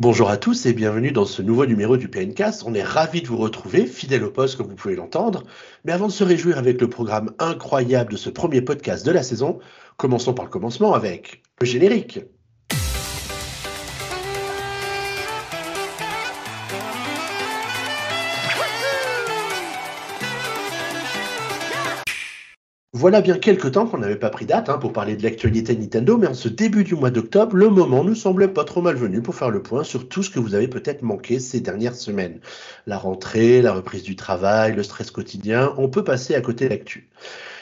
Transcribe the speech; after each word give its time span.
Bonjour 0.00 0.30
à 0.30 0.36
tous 0.36 0.64
et 0.66 0.74
bienvenue 0.74 1.10
dans 1.10 1.24
ce 1.24 1.42
nouveau 1.42 1.66
numéro 1.66 1.96
du 1.96 2.06
PNcast. 2.06 2.62
On 2.64 2.72
est 2.72 2.84
ravis 2.84 3.20
de 3.20 3.26
vous 3.26 3.36
retrouver, 3.36 3.84
fidèle 3.84 4.22
au 4.22 4.30
poste 4.30 4.56
comme 4.56 4.68
vous 4.68 4.76
pouvez 4.76 4.94
l'entendre. 4.94 5.42
Mais 5.84 5.90
avant 5.90 6.06
de 6.06 6.12
se 6.12 6.22
réjouir 6.22 6.56
avec 6.56 6.80
le 6.80 6.88
programme 6.88 7.32
incroyable 7.40 8.12
de 8.12 8.16
ce 8.16 8.30
premier 8.30 8.62
podcast 8.62 9.04
de 9.04 9.10
la 9.10 9.24
saison, 9.24 9.58
commençons 9.96 10.34
par 10.34 10.44
le 10.44 10.52
commencement 10.52 10.94
avec 10.94 11.42
le 11.60 11.66
générique. 11.66 12.20
Voilà 22.98 23.20
bien 23.20 23.38
quelques 23.38 23.70
temps 23.70 23.86
qu'on 23.86 23.98
n'avait 23.98 24.16
pas 24.16 24.28
pris 24.28 24.44
date 24.44 24.68
hein, 24.68 24.76
pour 24.76 24.92
parler 24.92 25.14
de 25.14 25.22
l'actualité 25.22 25.76
Nintendo, 25.76 26.16
mais 26.16 26.26
en 26.26 26.34
ce 26.34 26.48
début 26.48 26.82
du 26.82 26.96
mois 26.96 27.12
d'octobre, 27.12 27.54
le 27.54 27.68
moment 27.68 28.02
nous 28.02 28.16
semblait 28.16 28.48
pas 28.48 28.64
trop 28.64 28.82
malvenu 28.82 29.22
pour 29.22 29.36
faire 29.36 29.50
le 29.50 29.62
point 29.62 29.84
sur 29.84 30.08
tout 30.08 30.24
ce 30.24 30.30
que 30.30 30.40
vous 30.40 30.56
avez 30.56 30.66
peut-être 30.66 31.02
manqué 31.02 31.38
ces 31.38 31.60
dernières 31.60 31.94
semaines. 31.94 32.40
La 32.88 32.98
rentrée, 32.98 33.62
la 33.62 33.72
reprise 33.72 34.02
du 34.02 34.16
travail, 34.16 34.74
le 34.74 34.82
stress 34.82 35.12
quotidien, 35.12 35.74
on 35.78 35.88
peut 35.88 36.02
passer 36.02 36.34
à 36.34 36.40
côté 36.40 36.64
de 36.64 36.70
l'actu. 36.70 37.08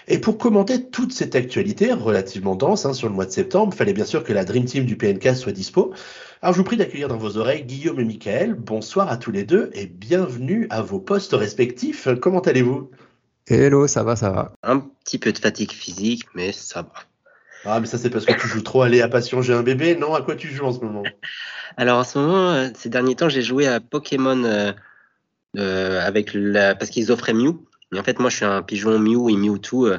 Et 0.08 0.20
pour 0.20 0.38
commenter 0.38 0.86
toute 0.86 1.12
cette 1.12 1.34
actualité 1.34 1.92
relativement 1.92 2.56
dense 2.56 2.86
hein, 2.86 2.94
sur 2.94 3.06
le 3.06 3.14
mois 3.14 3.26
de 3.26 3.30
septembre, 3.30 3.74
il 3.74 3.76
fallait 3.76 3.92
bien 3.92 4.06
sûr 4.06 4.24
que 4.24 4.32
la 4.32 4.46
Dream 4.46 4.64
Team 4.64 4.86
du 4.86 4.96
PNK 4.96 5.36
soit 5.36 5.52
dispo. 5.52 5.92
Alors 6.40 6.54
je 6.54 6.60
vous 6.60 6.64
prie 6.64 6.78
d'accueillir 6.78 7.08
dans 7.08 7.18
vos 7.18 7.36
oreilles 7.36 7.64
Guillaume 7.64 8.00
et 8.00 8.04
Michael. 8.04 8.54
Bonsoir 8.54 9.10
à 9.10 9.18
tous 9.18 9.32
les 9.32 9.44
deux 9.44 9.68
et 9.74 9.84
bienvenue 9.84 10.66
à 10.70 10.80
vos 10.80 10.98
postes 10.98 11.34
respectifs. 11.34 12.08
Comment 12.22 12.40
allez-vous? 12.40 12.88
Hello, 13.48 13.86
ça 13.86 14.02
va, 14.02 14.16
ça 14.16 14.30
va. 14.30 14.52
Un 14.64 14.80
petit 14.80 15.18
peu 15.18 15.32
de 15.32 15.38
fatigue 15.38 15.70
physique, 15.70 16.24
mais 16.34 16.50
ça 16.50 16.82
va. 16.82 16.92
Ah, 17.64 17.78
mais 17.78 17.86
ça, 17.86 17.96
c'est 17.96 18.10
parce 18.10 18.24
que 18.24 18.32
tu 18.32 18.48
joues 18.48 18.62
trop 18.62 18.82
à 18.82 18.88
Léa 18.88 19.08
Passion, 19.08 19.40
j'ai 19.40 19.52
un 19.52 19.62
bébé. 19.62 19.94
Non, 19.94 20.14
à 20.14 20.22
quoi 20.22 20.34
tu 20.34 20.48
joues 20.48 20.64
en 20.64 20.72
ce 20.72 20.80
moment? 20.80 21.04
Alors, 21.76 21.98
en 21.98 22.04
ce 22.04 22.18
moment, 22.18 22.50
euh, 22.50 22.68
ces 22.74 22.88
derniers 22.88 23.14
temps, 23.14 23.28
j'ai 23.28 23.42
joué 23.42 23.68
à 23.68 23.78
Pokémon 23.78 24.42
euh, 24.42 24.72
euh, 25.58 26.00
avec 26.04 26.30
la... 26.34 26.74
parce 26.74 26.90
qu'ils 26.90 27.12
offraient 27.12 27.34
Mew. 27.34 27.54
Mais 27.92 28.00
en 28.00 28.02
fait, 28.02 28.18
moi, 28.18 28.30
je 28.30 28.36
suis 28.36 28.44
un 28.44 28.62
pigeon 28.62 28.98
Mew 28.98 29.30
et 29.30 29.36
Mewtwo. 29.36 29.90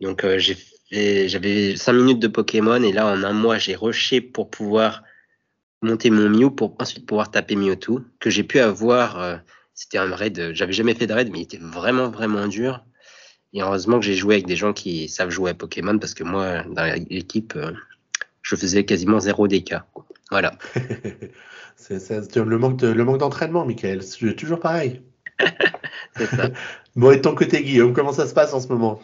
donc, 0.00 0.26
j'avais 0.90 1.76
5 1.76 1.92
minutes 1.92 2.18
de 2.18 2.28
Pokémon 2.28 2.82
et 2.82 2.92
là, 2.92 3.06
en 3.06 3.22
un 3.22 3.32
mois, 3.32 3.56
j'ai 3.58 3.76
rushé 3.76 4.20
pour 4.20 4.50
pouvoir 4.50 5.04
monter 5.80 6.10
mon 6.10 6.28
Mew 6.28 6.50
pour 6.50 6.74
ensuite 6.80 7.06
pouvoir 7.06 7.30
taper 7.30 7.54
Mewtwo, 7.54 8.00
que 8.18 8.30
j'ai 8.30 8.42
pu 8.42 8.58
avoir 8.58 9.42
c'était 9.74 9.98
un 9.98 10.14
raid, 10.14 10.52
j'avais 10.54 10.72
jamais 10.72 10.94
fait 10.94 11.06
de 11.06 11.12
raid, 11.12 11.30
mais 11.30 11.40
il 11.40 11.42
était 11.42 11.58
vraiment, 11.58 12.08
vraiment 12.08 12.46
dur. 12.46 12.84
Et 13.52 13.62
heureusement 13.62 14.00
que 14.00 14.04
j'ai 14.04 14.14
joué 14.14 14.36
avec 14.36 14.46
des 14.46 14.56
gens 14.56 14.72
qui 14.72 15.08
savent 15.08 15.30
jouer 15.30 15.50
à 15.50 15.54
Pokémon 15.54 15.98
parce 15.98 16.14
que 16.14 16.24
moi, 16.24 16.62
dans 16.64 16.84
l'équipe, 17.08 17.54
euh, 17.56 17.72
je 18.42 18.56
faisais 18.56 18.84
quasiment 18.84 19.20
zéro 19.20 19.46
DK. 19.46 19.74
Voilà. 20.30 20.52
c'est 21.76 22.36
le 22.36 22.58
manque 22.58 22.82
le 22.82 23.04
manque 23.04 23.18
d'entraînement, 23.18 23.64
Michael. 23.64 24.02
C'est 24.02 24.34
toujours 24.34 24.58
pareil. 24.60 25.02
c'est 26.16 26.26
ça. 26.26 26.50
bon, 26.96 27.12
et 27.12 27.20
ton 27.20 27.34
côté, 27.34 27.62
Guillaume, 27.62 27.92
comment 27.92 28.12
ça 28.12 28.26
se 28.26 28.34
passe 28.34 28.52
en 28.54 28.60
ce 28.60 28.68
moment? 28.68 29.00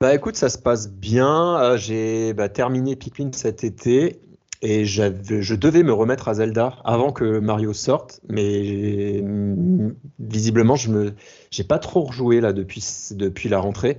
Bah 0.00 0.14
écoute, 0.14 0.36
ça 0.36 0.48
se 0.48 0.58
passe 0.58 0.88
bien. 0.88 1.60
Euh, 1.60 1.76
j'ai 1.76 2.32
bah, 2.34 2.48
terminé 2.48 2.94
Pikmin 2.94 3.32
cet 3.32 3.64
été 3.64 4.20
et 4.60 4.84
je 4.84 5.54
devais 5.54 5.82
me 5.82 5.92
remettre 5.92 6.28
à 6.28 6.34
Zelda 6.34 6.76
avant 6.84 7.12
que 7.12 7.38
Mario 7.38 7.72
sorte, 7.72 8.20
mais 8.28 9.22
visiblement 10.18 10.76
je 10.76 10.90
me 10.90 11.14
j'ai 11.50 11.64
pas 11.64 11.78
trop 11.78 12.02
rejoué 12.02 12.40
là 12.40 12.52
depuis 12.52 12.84
depuis 13.12 13.48
la 13.48 13.58
rentrée. 13.58 13.98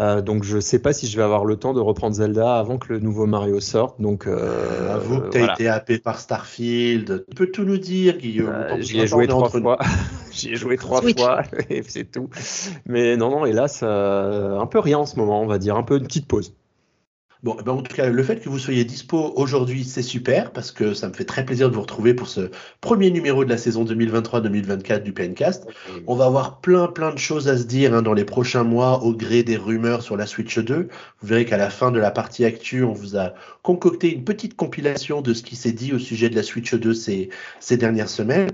Euh, 0.00 0.22
donc 0.22 0.44
je 0.44 0.60
sais 0.60 0.78
pas 0.78 0.92
si 0.92 1.06
je 1.06 1.16
vais 1.16 1.22
avoir 1.22 1.44
le 1.44 1.56
temps 1.56 1.74
de 1.74 1.80
reprendre 1.80 2.14
Zelda 2.14 2.58
avant 2.58 2.78
que 2.78 2.92
le 2.92 3.00
nouveau 3.00 3.26
Mario 3.26 3.60
sorte. 3.60 4.00
Donc 4.00 4.26
euh, 4.26 4.94
avoue 4.94 5.20
que 5.20 5.28
tu 5.30 5.38
as 5.38 5.52
été 5.52 5.68
happé 5.68 5.98
par 5.98 6.20
Starfield. 6.20 7.26
Tu 7.28 7.34
peux 7.34 7.50
tout 7.50 7.64
nous 7.64 7.76
dire, 7.76 8.16
Guillaume. 8.16 8.48
Euh, 8.50 8.76
J'y 8.80 9.00
ai 9.00 9.06
joué 9.06 9.26
trois 9.26 9.50
fois. 9.50 9.78
J'y 10.32 10.52
ai 10.52 10.56
joué 10.56 10.76
trois 10.76 11.02
fois 11.16 11.42
et 11.68 11.82
c'est 11.82 12.10
tout. 12.10 12.30
Mais 12.86 13.16
non 13.16 13.30
non, 13.30 13.44
hélas, 13.44 13.82
un 13.82 14.66
peu 14.66 14.78
rien 14.78 14.98
en 14.98 15.06
ce 15.06 15.16
moment, 15.16 15.42
on 15.42 15.46
va 15.46 15.58
dire, 15.58 15.76
un 15.76 15.82
peu 15.82 15.98
une 15.98 16.06
petite 16.06 16.26
pause. 16.26 16.54
Bon, 17.42 17.56
eh 17.58 17.62
ben 17.62 17.72
en 17.72 17.80
tout 17.80 17.96
cas, 17.96 18.10
le 18.10 18.22
fait 18.22 18.38
que 18.38 18.50
vous 18.50 18.58
soyez 18.58 18.84
dispo 18.84 19.32
aujourd'hui, 19.34 19.84
c'est 19.84 20.02
super 20.02 20.52
parce 20.52 20.72
que 20.72 20.92
ça 20.92 21.08
me 21.08 21.14
fait 21.14 21.24
très 21.24 21.46
plaisir 21.46 21.70
de 21.70 21.74
vous 21.74 21.80
retrouver 21.80 22.12
pour 22.12 22.28
ce 22.28 22.50
premier 22.82 23.10
numéro 23.10 23.46
de 23.46 23.48
la 23.48 23.56
saison 23.56 23.82
2023-2024 23.86 25.02
du 25.02 25.14
PNcast. 25.14 25.66
On 26.06 26.14
va 26.14 26.26
avoir 26.26 26.60
plein, 26.60 26.86
plein 26.88 27.14
de 27.14 27.18
choses 27.18 27.48
à 27.48 27.56
se 27.56 27.64
dire 27.64 27.94
hein, 27.94 28.02
dans 28.02 28.12
les 28.12 28.26
prochains 28.26 28.64
mois 28.64 29.02
au 29.04 29.14
gré 29.14 29.42
des 29.42 29.56
rumeurs 29.56 30.02
sur 30.02 30.18
la 30.18 30.26
Switch 30.26 30.58
2. 30.58 30.88
Vous 31.20 31.26
verrez 31.26 31.46
qu'à 31.46 31.56
la 31.56 31.70
fin 31.70 31.90
de 31.90 31.98
la 31.98 32.10
partie 32.10 32.44
actu, 32.44 32.84
on 32.84 32.92
vous 32.92 33.16
a 33.16 33.32
concocté 33.62 34.12
une 34.12 34.24
petite 34.24 34.54
compilation 34.54 35.22
de 35.22 35.32
ce 35.32 35.42
qui 35.42 35.56
s'est 35.56 35.72
dit 35.72 35.94
au 35.94 35.98
sujet 35.98 36.28
de 36.28 36.36
la 36.36 36.42
Switch 36.42 36.74
2 36.74 36.92
ces, 36.92 37.30
ces 37.58 37.78
dernières 37.78 38.10
semaines. 38.10 38.50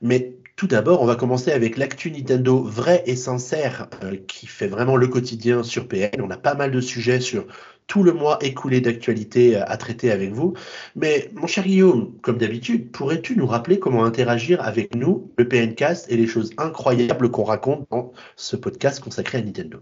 Mais 0.00 0.36
tout 0.54 0.66
d'abord, 0.66 1.02
on 1.02 1.06
va 1.06 1.14
commencer 1.14 1.52
avec 1.52 1.76
l'actu 1.76 2.10
Nintendo 2.10 2.60
vrai 2.62 3.02
et 3.06 3.14
sincère 3.14 3.88
euh, 4.02 4.16
qui 4.26 4.46
fait 4.46 4.66
vraiment 4.66 4.96
le 4.96 5.06
quotidien 5.06 5.62
sur 5.62 5.86
PN. 5.86 6.20
On 6.20 6.30
a 6.30 6.36
pas 6.36 6.54
mal 6.54 6.72
de 6.72 6.80
sujets 6.80 7.20
sur 7.20 7.46
tout 7.88 8.04
le 8.04 8.12
mois 8.12 8.38
écoulé 8.42 8.80
d'actualité 8.80 9.56
à 9.56 9.76
traiter 9.76 10.12
avec 10.12 10.32
vous. 10.32 10.54
Mais 10.94 11.30
mon 11.34 11.48
cher 11.48 11.64
Guillaume, 11.64 12.12
comme 12.22 12.38
d'habitude, 12.38 12.92
pourrais-tu 12.92 13.36
nous 13.36 13.46
rappeler 13.46 13.80
comment 13.80 14.04
interagir 14.04 14.62
avec 14.62 14.94
nous, 14.94 15.32
le 15.36 15.48
PNcast, 15.48 16.06
et 16.12 16.16
les 16.16 16.28
choses 16.28 16.52
incroyables 16.58 17.30
qu'on 17.30 17.44
raconte 17.44 17.88
dans 17.90 18.12
ce 18.36 18.54
podcast 18.54 19.00
consacré 19.00 19.38
à 19.38 19.42
Nintendo? 19.42 19.80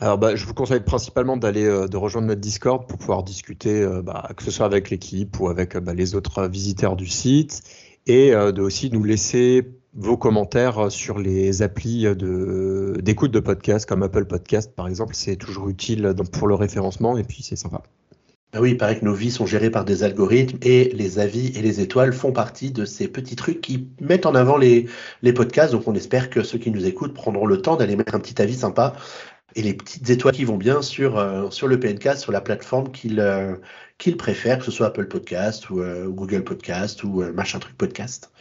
Alors, 0.00 0.18
bah, 0.18 0.34
je 0.34 0.46
vous 0.46 0.54
conseille 0.54 0.80
principalement 0.80 1.36
d'aller 1.36 1.64
euh, 1.64 1.86
de 1.86 1.96
rejoindre 1.96 2.28
notre 2.28 2.40
Discord 2.40 2.88
pour 2.88 2.98
pouvoir 2.98 3.22
discuter, 3.22 3.82
euh, 3.82 4.02
bah, 4.02 4.28
que 4.36 4.42
ce 4.42 4.50
soit 4.50 4.66
avec 4.66 4.90
l'équipe 4.90 5.38
ou 5.38 5.48
avec 5.48 5.76
bah, 5.76 5.94
les 5.94 6.14
autres 6.14 6.48
visiteurs 6.48 6.96
du 6.96 7.06
site, 7.06 7.62
et 8.06 8.32
euh, 8.32 8.52
de 8.52 8.62
aussi 8.62 8.90
nous 8.90 9.04
laisser 9.04 9.68
vos 9.94 10.16
commentaires 10.16 10.90
sur 10.90 11.18
les 11.18 11.62
applis 11.62 12.06
d'écoute 12.14 13.30
de 13.30 13.40
podcasts 13.40 13.88
comme 13.88 14.02
Apple 14.02 14.24
Podcast 14.24 14.72
par 14.74 14.88
exemple. 14.88 15.14
C'est 15.14 15.36
toujours 15.36 15.68
utile 15.68 16.14
pour 16.32 16.48
le 16.48 16.54
référencement 16.54 17.16
et 17.16 17.24
puis 17.24 17.42
c'est 17.42 17.56
sympa. 17.56 17.82
Ah 18.54 18.60
oui, 18.60 18.72
il 18.72 18.76
paraît 18.76 18.98
que 18.98 19.04
nos 19.04 19.14
vies 19.14 19.30
sont 19.30 19.46
gérées 19.46 19.70
par 19.70 19.86
des 19.86 20.02
algorithmes 20.02 20.58
et 20.60 20.90
les 20.90 21.18
avis 21.18 21.56
et 21.56 21.62
les 21.62 21.80
étoiles 21.80 22.12
font 22.12 22.32
partie 22.32 22.70
de 22.70 22.84
ces 22.84 23.08
petits 23.08 23.34
trucs 23.34 23.62
qui 23.62 23.88
mettent 23.98 24.26
en 24.26 24.34
avant 24.34 24.58
les, 24.58 24.86
les 25.22 25.32
podcasts. 25.32 25.72
Donc 25.72 25.88
on 25.88 25.94
espère 25.94 26.28
que 26.28 26.42
ceux 26.42 26.58
qui 26.58 26.70
nous 26.70 26.84
écoutent 26.84 27.14
prendront 27.14 27.46
le 27.46 27.62
temps 27.62 27.76
d'aller 27.76 27.96
mettre 27.96 28.14
un 28.14 28.20
petit 28.20 28.42
avis 28.42 28.56
sympa 28.56 28.92
et 29.54 29.62
les 29.62 29.72
petites 29.72 30.08
étoiles 30.10 30.34
qui 30.34 30.44
vont 30.44 30.58
bien 30.58 30.82
sur, 30.82 31.18
euh, 31.18 31.48
sur 31.50 31.66
le 31.66 31.80
PNK, 31.80 32.16
sur 32.16 32.30
la 32.30 32.42
plateforme 32.42 32.90
qu'ils 32.90 33.20
euh, 33.20 33.54
préfèrent, 34.10 34.58
que 34.58 34.64
ce 34.64 34.72
soit 34.72 34.88
Apple 34.88 35.06
Podcast 35.06 35.70
ou 35.70 35.80
euh, 35.80 36.08
Google 36.08 36.42
Podcast 36.42 37.04
ou 37.04 37.22
machin 37.32 37.60
truc 37.60 37.76
podcast. 37.78 38.32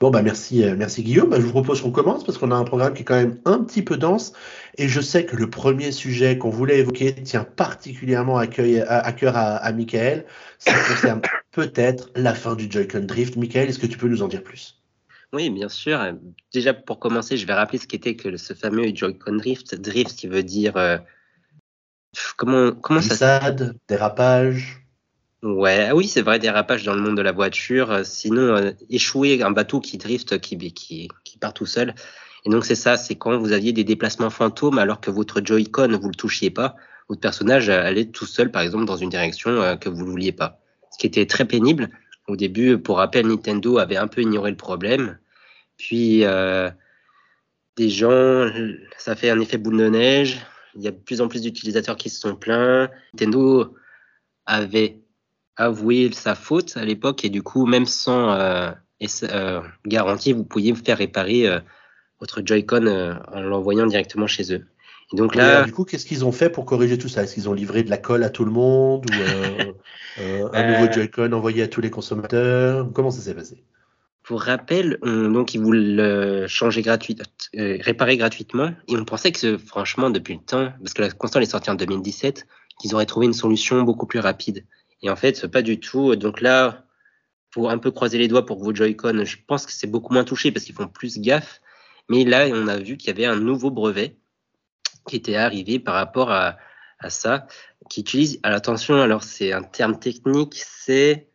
Bon, 0.00 0.10
bah 0.10 0.22
merci, 0.22 0.64
merci 0.76 1.02
Guillaume. 1.02 1.28
Bah, 1.28 1.36
je 1.38 1.44
vous 1.44 1.50
propose 1.50 1.82
qu'on 1.82 1.90
commence 1.90 2.24
parce 2.24 2.38
qu'on 2.38 2.50
a 2.50 2.54
un 2.54 2.64
programme 2.64 2.94
qui 2.94 3.02
est 3.02 3.04
quand 3.04 3.16
même 3.16 3.38
un 3.44 3.62
petit 3.62 3.82
peu 3.82 3.98
dense 3.98 4.32
et 4.78 4.88
je 4.88 5.00
sais 5.00 5.26
que 5.26 5.36
le 5.36 5.50
premier 5.50 5.92
sujet 5.92 6.38
qu'on 6.38 6.50
voulait 6.50 6.78
évoquer 6.78 7.14
tient 7.14 7.44
particulièrement 7.44 8.38
à, 8.38 8.44
à, 8.44 9.12
cœur 9.12 9.36
à, 9.36 9.56
à 9.56 9.72
Michael. 9.72 10.24
Ça 10.58 10.72
concerne 10.72 11.20
peut-être 11.52 12.10
la 12.16 12.34
fin 12.34 12.54
du 12.56 12.70
Joy-Con 12.70 13.00
Drift. 13.00 13.36
Michael, 13.36 13.68
est-ce 13.68 13.78
que 13.78 13.86
tu 13.86 13.98
peux 13.98 14.08
nous 14.08 14.22
en 14.22 14.28
dire 14.28 14.42
plus? 14.42 14.80
Oui, 15.32 15.50
bien 15.50 15.68
sûr. 15.68 16.00
Déjà, 16.52 16.74
pour 16.74 16.98
commencer, 16.98 17.36
je 17.36 17.46
vais 17.46 17.52
rappeler 17.52 17.78
ce 17.78 17.86
qu'était 17.86 18.16
que 18.16 18.36
ce 18.36 18.54
fameux 18.54 18.90
Joy-Con 18.94 19.36
Drift. 19.36 19.74
Drift, 19.74 20.16
qui 20.18 20.26
veut 20.26 20.42
dire. 20.42 20.76
Euh, 20.76 20.98
comment 22.36 22.72
comment 22.72 23.00
ça 23.00 23.54
dérapage. 23.88 24.79
Ouais, 25.42 25.86
ah 25.88 25.96
oui, 25.96 26.06
c'est 26.06 26.20
vrai, 26.20 26.38
dérapage 26.38 26.84
dans 26.84 26.94
le 26.94 27.00
monde 27.00 27.16
de 27.16 27.22
la 27.22 27.32
voiture. 27.32 28.04
Sinon, 28.04 28.42
euh, 28.42 28.72
échouer 28.90 29.42
un 29.42 29.50
bateau 29.50 29.80
qui 29.80 29.96
drift, 29.96 30.38
qui, 30.38 30.58
qui, 30.72 31.08
qui 31.24 31.38
part 31.38 31.54
tout 31.54 31.64
seul. 31.64 31.94
Et 32.44 32.50
donc, 32.50 32.66
c'est 32.66 32.74
ça, 32.74 32.98
c'est 32.98 33.14
quand 33.16 33.38
vous 33.38 33.52
aviez 33.52 33.72
des 33.72 33.84
déplacements 33.84 34.28
fantômes 34.28 34.78
alors 34.78 35.00
que 35.00 35.10
votre 35.10 35.40
Joy-Con, 35.42 35.98
vous 35.98 36.08
le 36.08 36.14
touchiez 36.14 36.50
pas, 36.50 36.76
votre 37.08 37.22
personnage 37.22 37.70
allait 37.70 38.06
tout 38.06 38.26
seul, 38.26 38.50
par 38.50 38.60
exemple, 38.60 38.84
dans 38.84 38.96
une 38.96 39.08
direction 39.08 39.50
euh, 39.50 39.76
que 39.76 39.88
vous 39.88 40.04
ne 40.04 40.10
vouliez 40.10 40.32
pas. 40.32 40.60
Ce 40.90 40.98
qui 40.98 41.06
était 41.06 41.26
très 41.26 41.46
pénible. 41.46 41.88
Au 42.28 42.36
début, 42.36 42.76
pour 42.76 42.98
rappel, 42.98 43.26
Nintendo 43.26 43.78
avait 43.78 43.96
un 43.96 44.08
peu 44.08 44.20
ignoré 44.20 44.50
le 44.50 44.58
problème. 44.58 45.18
Puis, 45.78 46.24
euh, 46.24 46.70
des 47.76 47.88
gens, 47.88 48.46
ça 48.98 49.16
fait 49.16 49.30
un 49.30 49.40
effet 49.40 49.56
boule 49.56 49.78
de 49.78 49.88
neige. 49.88 50.38
Il 50.74 50.82
y 50.82 50.88
a 50.88 50.90
de 50.90 50.98
plus 50.98 51.22
en 51.22 51.28
plus 51.28 51.40
d'utilisateurs 51.40 51.96
qui 51.96 52.10
se 52.10 52.20
sont 52.20 52.36
plaints. 52.36 52.90
Nintendo 53.14 53.74
avait 54.44 55.00
avoué 55.60 56.10
sa 56.12 56.34
faute 56.34 56.76
à 56.76 56.84
l'époque 56.84 57.24
et 57.24 57.28
du 57.28 57.42
coup, 57.42 57.66
même 57.66 57.86
sans 57.86 58.32
euh, 58.32 58.70
euh, 59.24 59.60
garantie, 59.86 60.32
vous 60.32 60.44
pouviez 60.44 60.74
faire 60.74 60.98
réparer 60.98 61.48
votre 62.20 62.42
Joy-Con 62.44 62.86
en 63.32 63.40
l'envoyant 63.40 63.86
directement 63.86 64.26
chez 64.26 64.52
eux. 64.54 64.66
Donc 65.12 65.34
là, 65.34 65.64
du 65.64 65.72
coup, 65.72 65.84
qu'est-ce 65.84 66.06
qu'ils 66.06 66.24
ont 66.24 66.32
fait 66.32 66.50
pour 66.50 66.64
corriger 66.64 66.96
tout 66.96 67.08
ça? 67.08 67.24
Est-ce 67.24 67.34
qu'ils 67.34 67.48
ont 67.48 67.52
livré 67.52 67.82
de 67.82 67.90
la 67.90 67.98
colle 67.98 68.22
à 68.22 68.30
tout 68.30 68.44
le 68.44 68.52
monde 68.52 69.04
ou 69.10 69.14
euh, 69.14 69.72
euh, 70.20 70.48
un 70.52 70.70
nouveau 70.70 70.84
euh, 70.84 70.92
Joy-Con 70.92 71.32
envoyé 71.32 71.62
à 71.64 71.68
tous 71.68 71.80
les 71.80 71.90
consommateurs? 71.90 72.88
Comment 72.92 73.10
ça 73.10 73.20
s'est 73.20 73.34
passé? 73.34 73.64
Pour 74.22 74.42
rappel, 74.42 74.98
donc 75.02 75.54
ils 75.54 75.60
voulaient 75.60 75.80
le 75.80 76.46
changer 76.46 76.82
gratuitement, 76.82 77.24
réparer 77.54 78.16
gratuitement, 78.16 78.72
et 78.86 78.96
on 78.96 79.04
pensait 79.04 79.32
que 79.32 79.58
franchement 79.58 80.08
depuis 80.10 80.34
le 80.34 80.40
temps, 80.40 80.72
parce 80.78 80.94
que 80.94 81.02
la 81.02 81.10
console 81.10 81.42
est 81.42 81.46
sortie 81.46 81.70
en 81.70 81.74
2017, 81.74 82.46
qu'ils 82.78 82.94
auraient 82.94 83.06
trouvé 83.06 83.26
une 83.26 83.32
solution 83.32 83.82
beaucoup 83.82 84.06
plus 84.06 84.20
rapide. 84.20 84.64
Et 85.02 85.10
en 85.10 85.16
fait, 85.16 85.46
pas 85.46 85.62
du 85.62 85.80
tout. 85.80 86.14
Donc 86.16 86.40
là, 86.40 86.84
faut 87.52 87.68
un 87.68 87.78
peu 87.78 87.90
croiser 87.90 88.18
les 88.18 88.28
doigts 88.28 88.46
pour 88.46 88.58
que 88.58 88.64
vos 88.64 88.74
Joy-Con, 88.74 89.24
je 89.24 89.36
pense 89.46 89.66
que 89.66 89.72
c'est 89.72 89.86
beaucoup 89.86 90.12
moins 90.12 90.24
touché 90.24 90.52
parce 90.52 90.64
qu'ils 90.64 90.74
font 90.74 90.88
plus 90.88 91.18
gaffe. 91.18 91.60
Mais 92.08 92.24
là, 92.24 92.48
on 92.52 92.68
a 92.68 92.76
vu 92.76 92.96
qu'il 92.96 93.08
y 93.08 93.10
avait 93.10 93.26
un 93.26 93.38
nouveau 93.38 93.70
brevet 93.70 94.16
qui 95.08 95.16
était 95.16 95.36
arrivé 95.36 95.78
par 95.78 95.94
rapport 95.94 96.30
à, 96.30 96.56
ça, 97.08 97.46
qui 97.88 98.00
utilise, 98.00 98.40
attention, 98.42 99.00
alors 99.00 99.22
c'est 99.22 99.52
un 99.52 99.62
terme 99.62 99.98
technique, 99.98 100.54
c'est 100.56 101.28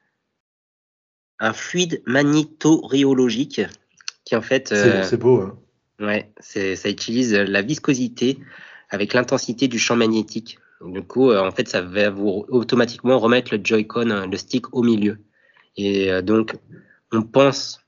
un 1.40 1.54
fluide 1.54 2.04
magnétorhéologique 2.06 3.62
qui 4.26 4.36
en 4.36 4.42
fait. 4.42 4.68
C'est 4.70 5.14
euh, 5.14 5.18
beau. 5.18 5.42
Hein. 5.42 5.58
Ouais, 6.00 6.32
ça 6.40 6.90
utilise 6.90 7.34
la 7.34 7.62
viscosité 7.62 8.38
avec 8.90 9.14
l'intensité 9.14 9.68
du 9.68 9.80
champ 9.80 9.96
magnétique. 9.96 10.60
Du 10.86 11.02
coup, 11.02 11.32
euh, 11.32 11.42
en 11.42 11.52
fait, 11.52 11.68
ça 11.68 11.82
va 11.82 12.10
vous 12.10 12.46
automatiquement 12.50 13.20
remettre 13.20 13.56
le 13.56 13.64
Joy-Con, 13.64 14.10
euh, 14.10 14.26
le 14.26 14.38
stick 14.38 14.74
au 14.76 14.84
milieu. 14.84 15.20
Et 15.78 16.22
donc, 16.22 16.56
on 17.12 17.22
pense 17.22 17.86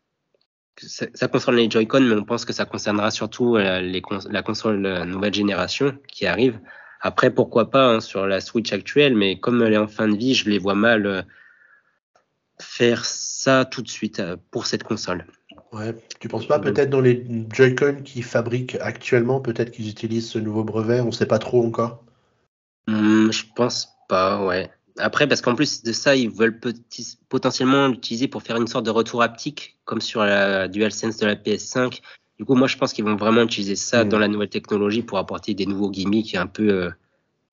ça, 0.80 1.28
concerne 1.28 1.56
les 1.56 1.70
Joy-Con, 1.70 2.02
mais 2.02 2.16
on 2.16 2.24
pense 2.24 2.46
que 2.46 2.54
ça 2.54 2.66
concernera 2.66 3.12
surtout 3.12 3.58
euh, 3.58 4.00
la 4.30 4.44
console 4.44 4.86
euh, 4.86 5.06
nouvelle 5.06 5.34
génération 5.34 5.98
qui 6.08 6.26
arrive. 6.26 6.60
Après, 7.02 7.32
pourquoi 7.32 7.70
pas 7.70 7.88
hein, 7.88 8.00
sur 8.00 8.26
la 8.28 8.42
Switch 8.42 8.74
actuelle, 8.74 9.16
mais 9.16 9.40
comme 9.40 9.62
elle 9.62 9.74
est 9.74 9.78
en 9.78 9.88
fin 9.88 10.08
de 10.08 10.18
vie, 10.18 10.34
je 10.34 10.50
les 10.50 10.60
vois 10.60 10.76
mal 10.76 11.06
euh, 11.06 11.22
faire 12.60 13.06
ça 13.06 13.66
tout 13.66 13.82
de 13.82 13.90
suite 13.90 14.22
pour 14.52 14.66
cette 14.66 14.84
console. 14.84 15.26
Ouais. 15.74 15.96
Tu 16.20 16.28
penses 16.28 16.48
pas 16.48 16.60
peut-être 16.60 16.90
dans 16.90 17.02
les 17.02 17.26
Joy-Con 17.52 18.02
qui 18.04 18.22
fabriquent 18.22 18.78
actuellement, 18.82 19.42
peut-être 19.42 19.72
qu'ils 19.72 19.90
utilisent 19.90 20.30
ce 20.30 20.40
nouveau 20.40 20.64
brevet 20.64 21.02
On 21.02 21.08
ne 21.08 21.12
sait 21.12 21.26
pas 21.26 21.40
trop 21.40 21.64
encore? 21.64 22.04
Hmm, 22.88 23.32
je 23.32 23.44
pense 23.56 23.90
pas, 24.08 24.44
ouais. 24.46 24.72
Après, 24.98 25.28
parce 25.28 25.42
qu'en 25.42 25.56
plus 25.56 25.84
de 25.84 25.92
ça, 25.92 26.16
ils 26.16 26.30
veulent 26.30 26.60
potentiellement 27.30 27.88
l'utiliser 27.88 28.28
pour 28.28 28.42
faire 28.42 28.58
une 28.58 28.68
sorte 28.68 28.86
de 28.86 28.90
retour 28.90 29.22
haptique, 29.22 29.78
comme 29.86 30.02
sur 30.02 30.24
la 30.24 30.68
DualSense 30.68 31.18
de 31.18 31.28
la 31.28 31.36
PS5. 31.36 32.02
Du 32.40 32.46
coup, 32.46 32.56
moi, 32.56 32.68
je 32.68 32.78
pense 32.78 32.94
qu'ils 32.94 33.06
vont 33.06 33.16
vraiment 33.16 33.44
utiliser 33.44 33.76
ça 33.76 34.04
mm. 34.04 34.10
dans 34.10 34.20
la 34.20 34.28
nouvelle 34.28 34.50
technologie 34.50 35.04
pour 35.04 35.18
apporter 35.18 35.54
des 35.54 35.66
nouveaux 35.66 35.92
gimmicks 35.92 36.36
un 36.36 36.48
peu 36.48 36.70
euh, 36.70 36.90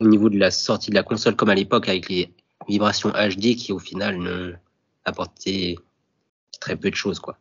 au 0.00 0.06
niveau 0.06 0.30
de 0.30 0.38
la 0.38 0.50
sortie 0.50 0.90
de 0.90 0.94
la 0.94 1.02
console, 1.02 1.36
comme 1.36 1.50
à 1.50 1.54
l'époque 1.54 1.88
avec 1.88 2.08
les 2.08 2.32
vibrations 2.68 3.10
HD 3.10 3.56
qui, 3.56 3.72
au 3.72 3.78
final, 3.78 4.16
n'ont 4.16 4.54
apporté 5.04 5.78
très 6.60 6.76
peu 6.76 6.90
de 6.90 6.96
choses, 6.96 7.18
quoi. 7.18 7.36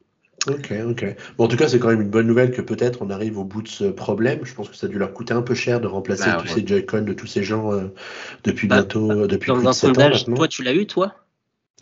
Ok, 0.47 0.73
ok. 0.89 1.15
Bon, 1.37 1.45
en 1.45 1.47
tout 1.47 1.55
cas, 1.55 1.67
c'est 1.67 1.79
quand 1.79 1.89
même 1.89 2.01
une 2.01 2.09
bonne 2.09 2.27
nouvelle 2.27 2.51
que 2.51 2.61
peut-être 2.61 3.01
on 3.01 3.09
arrive 3.09 3.37
au 3.37 3.43
bout 3.43 3.61
de 3.61 3.67
ce 3.67 3.85
problème. 3.85 4.39
Je 4.43 4.53
pense 4.53 4.69
que 4.69 4.75
ça 4.75 4.87
a 4.87 4.89
dû 4.89 4.97
leur 4.97 5.13
coûter 5.13 5.33
un 5.33 5.41
peu 5.41 5.53
cher 5.53 5.79
de 5.79 5.87
remplacer 5.87 6.29
bah 6.29 6.37
tous 6.41 6.47
ces 6.47 6.67
Joy-Con 6.67 7.03
de 7.03 7.13
tous 7.13 7.27
ces 7.27 7.43
gens 7.43 7.71
euh, 7.71 7.93
depuis 8.43 8.67
bah, 8.67 8.77
bientôt, 8.77 9.11
euh, 9.11 9.27
depuis 9.27 9.51
dans 9.51 9.65
un 9.65 9.73
sondage, 9.73 10.25
toi, 10.25 10.47
tu 10.47 10.63
l'as 10.63 10.73
eu, 10.73 10.85
toi? 10.85 11.15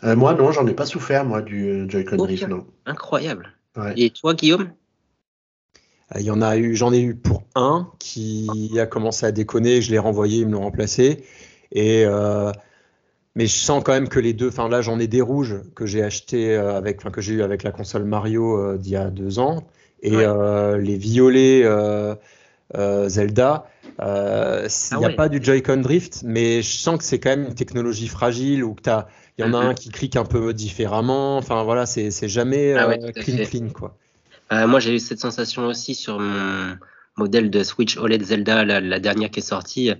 Euh, 0.04 0.14
Moi, 0.14 0.34
non, 0.34 0.52
j'en 0.52 0.66
ai 0.66 0.74
pas 0.74 0.86
souffert, 0.86 1.24
moi, 1.24 1.42
du 1.42 1.86
Joy-Con 1.88 2.16
Drift, 2.16 2.48
non. 2.48 2.66
Incroyable. 2.86 3.52
Et 3.96 4.10
toi, 4.10 4.34
Guillaume? 4.34 4.70
Il 6.18 6.22
y 6.22 6.30
en 6.30 6.42
a 6.42 6.56
eu, 6.58 6.76
j'en 6.76 6.92
ai 6.92 7.00
eu 7.00 7.14
pour 7.14 7.44
un 7.54 7.90
qui 7.98 8.70
a 8.78 8.84
commencé 8.84 9.24
à 9.24 9.32
déconner, 9.32 9.80
je 9.80 9.90
l'ai 9.90 9.98
renvoyé, 9.98 10.40
ils 10.40 10.46
me 10.46 10.52
l'ont 10.52 10.60
remplacé. 10.60 11.24
Et 11.72 12.04
mais 13.34 13.46
je 13.46 13.56
sens 13.56 13.82
quand 13.84 13.92
même 13.92 14.08
que 14.08 14.20
les 14.20 14.32
deux, 14.32 14.48
enfin 14.48 14.68
là 14.68 14.82
j'en 14.82 14.98
ai 14.98 15.06
des 15.06 15.20
rouges 15.20 15.56
que 15.74 15.86
j'ai 15.86 16.02
acheté 16.02 16.54
euh, 16.54 16.76
avec, 16.76 16.98
enfin 16.98 17.10
que 17.10 17.20
j'ai 17.20 17.34
eu 17.34 17.42
avec 17.42 17.62
la 17.62 17.70
console 17.70 18.04
Mario 18.04 18.58
euh, 18.58 18.76
d'il 18.76 18.92
y 18.92 18.96
a 18.96 19.10
deux 19.10 19.38
ans 19.38 19.66
et 20.02 20.16
euh, 20.16 20.78
les 20.78 20.96
violets 20.96 21.62
Zelda. 22.74 23.66
Il 23.98 24.98
n'y 24.98 25.04
a 25.04 25.08
ah 25.08 25.10
pas 25.16 25.28
du 25.28 25.42
Joy-Con 25.42 25.78
Drift, 25.78 26.22
mais 26.24 26.62
je 26.62 26.76
sens 26.76 26.98
que 26.98 27.04
c'est 27.04 27.20
quand 27.20 27.30
même 27.30 27.44
une 27.44 27.54
technologie 27.54 28.08
fragile 28.08 28.64
ou 28.64 28.74
que 28.74 28.82
t'as, 28.82 29.06
il 29.38 29.44
y 29.44 29.48
en 29.48 29.54
a 29.54 29.58
un 29.58 29.74
qui 29.74 29.90
clique 29.90 30.16
un 30.16 30.24
peu 30.24 30.52
différemment. 30.52 31.36
Enfin 31.36 31.62
voilà, 31.62 31.86
c'est, 31.86 32.10
jamais 32.28 32.74
ah 32.74 32.96
clean 33.14 33.44
clean 33.44 33.68
quoi. 33.68 33.96
moi 34.66 34.80
j'ai 34.80 34.94
eu 34.94 34.98
cette 34.98 35.20
sensation 35.20 35.66
aussi 35.66 35.94
sur 35.94 36.18
mon 36.18 36.76
modèle 37.16 37.50
de 37.50 37.62
Switch 37.62 37.96
OLED 37.96 38.24
Zelda, 38.24 38.64
la 38.64 39.00
dernière 39.00 39.30
qui 39.30 39.40
est 39.40 39.42
sortie 39.42 39.92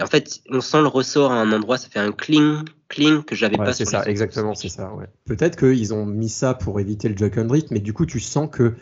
en 0.00 0.06
fait, 0.06 0.40
on 0.50 0.60
sent 0.60 0.82
le 0.82 0.88
ressort 0.88 1.32
à 1.32 1.40
un 1.40 1.52
endroit, 1.52 1.78
ça 1.78 1.88
fait 1.88 1.98
un 1.98 2.12
cling, 2.12 2.64
cling 2.88 3.22
que 3.22 3.34
j'avais 3.34 3.56
pas. 3.56 3.72
C'est 3.72 3.86
ça, 3.86 4.04
exactement, 4.04 4.54
c'est 4.54 4.68
ça. 4.68 4.92
Ouais. 4.94 5.06
Peut-être 5.24 5.56
qu'ils 5.56 5.94
ont 5.94 6.04
mis 6.04 6.28
ça 6.28 6.54
pour 6.54 6.78
éviter 6.80 7.08
le 7.08 7.16
Joy-Con 7.16 7.46
Drift, 7.46 7.70
mais 7.70 7.80
du 7.80 7.92
coup, 7.92 8.06
tu 8.06 8.20
sens 8.20 8.48
que 8.50 8.74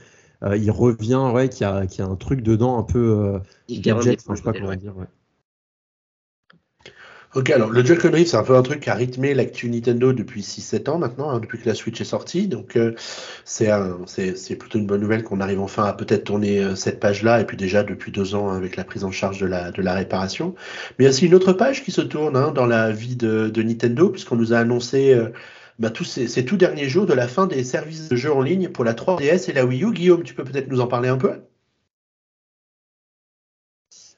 euh, 0.43 0.57
il 0.57 0.71
revient, 0.71 1.31
ouais, 1.33 1.49
qu'il 1.49 1.67
y, 1.67 1.97
y, 1.97 2.03
a 2.03 2.07
un 2.07 2.17
truc 2.17 2.43
dedans 2.43 2.79
un 2.79 2.83
peu 2.83 2.99
euh, 2.99 3.39
gadget, 3.71 4.21
je 4.29 4.35
sais 4.35 4.43
pas 4.43 4.53
comment 4.53 4.75
dire. 4.75 4.97
Ouais. 4.97 5.07
Ok, 7.37 7.51
alors 7.51 7.69
le 7.69 7.85
Joy-Con 7.85 8.09
Drift, 8.09 8.31
c'est 8.31 8.39
un 8.39 8.43
peu 8.43 8.57
un 8.57 8.63
truc 8.63 8.81
qui 8.81 8.89
a 8.89 8.95
rythmé 8.95 9.35
l'actu 9.35 9.69
Nintendo 9.69 10.15
depuis 10.15 10.41
6-7 10.41 10.89
ans 10.89 10.97
maintenant, 10.97 11.29
hein, 11.29 11.39
depuis 11.39 11.59
que 11.59 11.69
la 11.69 11.75
Switch 11.75 12.01
est 12.01 12.05
sortie. 12.05 12.49
Donc 12.49 12.77
euh, 12.77 12.95
c'est 13.45 14.57
plutôt 14.57 14.79
une 14.79 14.87
bonne 14.87 15.03
nouvelle 15.03 15.23
qu'on 15.23 15.43
arrive 15.43 15.61
enfin 15.61 15.85
à 15.85 15.93
peut-être 15.93 16.25
tourner 16.25 16.61
euh, 16.65 16.75
cette 16.77 16.99
page-là, 16.99 17.43
et 17.43 17.45
puis 17.45 17.59
déjà 17.59 17.83
depuis 17.83 18.11
deux 18.11 18.35
ans 18.35 18.49
hein, 18.49 18.57
avec 18.57 18.77
la 18.77 18.85
prise 18.85 19.05
en 19.05 19.11
charge 19.11 19.39
de 19.39 19.47
la, 19.47 19.95
réparation. 19.95 20.55
Mais 20.99 21.05
il 21.05 21.05
y 21.05 21.09
a 21.09 21.11
aussi 21.11 21.27
une 21.27 21.35
autre 21.35 21.53
page 21.53 21.85
qui 21.85 21.93
se 21.93 22.01
tourne 22.01 22.39
hein, 22.39 22.53
dans 22.55 22.65
la 22.65 22.91
vie 22.91 23.17
de, 23.17 23.51
de 23.51 23.63
Nintendo, 23.63 24.09
puisqu'on 24.09 24.37
nous 24.37 24.55
a 24.55 24.59
annoncé 24.59 25.13
euh, 25.13 25.29
bah, 25.79 25.91
tous 25.91 26.05
ces, 26.05 26.29
ces, 26.29 26.47
tout 26.47 26.57
derniers 26.57 26.89
jours 26.89 27.05
de 27.05 27.13
la 27.13 27.29
fin 27.29 27.47
des 27.47 27.65
services 27.65 28.09
de 28.09 28.17
jeux 28.17 28.33
en 28.33 28.41
ligne 28.41 28.71
pour 28.71 28.83
la 28.83 28.95
3DS 28.95 29.51
et 29.51 29.53
la 29.53 29.67
Wii 29.67 29.85
U. 29.85 29.93
Guillaume, 29.93 30.23
tu 30.23 30.33
peux 30.33 30.45
peut-être 30.45 30.69
nous 30.69 30.81
en 30.81 30.87
parler 30.87 31.11
un 31.11 31.19
peu? 31.19 31.33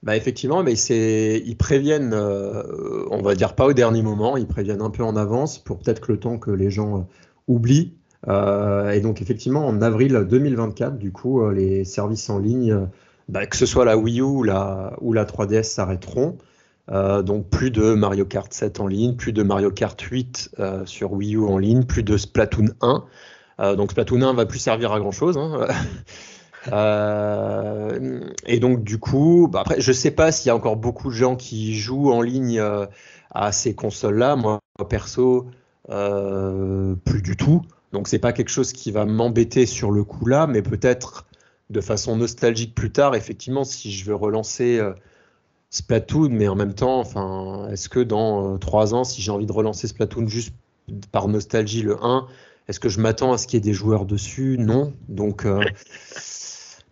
Bah 0.03 0.17
effectivement, 0.17 0.63
mais 0.63 0.75
ils 0.75 1.57
préviennent, 1.57 2.13
euh, 2.15 2.63
on 3.11 3.21
va 3.21 3.35
dire 3.35 3.55
pas 3.55 3.67
au 3.67 3.73
dernier 3.73 4.03
moment, 4.03 4.37
ils 4.37 4.47
préviennent 4.47 4.83
un 4.83 4.91
peu 4.91 5.03
en 5.03 5.17
avance 5.17 5.59
pour 5.59 5.79
peut-être 5.79 6.01
que 6.01 6.13
le 6.13 6.21
temps 6.21 6.39
que 6.39 6.53
les 6.53 6.71
gens 6.71 6.99
euh, 6.99 7.03
oublient. 7.49 7.95
Euh, 8.29 8.91
et 8.91 9.01
donc 9.01 9.23
effectivement, 9.23 9.67
en 9.67 9.83
avril 9.83 10.25
2024, 10.29 10.99
du 10.99 11.11
coup, 11.11 11.49
les 11.51 11.85
services 11.85 12.31
en 12.31 12.39
ligne, 12.39 12.87
bah, 13.29 13.47
que 13.47 13.57
ce 13.57 13.67
soit 13.67 13.85
la 13.85 13.97
Wii 13.97 14.21
U 14.21 14.23
ou 14.23 14.43
la, 14.45 14.97
ou 15.01 15.13
la 15.13 15.25
3DS, 15.25 15.65
s'arrêteront. 15.65 16.39
donc 16.89 17.49
plus 17.51 17.71
de 17.73 17.95
Mario 17.95 18.25
Kart 18.25 18.53
7 18.53 18.81
en 18.81 18.87
ligne, 18.87 19.17
plus 19.17 19.33
de 19.33 19.43
Mario 19.43 19.71
Kart 19.71 20.01
8 20.01 20.51
sur 20.85 21.13
Wii 21.13 21.37
U 21.37 21.45
en 21.45 21.59
ligne, 21.59 21.85
plus 21.85 22.05
de 22.05 22.17
Splatoon 22.17 22.69
1. 22.81 23.75
donc 23.75 23.93
Splatoon 23.93 24.23
1 24.23 24.35
va 24.35 24.47
plus 24.47 24.61
servir 24.61 24.93
à 24.93 25.01
grand 25.01 25.13
chose. 25.13 25.37
Hein. 25.39 25.67
Euh, 26.67 28.21
et 28.47 28.59
donc 28.59 28.83
du 28.83 28.99
coup, 28.99 29.49
bah 29.51 29.61
après, 29.61 29.81
je 29.81 29.93
sais 29.93 30.11
pas 30.11 30.33
s'il 30.33 30.49
y 30.49 30.51
a 30.51 30.57
encore 30.57 30.77
beaucoup 30.77 31.09
de 31.09 31.15
gens 31.15 31.37
qui 31.37 31.77
jouent 31.77 32.11
en 32.11 32.23
ligne 32.23 32.59
euh, 32.59 32.87
à 33.31 33.53
ces 33.53 33.75
consoles-là. 33.75 34.37
Moi, 34.37 34.61
perso, 34.89 35.47
euh, 35.91 36.95
plus 37.05 37.23
du 37.23 37.37
tout. 37.37 37.63
Donc 37.93 38.09
c'est 38.09 38.19
pas 38.19 38.33
quelque 38.33 38.51
chose 38.51 38.73
qui 38.73 38.91
va 38.91 39.07
m'embêter 39.07 39.67
sur 39.67 39.91
le 39.91 40.05
coup 40.05 40.27
là, 40.27 40.47
mais 40.47 40.63
peut-être 40.63 41.27
de 41.71 41.81
façon 41.81 42.17
nostalgique 42.17 42.75
plus 42.75 42.91
tard. 42.91 43.15
Effectivement, 43.15 43.65
si 43.65 43.93
je 43.93 44.05
veux 44.05 44.15
relancer 44.15 44.81
Splatoon, 45.71 46.31
mais 46.31 46.49
en 46.49 46.55
même 46.55 46.75
temps, 46.75 46.99
enfin, 46.99 47.69
est-ce 47.71 47.89
que 47.89 48.01
dans 48.01 48.59
trois 48.59 48.95
ans, 48.95 49.05
si 49.05 49.23
j'ai 49.23 49.31
envie 49.31 49.47
de 49.47 49.53
relancer 49.53 49.87
Splatoon 49.87 50.27
juste 50.27 50.55
par 51.13 51.29
nostalgie 51.29 51.83
le 51.83 52.03
1, 52.03 52.27
est-ce 52.69 52.81
que 52.81 52.89
je 52.89 53.01
m'attends 53.01 53.33
à 53.33 53.39
ce 53.39 53.47
qu'il 53.47 53.59
y 53.59 53.59
ait 53.59 53.65
des 53.65 53.75
joueurs 53.75 54.05
dessus? 54.05 54.57
Non. 54.59 54.93
Donc 55.09 55.47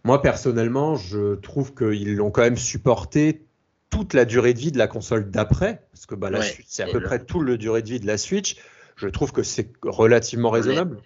moi, 0.06 0.22
personnellement, 0.22 0.94
je 0.94 1.34
trouve 1.34 1.74
qu'ils 1.74 2.14
l'ont 2.14 2.30
quand 2.30 2.42
même 2.42 2.56
supporté 2.56 3.44
toute 3.90 4.14
la 4.14 4.24
durée 4.24 4.54
de 4.54 4.58
vie 4.60 4.70
de 4.70 4.78
la 4.78 4.86
console 4.86 5.32
d'après, 5.32 5.84
parce 5.90 6.06
que 6.06 6.14
bah, 6.14 6.30
c'est 6.64 6.84
à 6.84 6.86
peu 6.86 7.00
près 7.02 7.24
tout 7.24 7.40
le 7.40 7.58
durée 7.58 7.82
de 7.82 7.88
vie 7.88 7.98
de 7.98 8.06
la 8.06 8.16
Switch. 8.16 8.56
Je 8.94 9.08
trouve 9.08 9.32
que 9.32 9.42
c'est 9.42 9.72
relativement 9.82 10.50
raisonnable. 10.50 10.98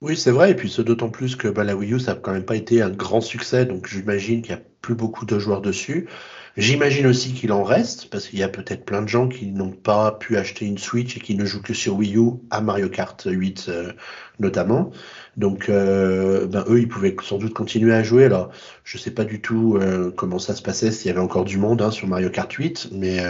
Oui, 0.00 0.16
c'est 0.16 0.32
vrai, 0.32 0.50
et 0.50 0.54
puis 0.56 0.68
c'est 0.68 0.82
d'autant 0.82 1.08
plus 1.08 1.36
que 1.36 1.46
bah, 1.46 1.62
la 1.62 1.76
Wii 1.76 1.94
U, 1.94 2.00
ça 2.00 2.14
n'a 2.14 2.20
quand 2.20 2.32
même 2.32 2.44
pas 2.44 2.56
été 2.56 2.82
un 2.82 2.90
grand 2.90 3.20
succès, 3.20 3.64
donc 3.64 3.86
j'imagine 3.86 4.42
qu'il 4.42 4.56
n'y 4.56 4.60
a 4.60 4.64
plus 4.80 4.96
beaucoup 4.96 5.24
de 5.24 5.38
joueurs 5.38 5.60
dessus. 5.60 6.08
J'imagine 6.58 7.06
aussi 7.06 7.34
qu'il 7.34 7.52
en 7.52 7.62
reste, 7.62 8.10
parce 8.10 8.26
qu'il 8.26 8.40
y 8.40 8.42
a 8.42 8.48
peut-être 8.48 8.84
plein 8.84 9.00
de 9.00 9.06
gens 9.06 9.28
qui 9.28 9.46
n'ont 9.46 9.70
pas 9.70 10.10
pu 10.10 10.36
acheter 10.36 10.66
une 10.66 10.76
Switch 10.76 11.16
et 11.16 11.20
qui 11.20 11.36
ne 11.36 11.44
jouent 11.44 11.62
que 11.62 11.72
sur 11.72 11.94
Wii 11.94 12.16
U, 12.16 12.32
à 12.50 12.60
Mario 12.60 12.88
Kart 12.88 13.22
8 13.24 13.66
euh, 13.68 13.92
notamment. 14.40 14.90
Donc, 15.36 15.68
euh, 15.68 16.48
ben, 16.48 16.64
eux, 16.68 16.80
ils 16.80 16.88
pouvaient 16.88 17.14
sans 17.22 17.38
doute 17.38 17.54
continuer 17.54 17.94
à 17.94 18.02
jouer. 18.02 18.24
Alors, 18.24 18.50
je 18.82 18.98
ne 18.98 19.00
sais 19.00 19.12
pas 19.12 19.24
du 19.24 19.40
tout 19.40 19.78
euh, 19.80 20.10
comment 20.10 20.40
ça 20.40 20.56
se 20.56 20.62
passait, 20.62 20.90
s'il 20.90 21.06
y 21.06 21.10
avait 21.10 21.20
encore 21.20 21.44
du 21.44 21.58
monde 21.58 21.80
hein, 21.80 21.92
sur 21.92 22.08
Mario 22.08 22.28
Kart 22.28 22.52
8, 22.52 22.88
mais, 22.90 23.22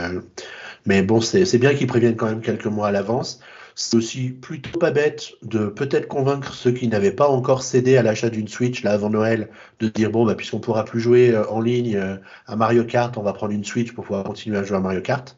mais 0.86 1.02
bon, 1.02 1.20
c'est 1.20 1.58
bien 1.58 1.74
qu'ils 1.74 1.86
préviennent 1.86 2.16
quand 2.16 2.28
même 2.28 2.40
quelques 2.40 2.64
mois 2.64 2.88
à 2.88 2.92
l'avance. 2.92 3.40
C'est 3.80 3.96
aussi 3.96 4.30
plutôt 4.30 4.76
pas 4.76 4.90
bête 4.90 5.34
de 5.42 5.66
peut-être 5.68 6.08
convaincre 6.08 6.52
ceux 6.52 6.72
qui 6.72 6.88
n'avaient 6.88 7.12
pas 7.12 7.28
encore 7.28 7.62
cédé 7.62 7.96
à 7.96 8.02
l'achat 8.02 8.28
d'une 8.28 8.48
Switch 8.48 8.82
là 8.82 8.90
avant 8.90 9.08
Noël 9.08 9.50
de 9.78 9.86
dire 9.86 10.10
bon 10.10 10.26
bah 10.26 10.34
puisqu'on 10.34 10.58
pourra 10.58 10.84
plus 10.84 10.98
jouer 10.98 11.30
euh, 11.30 11.48
en 11.48 11.60
ligne 11.60 11.94
euh, 11.94 12.16
à 12.48 12.56
Mario 12.56 12.82
Kart, 12.82 13.16
on 13.16 13.22
va 13.22 13.32
prendre 13.32 13.52
une 13.52 13.62
Switch 13.62 13.92
pour 13.92 14.04
pouvoir 14.04 14.24
continuer 14.24 14.58
à 14.58 14.64
jouer 14.64 14.78
à 14.78 14.80
Mario 14.80 15.00
Kart. 15.00 15.36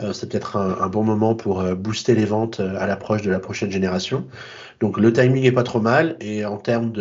Euh, 0.00 0.12
c'est 0.12 0.28
peut-être 0.28 0.56
un, 0.56 0.88
bon 0.88 1.04
moment 1.04 1.36
pour 1.36 1.62
booster 1.76 2.16
les 2.16 2.24
ventes 2.24 2.58
à 2.58 2.88
l'approche 2.88 3.22
de 3.22 3.30
la 3.30 3.38
prochaine 3.38 3.70
génération. 3.70 4.26
Donc 4.80 4.98
le 4.98 5.12
timing 5.12 5.44
est 5.44 5.52
pas 5.52 5.62
trop 5.62 5.80
mal 5.80 6.16
et 6.20 6.44
en 6.44 6.58
termes 6.58 6.92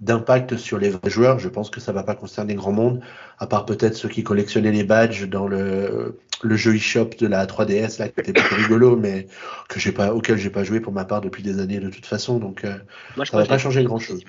d'impact 0.00 0.56
sur 0.56 0.78
les 0.78 0.90
vrais 0.90 1.10
joueurs, 1.10 1.38
je 1.38 1.48
pense 1.48 1.68
que 1.68 1.80
ça 1.80 1.92
va 1.92 2.02
pas 2.02 2.14
concerner 2.14 2.54
grand 2.54 2.72
monde, 2.72 3.00
à 3.38 3.46
part 3.46 3.66
peut-être 3.66 3.94
ceux 3.94 4.08
qui 4.08 4.22
collectionnaient 4.22 4.72
les 4.72 4.84
badges 4.84 5.28
dans 5.28 5.46
le, 5.46 6.18
le 6.42 6.56
jeu 6.56 6.74
eShop 6.74 7.10
de 7.18 7.26
la 7.26 7.46
3DS 7.46 7.98
là, 7.98 8.08
qui 8.08 8.20
était 8.20 8.32
plutôt 8.32 8.54
rigolo, 8.56 8.96
mais 8.96 9.26
que 9.68 9.78
j'ai 9.78 9.92
pas, 9.92 10.14
auquel 10.14 10.38
j'ai 10.38 10.50
pas 10.50 10.64
joué 10.64 10.80
pour 10.80 10.92
ma 10.92 11.04
part 11.04 11.20
depuis 11.20 11.42
des 11.42 11.60
années 11.60 11.80
de 11.80 11.90
toute 11.90 12.06
façon. 12.06 12.38
Donc 12.38 12.64
euh, 12.64 12.76
Moi, 13.16 13.26
ça 13.26 13.36
va 13.36 13.44
pas 13.44 13.58
changer 13.58 13.84
grand 13.84 13.98
chose. 13.98 14.24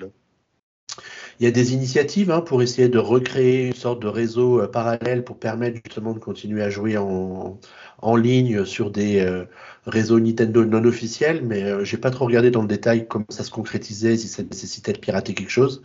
Il 1.40 1.44
y 1.44 1.46
a 1.46 1.50
des 1.50 1.74
initiatives 1.74 2.30
hein, 2.30 2.40
pour 2.40 2.62
essayer 2.62 2.88
de 2.88 2.98
recréer 2.98 3.68
une 3.68 3.74
sorte 3.74 4.00
de 4.00 4.08
réseau 4.08 4.60
euh, 4.60 4.66
parallèle 4.66 5.24
pour 5.24 5.38
permettre 5.38 5.78
justement 5.84 6.12
de 6.12 6.18
continuer 6.18 6.62
à 6.62 6.70
jouer 6.70 6.96
en, 6.96 7.58
en 8.04 8.16
ligne 8.16 8.64
sur 8.66 8.90
des 8.90 9.20
euh, 9.20 9.44
réseaux 9.86 10.20
Nintendo 10.20 10.64
non 10.64 10.84
officiels, 10.84 11.40
mais 11.42 11.62
euh, 11.62 11.84
j'ai 11.84 11.96
pas 11.96 12.10
trop 12.10 12.26
regardé 12.26 12.50
dans 12.50 12.60
le 12.60 12.68
détail 12.68 13.06
comment 13.08 13.24
ça 13.30 13.44
se 13.44 13.50
concrétisait, 13.50 14.18
si 14.18 14.28
ça 14.28 14.42
nécessitait 14.42 14.92
de 14.92 14.98
pirater 14.98 15.32
quelque 15.32 15.50
chose. 15.50 15.82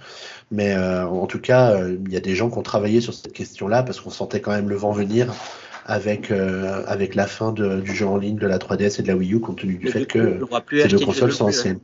Mais 0.51 0.75
euh, 0.75 1.05
en 1.05 1.27
tout 1.27 1.39
cas, 1.39 1.79
il 1.87 2.11
y 2.11 2.17
a 2.17 2.19
des 2.19 2.35
gens 2.35 2.49
qui 2.49 2.57
ont 2.57 2.63
travaillé 2.63 2.99
sur 2.99 3.13
cette 3.13 3.31
question-là 3.31 3.83
parce 3.83 4.01
qu'on 4.01 4.09
sentait 4.09 4.41
quand 4.41 4.51
même 4.51 4.69
le 4.69 4.75
vent 4.75 4.91
venir 4.91 5.33
avec, 5.85 6.31
avec 6.31 7.15
la 7.15 7.25
fin 7.25 7.51
du 7.51 7.95
jeu 7.95 8.05
en 8.05 8.17
ligne 8.17 8.37
de 8.37 8.45
la 8.45 8.59
3DS 8.59 8.99
et 8.99 9.03
de 9.03 9.07
la 9.07 9.15
Wii 9.15 9.33
U, 9.33 9.39
compte 9.39 9.59
tenu 9.59 9.75
du 9.75 9.87
fait 9.87 10.05
que 10.05 10.39
ces 10.71 10.87
deux 10.87 10.99
consoles 10.99 11.31
sont 11.31 11.45
anciennes. 11.45 11.79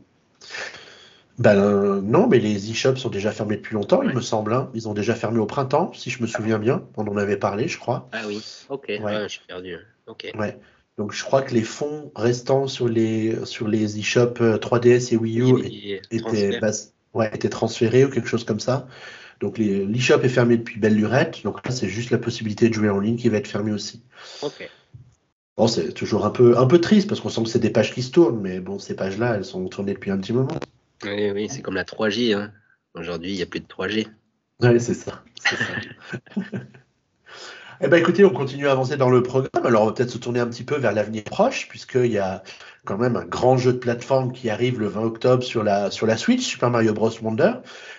Ben 1.37 2.01
non, 2.01 2.27
mais 2.27 2.39
les 2.39 2.71
e-shops 2.71 2.97
sont 2.97 3.09
déjà 3.09 3.31
fermés 3.31 3.57
depuis 3.57 3.73
longtemps, 3.73 4.01
il 4.03 4.13
me 4.13 4.21
semble. 4.21 4.53
Hein. 4.53 4.69
Ils 4.73 4.87
ont 4.87 4.93
déjà 4.93 5.15
fermé 5.15 5.39
au 5.39 5.45
printemps, 5.45 5.91
si 5.93 6.09
je 6.09 6.21
me 6.21 6.27
souviens 6.27 6.59
bien. 6.59 6.83
On 6.95 7.05
en 7.07 7.17
avait 7.17 7.37
parlé, 7.37 7.67
je 7.67 7.77
crois. 7.77 8.07
Ah 8.13 8.21
oui, 8.27 8.41
ok, 8.69 8.85
ouais. 8.87 9.23
je 9.23 9.27
suis 9.27 9.41
perdu. 9.47 9.77
Ouais. 10.37 10.57
Donc 10.97 11.11
je 11.11 11.23
crois 11.23 11.41
que 11.41 11.53
les 11.53 11.63
fonds 11.63 12.11
restants 12.15 12.67
sur 12.67 12.87
les 12.87 13.45
sur 13.45 13.67
les 13.67 13.99
e-shops 13.99 14.39
3DS 14.39 15.13
et 15.13 15.17
Wii 15.17 15.41
U 15.41 15.65
étaient, 16.09 16.59
ouais, 17.13 17.31
étaient 17.33 17.49
transférés 17.49 18.05
ou 18.05 18.09
quelque 18.09 18.29
chose 18.29 18.45
comme 18.45 18.61
ça. 18.61 18.87
Donc 19.41 19.57
l'e-shop 19.57 20.21
est 20.21 20.29
fermé 20.29 20.57
depuis 20.57 20.79
belle 20.79 20.95
lurette. 20.95 21.43
Donc 21.43 21.65
là, 21.65 21.71
c'est 21.71 21.89
juste 21.89 22.11
la 22.11 22.17
possibilité 22.17 22.69
de 22.69 22.73
jouer 22.73 22.89
en 22.89 22.99
ligne 22.99 23.17
qui 23.17 23.27
va 23.27 23.37
être 23.37 23.47
fermée 23.47 23.73
aussi. 23.73 24.01
Ok. 24.41 24.69
Bon, 25.57 25.67
c'est 25.67 25.93
toujours 25.93 26.25
un 26.25 26.31
peu, 26.31 26.57
un 26.57 26.65
peu 26.65 26.79
triste 26.81 27.07
parce 27.07 27.21
qu'on 27.21 27.29
sent 27.29 27.43
que 27.43 27.49
c'est 27.49 27.59
des 27.59 27.69
pages 27.69 27.93
qui 27.93 28.03
se 28.03 28.11
tournent, 28.11 28.41
mais 28.41 28.59
bon, 28.59 28.77
ces 28.77 28.95
pages-là, 28.95 29.35
elles 29.35 29.45
sont 29.45 29.65
tournées 29.67 29.93
depuis 29.93 30.11
un 30.11 30.17
petit 30.17 30.33
moment. 30.33 30.57
Oui, 31.03 31.31
oui, 31.31 31.47
c'est 31.49 31.61
comme 31.61 31.75
la 31.75 31.83
3G. 31.83 32.33
Hein. 32.33 32.51
Aujourd'hui, 32.93 33.31
il 33.31 33.35
n'y 33.35 33.41
a 33.41 33.45
plus 33.45 33.59
de 33.59 33.67
3G. 33.67 34.07
Oui, 34.61 34.79
c'est 34.79 34.93
ça. 34.93 35.23
Eh 37.81 37.89
ben 37.89 37.97
écoutez, 37.97 38.23
on 38.23 38.29
continue 38.29 38.69
à 38.69 38.71
avancer 38.71 38.95
dans 38.95 39.09
le 39.09 39.21
programme. 39.21 39.65
Alors 39.65 39.83
on 39.83 39.87
va 39.87 39.91
peut-être 39.91 40.09
se 40.09 40.17
tourner 40.17 40.39
un 40.39 40.47
petit 40.47 40.63
peu 40.63 40.77
vers 40.77 40.93
l'avenir 40.93 41.25
proche, 41.25 41.67
puisqu'il 41.67 42.11
y 42.11 42.17
a 42.17 42.41
quand 42.85 42.97
même 42.97 43.17
un 43.17 43.25
grand 43.25 43.57
jeu 43.57 43.73
de 43.73 43.77
plateforme 43.79 44.31
qui 44.31 44.49
arrive 44.49 44.79
le 44.79 44.87
20 44.87 45.01
octobre 45.01 45.43
sur 45.43 45.61
la, 45.61 45.91
sur 45.91 46.07
la 46.07 46.15
Switch, 46.15 46.41
Super 46.41 46.69
Mario 46.69 46.93
Bros. 46.93 47.11
Wonder. 47.21 47.51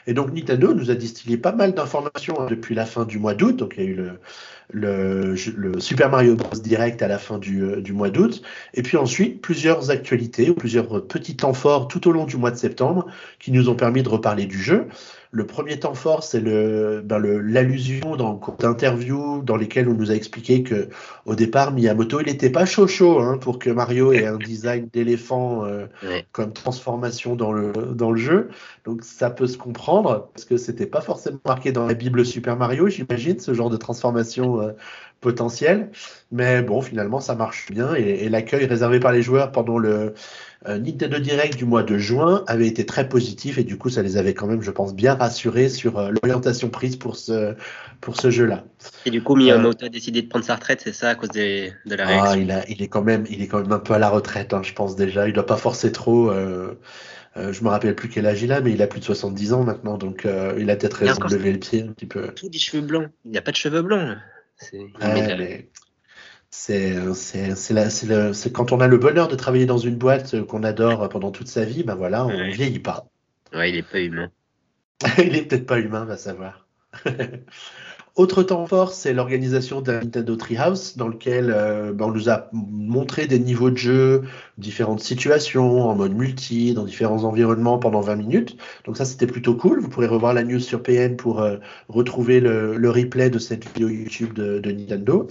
Et 0.06 0.14
donc 0.14 0.32
Nintendo 0.32 0.72
nous 0.72 0.90
a 0.90 0.94
distillé 0.94 1.36
pas 1.36 1.52
mal 1.52 1.74
d'informations 1.74 2.40
hein, 2.40 2.46
depuis 2.48 2.74
la 2.74 2.86
fin 2.86 3.04
du 3.04 3.18
mois 3.18 3.34
d'août. 3.34 3.56
Donc 3.56 3.74
il 3.76 3.84
y 3.84 3.86
a 3.86 3.90
eu 3.90 3.94
le, 3.94 4.20
le, 4.70 5.34
le, 5.56 5.80
Super 5.80 6.10
Mario 6.10 6.36
Bros. 6.36 6.58
Direct 6.58 7.02
à 7.02 7.08
la 7.08 7.18
fin 7.18 7.38
du, 7.38 7.62
euh, 7.62 7.80
du 7.80 7.92
mois 7.92 8.10
d'août. 8.10 8.42
Et 8.74 8.82
puis 8.82 8.96
ensuite, 8.96 9.40
plusieurs 9.40 9.90
actualités 9.90 10.50
ou 10.50 10.54
plusieurs 10.54 11.06
petits 11.06 11.36
temps 11.36 11.54
forts 11.54 11.88
tout 11.88 12.08
au 12.08 12.12
long 12.12 12.24
du 12.24 12.36
mois 12.36 12.50
de 12.50 12.56
septembre 12.56 13.06
qui 13.38 13.52
nous 13.52 13.68
ont 13.68 13.74
permis 13.76 14.02
de 14.02 14.08
reparler 14.08 14.46
du 14.46 14.60
jeu. 14.60 14.88
Le 15.36 15.46
premier 15.46 15.78
temps 15.78 15.92
fort, 15.92 16.24
c'est 16.24 16.40
le, 16.40 17.02
ben 17.04 17.18
l'allusion 17.18 18.16
dans 18.16 18.40
d'interviews 18.58 19.42
dans 19.42 19.56
lesquelles 19.56 19.86
on 19.86 19.92
nous 19.92 20.10
a 20.10 20.14
expliqué 20.14 20.62
que 20.62 20.88
au 21.26 21.34
départ 21.34 21.72
Miyamoto 21.72 22.20
il 22.20 22.26
n'était 22.28 22.48
pas 22.48 22.64
chaud 22.64 22.86
chaud 22.86 23.20
hein, 23.20 23.36
pour 23.36 23.58
que 23.58 23.68
Mario 23.68 24.14
ait 24.14 24.24
un 24.24 24.38
design 24.38 24.88
d'éléphant 24.90 25.66
euh, 25.66 25.88
comme 26.32 26.54
transformation 26.54 27.36
dans 27.36 27.52
le 27.52 27.72
dans 27.72 28.12
le 28.12 28.16
jeu. 28.16 28.48
Donc 28.86 29.04
ça 29.04 29.28
peut 29.28 29.46
se 29.46 29.58
comprendre 29.58 30.30
parce 30.32 30.46
que 30.46 30.56
c'était 30.56 30.86
pas 30.86 31.02
forcément 31.02 31.38
marqué 31.44 31.70
dans 31.70 31.86
la 31.86 31.92
Bible 31.92 32.24
Super 32.24 32.56
Mario, 32.56 32.88
j'imagine, 32.88 33.38
ce 33.38 33.52
genre 33.52 33.68
de 33.68 33.76
transformation 33.76 34.62
euh, 34.62 34.72
potentielle. 35.20 35.90
Mais 36.32 36.62
bon, 36.62 36.80
finalement 36.80 37.20
ça 37.20 37.34
marche 37.34 37.70
bien 37.70 37.94
et, 37.94 38.24
et 38.24 38.30
l'accueil 38.30 38.64
réservé 38.64 39.00
par 39.00 39.12
les 39.12 39.20
joueurs 39.20 39.52
pendant 39.52 39.76
le 39.76 40.14
euh, 40.66 40.78
Nintendo 40.78 41.18
Direct 41.18 41.56
du 41.56 41.64
mois 41.64 41.82
de 41.82 41.98
juin 41.98 42.42
avait 42.46 42.66
été 42.66 42.86
très 42.86 43.08
positif 43.08 43.58
et 43.58 43.64
du 43.64 43.76
coup 43.76 43.90
ça 43.90 44.02
les 44.02 44.16
avait 44.16 44.34
quand 44.34 44.46
même, 44.46 44.62
je 44.62 44.70
pense, 44.70 44.94
bien 44.94 45.14
rassurés 45.14 45.68
sur 45.68 45.98
euh, 45.98 46.10
l'orientation 46.10 46.70
prise 46.70 46.96
pour 46.96 47.16
ce, 47.16 47.54
pour 48.00 48.18
ce 48.18 48.30
jeu-là. 48.30 48.64
Et 49.04 49.10
du 49.10 49.22
coup, 49.22 49.36
Miyamoto 49.36 49.84
a 49.86 49.88
décidé 49.88 50.22
de 50.22 50.28
prendre 50.28 50.44
sa 50.44 50.56
retraite, 50.56 50.80
c'est 50.82 50.94
ça, 50.94 51.10
à 51.10 51.14
cause 51.14 51.28
de 51.28 51.70
la 51.84 52.04
ah, 52.04 52.06
réaction 52.06 52.32
ah, 52.32 52.38
il, 52.38 52.50
a, 52.50 52.68
il, 52.68 52.82
est 52.82 52.88
quand 52.88 53.02
même, 53.02 53.24
il 53.30 53.42
est 53.42 53.46
quand 53.48 53.60
même 53.60 53.72
un 53.72 53.78
peu 53.78 53.94
à 53.94 53.98
la 53.98 54.08
retraite, 54.08 54.54
hein, 54.54 54.62
je 54.62 54.72
pense 54.72 54.96
déjà. 54.96 55.28
Il 55.28 55.34
doit 55.34 55.46
pas 55.46 55.56
forcer 55.56 55.92
trop. 55.92 56.30
Euh, 56.30 56.78
euh, 57.36 57.52
je 57.52 57.62
me 57.62 57.68
rappelle 57.68 57.94
plus 57.94 58.08
quel 58.08 58.26
âge 58.26 58.42
il 58.42 58.50
a, 58.50 58.62
mais 58.62 58.72
il 58.72 58.80
a 58.80 58.86
plus 58.86 59.00
de 59.00 59.04
70 59.04 59.52
ans 59.52 59.62
maintenant, 59.62 59.98
donc 59.98 60.26
il 60.58 60.70
a 60.70 60.76
peut-être 60.76 60.94
raison 60.94 61.20
de 61.20 61.34
lever 61.34 61.52
le 61.52 61.58
pied 61.58 61.82
un 61.82 61.92
petit 61.92 62.06
peu. 62.06 62.28
Tout 62.28 62.48
des 62.48 62.58
cheveux 62.58 62.82
blancs. 62.82 63.08
Il 63.26 63.30
n'y 63.30 63.38
a 63.38 63.42
pas 63.42 63.52
de 63.52 63.56
cheveux 63.56 63.82
blancs. 63.82 64.16
C'est 64.56 64.78
c'est 66.58 68.52
quand 68.52 68.72
on 68.72 68.80
a 68.80 68.88
le 68.88 68.96
bonheur 68.96 69.28
de 69.28 69.36
travailler 69.36 69.66
dans 69.66 69.78
une 69.78 69.96
boîte 69.96 70.42
qu'on 70.46 70.62
adore 70.62 71.08
pendant 71.08 71.30
toute 71.30 71.48
sa 71.48 71.64
vie, 71.64 71.84
ben 71.84 71.94
voilà, 71.94 72.26
on 72.26 72.30
ne 72.30 72.50
vieillit 72.50 72.80
pas. 72.80 73.06
Ouais, 73.52 73.70
il 73.70 73.76
est 73.76 73.82
pas 73.82 74.00
humain. 74.00 74.30
il 75.18 75.36
est 75.36 75.42
peut-être 75.42 75.66
pas 75.66 75.78
humain, 75.78 76.04
va 76.04 76.16
savoir. 76.16 76.66
Autre 78.16 78.42
temps 78.42 78.66
fort, 78.66 78.92
c'est 78.92 79.12
l'organisation 79.12 79.82
d'un 79.82 80.00
Nintendo 80.00 80.36
Treehouse 80.36 80.96
dans 80.96 81.08
lequel 81.08 81.50
euh, 81.50 81.92
ben, 81.92 82.06
on 82.06 82.12
nous 82.12 82.30
a 82.30 82.48
montré 82.52 83.26
des 83.26 83.38
niveaux 83.38 83.70
de 83.70 83.76
jeu, 83.76 84.22
différentes 84.58 85.00
situations, 85.00 85.88
en 85.88 85.94
mode 85.94 86.14
multi, 86.14 86.72
dans 86.72 86.84
différents 86.84 87.24
environnements 87.24 87.78
pendant 87.78 88.00
20 88.00 88.16
minutes. 88.16 88.56
Donc 88.84 88.96
ça, 88.96 89.04
c'était 89.04 89.26
plutôt 89.26 89.54
cool. 89.54 89.80
Vous 89.80 89.88
pourrez 89.88 90.06
revoir 90.06 90.32
la 90.32 90.44
news 90.44 90.60
sur 90.60 90.82
PN 90.82 91.16
pour 91.16 91.40
euh, 91.40 91.56
retrouver 91.88 92.40
le, 92.40 92.90
replay 92.90 93.28
de 93.28 93.38
cette 93.38 93.66
vidéo 93.66 93.88
YouTube 93.88 94.32
de, 94.32 94.70
Nintendo. 94.70 95.26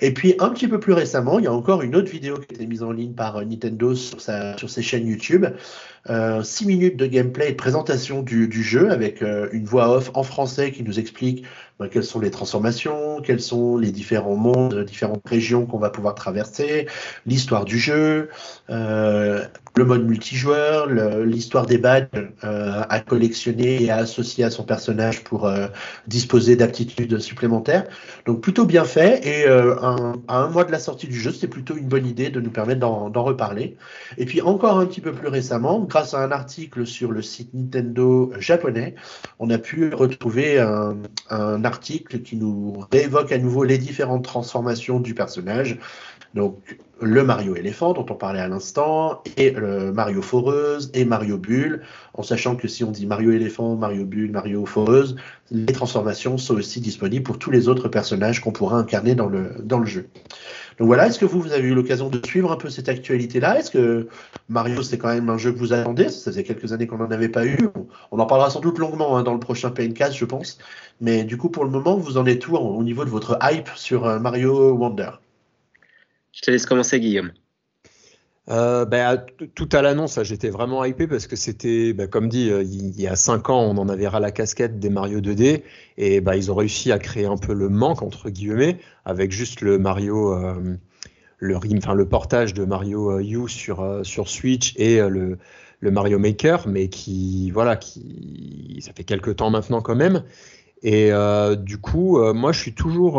Et 0.00 0.12
puis, 0.12 0.34
un 0.38 0.50
petit 0.50 0.68
peu 0.68 0.78
plus 0.78 0.92
récemment, 0.92 1.38
il 1.38 1.44
y 1.44 1.48
a 1.48 1.52
encore 1.52 1.82
une 1.82 1.96
autre 1.96 2.10
vidéo 2.10 2.36
qui 2.36 2.46
a 2.50 2.54
été 2.54 2.66
mise 2.66 2.82
en 2.82 2.92
ligne 2.92 3.12
par 3.12 3.36
euh, 3.36 3.44
Nintendo 3.44 3.94
sur, 3.94 4.20
sa, 4.20 4.56
sur 4.58 4.68
ses 4.68 4.82
chaînes 4.82 5.06
YouTube. 5.06 5.46
Euh, 6.08 6.42
6 6.42 6.66
minutes 6.66 6.96
de 6.96 7.06
gameplay 7.06 7.48
et 7.48 7.52
de 7.52 7.56
présentation 7.56 8.22
du, 8.22 8.62
jeu 8.62 8.92
avec 8.92 9.22
une 9.22 9.64
voix 9.64 9.90
off 9.90 10.10
en 10.14 10.22
français 10.22 10.70
qui 10.70 10.84
nous 10.84 11.00
explique 11.00 11.44
ben, 11.78 11.88
quelles 11.88 12.04
sont 12.04 12.20
les 12.20 12.30
transformations, 12.30 13.20
quels 13.20 13.40
sont 13.40 13.76
les 13.76 13.92
différents 13.92 14.36
mondes, 14.36 14.82
différentes 14.84 15.28
régions 15.28 15.66
qu'on 15.66 15.78
va 15.78 15.90
pouvoir 15.90 16.14
traverser, 16.14 16.86
l'histoire 17.26 17.66
du 17.66 17.78
jeu, 17.78 18.30
euh, 18.65 18.65
le 18.68 19.84
mode 19.84 20.06
multijoueur, 20.06 20.88
l'histoire 21.24 21.66
des 21.66 21.78
badges 21.78 22.08
euh, 22.44 22.82
à 22.88 23.00
collectionner 23.00 23.82
et 23.82 23.90
à 23.90 23.96
associer 23.98 24.42
à 24.42 24.50
son 24.50 24.64
personnage 24.64 25.22
pour 25.22 25.46
euh, 25.46 25.66
disposer 26.06 26.56
d'aptitudes 26.56 27.18
supplémentaires. 27.18 27.84
Donc 28.24 28.40
plutôt 28.40 28.64
bien 28.64 28.84
fait 28.84 29.26
et 29.26 29.46
à 29.46 29.96
un 30.28 30.48
mois 30.48 30.64
de 30.64 30.72
la 30.72 30.78
sortie 30.78 31.06
du 31.06 31.18
jeu, 31.18 31.30
c'était 31.30 31.46
plutôt 31.46 31.76
une 31.76 31.86
bonne 31.88 32.06
idée 32.06 32.30
de 32.30 32.40
nous 32.40 32.50
permettre 32.50 32.80
d'en 32.80 33.22
reparler. 33.22 33.76
Et 34.18 34.24
puis 34.24 34.40
encore 34.40 34.78
un 34.78 34.86
petit 34.86 35.00
peu 35.00 35.12
plus 35.12 35.28
récemment, 35.28 35.80
grâce 35.80 36.14
à 36.14 36.22
un 36.22 36.32
article 36.32 36.86
sur 36.86 37.12
le 37.12 37.22
site 37.22 37.52
Nintendo 37.54 38.32
japonais, 38.38 38.94
on 39.38 39.50
a 39.50 39.58
pu 39.58 39.92
retrouver 39.94 40.58
un 40.58 41.64
article 41.64 42.22
qui 42.22 42.36
nous 42.36 42.84
réévoque 42.90 43.32
à 43.32 43.38
nouveau 43.38 43.64
les 43.64 43.78
différentes 43.78 44.24
transformations 44.24 45.00
du 45.00 45.14
personnage. 45.14 45.78
Donc 46.34 46.78
le 47.00 47.24
Mario 47.24 47.56
éléphant 47.56 47.92
dont 47.92 48.06
on 48.08 48.14
parlait 48.14 48.40
à 48.40 48.48
l'instant, 48.48 49.22
et 49.36 49.50
le 49.50 49.92
Mario 49.92 50.22
foreuse 50.22 50.90
et 50.94 51.04
Mario 51.04 51.36
bulle, 51.36 51.82
en 52.14 52.22
sachant 52.22 52.56
que 52.56 52.68
si 52.68 52.84
on 52.84 52.90
dit 52.90 53.06
Mario 53.06 53.32
éléphant, 53.32 53.76
Mario 53.76 54.04
bulle, 54.04 54.30
Mario 54.30 54.64
foreuse, 54.64 55.16
les 55.50 55.72
transformations 55.72 56.38
sont 56.38 56.54
aussi 56.54 56.80
disponibles 56.80 57.24
pour 57.24 57.38
tous 57.38 57.50
les 57.50 57.68
autres 57.68 57.88
personnages 57.88 58.40
qu'on 58.40 58.52
pourra 58.52 58.78
incarner 58.78 59.14
dans 59.14 59.28
le, 59.28 59.84
jeu. 59.84 60.08
Donc 60.78 60.88
voilà, 60.88 61.06
est-ce 61.06 61.18
que 61.18 61.26
vous, 61.26 61.40
vous 61.40 61.52
avez 61.52 61.68
eu 61.68 61.74
l'occasion 61.74 62.08
de 62.08 62.20
suivre 62.26 62.50
un 62.50 62.56
peu 62.56 62.70
cette 62.70 62.88
actualité-là? 62.88 63.58
Est-ce 63.58 63.70
que 63.70 64.08
Mario, 64.48 64.82
c'est 64.82 64.98
quand 64.98 65.08
même 65.08 65.28
un 65.28 65.38
jeu 65.38 65.52
que 65.52 65.58
vous 65.58 65.72
attendez? 65.72 66.08
Ça 66.08 66.30
faisait 66.30 66.44
quelques 66.44 66.72
années 66.72 66.86
qu'on 66.86 66.98
n'en 66.98 67.10
avait 67.10 67.28
pas 67.28 67.46
eu. 67.46 67.58
On 68.10 68.18
en 68.18 68.26
parlera 68.26 68.50
sans 68.50 68.60
doute 68.60 68.78
longuement 68.78 69.16
hein, 69.16 69.22
dans 69.22 69.34
le 69.34 69.40
prochain 69.40 69.70
PNcast, 69.70 70.14
je 70.14 70.24
pense. 70.24 70.58
Mais 71.00 71.24
du 71.24 71.36
coup, 71.36 71.50
pour 71.50 71.64
le 71.64 71.70
moment, 71.70 71.96
vous 71.96 72.16
en 72.16 72.26
êtes 72.26 72.48
où 72.48 72.56
au 72.56 72.82
niveau 72.82 73.04
de 73.04 73.10
votre 73.10 73.38
hype 73.42 73.68
sur 73.74 74.06
euh, 74.06 74.18
Mario 74.18 74.72
Wonder? 74.72 75.10
Je 76.36 76.42
te 76.42 76.50
laisse 76.50 76.66
commencer, 76.66 77.00
Guillaume. 77.00 77.32
Euh, 78.48 78.84
ben, 78.84 79.24
tout 79.54 79.68
à 79.72 79.80
l'annonce, 79.80 80.22
j'étais 80.22 80.50
vraiment 80.50 80.84
hypé 80.84 81.08
parce 81.08 81.26
que 81.26 81.34
c'était, 81.34 81.94
ben, 81.94 82.06
comme 82.06 82.28
dit, 82.28 82.50
euh, 82.50 82.62
il 82.62 83.00
y 83.00 83.08
a 83.08 83.16
5 83.16 83.48
ans, 83.48 83.62
on 83.62 83.78
en 83.78 83.88
avait 83.88 84.06
ras 84.06 84.20
la 84.20 84.30
casquette 84.30 84.78
des 84.78 84.90
Mario 84.90 85.20
2D 85.20 85.62
et 85.96 86.20
ben, 86.20 86.34
ils 86.34 86.52
ont 86.52 86.54
réussi 86.54 86.92
à 86.92 86.98
créer 86.98 87.24
un 87.24 87.38
peu 87.38 87.54
le 87.54 87.70
manque, 87.70 88.02
entre 88.02 88.28
guillemets, 88.28 88.78
avec 89.06 89.32
juste 89.32 89.62
le 89.62 89.78
Mario, 89.78 90.34
euh, 90.34 90.76
le, 91.38 92.04
portage 92.04 92.52
de 92.52 92.66
Mario 92.66 93.18
U 93.18 93.48
sur, 93.48 94.02
Switch 94.04 94.74
et 94.76 95.00
le, 95.00 95.38
Mario 95.80 96.18
Maker, 96.18 96.68
mais 96.68 96.88
qui, 96.88 97.50
voilà, 97.50 97.80
ça 98.80 98.92
fait 98.94 99.04
quelques 99.04 99.36
temps 99.36 99.50
maintenant 99.50 99.80
quand 99.80 99.96
même. 99.96 100.22
Et 100.82 101.10
du 101.58 101.78
coup, 101.78 102.22
moi, 102.32 102.52
je 102.52 102.60
suis 102.60 102.74
toujours, 102.74 103.16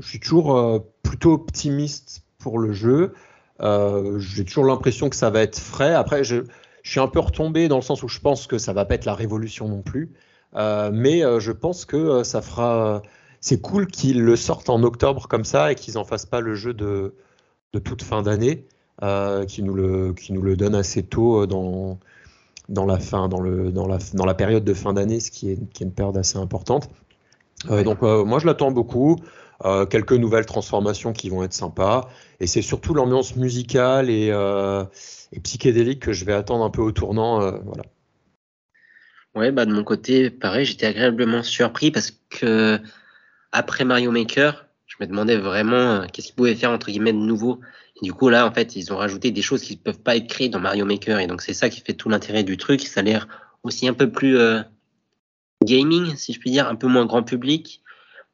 je 0.00 0.08
suis 0.08 0.20
toujours 0.20 0.82
plutôt 1.02 1.32
optimiste 1.32 2.22
pour 2.38 2.58
le 2.58 2.72
jeu. 2.72 3.14
Euh, 3.60 4.18
j'ai 4.18 4.44
toujours 4.44 4.64
l'impression 4.64 5.08
que 5.08 5.16
ça 5.16 5.30
va 5.30 5.42
être 5.42 5.58
frais. 5.58 5.94
Après, 5.94 6.24
je, 6.24 6.44
suis 6.82 7.00
un 7.00 7.08
peu 7.08 7.18
retombé 7.18 7.66
dans 7.66 7.76
le 7.76 7.82
sens 7.82 8.04
où 8.04 8.08
je 8.08 8.20
pense 8.20 8.46
que 8.46 8.58
ça 8.58 8.72
va 8.72 8.84
pas 8.84 8.94
être 8.94 9.06
la 9.06 9.14
révolution 9.14 9.68
non 9.68 9.82
plus. 9.82 10.12
mais 10.54 11.20
je 11.40 11.52
pense 11.52 11.84
que 11.84 12.22
ça 12.22 12.42
fera. 12.42 13.02
C'est 13.40 13.60
cool 13.60 13.86
qu'ils 13.86 14.22
le 14.22 14.36
sortent 14.36 14.70
en 14.70 14.82
octobre 14.82 15.28
comme 15.28 15.44
ça 15.44 15.72
et 15.72 15.74
qu'ils 15.74 15.98
en 15.98 16.04
fassent 16.04 16.26
pas 16.26 16.40
le 16.40 16.54
jeu 16.54 16.74
de, 16.74 17.14
de 17.72 17.78
toute 17.78 18.02
fin 18.02 18.22
d'année, 18.22 18.66
qui 19.48 19.62
nous 19.62 19.74
le 19.74 20.12
qui 20.14 20.32
nous 20.32 20.42
le 20.42 20.56
donne 20.56 20.74
assez 20.74 21.02
tôt 21.02 21.46
dans 21.46 21.98
dans 22.68 22.86
la 22.86 22.98
fin, 22.98 23.28
dans, 23.28 23.40
le, 23.40 23.70
dans, 23.70 23.86
la, 23.86 23.98
dans 24.14 24.24
la 24.24 24.34
période 24.34 24.64
de 24.64 24.74
fin 24.74 24.92
d'année, 24.92 25.20
ce 25.20 25.30
qui 25.30 25.50
est, 25.50 25.72
qui 25.72 25.82
est, 25.82 25.86
une 25.86 25.92
période 25.92 26.16
assez 26.16 26.38
importante. 26.38 26.88
Euh, 27.70 27.82
donc 27.82 28.02
euh, 28.02 28.24
moi 28.24 28.38
je 28.38 28.46
l'attends 28.46 28.70
beaucoup. 28.70 29.16
Euh, 29.64 29.86
quelques 29.86 30.12
nouvelles 30.12 30.44
transformations 30.44 31.14
qui 31.14 31.30
vont 31.30 31.42
être 31.42 31.54
sympas. 31.54 32.10
Et 32.40 32.46
c'est 32.46 32.60
surtout 32.60 32.92
l'ambiance 32.92 33.36
musicale 33.36 34.10
et, 34.10 34.26
et, 35.32 35.40
psychédélique 35.40 36.00
que 36.00 36.12
je 36.12 36.26
vais 36.26 36.34
attendre 36.34 36.62
un 36.62 36.68
peu 36.70 36.82
au 36.82 36.92
tournant. 36.92 37.40
voilà. 37.62 37.82
Ouais, 39.34 39.52
bah 39.52 39.64
de 39.64 39.72
mon 39.72 39.82
côté, 39.82 40.30
pareil, 40.30 40.66
j'étais 40.66 40.86
agréablement 40.86 41.42
surpris 41.42 41.90
parce 41.90 42.10
que 42.28 42.78
après 43.52 43.84
Mario 43.86 44.10
Maker, 44.10 44.66
je 44.86 44.96
me 45.00 45.06
demandais 45.06 45.38
vraiment 45.38 46.06
qu'est-ce 46.12 46.26
qu'ils 46.26 46.36
pouvaient 46.36 46.54
faire 46.54 46.70
entre 46.70 46.88
guillemets 46.88 47.14
de 47.14 47.18
nouveau 47.18 47.60
du 48.02 48.12
coup, 48.12 48.28
là, 48.28 48.46
en 48.46 48.52
fait, 48.52 48.76
ils 48.76 48.92
ont 48.92 48.96
rajouté 48.96 49.30
des 49.30 49.42
choses 49.42 49.62
qui 49.62 49.74
ne 49.74 49.80
peuvent 49.80 50.00
pas 50.00 50.16
être 50.16 50.26
créées 50.26 50.48
dans 50.48 50.60
Mario 50.60 50.84
Maker. 50.84 51.18
Et 51.20 51.26
donc, 51.26 51.42
c'est 51.42 51.54
ça 51.54 51.68
qui 51.68 51.80
fait 51.80 51.94
tout 51.94 52.08
l'intérêt 52.08 52.44
du 52.44 52.56
truc. 52.56 52.82
Ça 52.82 53.00
a 53.00 53.02
l'air 53.02 53.28
aussi 53.62 53.88
un 53.88 53.94
peu 53.94 54.10
plus 54.10 54.36
euh, 54.36 54.60
gaming, 55.64 56.14
si 56.16 56.32
je 56.32 56.40
puis 56.40 56.50
dire, 56.50 56.68
un 56.68 56.74
peu 56.74 56.86
moins 56.86 57.06
grand 57.06 57.22
public. 57.22 57.82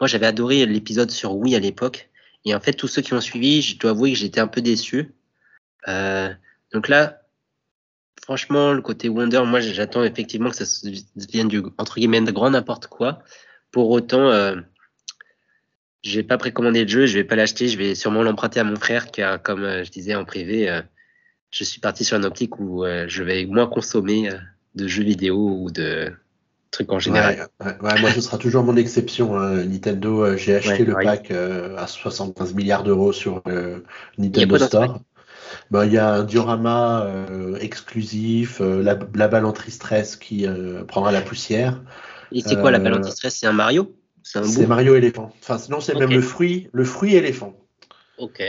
Moi, 0.00 0.08
j'avais 0.08 0.26
adoré 0.26 0.66
l'épisode 0.66 1.10
sur 1.10 1.36
Wii 1.36 1.54
à 1.54 1.60
l'époque. 1.60 2.10
Et 2.44 2.54
en 2.54 2.60
fait, 2.60 2.72
tous 2.72 2.88
ceux 2.88 3.02
qui 3.02 3.14
ont 3.14 3.20
suivi, 3.20 3.62
je 3.62 3.78
dois 3.78 3.92
avouer 3.92 4.12
que 4.12 4.18
j'étais 4.18 4.40
un 4.40 4.48
peu 4.48 4.60
déçu. 4.60 5.14
Euh, 5.86 6.28
donc 6.72 6.88
là, 6.88 7.22
franchement, 8.22 8.72
le 8.72 8.82
côté 8.82 9.08
Wonder, 9.08 9.42
moi, 9.46 9.60
j'attends 9.60 10.02
effectivement 10.02 10.50
que 10.50 10.56
ça 10.56 10.88
devienne 11.14 11.48
du, 11.48 11.62
entre 11.78 11.96
guillemets, 11.96 12.20
de 12.20 12.32
grand 12.32 12.50
n'importe 12.50 12.88
quoi. 12.88 13.20
Pour 13.70 13.90
autant, 13.90 14.28
euh, 14.28 14.56
je 16.02 16.16
vais 16.16 16.24
pas 16.24 16.36
précommander 16.36 16.82
le 16.82 16.88
jeu, 16.88 17.06
je 17.06 17.14
vais 17.14 17.24
pas 17.24 17.36
l'acheter, 17.36 17.68
je 17.68 17.78
vais 17.78 17.94
sûrement 17.94 18.22
l'emprunter 18.22 18.60
à 18.60 18.64
mon 18.64 18.76
frère, 18.76 19.10
car 19.10 19.40
comme 19.40 19.62
euh, 19.62 19.84
je 19.84 19.90
disais 19.90 20.14
en 20.14 20.24
privé, 20.24 20.68
euh, 20.68 20.82
je 21.50 21.64
suis 21.64 21.80
parti 21.80 22.04
sur 22.04 22.16
une 22.16 22.24
optique 22.24 22.58
où 22.58 22.84
euh, 22.84 23.04
je 23.08 23.22
vais 23.22 23.46
moins 23.46 23.66
consommer 23.66 24.28
de 24.74 24.88
jeux 24.88 25.04
vidéo 25.04 25.36
ou 25.60 25.70
de 25.70 26.12
trucs 26.70 26.90
en 26.90 26.98
général. 26.98 27.46
Ouais, 27.60 28.00
moi, 28.00 28.10
ce 28.10 28.20
sera 28.20 28.38
toujours 28.38 28.64
mon 28.64 28.76
exception. 28.76 29.38
Hein. 29.38 29.64
Nintendo, 29.64 30.36
j'ai 30.36 30.56
acheté 30.56 30.84
le 30.84 30.94
pack 30.94 31.30
à 31.30 31.86
75 31.86 32.54
milliards 32.54 32.82
d'euros 32.82 33.12
sur 33.12 33.42
Nintendo 34.18 34.58
Store. 34.58 35.00
Bah, 35.70 35.84
il 35.84 35.92
y 35.92 35.98
a 35.98 36.14
un 36.14 36.24
diorama 36.24 37.06
exclusif, 37.60 38.60
la, 38.60 38.98
la, 39.14 39.28
balle 39.28 39.44
anti-stress 39.44 40.16
qui 40.16 40.46
prendra 40.88 41.12
la 41.12 41.20
poussière. 41.20 41.82
Et 42.32 42.40
c'est 42.40 42.58
quoi 42.58 42.70
la 42.70 42.78
balle 42.78 42.94
anti-stress 42.94 43.36
C'est 43.40 43.46
un 43.46 43.52
Mario? 43.52 43.94
C'est 44.22 44.66
Mario 44.66 44.94
éléphant. 44.94 45.32
Enfin, 45.40 45.58
sinon, 45.58 45.80
c'est 45.80 45.94
même 45.94 46.10
le 46.10 46.22
fruit, 46.22 46.68
le 46.72 46.84
fruit 46.84 47.14
éléphant. 47.14 47.54
Ok. 48.18 48.42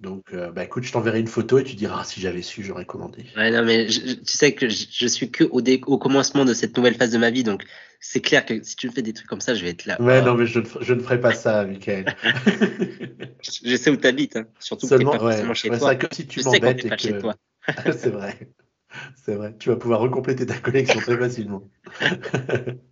Donc, 0.00 0.32
euh, 0.32 0.50
bah, 0.50 0.64
écoute, 0.64 0.82
je 0.82 0.90
t'enverrai 0.90 1.20
une 1.20 1.28
photo 1.28 1.58
et 1.58 1.64
tu 1.64 1.76
diras 1.76 1.98
ah, 2.00 2.04
si 2.04 2.20
j'avais 2.20 2.42
su, 2.42 2.64
j'aurais 2.64 2.84
commandé. 2.84 3.24
Ouais, 3.36 3.52
non, 3.52 3.64
mais 3.64 3.86
tu 3.86 4.18
sais 4.24 4.52
que 4.52 4.68
je, 4.68 5.06
suis 5.06 5.30
que 5.30 5.44
au, 5.44 5.62
au, 5.86 5.98
commencement 5.98 6.44
de 6.44 6.54
cette 6.54 6.76
nouvelle 6.76 6.96
phase 6.96 7.12
de 7.12 7.18
ma 7.18 7.30
vie, 7.30 7.44
donc 7.44 7.64
c'est 8.00 8.20
clair 8.20 8.44
que 8.44 8.60
si 8.64 8.74
tu 8.74 8.88
me 8.88 8.92
fais 8.92 9.02
des 9.02 9.12
trucs 9.12 9.28
comme 9.28 9.40
ça, 9.40 9.54
je 9.54 9.62
vais 9.62 9.70
être 9.70 9.86
là. 9.86 10.02
Ouais, 10.02 10.20
non, 10.20 10.34
mais 10.34 10.46
je, 10.46 10.58
je, 10.80 10.94
ne 10.94 11.00
ferai 11.00 11.20
pas 11.20 11.34
ça, 11.34 11.64
Michael. 11.64 12.16
je 13.64 13.76
sais 13.76 13.90
où 13.90 13.96
tu 13.96 14.06
habites, 14.08 14.34
hein. 14.34 14.46
surtout 14.58 14.88
Seulement, 14.88 15.16
pas 15.16 15.24
ouais, 15.24 15.54
chez 15.54 15.68
toi. 15.68 15.78
Ça 15.78 15.94
que 15.94 16.12
si 16.12 16.26
tu 16.26 16.42
m'embêtes 16.42 16.84
et 16.84 16.90
que. 16.90 17.20
c'est 17.92 18.10
vrai. 18.10 18.50
C'est 19.24 19.36
vrai. 19.36 19.54
Tu 19.56 19.68
vas 19.68 19.76
pouvoir 19.76 20.00
recompléter 20.00 20.44
ta 20.46 20.58
collection 20.58 20.98
très 20.98 21.16
facilement. 21.16 21.62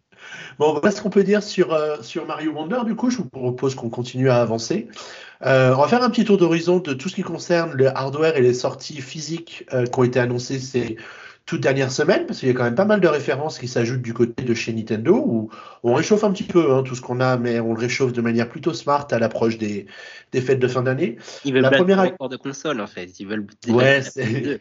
Bon, 0.59 0.73
voilà 0.73 0.91
ce 0.91 1.01
qu'on 1.01 1.11
peut 1.11 1.25
dire 1.25 1.43
sur, 1.43 1.73
euh, 1.73 1.97
sur 2.03 2.27
Mario 2.27 2.53
Wonder. 2.53 2.81
Du 2.85 2.95
coup, 2.95 3.11
je 3.11 3.19
vous 3.19 3.25
propose 3.29 3.75
qu'on 3.75 3.91
continue 3.91 4.31
à 4.31 4.41
avancer. 4.41 4.89
Euh, 5.45 5.75
on 5.75 5.81
va 5.81 5.89
faire 5.89 6.03
un 6.03 6.11
petit 6.11 6.25
tour 6.25 6.37
d'horizon 6.37 6.79
de 6.79 6.93
tout 6.93 7.09
ce 7.09 7.15
qui 7.15 7.23
concerne 7.23 7.73
le 7.73 7.89
hardware 7.89 8.37
et 8.37 8.43
les 8.43 8.55
sorties 8.55 9.01
physiques 9.01 9.67
euh, 9.73 9.87
qui 9.87 9.99
ont 9.99 10.05
été 10.05 10.21
annoncées 10.21 10.59
ces 10.59 10.97
toutes 11.47 11.63
dernières 11.63 11.91
semaines, 11.91 12.27
parce 12.27 12.39
qu'il 12.39 12.49
y 12.49 12.53
a 12.53 12.55
quand 12.55 12.63
même 12.63 12.77
pas 12.77 12.85
mal 12.85 13.01
de 13.01 13.09
références 13.09 13.59
qui 13.59 13.67
s'ajoutent 13.67 14.03
du 14.03 14.15
côté 14.15 14.45
de 14.45 14.55
chez 14.55 14.73
Nintendo, 14.73 15.17
où 15.17 15.51
on 15.83 15.95
réchauffe 15.95 16.23
un 16.23 16.31
petit 16.31 16.45
peu 16.45 16.73
hein, 16.73 16.85
tout 16.85 16.95
ce 16.95 17.01
qu'on 17.01 17.19
a, 17.19 17.39
mais 17.39 17.59
on 17.59 17.73
le 17.75 17.81
réchauffe 17.81 18.13
de 18.13 18.21
manière 18.21 18.49
plutôt 18.49 18.73
smart 18.73 19.09
à 19.11 19.19
l'approche 19.19 19.59
des, 19.59 19.87
des 20.31 20.41
fêtes 20.41 20.61
de 20.61 20.69
fin 20.69 20.83
d'année. 20.83 21.17
Ils 21.45 21.53
veulent 21.53 21.63
la 21.63 21.73
première 21.73 22.05
de 22.05 22.37
console 22.37 22.81
en 22.81 22.87
fait. 22.87 23.19
Ils 23.19 23.27
veulent. 23.27 23.47
Ouais, 23.67 24.01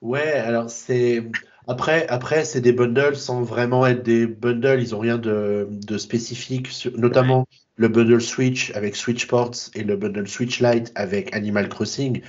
ouais, 0.00 0.32
alors 0.32 0.68
c'est 0.68 1.22
après, 1.66 2.06
après 2.08 2.44
c'est 2.44 2.60
des 2.60 2.72
bundles 2.72 3.16
sans 3.16 3.42
vraiment 3.42 3.86
être 3.86 4.02
des 4.02 4.26
bundles. 4.26 4.80
Ils 4.80 4.92
n'ont 4.92 4.98
rien 4.98 5.18
de, 5.18 5.68
de 5.70 5.98
spécifique, 5.98 6.68
notamment 6.96 7.46
le 7.76 7.88
bundle 7.88 8.20
Switch 8.20 8.72
avec 8.74 8.96
Switch 8.96 9.26
Ports 9.26 9.70
et 9.74 9.82
le 9.82 9.96
bundle 9.96 10.28
Switch 10.28 10.60
Lite 10.60 10.92
avec 10.94 11.34
Animal 11.34 11.68
Crossing. 11.68 12.22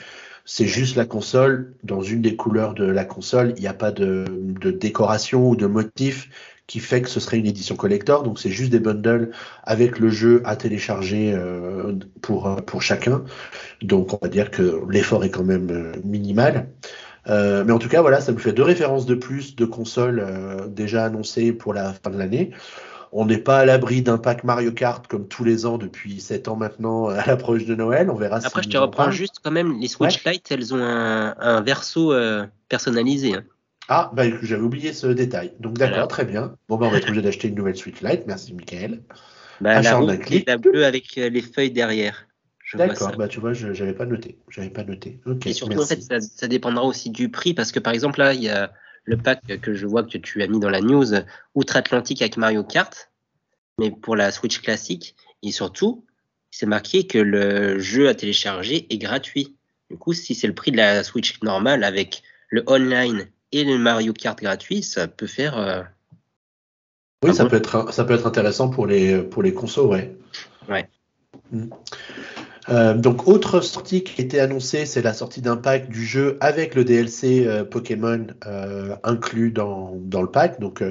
C'est 0.45 0.65
juste 0.65 0.95
la 0.95 1.06
console. 1.06 1.73
Dans 1.84 2.02
une 2.02 2.21
des 2.21 2.36
couleurs 2.36 2.73
de 2.73 2.86
la 2.86 3.06
console, 3.06 3.54
il 3.58 3.62
n'y 3.62 3.67
a 3.67 3.73
pas 3.73 3.91
de, 3.91 4.26
de, 4.30 4.71
décoration 4.71 5.50
ou 5.50 5.56
de 5.56 5.65
motif 5.65 6.30
qui 6.67 6.80
fait 6.80 7.02
que 7.02 7.10
ce 7.10 7.19
serait 7.19 7.38
une 7.38 7.45
édition 7.45 7.76
collector. 7.76 8.23
Donc 8.23 8.39
c'est 8.39 8.50
juste 8.50 8.71
des 8.71 8.80
bundles 8.80 9.32
avec 9.63 10.00
le 10.00 10.10
jeu 10.10 10.41
à 10.45 10.56
télécharger 10.56 11.34
euh, 11.34 11.93
pour, 12.21 12.56
pour 12.65 12.82
chacun. 12.82 13.23
Donc 13.82 14.13
on 14.13 14.19
va 14.21 14.30
dire 14.30 14.52
que 14.52 14.82
l'effort 14.89 15.23
est 15.23 15.30
quand 15.30 15.43
même 15.43 15.69
euh, 15.69 15.91
minimal. 16.04 16.69
Euh, 17.30 17.63
mais 17.66 17.74
en 17.74 17.80
tout 17.80 17.90
cas, 17.90 18.02
voilà, 18.02 18.22
ça 18.22 18.32
nous 18.32 18.40
fait 18.40 18.54
deux 18.54 18.63
références 18.63 19.06
de 19.06 19.16
plus 19.16 19.56
de 19.56 19.66
consoles 19.66 20.20
euh, 20.20 20.68
déjà 20.68 21.06
annoncées 21.06 21.52
pour 21.52 21.74
la 21.74 21.94
fin 21.94 22.10
de 22.10 22.18
l'année. 22.18 22.52
On 23.12 23.26
n'est 23.26 23.38
pas 23.38 23.60
à 23.60 23.66
l'abri 23.66 24.02
d'un 24.02 24.18
pack 24.18 24.44
Mario 24.44 24.72
Kart 24.72 25.08
comme 25.08 25.28
tous 25.28 25.44
les 25.44 25.66
ans 25.66 25.78
depuis 25.78 26.20
7 26.20 26.48
ans 26.50 26.56
maintenant 26.56 27.08
à 27.08 27.26
l'approche 27.26 27.66
de 27.66 27.76
Noël. 27.76 28.10
On 28.10 28.16
verra. 28.16 28.40
Après, 28.44 28.63
je 28.63 28.70
te 28.70 28.78
reprends 28.78 29.12
juste 29.12 29.36
quand 29.44 29.52
même 29.52 29.80
les 29.80 29.88
Switch 29.88 30.24
Lite, 30.26 30.52
elles 30.52 30.74
ont 30.74 30.84
un, 30.84 31.36
un 31.40 31.62
verso 31.62 32.13
euh, 32.13 32.46
personnalisé. 32.70 33.36
Hein. 33.36 33.44
Ah, 33.90 34.12
bah, 34.13 34.24
j'avais 34.42 34.62
oublié 34.62 34.92
ce 34.92 35.08
détail. 35.08 35.54
Donc 35.62 35.78
d'accord, 35.78 36.10
très 36.10 36.26
bien. 36.26 36.56
Bon, 36.68 36.76
bah, 36.78 36.88
on 36.88 36.90
va 36.90 36.98
être 36.98 37.08
obligé 37.08 37.22
d'acheter 37.22 37.48
une 37.48 37.56
nouvelle 37.56 37.78
Switch 37.78 38.02
Lite. 38.02 38.24
Merci, 38.28 38.54
Michael. 38.54 39.02
Bah, 39.62 39.82
la, 39.82 40.00
la 40.46 40.58
bleue 40.58 40.86
avec 40.86 41.16
les 41.16 41.42
feuilles 41.42 41.72
derrière. 41.72 42.27
D'accord, 42.74 43.16
bah 43.16 43.28
tu 43.28 43.40
vois, 43.40 43.54
je 43.54 43.68
n'avais 43.68 43.94
pas 43.94 44.06
noté. 44.06 44.38
J'avais 44.50 44.70
pas 44.70 44.84
noté. 44.84 45.20
et 45.46 45.54
surtout, 45.54 45.80
en 45.80 45.86
fait, 45.86 46.02
ça, 46.02 46.48
dépendra 46.48 46.84
aussi 46.84 47.10
du 47.10 47.30
prix, 47.30 47.54
parce 47.54 47.72
que 47.72 47.80
par 47.80 47.94
exemple, 47.94 48.20
là, 48.20 48.34
il 48.34 48.44
y 48.44 48.50
a 48.50 48.74
le 49.06 49.16
pack 49.16 49.42
que 49.62 49.74
je 49.74 49.86
vois 49.86 50.04
que 50.04 50.18
tu 50.18 50.44
as 50.44 50.48
mis 50.48 50.60
dans 50.60 50.70
la 50.70 50.82
news, 50.82 51.06
Outre-Atlantique 51.56 52.22
avec 52.22 52.36
Mario 52.36 52.64
Kart, 52.64 53.10
mais 53.80 53.90
pour 53.90 54.18
la 54.18 54.32
Switch 54.32 54.60
classique, 54.60 55.16
et 55.44 55.52
surtout, 55.52 56.06
c'est 56.52 56.66
marqué 56.66 57.08
que 57.08 57.18
le 57.18 57.80
jeu 57.80 58.10
à 58.10 58.16
télécharger 58.16 58.92
est 58.94 58.98
gratuit. 58.98 59.56
Du 59.90 59.98
coup, 59.98 60.12
si 60.12 60.36
c'est 60.36 60.48
le 60.48 60.56
prix 60.56 60.72
de 60.72 60.78
la 60.78 61.04
Switch 61.04 61.42
normale 61.44 61.86
avec 61.86 62.22
le 62.50 62.64
online 62.68 63.28
et 63.54 63.64
le 63.64 63.78
Mario 63.78 64.12
Kart 64.12 64.38
gratuit, 64.38 64.84
ça 64.84 65.08
peut 65.08 65.28
faire. 65.28 65.58
Euh, 65.58 65.84
oui, 67.24 67.34
ça, 67.34 67.46
peut 67.46 67.56
être, 67.56 67.94
ça 67.94 68.04
peut 68.04 68.14
être 68.14 68.28
intéressant 68.28 68.70
pour 68.70 68.88
les, 68.88 69.22
pour 69.22 69.42
les 69.42 69.54
consos, 69.54 69.88
ouais. 69.88 70.16
Ouais. 70.68 70.90
Mm. 71.52 71.70
Euh, 72.70 72.94
donc, 72.94 73.28
autre 73.28 73.62
sortie 73.62 74.04
qui 74.04 74.22
était 74.22 74.40
annoncée, 74.40 74.86
c'est 74.86 75.02
la 75.02 75.14
sortie 75.14 75.42
d'un 75.42 75.56
pack 75.56 75.90
du 75.90 76.06
jeu 76.06 76.38
avec 76.42 76.76
le 76.76 76.84
DLC 76.84 77.46
euh, 77.46 77.64
Pokémon 77.64 78.28
euh, 78.46 78.96
inclus 79.04 79.52
dans, 79.52 79.94
dans, 79.96 80.22
le 80.22 80.30
pack. 80.30 80.60
Donc, 80.60 80.84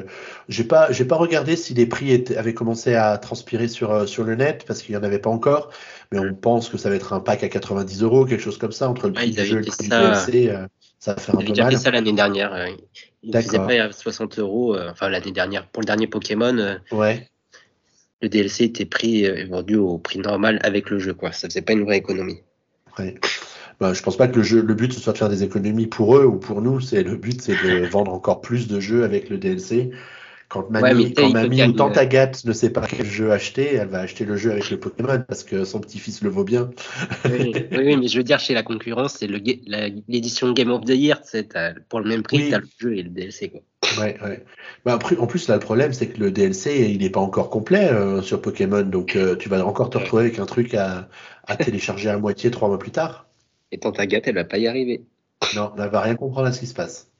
j'ai 0.48 0.64
pas 0.64 0.90
j'ai 0.90 1.04
pas 1.04 1.16
regardé 1.16 1.56
si 1.56 1.74
les 1.74 1.86
prix 1.86 2.12
étaient, 2.12 2.36
avaient 2.36 2.54
commencé 2.54 2.94
à 2.94 3.18
transpirer 3.18 3.68
sur 3.68 4.08
sur 4.08 4.24
le 4.24 4.34
net 4.36 4.64
parce 4.66 4.82
qu'il 4.82 4.94
y 4.94 4.98
en 4.98 5.02
avait 5.02 5.18
pas 5.18 5.30
encore. 5.30 5.70
Mais 6.12 6.18
on 6.18 6.34
pense 6.34 6.68
que 6.68 6.78
ça 6.78 6.88
va 6.88 6.96
être 6.96 7.12
un 7.12 7.20
pack 7.20 7.42
à 7.44 7.48
90 7.48 8.02
euros, 8.02 8.24
quelque 8.24 8.42
chose 8.42 8.58
comme 8.58 8.72
ça 8.72 8.88
entre 8.88 9.08
le 9.08 9.12
prix 9.12 9.30
du 9.30 9.44
jeu 9.44 9.58
et 9.58 9.62
le 9.62 9.66
prix 9.66 9.84
du 9.84 9.88
DLC. 9.88 10.54
ça 10.98 11.14
va 11.14 11.20
faire 11.20 11.34
un 11.34 11.42
peu 11.42 11.52
mal. 11.52 11.72
fait 11.72 11.78
ça 11.78 11.90
l'année 11.90 12.12
dernière. 12.12 12.68
Ils 13.22 13.32
faisaient 13.32 13.58
pas 13.58 13.84
à 13.84 13.92
60 13.92 14.38
euros. 14.38 14.76
enfin, 14.90 15.08
l'année 15.08 15.32
dernière 15.32 15.66
pour 15.66 15.82
le 15.82 15.86
dernier 15.86 16.06
Pokémon. 16.06 16.78
ouais 16.92 17.28
le 18.22 18.28
DLC 18.28 18.64
était 18.64 18.86
pris 18.86 19.24
et 19.24 19.30
euh, 19.30 19.46
vendu 19.46 19.76
au 19.76 19.98
prix 19.98 20.18
normal 20.18 20.58
avec 20.62 20.90
le 20.90 20.98
jeu. 20.98 21.14
Quoi. 21.14 21.32
Ça 21.32 21.48
faisait 21.48 21.62
pas 21.62 21.72
une 21.72 21.84
vraie 21.84 21.98
économie. 21.98 22.40
Ouais. 22.98 23.14
Bah, 23.78 23.92
je 23.92 24.02
pense 24.02 24.16
pas 24.16 24.26
que 24.26 24.40
le 24.40 24.74
but 24.74 24.92
ce 24.92 25.00
soit 25.00 25.12
de 25.12 25.18
faire 25.18 25.28
des 25.28 25.42
économies 25.42 25.86
pour 25.86 26.16
eux 26.16 26.24
ou 26.24 26.38
pour 26.38 26.62
nous. 26.62 26.80
C'est 26.80 27.02
le 27.02 27.16
but, 27.16 27.42
c'est 27.42 27.62
de 27.62 27.86
vendre 27.86 28.12
encore 28.12 28.40
plus 28.40 28.68
de 28.68 28.80
jeux 28.80 29.04
avec 29.04 29.28
le 29.28 29.36
DLC. 29.36 29.90
Quand 30.48 30.70
mamie, 30.70 31.12
quand 31.12 31.30
mamie 31.30 31.62
ou 31.64 31.72
tante 31.72 31.96
Agathe 31.96 32.44
ne 32.44 32.52
sait 32.52 32.70
pas 32.70 32.86
quel 32.86 33.06
jeu 33.06 33.32
acheter, 33.32 33.74
elle 33.74 33.88
va 33.88 34.00
acheter 34.00 34.24
le 34.24 34.36
jeu 34.36 34.52
avec 34.52 34.70
le 34.70 34.78
Pokémon 34.78 35.22
parce 35.26 35.42
que 35.42 35.64
son 35.64 35.80
petit-fils 35.80 36.22
le 36.22 36.30
vaut 36.30 36.44
bien. 36.44 36.70
oui, 37.24 37.52
oui, 37.72 37.96
mais 38.00 38.06
je 38.06 38.16
veux 38.16 38.24
dire, 38.24 38.38
chez 38.38 38.54
la 38.54 38.62
concurrence, 38.62 39.16
c'est 39.18 39.26
l'édition 39.26 40.52
Game 40.52 40.70
of 40.70 40.84
the 40.84 40.90
Year. 40.90 41.20
Pour 41.88 42.00
le 42.00 42.08
même 42.08 42.22
prix, 42.22 42.48
tu 42.48 42.54
as 42.54 42.58
le 42.58 42.68
jeu 42.78 42.96
et 42.96 43.02
le 43.02 43.10
DLC. 43.10 43.48
Quoi. 43.48 43.60
Ouais, 43.98 44.16
ouais. 44.22 44.44
Bah, 44.84 44.98
en 45.18 45.26
plus, 45.26 45.48
là, 45.48 45.54
le 45.54 45.60
problème, 45.60 45.92
c'est 45.92 46.08
que 46.08 46.20
le 46.20 46.30
DLC, 46.30 46.90
il 46.90 46.98
n'est 46.98 47.10
pas 47.10 47.20
encore 47.20 47.50
complet 47.50 47.90
euh, 47.90 48.22
sur 48.22 48.40
Pokémon. 48.40 48.82
Donc, 48.82 49.16
euh, 49.16 49.36
tu 49.36 49.48
vas 49.48 49.64
encore 49.64 49.90
te 49.90 49.98
retrouver 49.98 50.24
avec 50.24 50.38
un 50.38 50.46
truc 50.46 50.74
à, 50.74 51.08
à 51.46 51.56
télécharger 51.56 52.08
à 52.08 52.18
moitié 52.18 52.50
trois 52.50 52.68
mois 52.68 52.78
plus 52.78 52.92
tard. 52.92 53.26
Et 53.72 53.78
tante 53.78 53.98
Agathe, 53.98 54.28
elle 54.28 54.36
va 54.36 54.44
pas 54.44 54.58
y 54.58 54.66
arriver. 54.66 55.04
Non, 55.54 55.72
elle 55.76 55.90
va 55.90 56.00
rien 56.00 56.14
comprendre 56.14 56.46
à 56.46 56.52
ce 56.52 56.60
qui 56.60 56.66
se 56.66 56.74
passe. 56.74 57.10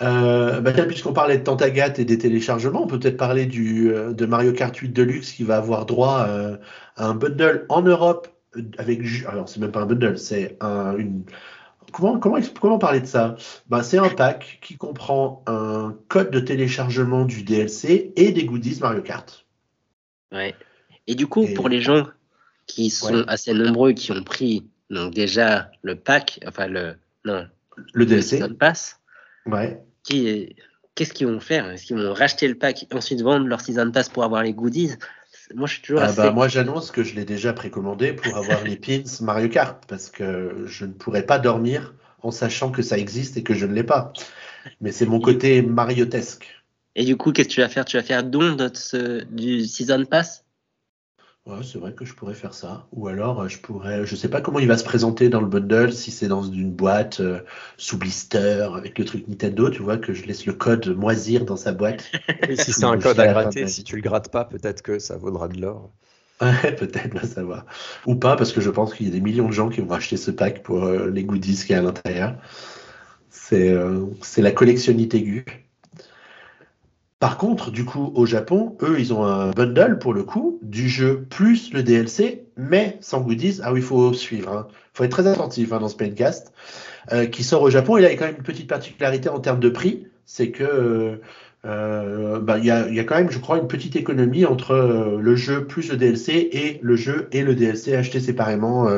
Euh, 0.00 0.60
bah, 0.60 0.72
puisqu'on 0.72 1.12
parlait 1.12 1.38
de 1.38 1.44
Tantagat 1.44 1.94
et 1.98 2.04
des 2.04 2.18
téléchargements, 2.18 2.84
on 2.84 2.86
peut 2.86 2.98
peut-être 2.98 3.16
parler 3.16 3.46
du, 3.46 3.92
euh, 3.92 4.12
de 4.12 4.26
Mario 4.26 4.52
Kart 4.52 4.74
8 4.74 4.90
Deluxe 4.90 5.32
qui 5.32 5.42
va 5.44 5.56
avoir 5.56 5.86
droit 5.86 6.26
euh, 6.28 6.56
à 6.96 7.06
un 7.06 7.14
bundle 7.14 7.66
en 7.68 7.82
Europe 7.82 8.28
avec. 8.78 9.00
Alors, 9.28 9.48
c'est 9.48 9.60
même 9.60 9.72
pas 9.72 9.80
un 9.80 9.86
bundle, 9.86 10.18
c'est 10.18 10.56
un, 10.60 10.96
une. 10.96 11.24
Comment, 11.92 12.18
comment, 12.18 12.38
comment 12.60 12.78
parler 12.78 13.00
de 13.00 13.06
ça? 13.06 13.36
Bah, 13.68 13.82
C'est 13.82 13.98
un 13.98 14.10
pack 14.10 14.58
qui 14.62 14.76
comprend 14.76 15.42
un 15.46 15.96
code 16.08 16.30
de 16.30 16.40
téléchargement 16.40 17.24
du 17.24 17.42
DLC 17.42 18.12
et 18.14 18.30
des 18.30 18.44
goodies 18.44 18.78
Mario 18.80 19.00
Kart. 19.00 19.46
Ouais. 20.32 20.54
Et 21.06 21.14
du 21.14 21.26
coup, 21.26 21.46
pour 21.56 21.68
les 21.68 21.80
gens 21.80 22.06
qui 22.66 22.90
sont 22.90 23.24
assez 23.26 23.54
nombreux, 23.54 23.92
qui 23.92 24.12
ont 24.12 24.22
pris 24.22 24.66
donc 24.90 25.14
déjà 25.14 25.70
le 25.82 25.96
pack, 25.96 26.40
enfin 26.46 26.66
le 26.66 26.94
non, 27.24 27.46
le 27.94 28.06
DLC, 28.06 28.38
le 28.38 28.54
pass, 28.54 29.00
ouais. 29.46 29.82
Qui, 30.08 30.56
qu'est-ce 30.94 31.12
qu'ils 31.12 31.26
vont 31.26 31.38
faire? 31.38 31.68
Est-ce 31.70 31.84
qu'ils 31.84 31.98
vont 31.98 32.14
racheter 32.14 32.48
le 32.48 32.54
pack 32.54 32.86
et 32.90 32.94
ensuite 32.94 33.20
vendre 33.20 33.46
leur 33.46 33.60
season 33.60 33.90
pass 33.90 34.08
pour 34.08 34.24
avoir 34.24 34.42
les 34.42 34.54
goodies? 34.54 34.92
Moi, 35.54 35.66
je 35.66 35.74
suis 35.74 35.82
toujours 35.82 36.00
ah 36.02 36.12
bah, 36.16 36.30
moi, 36.30 36.48
j'annonce 36.48 36.90
que 36.90 37.02
je 37.02 37.14
l'ai 37.14 37.26
déjà 37.26 37.52
précommandé 37.52 38.14
pour 38.14 38.34
avoir 38.38 38.64
les 38.64 38.76
pins 38.76 39.02
Mario 39.20 39.50
Kart 39.50 39.84
parce 39.86 40.08
que 40.08 40.64
je 40.64 40.86
ne 40.86 40.92
pourrais 40.92 41.26
pas 41.26 41.38
dormir 41.38 41.94
en 42.22 42.30
sachant 42.30 42.70
que 42.70 42.80
ça 42.80 42.96
existe 42.96 43.36
et 43.36 43.42
que 43.42 43.52
je 43.52 43.66
ne 43.66 43.74
l'ai 43.74 43.84
pas. 43.84 44.14
Mais 44.80 44.92
c'est 44.92 45.04
mon 45.04 45.20
côté 45.20 45.60
mariotesque. 45.60 46.46
Et 46.94 47.04
du 47.04 47.16
coup, 47.18 47.32
qu'est-ce 47.32 47.48
que 47.48 47.54
tu 47.54 47.60
vas 47.60 47.68
faire? 47.68 47.84
Tu 47.84 47.98
vas 47.98 48.02
faire 48.02 48.24
don 48.24 48.54
de 48.54 48.70
ce, 48.72 49.24
du 49.24 49.66
Season 49.66 50.06
Pass? 50.06 50.42
Ouais, 51.48 51.62
c'est 51.62 51.78
vrai 51.78 51.94
que 51.94 52.04
je 52.04 52.12
pourrais 52.12 52.34
faire 52.34 52.52
ça. 52.52 52.86
Ou 52.92 53.08
alors, 53.08 53.40
euh, 53.40 53.48
je 53.48 53.56
pourrais. 53.56 54.04
Je 54.04 54.14
sais 54.14 54.28
pas 54.28 54.42
comment 54.42 54.58
il 54.58 54.68
va 54.68 54.76
se 54.76 54.84
présenter 54.84 55.30
dans 55.30 55.40
le 55.40 55.46
bundle, 55.46 55.94
si 55.94 56.10
c'est 56.10 56.28
dans 56.28 56.42
une 56.42 56.70
boîte 56.70 57.20
euh, 57.20 57.40
sous 57.78 57.96
blister 57.96 58.68
avec 58.76 58.98
le 58.98 59.06
truc 59.06 59.26
Nintendo, 59.28 59.70
tu 59.70 59.80
vois, 59.80 59.96
que 59.96 60.12
je 60.12 60.26
laisse 60.26 60.44
le 60.44 60.52
code 60.52 60.88
moisir 60.88 61.46
dans 61.46 61.56
sa 61.56 61.72
boîte. 61.72 62.04
si 62.54 62.72
c'est 62.74 62.84
un 62.84 62.98
code 62.98 63.18
à 63.18 63.28
gratter, 63.28 63.66
si 63.66 63.82
tu 63.82 63.96
le 63.96 64.02
grattes 64.02 64.30
pas, 64.30 64.44
peut-être 64.44 64.82
que 64.82 64.98
ça 64.98 65.16
vaudra 65.16 65.48
de 65.48 65.58
l'or. 65.58 65.90
Ouais, 66.42 66.72
peut-être, 66.76 67.14
va 67.14 67.26
savoir. 67.26 67.64
Ou 68.04 68.14
pas, 68.14 68.36
parce 68.36 68.52
que 68.52 68.60
je 68.60 68.68
pense 68.68 68.92
qu'il 68.92 69.06
y 69.06 69.08
a 69.08 69.12
des 69.12 69.22
millions 69.22 69.48
de 69.48 69.54
gens 69.54 69.70
qui 69.70 69.80
vont 69.80 69.92
acheter 69.92 70.18
ce 70.18 70.30
pack 70.30 70.62
pour 70.62 70.84
euh, 70.84 71.08
les 71.08 71.24
goodies 71.24 71.56
qu'il 71.56 71.70
y 71.70 71.74
a 71.74 71.78
à 71.78 71.82
l'intérieur. 71.82 72.34
C'est 73.30 73.74
c'est 74.20 74.42
la 74.42 74.52
collectionnite 74.52 75.14
aiguë. 75.14 75.67
Par 77.20 77.36
contre, 77.36 77.72
du 77.72 77.84
coup, 77.84 78.12
au 78.14 78.26
Japon, 78.26 78.76
eux, 78.80 79.00
ils 79.00 79.12
ont 79.12 79.24
un 79.24 79.50
bundle 79.50 79.98
pour 79.98 80.14
le 80.14 80.22
coup 80.22 80.60
du 80.62 80.88
jeu 80.88 81.26
plus 81.28 81.72
le 81.72 81.82
DLC, 81.82 82.44
mais 82.56 82.96
sans 83.00 83.20
goodies. 83.20 83.60
Ah 83.64 83.72
oui, 83.72 83.80
il 83.80 83.84
faut 83.84 84.12
suivre. 84.12 84.50
Il 84.52 84.56
hein. 84.56 84.66
faut 84.94 85.02
être 85.02 85.10
très 85.10 85.26
attentif 85.26 85.72
hein, 85.72 85.80
dans 85.80 85.88
ce 85.88 85.96
podcast 85.96 86.52
euh, 87.12 87.26
qui 87.26 87.42
sort 87.42 87.62
au 87.62 87.70
Japon. 87.70 87.96
Et 87.96 88.02
là, 88.02 88.08
il 88.08 88.12
y 88.12 88.14
a 88.14 88.18
quand 88.18 88.26
même 88.26 88.36
une 88.36 88.44
petite 88.44 88.68
particularité 88.68 89.28
en 89.28 89.40
termes 89.40 89.58
de 89.58 89.68
prix, 89.68 90.06
c'est 90.26 90.52
que 90.52 91.20
euh, 91.64 92.38
bah, 92.38 92.58
il 92.58 92.64
y, 92.64 92.70
a, 92.70 93.04
quand 93.04 93.16
même, 93.16 93.32
je 93.32 93.38
crois, 93.38 93.58
une 93.58 93.66
petite 93.66 93.96
économie 93.96 94.46
entre 94.46 94.70
euh, 94.70 95.18
le 95.20 95.34
jeu 95.34 95.66
plus 95.66 95.90
le 95.90 95.96
DLC 95.96 96.48
et 96.52 96.78
le 96.82 96.94
jeu 96.94 97.28
et 97.32 97.42
le 97.42 97.56
DLC 97.56 97.96
acheté 97.96 98.20
séparément 98.20 98.88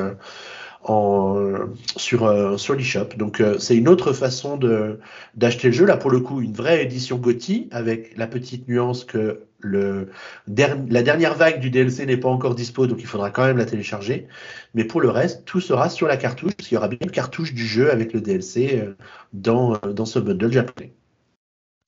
en, 0.83 1.69
sur, 1.97 2.25
euh, 2.25 2.57
sur 2.57 2.75
l'eShop. 2.75 3.17
Donc 3.17 3.41
euh, 3.41 3.59
c'est 3.59 3.77
une 3.77 3.89
autre 3.89 4.13
façon 4.13 4.57
de 4.57 4.99
d'acheter 5.35 5.69
le 5.69 5.75
jeu. 5.75 5.85
Là 5.85 5.97
pour 5.97 6.11
le 6.11 6.21
coup, 6.21 6.41
une 6.41 6.53
vraie 6.53 6.83
édition 6.83 7.19
GOTY 7.19 7.69
avec 7.71 8.17
la 8.17 8.27
petite 8.27 8.69
nuance 8.69 9.05
que 9.05 9.41
le 9.59 10.09
la 10.47 11.03
dernière 11.03 11.35
vague 11.35 11.61
du 11.61 11.71
DLC 11.71 12.07
n'est 12.07 12.17
pas 12.17 12.31
encore 12.31 12.55
dispo, 12.55 12.87
donc 12.87 13.01
il 13.01 13.07
faudra 13.07 13.31
quand 13.31 13.45
même 13.45 13.59
la 13.59 13.67
télécharger. 13.67 14.27
Mais 14.75 14.85
pour 14.85 15.01
le 15.01 15.11
reste, 15.11 15.45
tout 15.45 15.61
sera 15.61 15.91
sur 15.91 16.07
la 16.07 16.17
cartouche, 16.17 16.55
parce 16.55 16.69
qu'il 16.69 16.77
y 16.77 16.79
aura 16.79 16.89
bien 16.89 16.99
une 17.03 17.11
cartouche 17.11 17.53
du 17.53 17.67
jeu 17.67 17.91
avec 17.91 18.13
le 18.15 18.21
DLC 18.21 18.81
euh, 18.81 18.95
dans, 19.35 19.77
dans 19.79 20.07
ce 20.07 20.19
bundle 20.19 20.53
japonais. 20.53 20.93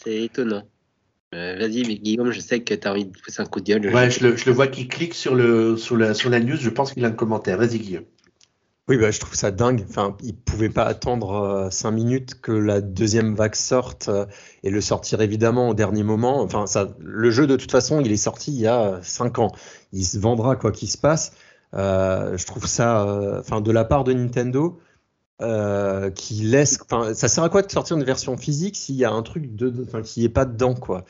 C'est 0.04 0.22
étonnant. 0.22 0.64
Vas-y, 1.32 1.86
mais 1.86 1.94
Guillaume, 1.94 2.30
je 2.30 2.40
sais 2.40 2.60
que 2.60 2.74
tu 2.74 2.86
as 2.86 2.90
envie 2.90 3.06
de 3.06 3.18
pousser 3.18 3.40
un 3.40 3.46
coup 3.46 3.60
de 3.60 3.64
gueule. 3.64 3.94
Ouais, 3.94 4.10
je 4.10 4.22
le, 4.22 4.36
je 4.36 4.44
le 4.44 4.52
vois 4.52 4.66
qui 4.66 4.86
clique 4.86 5.14
sur, 5.14 5.34
le, 5.34 5.78
sur, 5.78 5.96
la, 5.96 6.12
sur 6.12 6.28
la 6.28 6.40
news. 6.40 6.56
Je 6.56 6.68
pense 6.68 6.92
qu'il 6.92 7.06
a 7.06 7.08
un 7.08 7.12
commentaire. 7.12 7.56
Vas-y, 7.56 7.78
Guillaume. 7.78 8.04
Oui, 8.92 8.98
bah, 8.98 9.10
je 9.10 9.20
trouve 9.20 9.34
ça 9.34 9.50
dingue. 9.50 9.86
Enfin, 9.88 10.18
ils 10.22 10.36
pouvaient 10.36 10.68
pas 10.68 10.84
attendre 10.84 11.68
5 11.70 11.88
euh, 11.88 11.92
minutes 11.92 12.42
que 12.42 12.52
la 12.52 12.82
deuxième 12.82 13.34
vague 13.34 13.54
sorte 13.54 14.10
euh, 14.10 14.26
et 14.64 14.68
le 14.68 14.82
sortir 14.82 15.22
évidemment 15.22 15.70
au 15.70 15.74
dernier 15.74 16.02
moment. 16.02 16.42
Enfin, 16.42 16.66
ça, 16.66 16.88
le 17.00 17.30
jeu 17.30 17.46
de 17.46 17.56
toute 17.56 17.70
façon, 17.70 18.02
il 18.02 18.12
est 18.12 18.18
sorti 18.18 18.52
il 18.52 18.60
y 18.60 18.66
a 18.66 19.00
5 19.02 19.38
ans. 19.38 19.50
Il 19.94 20.04
se 20.04 20.18
vendra 20.18 20.56
quoi 20.56 20.72
qu'il 20.72 20.90
se 20.90 20.98
passe. 20.98 21.32
Euh, 21.72 22.36
je 22.36 22.44
trouve 22.44 22.66
ça, 22.66 23.06
enfin, 23.40 23.62
de 23.62 23.70
la 23.72 23.86
part 23.86 24.04
de 24.04 24.12
Nintendo, 24.12 24.78
qui 26.14 26.34
laisse. 26.42 26.78
Ça 27.14 27.28
sert 27.28 27.44
à 27.44 27.48
quoi 27.48 27.62
de 27.62 27.72
sortir 27.72 27.96
une 27.96 28.04
version 28.04 28.36
physique 28.36 28.76
s'il 28.76 28.96
y 28.96 29.06
a 29.06 29.10
un 29.10 29.22
truc 29.22 29.48
qui 30.04 30.22
est 30.26 30.28
pas 30.28 30.44
dedans, 30.44 30.74
quoi? 30.74 31.06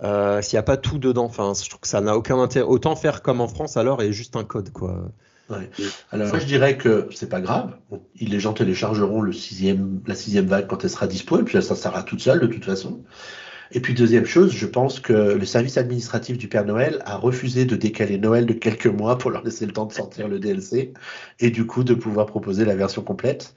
s'il 0.00 0.56
n'y 0.56 0.60
a 0.60 0.62
pas 0.62 0.76
tout 0.76 0.98
dedans. 1.00 1.28
Je 1.32 1.68
trouve 1.68 1.80
que 1.80 1.88
ça 1.88 2.00
n'a 2.00 2.16
aucun 2.16 2.38
intérêt. 2.38 2.64
Autant 2.64 2.94
faire 2.94 3.22
comme 3.22 3.40
en 3.40 3.48
France 3.48 3.76
alors 3.76 4.02
et 4.02 4.12
juste 4.12 4.36
un 4.36 4.44
code, 4.44 4.70
quoi. 4.70 5.10
Alors, 5.48 6.28
moi, 6.28 6.38
je 6.38 6.46
dirais 6.46 6.78
que 6.78 7.08
c'est 7.12 7.28
pas 7.28 7.40
grave. 7.40 7.76
Les 8.20 8.40
gens 8.40 8.52
téléchargeront 8.52 9.20
le 9.20 9.32
sixième, 9.32 10.00
la 10.06 10.14
sixième 10.14 10.46
vague 10.46 10.66
quand 10.66 10.84
elle 10.84 10.90
sera 10.90 11.06
dispo, 11.06 11.40
et 11.40 11.42
puis 11.42 11.60
ça 11.62 11.74
sera 11.74 12.02
toute 12.02 12.20
seule 12.20 12.40
de 12.40 12.46
toute 12.46 12.64
façon. 12.64 13.04
Et 13.72 13.80
puis, 13.80 13.94
deuxième 13.94 14.26
chose, 14.26 14.52
je 14.52 14.66
pense 14.66 15.00
que 15.00 15.12
le 15.12 15.44
service 15.44 15.78
administratif 15.78 16.38
du 16.38 16.48
Père 16.48 16.64
Noël 16.64 17.02
a 17.06 17.16
refusé 17.16 17.64
de 17.64 17.76
décaler 17.76 18.18
Noël 18.18 18.46
de 18.46 18.52
quelques 18.52 18.86
mois 18.86 19.18
pour 19.18 19.30
leur 19.30 19.42
laisser 19.42 19.66
le 19.66 19.72
temps 19.72 19.86
de 19.86 19.92
sortir 19.92 20.28
le 20.28 20.38
DLC 20.38 20.92
et 21.40 21.50
du 21.50 21.66
coup 21.66 21.82
de 21.82 21.94
pouvoir 21.94 22.26
proposer 22.26 22.64
la 22.64 22.76
version 22.76 23.02
complète. 23.02 23.54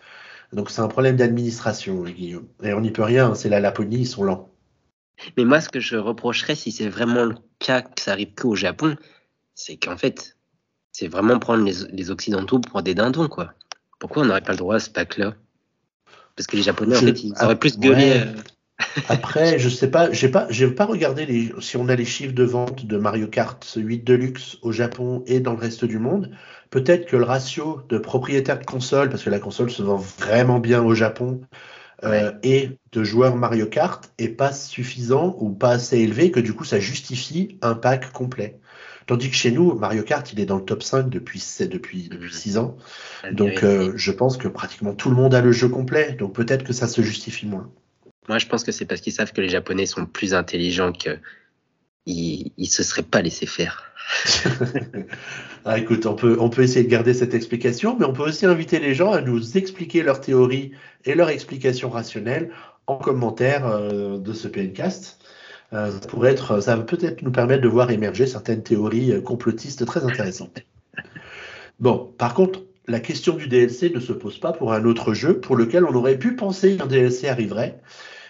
Donc, 0.54 0.72
c'est 0.72 0.82
un 0.82 0.88
problème 0.88 1.18
d'administration, 1.18 2.04
Guillaume. 2.04 2.48
Et 2.64 2.74
on 2.74 2.82
n'y 2.82 2.92
peut 2.92 3.04
rien, 3.04 3.36
c'est 3.36 3.50
la 3.50 3.60
Laponie, 3.60 4.00
ils 4.00 4.08
sont 4.08 4.24
lents. 4.24 4.50
Mais 5.36 5.46
moi, 5.46 5.62
ce 5.62 5.70
que 5.70 5.80
je 5.80 5.98
reprocherais, 5.98 6.56
si 6.56 6.72
c'est 6.72 6.90
vraiment 6.90 7.26
le 7.26 7.36
cas 7.60 7.82
que 7.82 8.02
ça 8.02 8.12
arrive 8.12 8.34
qu'au 8.34 8.56
Japon, 8.56 8.96
c'est 9.56 9.78
qu'en 9.78 9.98
fait, 9.98 10.37
c'est 10.98 11.08
vraiment 11.08 11.38
prendre 11.38 11.64
les, 11.64 12.10
Occidentaux 12.10 12.58
pour 12.58 12.82
des 12.82 12.96
dindons, 12.96 13.28
quoi. 13.28 13.54
Pourquoi 14.00 14.24
on 14.24 14.26
n'aurait 14.26 14.42
pas 14.42 14.54
le 14.54 14.58
droit 14.58 14.78
à 14.78 14.80
ce 14.80 14.90
pack-là? 14.90 15.36
Parce 16.36 16.48
que 16.48 16.56
les 16.56 16.64
Japonais, 16.64 16.98
en 16.98 17.02
fait, 17.02 17.24
ils 17.24 17.34
auraient 17.40 17.60
plus 17.60 17.78
gueulé. 17.78 18.14
Euh. 18.16 18.26
Après, 19.08 19.60
je 19.60 19.70
sais 19.70 19.92
pas, 19.92 20.12
j'ai 20.12 20.28
pas, 20.28 20.48
j'ai 20.50 20.72
pas 20.72 20.86
regardé 20.86 21.28
les, 21.28 21.54
si 21.60 21.78
on 21.78 21.88
a 21.88 21.96
les 21.96 22.04
chiffres 22.04 22.34
de 22.34 22.44
vente 22.44 22.88
de 22.88 22.98
Mario 22.98 23.28
Kart 23.28 23.64
8 23.76 24.04
Deluxe 24.06 24.58
au 24.64 24.72
Japon 24.72 25.24
et 25.28 25.40
dans 25.40 25.52
le 25.52 25.60
reste 25.60 25.86
du 25.86 26.00
monde. 26.00 26.32
Peut-être 26.72 27.06
que 27.06 27.16
le 27.16 27.26
ratio 27.26 27.84
de 27.90 28.00
propriétaires 28.00 28.58
de 28.58 28.66
console, 28.66 29.12
parce 29.12 29.22
que 29.22 29.30
la 29.30 29.40
console 29.40 29.70
se 29.70 29.84
vend 29.84 29.98
vraiment 29.98 30.58
bien 30.58 30.82
au 30.82 30.96
Japon, 30.96 31.42
euh, 32.06 32.32
et 32.42 32.72
de 32.92 33.04
joueurs 33.04 33.36
Mario 33.36 33.68
Kart 33.68 34.12
est 34.18 34.30
pas 34.30 34.52
suffisant 34.52 35.36
ou 35.40 35.52
pas 35.52 35.74
assez 35.74 36.00
élevé 36.00 36.32
que 36.32 36.40
du 36.40 36.54
coup 36.54 36.64
ça 36.64 36.80
justifie 36.80 37.60
un 37.62 37.76
pack 37.76 38.12
complet. 38.12 38.60
Tandis 39.08 39.30
que 39.30 39.36
chez 39.36 39.52
nous, 39.52 39.74
Mario 39.74 40.04
Kart, 40.04 40.32
il 40.34 40.40
est 40.42 40.46
dans 40.46 40.58
le 40.58 40.66
top 40.66 40.84
5 40.84 41.10
depuis, 41.10 41.42
depuis, 41.62 42.10
depuis 42.10 42.34
6 42.34 42.58
ans. 42.58 42.78
Donc 43.32 43.64
euh, 43.64 43.94
je 43.96 44.12
pense 44.12 44.36
que 44.36 44.50
pratiquement 44.50 44.94
tout 44.94 45.10
le 45.10 45.16
monde 45.16 45.34
a 45.34 45.42
le 45.42 45.54
jeu 45.54 45.70
complet. 45.70 46.12
Donc 46.20 46.34
peut-être 46.34 46.66
que 46.66 46.74
ça 46.74 46.88
se 46.88 47.02
justifie 47.02 47.46
moins. 47.46 47.72
Moi, 48.28 48.38
je 48.38 48.48
pense 48.48 48.66
que 48.66 48.74
c'est 48.74 48.86
parce 48.86 49.00
qu'ils 49.00 49.14
savent 49.14 49.32
que 49.32 49.40
les 49.40 49.48
Japonais 49.48 49.86
sont 49.86 50.06
plus 50.06 50.34
intelligents 50.34 50.92
qu'ils 50.92 52.52
ne 52.58 52.66
se 52.66 52.84
seraient 52.84 53.02
pas 53.02 53.22
laissés 53.22 53.46
faire. 53.46 53.94
ah, 55.66 55.78
écoute, 55.78 56.06
on 56.06 56.16
peut, 56.16 56.36
on 56.40 56.50
peut 56.50 56.64
essayer 56.64 56.84
de 56.84 56.92
garder 56.92 57.14
cette 57.14 57.34
explication, 57.34 57.98
mais 57.98 58.06
on 58.06 58.14
peut 58.14 58.24
aussi 58.24 58.46
inviter 58.46 58.80
les 58.80 58.94
gens 58.94 59.14
à 59.14 59.22
nous 59.22 59.58
expliquer 59.58 60.04
leur 60.04 60.20
théorie 60.20 60.72
et 61.06 61.16
leur 61.16 61.30
explication 61.30 61.90
rationnelle 61.90 62.52
en 62.88 62.98
commentaire 62.98 63.68
euh, 63.68 64.18
de 64.18 64.34
ce 64.34 64.50
PNcast. 64.50 65.17
Euh, 65.74 65.92
ça 65.92 66.08
pourrait 66.08 66.32
être, 66.32 66.62
ça 66.62 66.76
va 66.76 66.84
peut-être 66.84 67.22
nous 67.22 67.32
permettre 67.32 67.62
de 67.62 67.68
voir 67.68 67.92
émerger 67.92 68.26
certaines 68.26 68.64
théories 68.64 69.12
euh, 69.12 69.22
complotistes 69.22 69.86
très 69.86 70.04
intéressantes. 70.04 70.60
Bon, 71.80 72.12
par 72.18 72.34
contre, 72.34 72.64
la 72.88 73.00
question 73.00 73.36
du 73.36 73.48
DLC 73.48 73.92
ne 73.94 74.00
se 74.00 74.12
pose 74.12 74.40
pas 74.40 74.52
pour 74.52 74.74
un 74.74 74.84
autre 74.84 75.14
jeu 75.14 75.40
pour 75.40 75.56
lequel 75.56 75.86
on 75.86 75.94
aurait 75.94 76.18
pu 76.18 76.36
penser 76.36 76.76
qu'un 76.76 76.88
DLC 76.88 77.28
arriverait. 77.28 77.80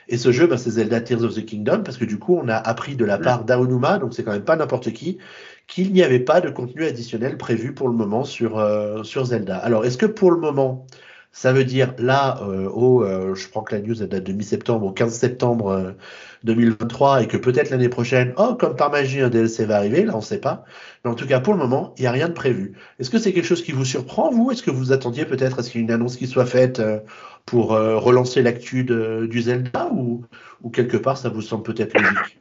Et 0.10 0.18
ce 0.18 0.32
jeu, 0.32 0.48
bah, 0.48 0.58
c'est 0.58 0.72
Zelda 0.72 1.02
Tears 1.02 1.24
of 1.24 1.36
the 1.36 1.46
Kingdom, 1.46 1.84
parce 1.84 1.98
que 1.98 2.06
du 2.06 2.18
coup, 2.18 2.38
on 2.42 2.48
a 2.48 2.56
appris 2.56 2.96
de 2.96 3.06
la 3.06 3.18
part 3.18 3.44
d'Aonuma, 3.44 4.00
donc 4.00 4.14
c'est 4.14 4.24
quand 4.24 4.32
même 4.32 4.44
pas 4.44 4.56
n'importe 4.56 4.92
qui, 4.92 5.18
qu'il 5.68 5.92
n'y 5.92 6.02
avait 6.02 6.20
pas 6.20 6.40
de 6.40 6.50
contenu 6.50 6.86
additionnel 6.86 7.38
prévu 7.38 7.74
pour 7.74 7.90
le 7.90 7.94
moment 7.94 8.24
sur, 8.24 8.58
euh, 8.58 9.04
sur 9.04 9.26
Zelda. 9.26 9.58
Alors, 9.58 9.86
est-ce 9.86 9.98
que 9.98 10.06
pour 10.06 10.32
le 10.32 10.38
moment, 10.38 10.86
ça 11.38 11.54
veut 11.54 11.66
dire 11.66 11.94
là, 12.00 12.40
euh, 12.42 12.68
au, 12.68 13.04
euh, 13.04 13.36
je 13.36 13.48
prends 13.48 13.62
que 13.62 13.76
la 13.76 13.82
news 13.82 13.94
date 13.94 14.24
de 14.24 14.34
mi-septembre, 14.34 14.88
au 14.88 14.92
15 14.92 15.14
septembre 15.14 15.94
2023, 16.44 17.22
et 17.22 17.28
que 17.28 17.38
peut-être 17.38 17.70
l'année 17.70 17.90
prochaine, 17.90 18.34
oh, 18.38 18.56
comme 18.56 18.76
par 18.76 18.90
magie, 18.90 19.22
un 19.22 19.30
DLC 19.30 19.66
va 19.66 19.76
arriver, 19.76 20.04
là 20.04 20.14
on 20.16 20.18
ne 20.18 20.24
sait 20.24 20.40
pas. 20.40 20.66
Mais 21.06 21.12
en 21.12 21.14
tout 21.14 21.28
cas, 21.28 21.40
pour 21.40 21.54
le 21.54 21.60
moment, 21.60 21.94
il 22.00 22.02
n'y 22.02 22.08
a 22.08 22.12
rien 22.12 22.28
de 22.28 22.34
prévu. 22.34 22.74
Est-ce 22.98 23.12
que 23.12 23.20
c'est 23.20 23.34
quelque 23.34 23.46
chose 23.46 23.62
qui 23.62 23.72
vous 23.72 23.86
surprend, 23.86 24.32
vous? 24.32 24.50
Est-ce 24.50 24.64
que 24.64 24.72
vous 24.72 24.92
attendiez 24.92 25.26
peut-être 25.26 25.60
à 25.60 25.64
ce 25.64 25.70
qu'il 25.70 25.82
y 25.82 25.84
ait 25.84 25.86
une 25.86 25.92
annonce 25.92 26.18
qui 26.18 26.26
soit 26.26 26.48
faite 26.48 26.82
pour 27.46 27.68
relancer 27.70 28.42
l'actu 28.42 28.84
du 28.84 29.42
Zelda 29.42 29.92
ou, 29.94 30.26
ou 30.64 30.72
quelque 30.72 30.98
part 30.98 31.20
ça 31.20 31.30
vous 31.30 31.44
semble 31.44 31.62
peut-être 31.62 31.94
logique? 31.94 32.40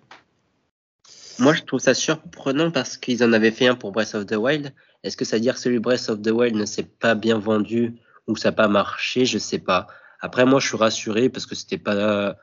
Moi, 1.39 1.53
je 1.53 1.65
trouve 1.65 1.81
ça 1.81 1.93
surprenant 1.93 2.71
parce 2.71 2.97
qu'ils 2.97 3.23
en 3.23 3.35
avaient 3.35 3.51
fait 3.51 3.67
un 3.67 3.75
pour 3.75 3.93
Breath 3.93 4.15
of 4.15 4.25
the 4.25 4.37
Wild. 4.37 4.73
Est-ce 5.03 5.19
que 5.19 5.27
ça 5.27 5.37
veut 5.37 5.43
dire 5.43 5.53
que 5.53 5.61
celui 5.61 5.81
Breath 5.81 6.09
of 6.09 6.23
the 6.23 6.31
Wild 6.31 6.57
ne 6.57 6.65
s'est 6.65 6.89
pas 6.99 7.15
bien 7.15 7.39
vendu 7.39 7.93
ou 8.27 8.37
ça 8.37 8.51
n'a 8.51 8.53
pas 8.53 8.69
marché 8.69 9.25
Je 9.27 9.39
sais 9.39 9.59
pas. 9.59 9.87
Après, 10.21 10.45
moi, 10.47 10.61
je 10.61 10.69
suis 10.69 10.77
rassuré 10.77 11.29
parce 11.29 11.47
que 11.47 11.55
c'était 11.55 11.79
pas 11.79 12.37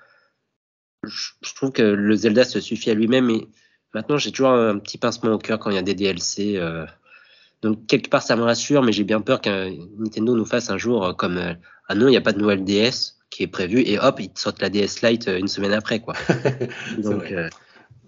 je, 1.03 1.53
trouve 1.55 1.71
que 1.71 1.81
le 1.81 2.15
Zelda 2.15 2.43
se 2.43 2.59
suffit 2.59 2.91
à 2.91 2.93
lui-même. 2.93 3.29
Et 3.29 3.47
maintenant, 3.93 4.17
j'ai 4.17 4.31
toujours 4.31 4.51
un 4.51 4.77
petit 4.79 4.97
pincement 4.97 5.33
au 5.33 5.37
cœur 5.37 5.59
quand 5.59 5.69
il 5.69 5.75
y 5.75 5.79
a 5.79 5.83
des 5.83 5.95
DLC. 5.95 6.57
Euh. 6.57 6.85
donc, 7.61 7.85
quelque 7.87 8.09
part, 8.09 8.21
ça 8.21 8.35
me 8.35 8.43
rassure, 8.43 8.83
mais 8.83 8.91
j'ai 8.91 9.03
bien 9.03 9.21
peur 9.21 9.41
qu'un 9.41 9.71
Nintendo 9.97 10.35
nous 10.35 10.45
fasse 10.45 10.69
un 10.69 10.77
jour 10.77 11.05
euh, 11.05 11.13
comme 11.13 11.37
euh, 11.37 11.53
Ah 11.87 11.95
non, 11.95 12.07
il 12.07 12.11
n'y 12.11 12.17
a 12.17 12.21
pas 12.21 12.33
de 12.33 12.39
nouvelle 12.39 12.63
DS 12.63 13.17
qui 13.29 13.43
est 13.43 13.47
prévue, 13.47 13.81
et 13.81 13.97
hop, 13.97 14.19
il 14.19 14.29
sortent 14.35 14.61
la 14.61 14.69
DS 14.69 15.01
Lite 15.01 15.27
une 15.27 15.47
semaine 15.47 15.73
après. 15.73 15.99
quoi. 15.99 16.13
donc, 16.99 17.33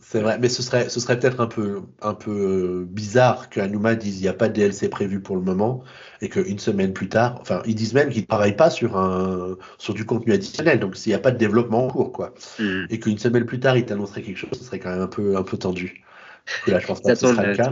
c'est 0.08 0.22
vrai, 0.22 0.38
mais 0.38 0.50
ce 0.50 0.62
serait, 0.62 0.88
ce 0.88 1.00
serait 1.00 1.20
peut-être 1.20 1.40
un 1.40 1.48
peu, 1.48 1.82
un 2.04 2.14
peu 2.14 2.86
bizarre 2.88 3.50
qu'Anuma 3.50 3.96
dise 3.96 4.20
il 4.20 4.22
n'y 4.22 4.28
a 4.28 4.34
pas 4.34 4.50
de 4.50 4.54
DLC 4.54 4.88
prévu 4.88 5.20
pour 5.20 5.36
le 5.36 5.42
moment 5.42 5.84
et 6.22 6.30
qu'une 6.30 6.60
semaine 6.60 6.94
plus 6.94 7.10
tard, 7.10 7.40
enfin, 7.42 7.64
ils 7.66 7.74
disent 7.74 7.96
même 7.96 8.10
qu'ils 8.10 8.22
ne 8.22 8.28
travaillent 8.28 8.56
pas 8.56 8.70
sur, 8.70 8.98
un, 8.98 9.58
sur 9.80 9.96
du 9.96 10.06
contenu 10.06 10.34
additionnel, 10.34 10.80
donc 10.80 10.96
s'il 10.96 11.10
n'y 11.10 11.16
a 11.16 11.20
pas 11.20 11.32
de 11.32 11.38
développement 11.38 11.88
en 11.88 11.90
cours, 11.90 12.12
quoi. 12.12 12.36
Mm. 12.60 12.86
Et 12.92 13.00
qu'une 13.00 13.18
semaine 13.18 13.46
plus 13.46 13.60
tard, 13.60 13.78
ils 13.78 13.86
t'annonceraient 13.86 14.22
quelque 14.22 14.38
chose, 14.38 14.52
ce 14.54 14.64
serait 14.64 14.78
quand 14.78 14.92
même 14.92 15.02
un 15.02 15.08
peu, 15.08 15.38
un 15.38 15.44
peu 15.44 15.58
tendu. 15.58 16.04
Là, 16.68 16.80
je 16.80 16.86
pense 16.86 17.02
pas 17.02 17.14
que 17.14 17.20
ce 17.20 17.28
sera 17.28 17.46
le 17.46 17.56
cas. 17.56 17.72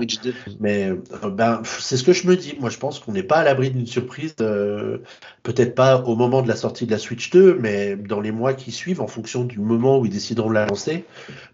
Mais 0.59 0.89
euh, 0.89 1.29
ben, 1.29 1.61
c'est 1.63 1.97
ce 1.97 2.03
que 2.03 2.13
je 2.13 2.27
me 2.27 2.35
dis. 2.35 2.55
Moi, 2.59 2.69
je 2.69 2.77
pense 2.77 2.99
qu'on 2.99 3.11
n'est 3.11 3.23
pas 3.23 3.37
à 3.37 3.43
l'abri 3.43 3.69
d'une 3.69 3.85
surprise. 3.85 4.35
Euh, 4.41 4.97
peut-être 5.43 5.75
pas 5.75 6.01
au 6.01 6.15
moment 6.15 6.41
de 6.41 6.47
la 6.47 6.55
sortie 6.55 6.85
de 6.85 6.91
la 6.91 6.97
Switch 6.97 7.29
2, 7.29 7.57
mais 7.59 7.95
dans 7.95 8.19
les 8.19 8.31
mois 8.31 8.53
qui 8.53 8.71
suivent, 8.71 9.01
en 9.01 9.07
fonction 9.07 9.43
du 9.43 9.59
moment 9.59 9.99
où 9.99 10.05
ils 10.05 10.11
décideront 10.11 10.49
de 10.49 10.55
la 10.55 10.65
lancer, 10.65 11.05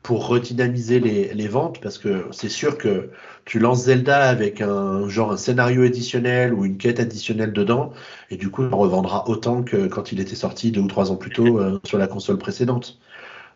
pour 0.02 0.28
redynamiser 0.28 1.00
les, 1.00 1.34
les 1.34 1.48
ventes. 1.48 1.82
Parce 1.82 1.98
que 1.98 2.26
c'est 2.32 2.50
sûr 2.50 2.78
que 2.78 3.10
tu 3.44 3.60
lances 3.60 3.84
Zelda 3.86 4.30
avec 4.30 4.62
un 4.62 5.10
genre 5.10 5.32
un 5.32 5.38
scénario 5.38 5.84
additionnel 5.84 6.54
ou 6.54 6.66
une 6.66 6.78
quête 6.78 7.00
additionnelle 7.00 7.52
dedans, 7.52 7.92
et 8.30 8.38
du 8.38 8.50
coup, 8.50 8.64
on 8.64 8.78
revendra 8.78 9.28
autant 9.28 9.64
que 9.64 9.88
quand 9.88 10.12
il 10.12 10.20
était 10.20 10.36
sorti 10.36 10.72
deux 10.72 10.82
ou 10.82 10.88
trois 10.88 11.12
ans 11.12 11.18
plus 11.18 11.32
tôt 11.32 11.60
euh, 11.60 11.80
sur 11.84 11.98
la 11.98 12.08
console 12.08 12.38
précédente 12.38 13.00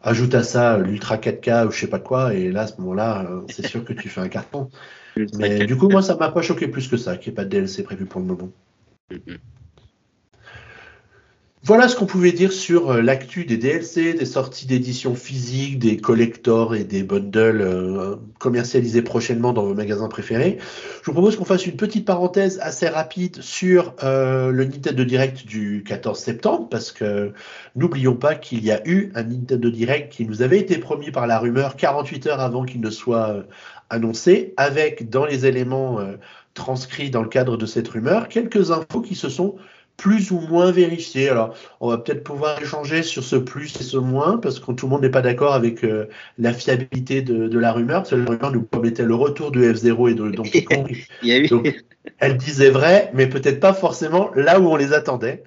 ajoute 0.04 0.36
à 0.36 0.44
ça 0.44 0.78
l'Ultra 0.78 1.18
4K 1.18 1.68
ou 1.68 1.72
je 1.72 1.80
sais 1.80 1.88
pas 1.88 2.00
quoi, 2.00 2.34
et 2.34 2.52
là, 2.52 2.62
à 2.62 2.68
ce 2.68 2.80
moment-là, 2.82 3.26
euh, 3.30 3.42
c'est 3.50 3.66
sûr 3.66 3.84
que 3.84 3.94
tu 3.94 4.10
fais 4.10 4.22
un 4.22 4.30
carton. 4.30 4.70
Mais 5.38 5.66
du 5.66 5.78
coup, 5.78 5.90
moi, 5.90 6.02
ça 6.02 6.16
m'a 6.16 6.30
pas 6.30 6.42
choqué 6.42 6.68
plus 6.68 6.88
que 6.88 6.98
ça, 6.98 7.18
qu'il 7.18 7.32
n'y 7.32 7.34
ait 7.34 7.36
pas 7.36 7.46
de 7.46 7.50
DLC 7.50 7.84
prévu 7.84 8.06
pour 8.06 8.20
le 8.20 8.28
moment. 8.28 8.50
Voilà 11.66 11.88
ce 11.88 11.96
qu'on 11.96 12.06
pouvait 12.06 12.34
dire 12.34 12.52
sur 12.52 12.92
euh, 12.92 13.02
l'actu 13.02 13.46
des 13.46 13.56
DLC, 13.56 14.14
des 14.14 14.26
sorties 14.26 14.66
d'édition 14.66 15.16
physique, 15.16 15.80
des 15.80 15.96
collectors 15.96 16.76
et 16.76 16.84
des 16.84 17.04
bundles 17.04 17.62
euh, 17.62 18.18
commercialisés 18.38 19.02
prochainement 19.02 19.54
dans 19.54 19.64
vos 19.64 19.74
magasins 19.74 20.10
préférés. 20.10 20.58
Je 20.60 21.06
vous 21.06 21.14
propose 21.14 21.38
qu'on 21.38 21.46
fasse 21.46 21.66
une 21.66 21.78
petite 21.78 22.04
parenthèse 22.04 22.60
assez 22.62 22.90
rapide 22.90 23.42
sur 23.42 23.94
euh, 24.04 24.52
le 24.52 24.66
Nintendo 24.66 25.06
Direct 25.06 25.46
du 25.46 25.86
14 25.88 26.20
septembre, 26.20 26.68
parce 26.70 26.92
que 26.92 27.32
n'oublions 27.78 28.18
pas 28.18 28.36
qu'il 28.36 28.62
y 28.66 28.72
a 28.72 28.86
eu 28.86 29.14
un 29.16 29.24
Nintendo 29.24 29.70
Direct 29.70 30.12
qui 30.12 30.26
nous 30.26 30.42
avait 30.42 30.60
été 30.60 30.80
promis 30.80 31.12
par 31.12 31.28
la 31.28 31.40
rumeur 31.40 31.78
48 31.78 32.28
heures 32.28 32.42
avant 32.42 32.66
qu'il 32.66 32.82
ne 32.82 32.90
soit 32.90 33.46
annoncé, 33.90 34.54
avec 34.58 35.10
dans 35.10 35.26
les 35.26 35.46
éléments 35.46 36.00
transcrits 36.56 37.10
dans 37.10 37.24
le 37.24 37.30
cadre 37.30 37.56
de 37.56 37.66
cette 37.66 37.88
rumeur 37.88 38.28
quelques 38.28 38.72
infos 38.72 39.02
qui 39.02 39.16
se 39.16 39.30
sont 39.30 39.56
plus 39.98 40.32
ou 40.32 40.40
moins 40.40 40.72
vérifié. 40.72 41.30
Alors, 41.30 41.54
on 41.80 41.90
va 41.90 41.98
peut-être 41.98 42.24
pouvoir 42.24 42.62
échanger 42.62 43.04
sur 43.04 43.24
ce 43.24 43.36
plus 43.36 43.80
et 43.80 43.84
ce 43.84 43.98
moins, 43.98 44.38
parce 44.38 44.60
que 44.60 44.72
tout 44.72 44.88
le 44.88 44.92
monde 44.92 45.02
n'est 45.02 45.10
pas 45.10 45.22
d'accord 45.22 45.54
avec 45.54 45.84
euh, 45.84 46.08
la 46.38 46.54
fiabilité 46.54 47.22
de, 47.22 47.58
la 47.58 47.72
rumeur. 47.72 48.02
Parce 48.02 48.12
que 48.12 48.16
la 48.16 48.26
rumeur 48.26 48.52
nous 48.52 48.64
promettait 48.64 49.04
le 49.04 49.16
retour 49.16 49.52
de 49.52 49.62
F0 49.62 50.12
et 50.12 50.16
de 50.16 50.30
Donkey 50.32 50.64
Kong. 50.66 50.96
Donc, 51.50 51.74
elle 52.20 52.38
disait 52.38 52.70
vrai, 52.70 53.12
mais 53.14 53.28
peut-être 53.28 53.60
pas 53.60 53.74
forcément 53.74 54.30
là 54.36 54.60
où 54.60 54.68
on 54.68 54.76
les 54.76 54.94
attendait. 54.94 55.44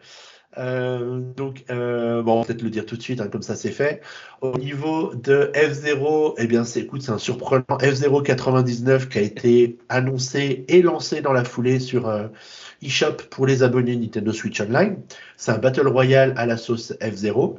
Euh, 0.58 1.20
donc, 1.36 1.64
euh, 1.70 2.22
bon, 2.22 2.32
on 2.32 2.40
va 2.40 2.46
peut-être 2.46 2.62
le 2.62 2.70
dire 2.70 2.86
tout 2.86 2.96
de 2.96 3.02
suite, 3.02 3.20
hein, 3.20 3.28
comme 3.28 3.42
ça 3.42 3.56
c'est 3.56 3.70
fait. 3.70 4.00
Au 4.40 4.56
niveau 4.56 5.14
de 5.14 5.50
F0, 5.54 6.34
eh 6.38 6.46
bien, 6.46 6.64
c'est, 6.64 6.80
écoute, 6.80 7.02
c'est 7.02 7.12
un 7.12 7.18
surprenant 7.18 7.64
F0 7.68 8.22
99 8.22 9.10
qui 9.10 9.18
a 9.18 9.20
été 9.20 9.76
annoncé 9.90 10.64
et 10.68 10.80
lancé 10.80 11.20
dans 11.20 11.34
la 11.34 11.44
foulée 11.44 11.78
sur, 11.78 12.08
eShop 12.82 13.16
pour 13.30 13.46
les 13.46 13.62
abonnés 13.62 13.96
Nintendo 13.96 14.32
Switch 14.32 14.60
Online. 14.60 14.96
C'est 15.36 15.52
un 15.52 15.58
Battle 15.58 15.88
Royale 15.88 16.34
à 16.36 16.46
la 16.46 16.56
sauce 16.56 16.92
F0. 17.00 17.56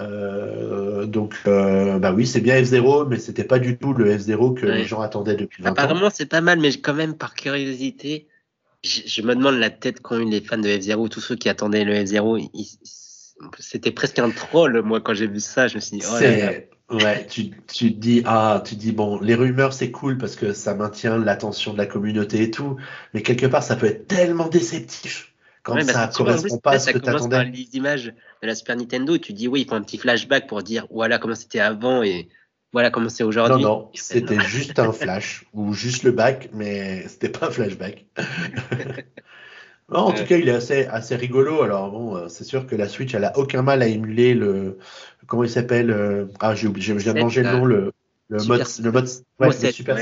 Euh, 0.00 1.04
donc, 1.06 1.34
euh, 1.46 1.98
bah 1.98 2.12
oui, 2.12 2.26
c'est 2.26 2.40
bien 2.40 2.60
F0, 2.60 3.08
mais 3.08 3.18
c'était 3.18 3.44
pas 3.44 3.58
du 3.58 3.76
tout 3.76 3.92
le 3.92 4.16
F0 4.16 4.54
que 4.58 4.66
les 4.66 4.84
gens 4.84 5.00
attendaient 5.00 5.36
depuis 5.36 5.62
20 5.62 5.70
Apparemment, 5.70 6.08
c'est 6.12 6.26
pas 6.26 6.40
mal, 6.40 6.58
mais 6.60 6.72
quand 6.72 6.94
même, 6.94 7.14
par 7.14 7.34
curiosité, 7.34 8.26
je, 8.82 9.22
me 9.22 9.34
demande 9.34 9.56
la 9.56 9.70
tête 9.70 10.00
qu'ont 10.00 10.18
eu 10.18 10.28
les 10.28 10.40
fans 10.40 10.58
de 10.58 10.68
F0, 10.68 11.08
tous 11.08 11.20
ceux 11.20 11.36
qui 11.36 11.48
attendaient 11.48 11.84
le 11.84 11.94
F0. 11.94 12.48
C'était 13.58 13.90
presque 13.90 14.18
un 14.18 14.30
troll, 14.30 14.80
moi, 14.82 15.00
quand 15.00 15.14
j'ai 15.14 15.26
vu 15.26 15.40
ça. 15.40 15.68
Je 15.68 15.76
me 15.76 15.80
suis 15.80 15.98
dit, 15.98 16.06
oh 16.08 16.16
Ouais, 16.92 17.26
tu, 17.26 17.50
tu 17.72 17.94
te 17.94 17.98
dis, 17.98 18.22
ah, 18.26 18.62
tu 18.64 18.74
dis, 18.74 18.92
bon, 18.92 19.20
les 19.20 19.34
rumeurs, 19.34 19.72
c'est 19.72 19.90
cool 19.90 20.18
parce 20.18 20.36
que 20.36 20.52
ça 20.52 20.74
maintient 20.74 21.16
l'attention 21.16 21.72
de 21.72 21.78
la 21.78 21.86
communauté 21.86 22.42
et 22.42 22.50
tout, 22.50 22.76
mais 23.14 23.22
quelque 23.22 23.46
part, 23.46 23.62
ça 23.62 23.76
peut 23.76 23.86
être 23.86 24.06
tellement 24.06 24.48
déceptif 24.48 25.32
quand 25.62 25.80
ça 25.82 26.08
correspond 26.08 26.58
pas 26.58 26.72
à 26.72 26.78
ce 26.78 26.90
que 26.90 26.98
tu 26.98 27.08
attendais. 27.08 27.44
les 27.44 27.68
images 27.74 28.06
de 28.42 28.46
la 28.46 28.54
Super 28.54 28.76
Nintendo, 28.76 29.16
tu 29.18 29.32
dis, 29.32 29.48
oui, 29.48 29.62
il 29.62 29.68
faut 29.68 29.74
un 29.74 29.82
petit 29.82 29.98
flashback 29.98 30.46
pour 30.46 30.62
dire, 30.62 30.86
voilà 30.90 31.18
comment 31.18 31.34
c'était 31.34 31.60
avant 31.60 32.02
et 32.02 32.28
voilà 32.72 32.90
comment 32.90 33.08
c'est 33.08 33.24
aujourd'hui. 33.24 33.62
Non, 33.62 33.68
non, 33.68 33.90
c'était 33.94 34.40
juste 34.40 34.78
un 34.78 34.92
flash 34.92 35.44
ou 35.52 35.72
juste 35.72 36.02
le 36.02 36.10
back, 36.10 36.50
mais 36.52 37.06
c'était 37.08 37.28
pas 37.28 37.48
un 37.48 37.50
flashback. 37.50 38.06
en 39.88 40.12
tout 40.12 40.24
cas, 40.24 40.36
il 40.36 40.48
est 40.48 40.54
assez, 40.54 40.86
assez 40.86 41.14
rigolo. 41.16 41.62
Alors 41.62 41.90
bon, 41.90 42.16
euh, 42.16 42.28
c'est 42.28 42.44
sûr 42.44 42.66
que 42.66 42.74
la 42.74 42.88
Switch, 42.88 43.14
elle 43.14 43.24
a 43.24 43.36
aucun 43.38 43.62
mal 43.62 43.82
à 43.82 43.86
émuler 43.86 44.34
le, 44.34 44.78
comment 45.26 45.44
il 45.44 45.50
s'appelle 45.50 45.90
euh, 45.90 46.26
Ah, 46.40 46.54
j'ai 46.54 46.66
oublié, 46.68 46.98
j'ai 46.98 47.14
mangé 47.14 47.42
le 47.42 47.52
nom, 47.52 47.64
le, 47.64 47.92
le 48.28 48.44
mode, 48.44 48.64
le 48.82 48.92
mode, 48.92 49.08
ouais, 49.40 49.48
le 49.48 49.70
super, 49.70 49.98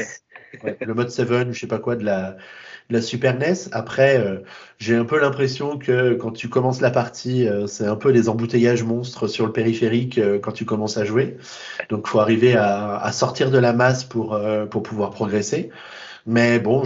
le 0.80 0.94
mode 0.94 1.10
7 1.10 1.30
ou 1.30 1.52
je 1.52 1.60
sais 1.60 1.66
pas 1.66 1.78
quoi 1.78 1.96
de 1.96 2.04
la, 2.04 2.36
la 2.90 3.00
Super 3.00 3.38
NES. 3.38 3.68
Après, 3.72 4.18
euh, 4.18 4.38
j'ai 4.78 4.96
un 4.96 5.04
peu 5.04 5.20
l'impression 5.20 5.78
que 5.78 6.14
quand 6.14 6.32
tu 6.32 6.48
commences 6.48 6.80
la 6.80 6.90
partie, 6.90 7.46
c'est 7.66 7.86
un 7.86 7.96
peu 7.96 8.10
les 8.10 8.28
embouteillages 8.28 8.82
monstres 8.82 9.28
sur 9.28 9.46
le 9.46 9.52
périphérique 9.52 10.20
quand 10.42 10.52
tu 10.52 10.64
commences 10.64 10.96
à 10.96 11.04
jouer. 11.04 11.36
Donc, 11.88 12.06
faut 12.06 12.20
arriver 12.20 12.54
à, 12.54 12.96
à 12.98 13.12
sortir 13.12 13.50
de 13.50 13.58
la 13.58 13.72
masse 13.72 14.04
pour 14.04 14.40
pour 14.70 14.82
pouvoir 14.82 15.10
progresser. 15.10 15.70
Mais 16.26 16.58
bon, 16.58 16.84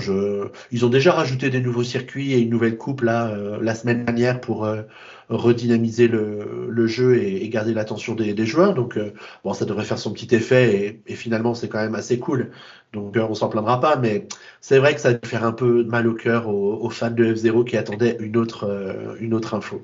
ils 0.71 0.85
ont 0.85 0.89
déjà 0.89 1.13
rajouté 1.13 1.51
des 1.51 1.61
nouveaux 1.61 1.83
circuits 1.83 2.33
et 2.33 2.39
une 2.39 2.51
nouvelle 2.51 2.77
coupe 2.77 3.03
euh, 3.05 3.59
la 3.61 3.75
semaine 3.75 4.05
dernière 4.05 4.41
pour 4.41 4.65
euh, 4.65 4.83
redynamiser 5.29 6.09
le, 6.09 6.87
jeu 6.87 7.17
et, 7.17 7.49
garder 7.49 7.75
l'attention 7.75 8.15
des, 8.15 8.47
joueurs. 8.47 8.75
Donc 8.75 8.97
euh, 8.97 9.13
bon, 9.43 9.53
ça 9.53 9.65
devrait 9.65 9.85
faire 9.85 9.99
son 9.99 10.13
petit 10.13 10.35
effet 10.35 11.01
et, 11.07 11.15
finalement 11.15 11.55
c'est 11.55 11.69
quand 11.69 11.81
même 11.81 11.95
assez 11.95 12.19
cool. 12.19 12.51
Donc 12.93 13.17
on 13.17 13.35
s'en 13.35 13.49
plaindra 13.49 13.81
pas, 13.81 13.97
mais 13.97 14.29
c'est 14.61 14.79
vrai 14.79 14.95
que 14.95 15.01
ça 15.01 15.13
va 15.13 15.19
faire 15.25 15.45
un 15.45 15.53
peu 15.53 15.85
mal 15.85 16.07
au 16.07 16.15
cœur 16.15 16.49
aux, 16.49 16.91
fans 16.91 17.11
de 17.11 17.35
F0 17.35 17.65
qui 17.65 17.77
attendaient 17.77 18.17
une 18.21 18.37
autre, 18.37 19.17
une 19.21 19.35
autre 19.35 19.55
info. 19.55 19.83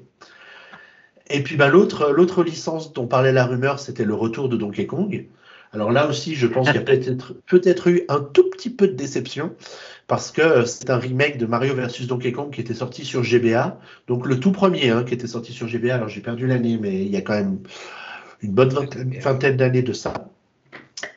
Et 1.28 1.42
puis 1.42 1.56
bah, 1.56 1.68
l'autre, 1.68 2.10
l'autre 2.12 2.42
licence 2.44 2.92
dont 2.92 3.06
parlait 3.06 3.32
la 3.32 3.46
rumeur, 3.46 3.78
c'était 3.78 4.04
le 4.04 4.14
retour 4.14 4.48
de 4.48 4.56
Donkey 4.56 4.86
Kong. 4.86 5.26
Alors 5.72 5.92
là 5.92 6.08
aussi, 6.08 6.34
je 6.34 6.46
pense 6.46 6.66
qu'il 6.66 6.76
y 6.76 6.78
a 6.78 6.82
peut-être 6.82 7.34
peut-être 7.46 7.88
eu 7.88 8.02
un 8.08 8.20
tout 8.20 8.50
petit 8.50 8.70
peu 8.70 8.88
de 8.88 8.94
déception 8.94 9.54
parce 10.08 10.32
que 10.32 10.64
c'est 10.64 10.90
un 10.90 10.98
remake 10.98 11.38
de 11.38 11.46
Mario 11.46 11.74
vs 11.74 12.06
Donkey 12.06 12.32
Kong 12.32 12.52
qui 12.52 12.60
était 12.60 12.74
sorti 12.74 13.04
sur 13.04 13.22
GBA, 13.22 13.78
donc 14.08 14.26
le 14.26 14.40
tout 14.40 14.50
premier 14.50 14.90
hein, 14.90 15.04
qui 15.04 15.14
était 15.14 15.28
sorti 15.28 15.52
sur 15.52 15.68
GBA. 15.68 15.94
Alors 15.94 16.08
j'ai 16.08 16.20
perdu 16.20 16.48
l'année, 16.48 16.76
mais 16.80 17.04
il 17.04 17.10
y 17.10 17.16
a 17.16 17.20
quand 17.20 17.34
même 17.34 17.60
une 18.42 18.52
bonne 18.52 18.70
vingtaine, 18.70 19.56
d'années 19.56 19.82
de 19.82 19.92
ça, 19.92 20.12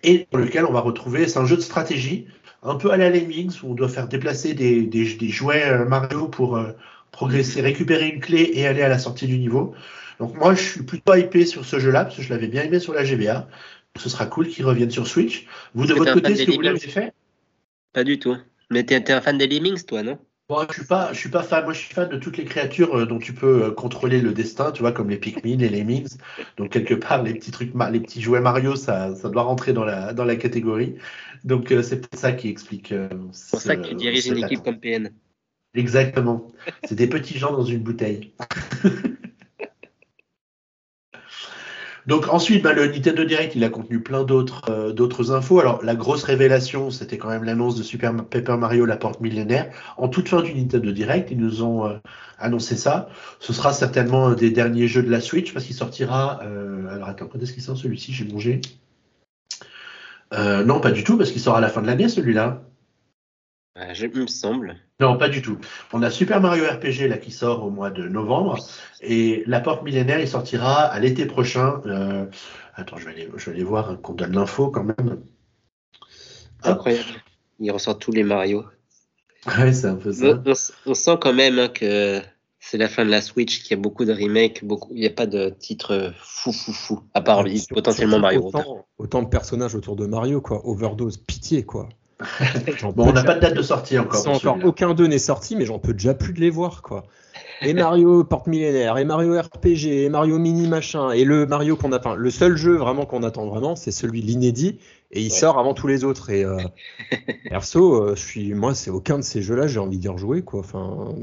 et 0.03 0.27
pour 0.29 0.37
lequel 0.37 0.65
on 0.65 0.71
va 0.71 0.81
retrouver, 0.81 1.27
c'est 1.27 1.39
un 1.39 1.45
jeu 1.45 1.55
de 1.55 1.61
stratégie, 1.61 2.27
un 2.61 2.75
peu 2.75 2.91
à 2.91 2.97
la 2.97 3.09
Lemmings 3.09 3.59
où 3.63 3.71
on 3.71 3.73
doit 3.73 3.89
faire 3.89 4.07
déplacer 4.07 4.53
des, 4.53 4.83
des, 4.83 5.29
jouets 5.29 5.65
euh, 5.65 5.85
Mario 5.85 6.27
pour 6.27 6.57
euh, 6.57 6.71
progresser, 7.11 7.61
récupérer 7.61 8.09
une 8.09 8.19
clé 8.19 8.51
et 8.53 8.67
aller 8.67 8.83
à 8.83 8.89
la 8.89 8.99
sortie 8.99 9.25
du 9.25 9.39
niveau. 9.39 9.73
Donc 10.19 10.35
moi, 10.37 10.53
je 10.53 10.61
suis 10.61 10.83
plutôt 10.83 11.15
hypé 11.15 11.45
sur 11.45 11.65
ce 11.65 11.79
jeu-là 11.79 12.05
parce 12.05 12.17
que 12.17 12.21
je 12.21 12.29
l'avais 12.29 12.47
bien 12.47 12.63
aimé 12.63 12.79
sur 12.79 12.93
la 12.93 13.03
GBA 13.03 13.47
ce 13.97 14.09
sera 14.09 14.25
cool 14.25 14.47
qu'ils 14.47 14.65
reviennent 14.65 14.91
sur 14.91 15.07
Switch. 15.07 15.45
Vous, 15.73 15.85
de 15.85 15.93
votre 15.93 16.13
côté, 16.13 16.33
est-ce 16.33 16.43
que 16.45 16.51
vous 16.51 16.61
l'avez 16.61 16.79
fait? 16.79 17.13
Pas 17.93 18.03
du 18.03 18.19
tout. 18.19 18.35
Mais 18.69 18.85
tu 18.85 18.93
es 18.93 19.11
un 19.11 19.21
fan 19.21 19.37
des 19.37 19.47
Lemmings, 19.47 19.83
toi, 19.85 20.03
non? 20.03 20.17
Bon, 20.49 20.65
je 20.67 20.73
suis 20.73 20.85
pas, 20.85 21.13
je 21.13 21.19
suis 21.19 21.29
pas 21.29 21.41
fan. 21.41 21.63
Moi, 21.63 21.73
je 21.73 21.79
suis 21.79 21.93
fan 21.93 22.09
de 22.09 22.17
toutes 22.17 22.37
les 22.37 22.43
créatures 22.43 22.97
euh, 22.97 23.05
dont 23.05 23.19
tu 23.19 23.33
peux 23.33 23.65
euh, 23.65 23.71
contrôler 23.71 24.19
le 24.19 24.33
destin, 24.33 24.71
tu 24.71 24.81
vois, 24.81 24.91
comme 24.91 25.09
les 25.09 25.17
Pikmin, 25.17 25.57
les 25.57 25.69
Lemmings. 25.69 26.17
Donc 26.57 26.71
quelque 26.71 26.95
part, 26.95 27.23
les 27.23 27.33
petits 27.33 27.51
trucs, 27.51 27.71
les 27.91 27.99
petits 27.99 28.21
jouets 28.21 28.41
Mario, 28.41 28.75
ça, 28.75 29.15
ça 29.15 29.29
doit 29.29 29.43
rentrer 29.43 29.71
dans 29.71 29.85
la 29.85 30.13
dans 30.13 30.25
la 30.25 30.35
catégorie. 30.35 30.95
Donc 31.45 31.71
euh, 31.71 31.81
c'est 31.81 32.05
c'est 32.11 32.19
ça 32.19 32.33
qui 32.33 32.49
explique. 32.49 32.93
c'est 33.31 33.49
pour 33.51 33.61
ça 33.61 33.77
que 33.77 33.87
tu 33.87 33.95
diriges 33.95 34.27
une 34.27 34.43
équipe 34.43 34.63
comme 34.63 34.79
PN. 34.79 35.11
Exactement. 35.75 36.51
c'est 36.83 36.95
des 36.95 37.07
petits 37.07 37.37
gens 37.37 37.53
dans 37.53 37.63
une 37.63 37.79
bouteille. 37.79 38.33
Donc 42.05 42.27
ensuite, 42.27 42.63
bah, 42.63 42.73
le 42.73 42.87
Nintendo 42.87 43.23
Direct, 43.23 43.55
il 43.55 43.63
a 43.63 43.69
contenu 43.69 44.01
plein 44.01 44.23
d'autres 44.23 44.61
euh, 44.69 44.91
d'autres 44.91 45.31
infos. 45.31 45.59
Alors 45.59 45.83
la 45.83 45.95
grosse 45.95 46.23
révélation, 46.23 46.91
c'était 46.91 47.17
quand 47.17 47.29
même 47.29 47.43
l'annonce 47.43 47.75
de 47.77 47.83
Super 47.83 48.13
Paper 48.13 48.57
Mario 48.57 48.85
La 48.85 48.97
Porte 48.97 49.21
Millénaire. 49.21 49.71
En 49.97 50.09
toute 50.09 50.27
fin 50.27 50.41
du 50.41 50.53
Nintendo 50.53 50.91
Direct, 50.91 51.29
ils 51.31 51.39
nous 51.39 51.63
ont 51.63 51.87
euh, 51.87 51.97
annoncé 52.39 52.75
ça. 52.75 53.09
Ce 53.39 53.53
sera 53.53 53.71
certainement 53.71 54.27
un 54.27 54.35
des 54.35 54.51
derniers 54.51 54.87
jeux 54.87 55.03
de 55.03 55.09
la 55.09 55.21
Switch 55.21 55.53
parce 55.53 55.65
qu'il 55.65 55.75
sortira. 55.75 56.41
Euh, 56.43 56.93
alors 56.93 57.07
attends, 57.07 57.27
quand 57.27 57.41
est-ce 57.41 57.53
qu'il 57.53 57.63
sort 57.63 57.77
celui-ci? 57.77 58.11
J'ai 58.11 58.25
mangé. 58.25 58.59
non, 60.31 60.79
pas 60.79 60.91
du 60.91 61.03
tout, 61.03 61.17
parce 61.17 61.31
qu'il 61.31 61.41
sort 61.41 61.55
à 61.55 61.61
la 61.61 61.69
fin 61.69 61.81
de 61.81 61.87
l'année 61.87 62.09
celui-là. 62.09 62.63
Je, 63.93 64.05
il 64.05 64.21
me 64.21 64.27
semble. 64.27 64.75
Non, 64.99 65.17
pas 65.17 65.29
du 65.29 65.41
tout. 65.41 65.57
On 65.91 66.01
a 66.03 66.09
Super 66.09 66.39
Mario 66.41 66.65
RPG 66.65 67.07
là 67.09 67.17
qui 67.17 67.31
sort 67.31 67.63
au 67.63 67.69
mois 67.69 67.89
de 67.89 68.07
novembre 68.07 68.57
et 69.01 69.43
La 69.47 69.59
Porte 69.59 69.83
Millénaire 69.83 70.19
il 70.19 70.27
sortira 70.27 70.83
à 70.83 70.99
l'été 70.99 71.25
prochain. 71.25 71.81
Euh, 71.85 72.25
attends, 72.75 72.97
je 72.97 73.05
vais, 73.05 73.11
aller, 73.11 73.29
je 73.35 73.45
vais 73.45 73.55
aller 73.55 73.63
voir 73.63 73.99
qu'on 74.01 74.13
donne 74.13 74.33
l'info 74.33 74.69
quand 74.69 74.83
même. 74.83 75.21
Incroyable. 76.63 77.09
Il 77.59 77.71
ressort 77.71 77.97
tous 77.97 78.11
les 78.11 78.23
Mario. 78.23 78.65
Ouais, 79.57 79.73
c'est 79.73 79.87
un 79.87 79.95
peu 79.95 80.11
ça. 80.13 80.41
On, 80.85 80.93
sent 80.93 81.17
quand 81.19 81.33
même 81.33 81.59
hein, 81.59 81.67
que 81.67 82.21
c'est 82.59 82.77
la 82.77 82.87
fin 82.87 83.03
de 83.03 83.09
la 83.09 83.21
Switch, 83.21 83.61
qu'il 83.61 83.71
y 83.71 83.73
a 83.73 83.81
beaucoup 83.81 84.05
de 84.05 84.13
remakes, 84.13 84.63
beaucoup... 84.63 84.89
il 84.93 85.01
n'y 85.01 85.07
a 85.07 85.09
pas 85.09 85.25
de 85.25 85.49
titre 85.49 86.13
fou 86.17 86.53
fou 86.53 86.71
fou, 86.71 87.01
à 87.13 87.21
part 87.21 87.43
potentiellement 87.69 88.19
Mario. 88.19 88.45
Autant, 88.45 88.85
autant, 88.97 89.21
de 89.23 89.27
personnages 89.27 89.75
autour 89.75 89.97
de 89.97 90.05
Mario, 90.05 90.39
quoi. 90.39 90.65
Overdose, 90.65 91.17
pitié, 91.17 91.65
quoi. 91.65 91.89
Bon, 92.95 93.09
on 93.09 93.13
n'a 93.13 93.23
pas 93.23 93.35
de 93.35 93.39
date 93.39 93.55
de 93.55 93.61
sortie 93.61 93.97
encore. 93.97 94.27
encore 94.27 94.57
aucun 94.63 94.93
d'eux 94.93 95.07
n'est 95.07 95.17
sorti, 95.17 95.55
mais 95.55 95.65
j'en 95.65 95.79
peux 95.79 95.93
déjà 95.93 96.13
plus 96.13 96.33
de 96.33 96.39
les 96.39 96.49
voir, 96.49 96.81
quoi. 96.81 97.05
Et 97.61 97.73
Mario 97.73 98.23
Porte 98.29 98.47
Millénaire, 98.47 98.97
et 98.97 99.05
Mario 99.05 99.39
RPG, 99.39 99.85
et 99.85 100.09
Mario 100.09 100.39
Mini 100.39 100.67
machin, 100.67 101.11
et 101.11 101.23
le 101.23 101.45
Mario 101.45 101.75
qu'on 101.75 101.91
a, 101.91 102.15
le 102.15 102.29
seul 102.29 102.55
jeu 102.55 102.75
vraiment 102.75 103.05
qu'on 103.05 103.23
attend 103.23 103.47
vraiment, 103.47 103.75
c'est 103.75 103.91
celui 103.91 104.21
l'inédit, 104.21 104.79
et 105.11 105.21
il 105.21 105.31
sort 105.31 105.59
avant 105.59 105.73
tous 105.73 105.87
les 105.87 106.03
autres. 106.03 106.29
Et 106.29 106.43
euh, 106.43 106.57
perso, 107.49 107.95
euh, 107.95 108.15
je 108.15 108.21
suis, 108.21 108.53
moi, 108.53 108.75
c'est 108.75 108.91
aucun 108.91 109.17
de 109.17 109.23
ces 109.23 109.41
jeux-là, 109.41 109.67
j'ai 109.67 109.79
envie 109.79 109.97
d'y 109.97 110.07
rejouer, 110.07 110.41
quoi. 110.41 110.61
Enfin. 110.61 111.15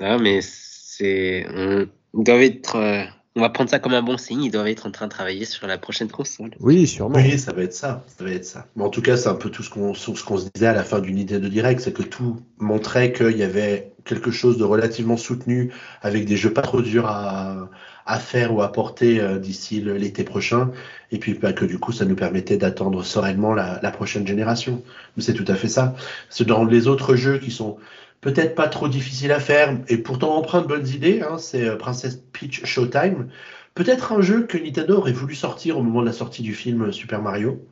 Ah, 0.00 0.18
mais 0.18 0.40
c'est, 0.42 1.46
on 2.14 2.22
doit 2.22 2.42
être 2.42 2.76
euh, 2.76 3.04
on 3.34 3.40
va 3.40 3.48
prendre 3.48 3.70
ça 3.70 3.78
comme 3.78 3.94
un 3.94 4.02
bon 4.02 4.18
signe. 4.18 4.42
Ils 4.42 4.50
doivent 4.50 4.66
être 4.66 4.86
en 4.86 4.90
train 4.90 5.06
de 5.06 5.10
travailler 5.10 5.44
sur 5.44 5.66
la 5.66 5.78
prochaine 5.78 6.08
console. 6.08 6.50
Oui, 6.60 6.86
sûrement. 6.86 7.16
Oui, 7.16 7.38
ça 7.38 7.52
va 7.52 7.62
être 7.62 7.72
ça. 7.72 8.04
Ça 8.06 8.24
va 8.24 8.30
être 8.30 8.44
ça. 8.44 8.66
Mais 8.76 8.84
en 8.84 8.90
tout 8.90 9.00
cas, 9.00 9.16
c'est 9.16 9.28
un 9.28 9.34
peu 9.34 9.50
tout 9.50 9.62
ce 9.62 9.70
qu'on 9.70 9.94
ce 9.94 10.14
se 10.14 10.48
disait 10.54 10.66
à 10.66 10.74
la 10.74 10.84
fin 10.84 11.00
d'une 11.00 11.18
idée 11.18 11.38
de 11.38 11.48
direct, 11.48 11.80
c'est 11.80 11.92
que 11.92 12.02
tout 12.02 12.40
montrait 12.58 13.12
qu'il 13.12 13.36
y 13.36 13.42
avait 13.42 13.92
quelque 14.04 14.30
chose 14.30 14.58
de 14.58 14.64
relativement 14.64 15.16
soutenu 15.16 15.72
avec 16.02 16.26
des 16.26 16.36
jeux 16.36 16.52
pas 16.52 16.62
trop 16.62 16.82
durs 16.82 17.06
à, 17.06 17.70
à 18.04 18.18
faire 18.18 18.52
ou 18.52 18.60
à 18.60 18.72
porter 18.72 19.20
euh, 19.20 19.38
d'ici 19.38 19.80
l'été 19.80 20.24
prochain. 20.24 20.70
Et 21.10 21.18
puis 21.18 21.34
bah, 21.34 21.52
que 21.52 21.64
du 21.64 21.78
coup, 21.78 21.92
ça 21.92 22.04
nous 22.04 22.16
permettait 22.16 22.58
d'attendre 22.58 23.02
sereinement 23.02 23.54
la, 23.54 23.80
la 23.82 23.90
prochaine 23.90 24.26
génération. 24.26 24.82
Mais 25.16 25.22
c'est 25.22 25.34
tout 25.34 25.44
à 25.48 25.54
fait 25.54 25.68
ça. 25.68 25.94
C'est 26.28 26.46
dans 26.46 26.64
les 26.64 26.86
autres 26.86 27.16
jeux 27.16 27.38
qui 27.38 27.50
sont 27.50 27.78
peut-être 28.22 28.54
pas 28.54 28.68
trop 28.68 28.88
difficile 28.88 29.32
à 29.32 29.40
faire 29.40 29.76
et 29.88 29.98
pourtant 29.98 30.34
empreint 30.36 30.62
de 30.62 30.66
bonnes 30.66 30.88
idées. 30.88 31.20
Hein, 31.20 31.36
c'est 31.36 31.68
euh, 31.68 31.76
Princess 31.76 32.16
Peach 32.32 32.64
Showtime. 32.64 33.28
Peut-être 33.74 34.12
un 34.12 34.22
jeu 34.22 34.46
que 34.46 34.56
Nintendo 34.56 34.96
aurait 34.96 35.12
voulu 35.12 35.34
sortir 35.34 35.76
au 35.76 35.82
moment 35.82 36.00
de 36.00 36.06
la 36.06 36.12
sortie 36.12 36.42
du 36.42 36.54
film 36.54 36.92
Super 36.92 37.20
Mario, 37.20 37.66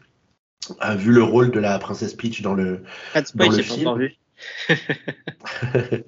a 0.78 0.94
vu 0.94 1.12
le 1.12 1.22
rôle 1.22 1.50
de 1.50 1.60
la 1.60 1.78
Princesse 1.78 2.14
Peach 2.14 2.42
dans 2.42 2.54
le, 2.54 2.82
dans 3.34 3.50
le 3.50 3.62
film. 3.62 4.08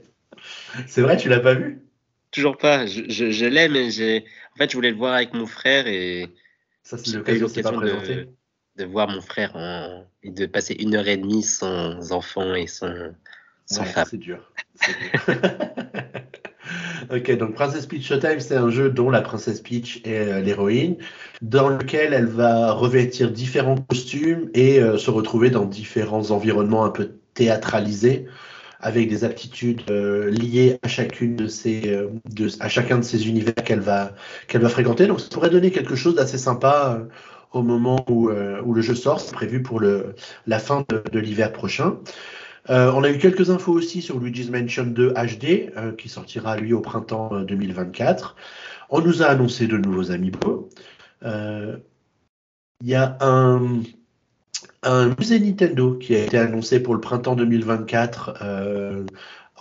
c'est 0.86 1.02
vrai, 1.02 1.16
tu 1.16 1.28
l'as 1.28 1.40
pas 1.40 1.54
vu? 1.54 1.82
Toujours 2.30 2.56
pas. 2.56 2.86
Je, 2.86 3.02
je, 3.08 3.44
l'aime, 3.44 3.72
mais 3.72 3.90
j'ai. 3.90 4.24
En 4.54 4.56
fait, 4.56 4.70
je 4.70 4.76
voulais 4.76 4.90
le 4.90 4.96
voir 4.96 5.14
avec 5.14 5.34
mon 5.34 5.46
frère 5.46 5.86
et. 5.86 6.28
Ça, 6.82 6.98
c'est 6.98 7.14
l'occasion 7.14 7.46
de, 7.46 8.28
de 8.76 8.84
voir 8.84 9.08
mon 9.08 9.20
frère 9.20 9.54
et 10.22 10.30
de 10.30 10.46
passer 10.46 10.74
une 10.74 10.96
heure 10.96 11.06
et 11.06 11.16
demie 11.16 11.42
sans 11.42 12.10
enfant 12.10 12.54
et 12.54 12.66
sans 12.66 12.88
c'est 13.66 14.16
dur. 14.16 14.38
ok, 17.10 17.36
donc 17.36 17.54
Princess 17.54 17.86
Peach 17.86 18.06
Showtime, 18.06 18.40
c'est 18.40 18.56
un 18.56 18.70
jeu 18.70 18.90
dont 18.90 19.10
la 19.10 19.22
Princesse 19.22 19.60
Peach 19.60 20.00
est 20.04 20.28
euh, 20.28 20.40
l'héroïne, 20.40 20.96
dans 21.40 21.68
lequel 21.68 22.12
elle 22.12 22.26
va 22.26 22.72
revêtir 22.72 23.30
différents 23.30 23.76
costumes 23.76 24.50
et 24.54 24.80
euh, 24.80 24.98
se 24.98 25.10
retrouver 25.10 25.50
dans 25.50 25.64
différents 25.64 26.30
environnements 26.30 26.84
un 26.84 26.90
peu 26.90 27.12
théâtralisés, 27.34 28.26
avec 28.80 29.08
des 29.08 29.24
aptitudes 29.24 29.82
euh, 29.90 30.30
liées 30.30 30.78
à 30.82 30.88
chacune 30.88 31.36
de 31.36 31.46
ces, 31.46 31.98
de, 32.30 32.48
à 32.60 32.68
chacun 32.68 32.98
de 32.98 33.04
ces 33.04 33.28
univers 33.28 33.54
qu'elle 33.54 33.80
va, 33.80 34.14
qu'elle 34.48 34.62
va 34.62 34.68
fréquenter. 34.68 35.06
Donc, 35.06 35.20
ça 35.20 35.28
pourrait 35.30 35.50
donner 35.50 35.70
quelque 35.70 35.94
chose 35.94 36.16
d'assez 36.16 36.38
sympa 36.38 37.00
au 37.52 37.62
moment 37.62 38.04
où, 38.08 38.30
où, 38.30 38.74
le 38.74 38.82
jeu 38.82 38.94
sort. 38.94 39.20
C'est 39.20 39.34
prévu 39.34 39.62
pour 39.62 39.78
le, 39.78 40.14
la 40.46 40.58
fin 40.58 40.84
de, 40.88 41.02
de 41.12 41.18
l'hiver 41.20 41.52
prochain. 41.52 41.98
Euh, 42.70 42.92
on 42.94 43.02
a 43.02 43.10
eu 43.10 43.18
quelques 43.18 43.50
infos 43.50 43.72
aussi 43.72 44.02
sur 44.02 44.18
Luigi's 44.18 44.50
Mansion 44.50 44.84
2 44.84 45.12
HD, 45.12 45.72
euh, 45.76 45.92
qui 45.92 46.08
sortira 46.08 46.56
lui 46.56 46.72
au 46.72 46.80
printemps 46.80 47.40
2024. 47.40 48.36
Euh, 48.36 48.40
on 48.90 49.00
nous 49.00 49.22
a 49.22 49.26
annoncé 49.26 49.66
de 49.66 49.76
nouveaux 49.76 50.10
amiibo. 50.10 50.68
Il 51.24 52.88
y 52.88 52.94
a 52.94 53.16
un, 53.20 53.82
musée 55.18 55.40
Nintendo 55.40 55.94
qui 55.94 56.14
a 56.14 56.24
été 56.24 56.38
annoncé 56.38 56.80
pour 56.80 56.94
le 56.94 57.00
printemps 57.00 57.36
2024 57.36 59.06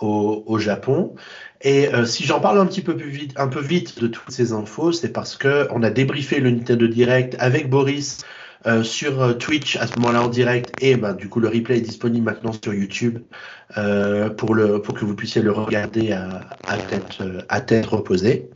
au, 0.00 0.58
Japon. 0.58 1.14
Et 1.62 1.88
si 2.04 2.24
j'en 2.24 2.40
parle 2.40 2.58
un 2.58 2.66
petit 2.66 2.82
peu 2.82 2.96
plus 2.96 3.08
vite, 3.08 3.32
un 3.38 3.46
vite 3.46 4.00
de 4.00 4.08
toutes 4.08 4.30
ces 4.30 4.52
infos, 4.52 4.92
c'est 4.92 5.12
parce 5.12 5.36
que 5.36 5.68
on 5.70 5.82
a 5.82 5.90
débriefé 5.90 6.40
le 6.40 6.50
Nintendo 6.50 6.86
Direct 6.88 7.36
avec 7.38 7.70
Boris 7.70 8.18
euh, 8.66 8.82
sur 8.82 9.20
euh, 9.20 9.34
Twitch 9.34 9.76
à 9.76 9.86
ce 9.86 9.96
moment-là 9.98 10.22
en 10.22 10.28
direct 10.28 10.72
et 10.80 10.96
ben, 10.96 11.14
du 11.14 11.28
coup 11.28 11.40
le 11.40 11.48
replay 11.48 11.78
est 11.78 11.82
disponible 11.82 12.24
maintenant 12.24 12.52
sur 12.52 12.72
YouTube 12.72 13.18
euh, 13.76 14.30
pour, 14.30 14.54
le, 14.54 14.80
pour 14.80 14.94
que 14.94 15.04
vous 15.04 15.16
puissiez 15.16 15.42
le 15.42 15.52
regarder 15.52 16.12
à, 16.12 16.50
à, 16.64 16.78
tête, 16.78 17.22
à 17.48 17.60
tête 17.60 17.86
reposée. 17.86 18.50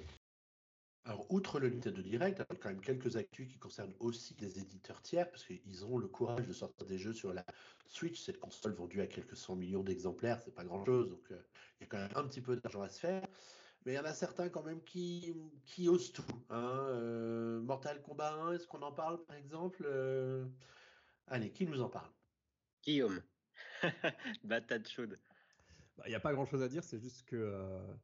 Alors, 1.04 1.26
outre 1.30 1.60
le 1.60 1.70
Nintendo 1.70 2.02
Direct, 2.02 2.38
il 2.38 2.54
y 2.54 2.56
a 2.56 2.60
quand 2.60 2.68
même 2.68 2.80
quelques 2.80 3.16
actus 3.16 3.46
qui 3.46 3.58
concernent 3.58 3.94
aussi 4.00 4.34
les 4.40 4.58
éditeurs 4.58 5.00
tiers, 5.02 5.30
parce 5.30 5.44
qu'ils 5.44 5.84
ont 5.84 5.98
le 5.98 6.08
courage 6.08 6.46
de 6.46 6.52
sortir 6.52 6.84
des 6.86 6.98
jeux 6.98 7.12
sur 7.12 7.32
la 7.32 7.44
Switch. 7.86 8.20
Cette 8.20 8.40
console 8.40 8.74
vendue 8.74 9.00
à 9.00 9.06
quelques 9.06 9.36
cent 9.36 9.54
millions 9.54 9.84
d'exemplaires, 9.84 10.40
c'est 10.44 10.54
pas 10.54 10.64
grand-chose, 10.64 11.08
donc 11.08 11.22
il 11.30 11.82
y 11.82 11.84
a 11.84 11.86
quand 11.86 11.98
même 11.98 12.10
un 12.16 12.24
petit 12.24 12.40
peu 12.40 12.56
d'argent 12.56 12.82
à 12.82 12.88
se 12.88 12.98
faire. 12.98 13.22
Mais 13.87 13.92
il 13.92 13.94
y 13.94 13.99
en 14.01 14.05
a 14.05 14.12
certains 14.12 14.49
quand 14.49 14.64
même 14.64 14.83
qui, 14.83 15.33
qui 15.64 15.88
osent 15.88 16.11
tout. 16.12 16.27
Hein. 16.51 16.87
Euh, 16.88 17.61
Mortal 17.61 18.03
Kombat 18.03 18.35
1, 18.35 18.55
est-ce 18.55 18.66
qu'on 18.66 18.83
en 18.83 18.90
parle 18.90 19.25
par 19.25 19.37
exemple 19.37 19.85
euh, 19.87 20.44
Allez, 21.29 21.53
qui 21.53 21.66
nous 21.66 21.81
en 21.81 21.88
parle? 21.88 22.11
Guillaume. 22.83 23.22
Batate 24.44 24.88
chaude. 24.88 25.16
Bah, 25.96 26.03
il 26.07 26.11
n'y 26.11 26.16
a 26.16 26.20
pas 26.20 26.33
grand-chose 26.33 26.64
à 26.64 26.68
dire, 26.68 26.83
c'est 26.83 26.99
juste 26.99 27.22
que 27.27 27.96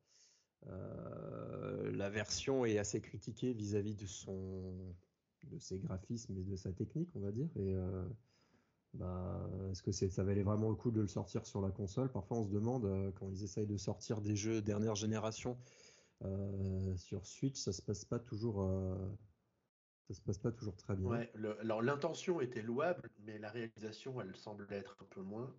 euh, 0.69 1.91
la 1.91 2.11
version 2.11 2.65
est 2.65 2.79
assez 2.79 3.01
critiquée 3.01 3.53
vis-à-vis 3.53 3.97
de 3.97 4.07
son 4.07 4.95
de 5.43 5.59
ses 5.59 5.81
graphismes 5.81 6.39
et 6.39 6.45
de 6.45 6.55
sa 6.55 6.71
technique, 6.71 7.11
on 7.17 7.21
va 7.21 7.33
dire. 7.33 7.49
Et 7.57 7.75
bah, 8.95 9.49
est-ce 9.71 9.83
que 9.83 9.93
ça 9.93 10.23
valait 10.23 10.43
vraiment 10.43 10.69
le 10.69 10.75
coup 10.75 10.91
de 10.91 11.01
le 11.01 11.07
sortir 11.07 11.47
sur 11.47 11.63
la 11.63 11.71
console? 11.71 12.11
Parfois, 12.11 12.39
on 12.39 12.45
se 12.45 12.51
demande 12.51 12.85
euh, 12.85 13.11
quand 13.13 13.29
ils 13.31 13.43
essayent 13.43 13.67
de 13.67 13.79
sortir 13.79 14.21
des 14.21 14.37
jeux 14.37 14.61
dernière 14.61 14.95
génération 14.95 15.59
euh, 16.25 16.97
sur 16.97 17.27
Switch, 17.27 17.59
ça 17.59 17.73
se 17.73 17.81
passe 17.81 18.05
pas 18.05 18.19
toujours. 18.19 18.63
Euh, 18.63 18.95
se 20.11 20.21
passe 20.21 20.37
pas 20.37 20.53
toujours 20.53 20.77
très 20.77 20.95
bien. 20.95 21.27
Alors 21.61 21.81
l'intention 21.81 22.43
était 22.43 22.61
louable, 22.61 23.09
mais 23.21 23.39
la 23.39 23.49
réalisation, 23.49 24.21
elle 24.21 24.37
semble 24.37 24.67
être 24.71 24.95
un 25.01 25.07
peu 25.07 25.23
moins. 25.23 25.51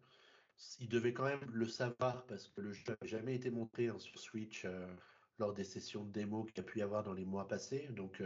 Ils 0.79 0.89
devaient 0.89 1.13
quand 1.13 1.23
même 1.23 1.49
le 1.51 1.65
savoir 1.65 2.23
parce 2.27 2.49
que 2.49 2.61
le 2.61 2.71
jeu 2.71 2.83
n'a 2.87 3.07
jamais 3.07 3.33
été 3.33 3.49
montré 3.49 3.87
hein, 3.87 3.97
sur 3.97 4.19
Switch 4.19 4.67
lors 5.39 5.55
des 5.55 5.63
sessions 5.63 6.03
de 6.03 6.11
démo 6.11 6.43
qu'il 6.43 6.57
y 6.57 6.59
a 6.59 6.63
pu 6.63 6.79
y 6.79 6.81
avoir 6.83 7.01
dans 7.01 7.13
les 7.13 7.25
mois 7.25 7.47
passés. 7.47 7.87
Donc, 7.93 8.21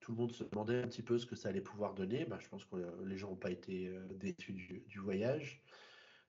tout 0.00 0.12
le 0.12 0.18
monde 0.18 0.32
se 0.32 0.44
demandait 0.44 0.82
un 0.82 0.88
petit 0.88 1.02
peu 1.02 1.18
ce 1.18 1.26
que 1.26 1.36
ça 1.36 1.48
allait 1.48 1.60
pouvoir 1.60 1.94
donner. 1.94 2.24
Bah, 2.24 2.38
je 2.40 2.48
pense 2.48 2.64
que 2.64 2.76
euh, 2.76 2.90
les 3.04 3.16
gens 3.16 3.30
n'ont 3.30 3.36
pas 3.36 3.50
été 3.50 3.88
euh, 3.88 4.06
déçus 4.14 4.52
du, 4.52 4.98
voyage. 4.98 5.62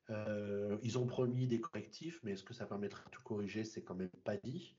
Euh, 0.09 0.77
ils 0.83 0.97
ont 0.97 1.05
promis 1.05 1.47
des 1.47 1.59
correctifs, 1.59 2.19
mais 2.23 2.31
est-ce 2.31 2.43
que 2.43 2.53
ça 2.53 2.65
permettra 2.65 3.03
de 3.05 3.09
tout 3.11 3.21
corriger? 3.23 3.63
C'est 3.63 3.83
quand 3.83 3.95
même 3.95 4.09
pas 4.23 4.37
dit. 4.37 4.75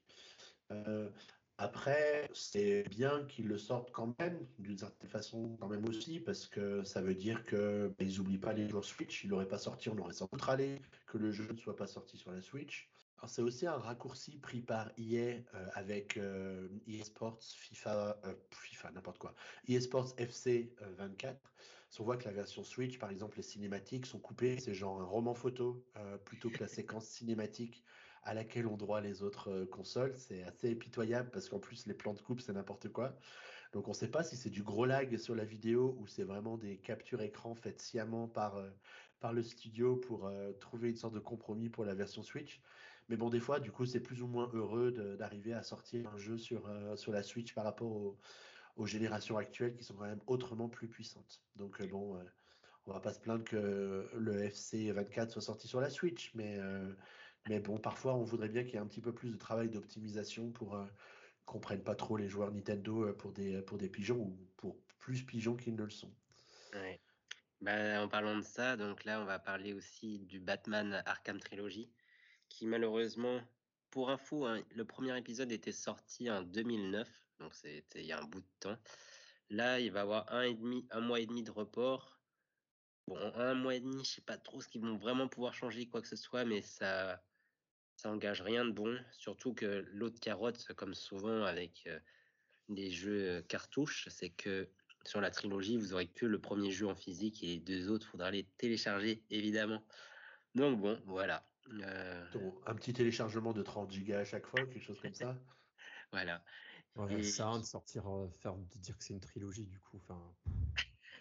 après, 1.58 2.28
c'est 2.32 2.84
bien 2.88 3.24
qu'ils 3.26 3.48
le 3.48 3.58
sortent 3.58 3.90
quand 3.90 4.18
même, 4.20 4.46
d'une 4.58 4.78
certaine 4.78 5.10
façon, 5.10 5.56
quand 5.60 5.68
même 5.68 5.84
aussi, 5.88 6.20
parce 6.20 6.46
que 6.46 6.84
ça 6.84 7.02
veut 7.02 7.14
dire 7.14 7.44
qu'ils 7.46 7.92
bah, 7.98 8.04
n'oublient 8.04 8.38
pas 8.38 8.52
les 8.52 8.68
joueurs 8.68 8.84
Switch. 8.84 9.24
Ils 9.24 9.30
n'auraient 9.30 9.48
pas 9.48 9.58
sorti, 9.58 9.88
on 9.90 9.98
aurait 9.98 10.12
sans 10.14 10.28
doute 10.32 10.42
râlé 10.42 10.80
que 11.06 11.18
le 11.18 11.30
jeu 11.30 11.48
ne 11.52 11.58
soit 11.58 11.76
pas 11.76 11.86
sorti 11.86 12.16
sur 12.16 12.32
la 12.32 12.40
Switch 12.40 12.90
c'est 13.26 13.42
aussi 13.42 13.66
un 13.66 13.76
raccourci 13.76 14.38
pris 14.38 14.60
par 14.60 14.90
EA 14.96 15.38
euh, 15.54 15.68
avec 15.74 16.16
euh, 16.16 16.68
EA 16.86 17.04
Sports, 17.04 17.40
FIFA, 17.42 18.20
euh, 18.24 18.34
FIFA, 18.50 18.92
n'importe 18.92 19.18
quoi, 19.18 19.34
EA 19.66 19.80
Sports 19.80 20.14
FC 20.18 20.72
24. 20.96 21.36
on 21.98 22.04
voit 22.04 22.16
que 22.16 22.24
la 22.26 22.32
version 22.32 22.62
Switch, 22.62 22.98
par 22.98 23.10
exemple, 23.10 23.36
les 23.36 23.42
cinématiques 23.42 24.06
sont 24.06 24.20
coupées, 24.20 24.58
c'est 24.60 24.74
genre 24.74 25.00
un 25.00 25.04
roman 25.04 25.34
photo 25.34 25.84
plutôt 26.24 26.50
que 26.50 26.60
la 26.60 26.68
séquence 26.68 27.06
cinématique 27.06 27.82
à 28.28 28.34
laquelle 28.34 28.66
ont 28.66 28.76
droit 28.76 29.00
les 29.00 29.22
autres 29.22 29.50
euh, 29.50 29.66
consoles. 29.66 30.14
C'est 30.16 30.42
assez 30.42 30.74
pitoyable 30.74 31.30
parce 31.30 31.48
qu'en 31.48 31.58
plus 31.58 31.86
les 31.86 31.94
plans 31.94 32.14
de 32.14 32.20
coupe 32.20 32.40
c'est 32.40 32.52
n'importe 32.52 32.88
quoi. 32.90 33.16
Donc 33.72 33.86
on 33.88 33.92
ne 33.92 33.96
sait 33.96 34.10
pas 34.10 34.22
si 34.22 34.36
c'est 34.36 34.50
du 34.50 34.62
gros 34.62 34.84
lag 34.84 35.16
sur 35.16 35.34
la 35.34 35.44
vidéo 35.44 35.96
ou 35.98 36.06
c'est 36.06 36.24
vraiment 36.24 36.56
des 36.56 36.76
captures 36.76 37.22
écran 37.22 37.54
faites 37.54 37.80
sciemment 37.80 38.28
par, 38.28 38.56
euh, 38.56 38.70
par 39.20 39.32
le 39.32 39.42
studio 39.42 39.96
pour 39.96 40.26
euh, 40.26 40.52
trouver 40.60 40.90
une 40.90 40.96
sorte 40.96 41.14
de 41.14 41.20
compromis 41.20 41.70
pour 41.70 41.84
la 41.84 41.94
version 41.94 42.22
Switch. 42.22 42.60
Mais 43.08 43.16
bon, 43.16 43.30
des 43.30 43.40
fois, 43.40 43.60
du 43.60 43.72
coup, 43.72 43.86
c'est 43.86 44.00
plus 44.00 44.22
ou 44.22 44.26
moins 44.26 44.50
heureux 44.52 44.92
d'arriver 45.18 45.54
à 45.54 45.62
sortir 45.62 46.08
un 46.08 46.18
jeu 46.18 46.36
sur, 46.38 46.68
sur 46.96 47.12
la 47.12 47.22
Switch 47.22 47.54
par 47.54 47.64
rapport 47.64 47.90
aux, 48.76 48.86
générations 48.86 49.36
actuelles 49.36 49.74
qui 49.74 49.82
sont 49.82 49.94
quand 49.94 50.06
même 50.06 50.20
autrement 50.26 50.68
plus 50.68 50.86
puissantes. 50.86 51.42
Donc 51.56 51.82
bon 51.88 52.16
on 52.88 52.92
va 52.92 53.00
pas 53.00 53.12
se 53.12 53.20
plaindre 53.20 53.44
que 53.44 54.08
le 54.16 54.42
FC 54.44 54.90
24 54.92 55.30
soit 55.30 55.42
sorti 55.42 55.68
sur 55.68 55.80
la 55.80 55.90
Switch, 55.90 56.32
mais, 56.34 56.58
euh, 56.58 56.90
mais 57.48 57.60
bon, 57.60 57.78
parfois 57.78 58.14
on 58.14 58.22
voudrait 58.22 58.48
bien 58.48 58.64
qu'il 58.64 58.74
y 58.74 58.76
ait 58.76 58.80
un 58.80 58.86
petit 58.86 59.02
peu 59.02 59.12
plus 59.12 59.30
de 59.30 59.36
travail 59.36 59.68
d'optimisation 59.68 60.50
pour 60.50 60.74
euh, 60.74 60.86
qu'on 61.44 61.60
prenne 61.60 61.82
pas 61.82 61.94
trop 61.94 62.16
les 62.16 62.28
joueurs 62.28 62.50
Nintendo 62.50 63.04
euh, 63.04 63.12
pour 63.12 63.32
des, 63.32 63.60
pour 63.62 63.78
des 63.78 63.88
pigeons 63.88 64.18
ou 64.18 64.38
pour 64.56 64.78
plus 64.98 65.22
pigeons 65.22 65.56
qu'ils 65.56 65.76
ne 65.76 65.84
le 65.84 65.90
sont. 65.90 66.12
Ouais. 66.72 67.00
Bah, 67.60 68.02
en 68.02 68.08
parlant 68.08 68.36
de 68.36 68.42
ça, 68.42 68.76
donc 68.76 69.04
là 69.04 69.20
on 69.20 69.24
va 69.24 69.38
parler 69.38 69.74
aussi 69.74 70.20
du 70.20 70.40
Batman 70.40 71.02
Arkham 71.06 71.40
Trilogy, 71.40 71.90
qui 72.48 72.66
malheureusement, 72.66 73.40
pour 73.90 74.10
info, 74.10 74.46
hein, 74.46 74.62
le 74.74 74.84
premier 74.84 75.16
épisode 75.16 75.52
était 75.52 75.72
sorti 75.72 76.30
en 76.30 76.42
2009, 76.42 77.08
donc 77.40 77.54
c'était 77.54 78.00
il 78.00 78.06
y 78.06 78.12
a 78.12 78.20
un 78.20 78.24
bout 78.24 78.40
de 78.40 78.46
temps. 78.60 78.78
Là, 79.50 79.80
il 79.80 79.90
va 79.90 80.02
avoir 80.02 80.32
un, 80.32 80.42
et 80.42 80.54
demi, 80.54 80.86
un 80.90 81.00
mois 81.00 81.20
et 81.20 81.26
demi 81.26 81.42
de 81.42 81.50
report 81.50 82.18
Bon, 83.08 83.16
un 83.36 83.54
mois 83.54 83.74
et 83.74 83.80
demi, 83.80 84.04
je 84.04 84.16
sais 84.16 84.20
pas 84.20 84.36
trop 84.36 84.60
ce 84.60 84.68
qu'ils 84.68 84.82
vont 84.82 84.98
vraiment 84.98 85.28
pouvoir 85.28 85.54
changer 85.54 85.86
quoi 85.86 86.02
que 86.02 86.08
ce 86.08 86.14
soit, 86.16 86.44
mais 86.44 86.60
ça, 86.60 87.24
ça 87.96 88.10
engage 88.10 88.42
rien 88.42 88.66
de 88.66 88.70
bon. 88.70 89.02
Surtout 89.12 89.54
que 89.54 89.82
l'autre 89.92 90.20
carotte, 90.20 90.74
comme 90.74 90.92
souvent 90.92 91.42
avec 91.44 91.84
euh, 91.86 91.98
les 92.68 92.90
jeux 92.90 93.40
cartouches, 93.48 94.08
c'est 94.10 94.28
que 94.28 94.68
sur 95.06 95.22
la 95.22 95.30
trilogie, 95.30 95.78
vous 95.78 95.94
aurez 95.94 96.06
que 96.06 96.26
le 96.26 96.38
premier 96.38 96.70
jeu 96.70 96.86
en 96.86 96.94
physique 96.94 97.42
et 97.42 97.46
les 97.46 97.60
deux 97.60 97.88
autres, 97.88 98.06
faudra 98.06 98.30
les 98.30 98.44
télécharger 98.58 99.24
évidemment. 99.30 99.82
Donc 100.54 100.78
bon, 100.78 101.00
voilà. 101.06 101.47
Euh, 101.70 102.26
un 102.66 102.74
petit 102.74 102.92
téléchargement 102.92 103.52
de 103.52 103.62
30 103.62 103.90
gigas 103.90 104.20
à 104.20 104.24
chaque 104.24 104.46
fois, 104.46 104.66
quelque 104.66 104.80
chose 104.82 105.00
comme 105.00 105.14
ça. 105.14 105.36
voilà. 106.12 106.44
Ouais, 106.96 107.22
Ça 107.22 107.56
de 107.58 107.64
sortir, 107.64 108.04
faire 108.40 108.56
de 108.56 108.78
dire 108.78 108.96
que 108.96 109.04
c'est 109.04 109.14
une 109.14 109.20
trilogie 109.20 109.66
du 109.66 109.78
coup. 109.78 109.98
Enfin. 109.98 110.34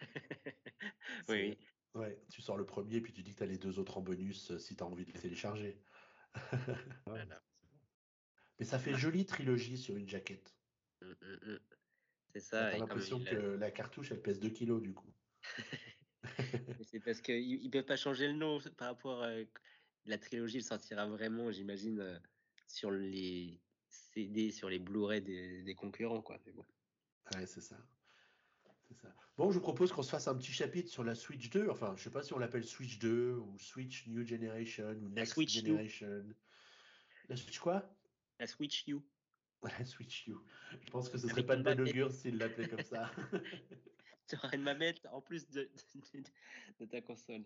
oui. 1.29 1.57
Ouais, 1.93 2.19
tu 2.31 2.41
sors 2.41 2.57
le 2.57 2.65
premier, 2.65 3.01
puis 3.01 3.13
tu 3.13 3.23
dis 3.23 3.33
que 3.33 3.37
tu 3.37 3.43
as 3.43 3.47
les 3.47 3.57
deux 3.57 3.79
autres 3.79 3.97
en 3.97 4.01
bonus 4.01 4.51
euh, 4.51 4.59
si 4.59 4.75
tu 4.75 4.83
as 4.83 4.85
envie 4.85 5.05
de 5.05 5.11
les 5.11 5.19
télécharger. 5.19 5.81
Mais 8.59 8.65
ça 8.65 8.79
fait 8.79 8.95
jolie 8.95 9.25
trilogie 9.25 9.77
sur 9.77 9.95
une 9.97 10.07
jaquette. 10.07 10.55
Mm, 11.01 11.07
mm, 11.07 11.53
mm. 11.53 11.59
C'est 12.33 12.39
ça. 12.39 12.71
T'as 12.71 12.77
l'impression 12.77 13.23
que 13.23 13.35
la 13.35 13.71
cartouche, 13.71 14.11
elle 14.11 14.21
pèse 14.21 14.39
2 14.39 14.49
kilos 14.49 14.81
du 14.81 14.93
coup. 14.93 15.13
c'est 16.83 16.99
parce 16.99 17.21
qu'ils 17.21 17.63
ne 17.63 17.69
peuvent 17.69 17.85
pas 17.85 17.95
changer 17.95 18.27
le 18.27 18.33
nom 18.33 18.59
par 18.77 18.89
rapport 18.89 19.23
à 19.23 19.31
la 20.07 20.17
trilogie, 20.17 20.61
sortira 20.61 21.05
vraiment, 21.07 21.51
j'imagine, 21.51 21.99
euh, 21.99 22.19
sur 22.67 22.91
les 22.91 23.59
CD, 23.89 24.51
sur 24.51 24.69
les 24.69 24.79
Blu-ray 24.79 25.21
des, 25.21 25.75
concurrents. 25.75 26.21
Quoi. 26.21 26.39
Bon. 26.55 26.65
Ouais, 27.35 27.45
c'est 27.45 27.61
ça. 27.61 27.77
Bon, 29.37 29.51
je 29.51 29.57
vous 29.57 29.63
propose 29.63 29.91
qu'on 29.91 30.01
se 30.01 30.09
fasse 30.09 30.27
un 30.27 30.35
petit 30.35 30.51
chapitre 30.51 30.89
sur 30.89 31.03
la 31.03 31.13
Switch 31.13 31.49
2. 31.49 31.69
Enfin, 31.69 31.93
je 31.95 32.03
sais 32.03 32.09
pas 32.09 32.23
si 32.23 32.33
on 32.33 32.39
l'appelle 32.39 32.63
Switch 32.63 32.97
2 32.97 33.33
ou 33.33 33.59
Switch 33.59 34.07
New 34.07 34.25
Generation 34.25 34.97
ou 35.01 35.09
Next 35.09 35.39
Generation. 35.47 36.25
La 37.29 37.35
Switch 37.35 37.59
quoi? 37.59 37.87
La 38.39 38.47
Switch 38.47 38.87
U. 38.87 38.97
La 39.63 39.85
Switch 39.85 40.27
U. 40.27 40.35
Je 40.81 40.89
pense 40.89 41.09
que 41.09 41.17
ce 41.17 41.27
serait 41.27 41.45
pas 41.45 41.55
de 41.55 41.63
bon 41.63 41.79
augure 41.79 42.11
s'il 42.11 42.37
l'appelait 42.37 42.67
comme 42.67 42.83
ça. 42.83 43.11
tu 44.27 44.35
auras 44.35 44.49
une 44.53 44.63
mamette 44.63 45.05
en 45.11 45.21
plus 45.21 45.47
de, 45.49 45.69
de, 46.79 46.85
ta 46.85 47.01
console. 47.01 47.43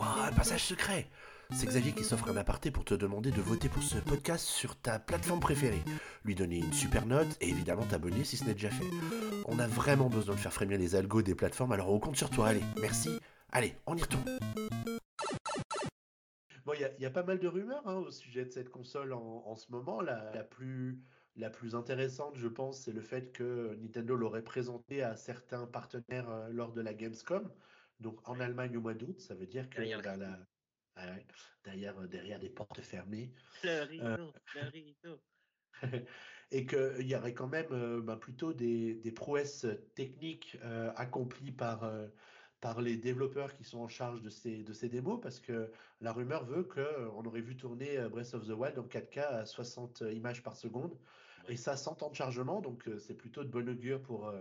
Un 0.00 0.32
passage 0.32 0.64
secret 0.64 1.08
C'est 1.50 1.66
Xavier 1.66 1.92
qui 1.92 2.04
s'offre 2.04 2.30
un 2.30 2.36
aparté 2.36 2.70
pour 2.70 2.84
te 2.84 2.94
demander 2.94 3.30
de 3.30 3.40
voter 3.40 3.68
pour 3.68 3.82
ce 3.82 3.98
podcast 3.98 4.46
sur 4.46 4.76
ta 4.76 4.98
plateforme 4.98 5.40
préférée, 5.40 5.82
lui 6.24 6.34
donner 6.34 6.58
une 6.58 6.72
super 6.72 7.06
note 7.06 7.36
et 7.40 7.48
évidemment 7.48 7.84
t'abonner 7.84 8.24
si 8.24 8.36
ce 8.36 8.44
n'est 8.44 8.54
déjà 8.54 8.70
fait. 8.70 8.88
On 9.46 9.58
a 9.58 9.66
vraiment 9.66 10.08
besoin 10.08 10.34
de 10.34 10.40
faire 10.40 10.52
frémir 10.52 10.78
les 10.78 10.94
algos 10.94 11.22
des 11.22 11.34
plateformes, 11.34 11.72
alors 11.72 11.90
on 11.90 11.98
compte 11.98 12.16
sur 12.16 12.30
toi, 12.30 12.48
allez, 12.48 12.62
merci, 12.80 13.10
allez, 13.50 13.74
on 13.86 13.96
y 13.96 14.02
retourne 14.02 14.24
Bon, 16.64 16.74
il 16.74 17.02
y, 17.02 17.06
a 17.06 17.10
pas 17.10 17.24
mal 17.24 17.40
de 17.40 17.48
rumeurs 17.48 17.82
hein, 17.88 17.96
au 17.96 18.12
sujet 18.12 18.44
de 18.44 18.50
cette 18.50 18.70
console 18.70 19.12
en, 19.12 19.56
ce 19.56 19.72
moment. 19.72 20.00
La, 20.00 20.44
plus, 20.44 21.02
la 21.34 21.50
plus 21.50 21.74
intéressante, 21.74 22.36
je 22.36 22.46
pense, 22.46 22.82
c'est 22.82 22.92
le 22.92 23.00
fait 23.00 23.32
que 23.32 23.76
Nintendo 23.80 24.14
l'aurait 24.14 24.44
présenté 24.44 25.02
à 25.02 25.16
certains 25.16 25.66
partenaires 25.66 26.30
euh, 26.30 26.48
lors 26.50 26.72
de 26.72 26.80
la 26.80 26.94
Gamescom. 26.94 27.50
Donc 28.02 28.28
en 28.28 28.40
Allemagne 28.40 28.76
au 28.76 28.80
mois 28.80 28.94
d'août, 28.94 29.20
ça 29.20 29.34
veut 29.34 29.46
dire 29.46 29.70
que 29.70 29.76
derrière, 29.76 30.16
la... 30.18 30.38
Ah 30.96 31.06
derrière, 31.64 31.94
derrière, 32.08 32.38
des 32.38 32.50
portes 32.50 32.80
fermées. 32.80 33.32
Le 33.64 33.82
rideau, 33.84 34.04
euh, 34.04 34.30
le 34.54 34.68
rideau. 34.68 35.20
et 36.50 36.66
qu'il 36.66 37.06
y 37.06 37.16
aurait 37.16 37.32
quand 37.32 37.48
même 37.48 37.72
euh, 37.72 38.00
ben, 38.02 38.16
plutôt 38.16 38.52
des, 38.52 38.94
des, 38.94 39.12
prouesses 39.12 39.66
techniques 39.94 40.58
euh, 40.62 40.92
accomplies 40.96 41.52
par, 41.52 41.90
par 42.60 42.82
les 42.82 42.96
développeurs 42.96 43.54
qui 43.54 43.64
sont 43.64 43.78
en 43.78 43.88
charge 43.88 44.20
de 44.20 44.28
ces, 44.28 44.62
de 44.62 44.72
ces 44.74 44.90
démos, 44.90 45.18
parce 45.22 45.40
que 45.40 45.72
la 46.00 46.12
rumeur 46.12 46.44
veut 46.44 46.64
qu'on 46.64 47.24
aurait 47.24 47.40
vu 47.40 47.56
tourner 47.56 47.98
Breath 48.10 48.34
of 48.34 48.46
the 48.46 48.50
Wild 48.50 48.78
en 48.78 48.86
4K 48.86 49.20
à 49.20 49.46
60 49.46 50.02
images 50.12 50.42
par 50.42 50.56
seconde, 50.56 50.94
et 51.48 51.56
ça 51.56 51.76
sans 51.76 51.94
temps 51.94 52.10
de 52.10 52.16
chargement, 52.16 52.60
donc 52.60 52.88
c'est 52.98 53.14
plutôt 53.14 53.44
de 53.44 53.48
bon 53.48 53.66
augure 53.68 54.02
pour, 54.02 54.32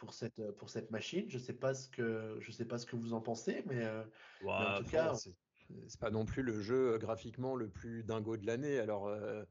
pour 0.00 0.14
cette 0.14 0.50
pour 0.56 0.70
cette 0.70 0.90
machine. 0.90 1.26
Je 1.28 1.38
sais 1.38 1.52
pas 1.52 1.74
ce 1.74 1.88
que 1.88 2.38
je 2.40 2.50
sais 2.50 2.64
pas 2.64 2.78
ce 2.78 2.86
que 2.86 2.96
vous 2.96 3.12
en 3.12 3.20
pensez, 3.20 3.62
mais, 3.66 3.84
euh, 3.84 4.02
en 4.46 4.78
tout 4.78 4.90
cas, 4.90 5.12
c'est 5.14 6.00
pas 6.00 6.10
non 6.10 6.24
plus 6.24 6.42
le 6.42 6.60
jeu 6.60 6.94
euh, 6.94 6.98
graphiquement 6.98 7.54
le 7.54 7.68
plus 7.68 8.02
dingo 8.02 8.36
de 8.36 8.46
l'année. 8.46 8.78
Alors 8.78 9.08
euh, 9.08 9.44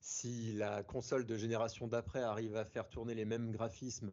si 0.00 0.52
la 0.54 0.82
console 0.82 1.24
de 1.24 1.36
génération 1.36 1.86
d'après 1.86 2.20
arrive 2.20 2.56
à 2.56 2.64
faire 2.64 2.88
tourner 2.88 3.14
les 3.14 3.24
mêmes 3.24 3.52
graphismes 3.52 4.12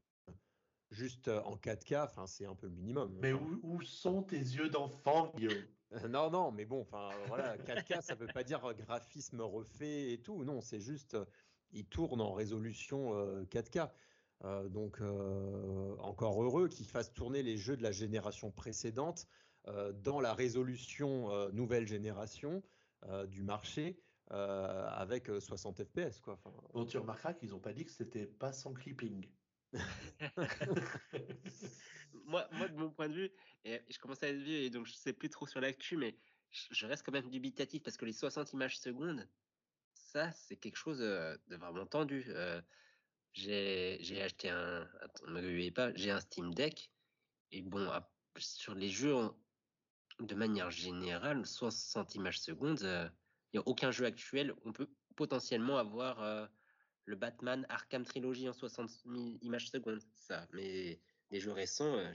juste 0.92 1.28
en 1.28 1.56
4K, 1.56 2.04
enfin 2.04 2.28
c'est 2.28 2.46
un 2.46 2.56
peu 2.56 2.68
le 2.68 2.74
minimum. 2.74 3.18
Mais 3.20 3.34
où, 3.34 3.82
sont 3.82 4.22
tes 4.24 4.38
yeux 4.38 4.70
d'enfant, 4.70 5.34
Guillaume? 5.36 5.64
Non, 6.08 6.30
non, 6.30 6.52
mais 6.52 6.66
bon, 6.66 6.82
enfin 6.82 7.10
voilà, 7.28 7.58
4K, 7.58 8.02
ça 8.02 8.14
veut 8.14 8.28
pas 8.28 8.44
dire 8.44 8.62
graphisme 8.76 9.42
refait 9.42 10.14
et 10.14 10.22
tout. 10.22 10.44
Non, 10.44 10.62
c'est 10.62 10.80
juste, 10.80 11.18
il 11.72 11.86
tourne 11.86 12.22
en 12.22 12.34
résolution 12.34 13.44
4K. 13.46 13.90
Euh, 14.46 14.70
donc 14.70 15.02
euh, 15.02 15.96
encore 16.00 16.42
heureux 16.42 16.70
qu'ils 16.70 16.86
fassent 16.86 17.14
tourner 17.14 17.44
les 17.44 17.58
jeux 17.58 17.76
de 17.76 17.84
la 17.84 17.92
génération 17.92 18.52
précédente 18.52 19.28
euh, 19.68 19.92
dans 19.92 20.22
la 20.22 20.34
résolution 20.34 21.50
nouvelle 21.52 21.88
génération 21.88 22.64
du 23.28 23.44
marché 23.44 24.02
avec 24.30 25.28
60 25.40 25.84
FPS. 25.84 26.20
Quoi. 26.20 26.40
bon, 26.74 26.86
tu 26.86 26.98
remarqueras 26.98 27.34
qu'ils 27.34 27.52
n'ont 27.52 27.60
pas 27.60 27.74
dit 27.74 27.86
que 27.86 27.92
c'était 27.92 28.26
pas 28.26 28.52
sans 28.52 28.74
clipping. 28.74 29.30
moi, 32.26 32.48
moi, 32.52 32.68
de 32.68 32.76
mon 32.76 32.90
point 32.90 33.08
de 33.08 33.14
vue, 33.14 33.32
et 33.64 33.80
je 33.90 34.00
commence 34.00 34.22
à 34.24 34.28
être 34.28 34.38
vieux 34.38 34.58
et 34.58 34.70
donc 34.70 34.86
je 34.86 34.94
sais 34.94 35.14
plus 35.14 35.30
trop 35.30 35.48
sur 35.48 35.62
l'actu, 35.62 35.96
mais 35.96 36.18
je 36.52 36.86
reste 36.86 37.06
quand 37.06 37.12
même 37.12 37.30
dubitatif 37.30 37.84
parce 37.84 37.96
que 37.96 38.06
les 38.06 38.14
60 38.14 38.52
images 38.54 38.78
secondes, 38.80 39.28
ça, 39.94 40.32
c'est 40.32 40.58
quelque 40.58 40.78
chose 40.78 41.00
de 41.00 41.56
vraiment 41.56 41.86
tendu. 41.86 42.26
J'ai 43.40 44.22
acheté 44.22 44.50
un. 44.50 44.88
ne 45.28 45.70
pas, 45.70 45.94
j'ai 45.96 46.12
un 46.12 46.20
Steam 46.20 46.54
Deck. 46.54 46.92
Et 47.52 47.62
bon, 47.62 47.90
sur 48.38 48.76
les 48.76 48.90
jeux, 48.90 49.16
de 50.20 50.36
manière 50.36 50.72
générale, 50.72 51.46
60 51.46 52.16
images 52.16 52.40
secondes, 52.40 52.80
il 52.82 52.88
euh, 52.88 53.10
n'y 53.54 53.60
a 53.60 53.64
aucun 53.68 53.92
jeu 53.92 54.06
actuel. 54.06 54.54
On 54.66 54.74
peut 54.74 54.90
potentiellement 55.16 55.78
avoir 55.78 56.22
euh, 56.22 56.46
le 57.06 57.16
Batman 57.16 57.66
Arkham 57.70 58.04
Trilogy 58.04 58.48
en 58.50 58.54
60 58.54 58.90
images 59.42 59.70
secondes. 59.70 60.02
Ça. 60.16 60.48
Mais 60.54 61.00
les 61.32 61.40
jeux 61.40 61.52
récents, 61.52 61.96
euh, 61.96 62.12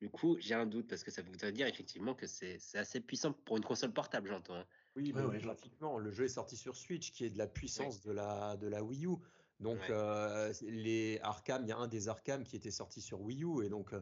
du 0.00 0.08
coup, 0.08 0.36
j'ai 0.40 0.54
un 0.54 0.66
doute 0.66 0.88
parce 0.88 1.04
que 1.04 1.10
ça 1.10 1.22
voudrait 1.22 1.52
dire 1.52 1.66
effectivement 1.66 2.14
que 2.14 2.26
c'est 2.26 2.58
assez 2.74 3.00
puissant 3.00 3.32
pour 3.32 3.56
une 3.56 3.64
console 3.64 3.92
portable, 3.92 4.28
j'entends. 4.28 4.56
Hein. 4.56 4.66
Oui, 4.96 5.12
mais 5.14 5.38
graphiquement, 5.38 5.98
le 5.98 6.10
jeu 6.10 6.24
est 6.24 6.28
sorti 6.28 6.56
sur 6.56 6.76
Switch, 6.76 7.12
qui 7.12 7.24
est 7.24 7.30
de 7.30 7.38
la 7.38 7.46
puissance 7.46 8.02
de, 8.02 8.12
la, 8.12 8.56
de 8.56 8.66
la 8.66 8.82
Wii 8.82 9.06
U. 9.06 9.16
Donc, 9.62 9.78
euh, 9.90 10.52
les 10.62 11.18
Arkham, 11.22 11.62
il 11.64 11.68
y 11.68 11.72
a 11.72 11.78
un 11.78 11.88
des 11.88 12.08
Arkham 12.08 12.44
qui 12.44 12.56
était 12.56 12.70
sorti 12.70 13.00
sur 13.00 13.20
Wii 13.20 13.44
U, 13.44 13.64
et 13.64 13.68
donc 13.68 13.94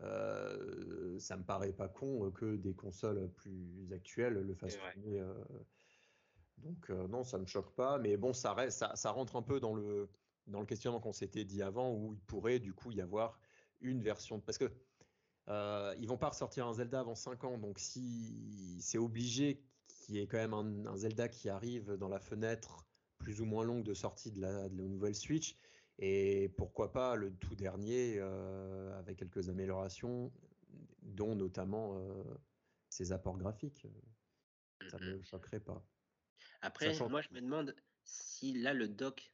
euh, 0.00 1.18
ça 1.18 1.36
me 1.36 1.44
paraît 1.44 1.72
pas 1.72 1.88
con 1.88 2.30
que 2.30 2.56
des 2.56 2.74
consoles 2.74 3.30
plus 3.36 3.88
actuelles 3.92 4.34
le 4.34 4.54
fassent 4.54 4.78
tourner. 4.78 5.20
Euh. 5.20 5.34
donc, 6.58 6.88
non, 6.88 7.22
ça 7.22 7.38
me 7.38 7.46
choque 7.46 7.74
pas, 7.74 7.98
mais 7.98 8.16
bon, 8.16 8.32
ça, 8.32 8.54
reste, 8.54 8.78
ça, 8.78 8.96
ça 8.96 9.10
rentre 9.10 9.36
un 9.36 9.42
peu 9.42 9.60
dans 9.60 9.74
le, 9.74 10.08
dans 10.46 10.60
le 10.60 10.66
questionnement 10.66 11.00
qu'on 11.00 11.12
s'était 11.12 11.44
dit 11.44 11.62
avant, 11.62 11.92
où 11.92 12.14
il 12.14 12.20
pourrait 12.20 12.58
du 12.58 12.72
coup 12.72 12.90
y 12.90 13.00
avoir 13.00 13.38
une 13.80 14.02
version. 14.02 14.40
Parce 14.40 14.58
que 14.58 14.70
euh, 15.48 15.94
ils 15.98 16.08
vont 16.08 16.16
pas 16.16 16.30
ressortir 16.30 16.66
un 16.66 16.72
Zelda 16.72 17.00
avant 17.00 17.14
5 17.14 17.44
ans, 17.44 17.58
donc 17.58 17.78
si 17.78 18.78
c'est 18.80 18.98
obligé 18.98 19.62
qui 19.88 20.18
est 20.18 20.26
quand 20.26 20.38
même 20.38 20.54
un, 20.54 20.96
Zelda 20.96 21.28
qui 21.28 21.48
arrive 21.48 21.92
dans 21.92 22.08
la 22.08 22.18
fenêtre 22.18 22.86
plus 23.24 23.40
ou 23.40 23.46
moins 23.46 23.64
longue 23.64 23.82
de 23.82 23.94
sortie 23.94 24.30
de 24.30 24.40
la, 24.40 24.68
nouvelle 24.68 25.14
Switch. 25.14 25.56
Et 25.98 26.50
pourquoi 26.56 26.92
pas 26.92 27.16
le 27.16 27.32
tout 27.34 27.54
dernier 27.54 28.18
euh, 28.18 28.96
avec 28.98 29.18
quelques 29.18 29.48
améliorations, 29.48 30.32
dont 31.02 31.34
notamment 31.34 31.96
euh, 31.98 32.22
ses 32.90 33.12
apports 33.12 33.38
graphiques. 33.38 33.86
Ça 34.90 34.98
ne 34.98 35.16
me 35.16 35.22
choquerait 35.22 35.60
pas. 35.60 35.84
Après, 36.60 36.96
moi 37.08 37.22
je 37.22 37.28
me 37.32 37.40
demande 37.40 37.74
si 38.04 38.52
là 38.52 38.74
le 38.74 38.88
dock 38.88 39.32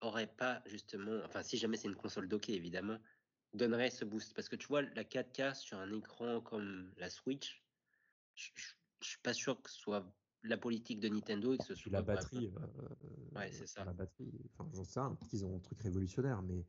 aurait 0.00 0.32
pas 0.32 0.62
justement, 0.66 1.20
enfin 1.24 1.42
si 1.42 1.56
jamais 1.56 1.76
c'est 1.76 1.88
une 1.88 1.96
console 1.96 2.28
dockée 2.28 2.54
évidemment, 2.54 2.98
donnerait 3.54 3.90
ce 3.90 4.04
boost. 4.04 4.34
Parce 4.34 4.48
que 4.48 4.56
tu 4.56 4.68
vois, 4.68 4.82
la 4.82 5.02
4K 5.02 5.54
sur 5.54 5.78
un 5.78 5.92
écran 5.92 6.40
comme 6.40 6.92
la 6.98 7.10
Switch, 7.10 7.64
je, 8.34 8.50
je 9.00 9.08
suis 9.08 9.18
pas 9.18 9.32
sûr 9.32 9.60
que 9.60 9.70
ce 9.70 9.78
soit 9.78 10.14
la 10.44 10.56
politique 10.56 11.00
de 11.00 11.08
Nintendo 11.08 11.52
et 11.52 11.58
que 11.58 11.64
ce 11.64 11.74
soit 11.74 11.92
la 11.92 12.02
batterie. 12.02 12.52
Euh, 12.56 13.38
ouais, 13.38 13.50
c'est 13.50 13.66
ça. 13.66 13.84
La 13.84 13.92
batterie. 13.92 14.32
Enfin, 14.52 14.70
j'en 14.74 14.84
sais 14.84 15.00
rien. 15.00 15.18
Ils 15.32 15.44
ont 15.44 15.56
un 15.56 15.60
truc 15.60 15.80
révolutionnaire, 15.80 16.42
mais. 16.42 16.64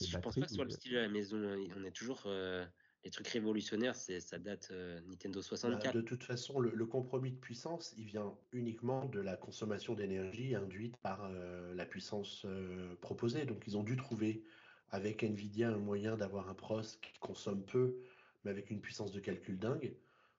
Je 0.00 0.18
pense 0.18 0.34
pas 0.34 0.42
que 0.42 0.48
ce 0.48 0.54
soit 0.56 0.64
le 0.64 0.70
style 0.70 0.92
de 0.92 0.98
la 0.98 1.08
maison. 1.08 1.38
On 1.76 1.84
est 1.84 1.92
toujours. 1.92 2.22
Euh, 2.26 2.64
les 3.04 3.10
trucs 3.10 3.28
révolutionnaires, 3.28 3.94
c'est 3.94 4.18
ça 4.18 4.38
date 4.38 4.68
euh, 4.70 4.98
Nintendo 5.02 5.42
64. 5.42 5.84
Bah, 5.84 5.92
de 5.92 6.00
toute 6.00 6.24
façon, 6.24 6.58
le, 6.58 6.86
compromis 6.86 7.32
de 7.32 7.36
puissance, 7.36 7.92
il 7.98 8.04
vient 8.04 8.34
uniquement 8.52 9.04
de 9.04 9.20
la 9.20 9.36
consommation 9.36 9.94
d'énergie 9.94 10.54
induite 10.54 10.96
par 10.96 11.30
la 11.30 11.84
puissance 11.84 12.46
proposée. 13.02 13.44
Donc, 13.44 13.64
ils 13.66 13.76
ont 13.76 13.82
dû 13.82 13.96
trouver 13.96 14.42
avec 14.88 15.22
Nvidia 15.22 15.68
un 15.68 15.78
moyen 15.78 16.16
d'avoir 16.16 16.48
un 16.48 16.54
pros 16.54 16.80
qui 16.80 17.18
consomme 17.20 17.62
peu, 17.66 17.98
mais 18.42 18.50
avec 18.50 18.70
une 18.70 18.80
puissance 18.80 19.12
de 19.12 19.20
calcul 19.20 19.58
dingue 19.58 19.94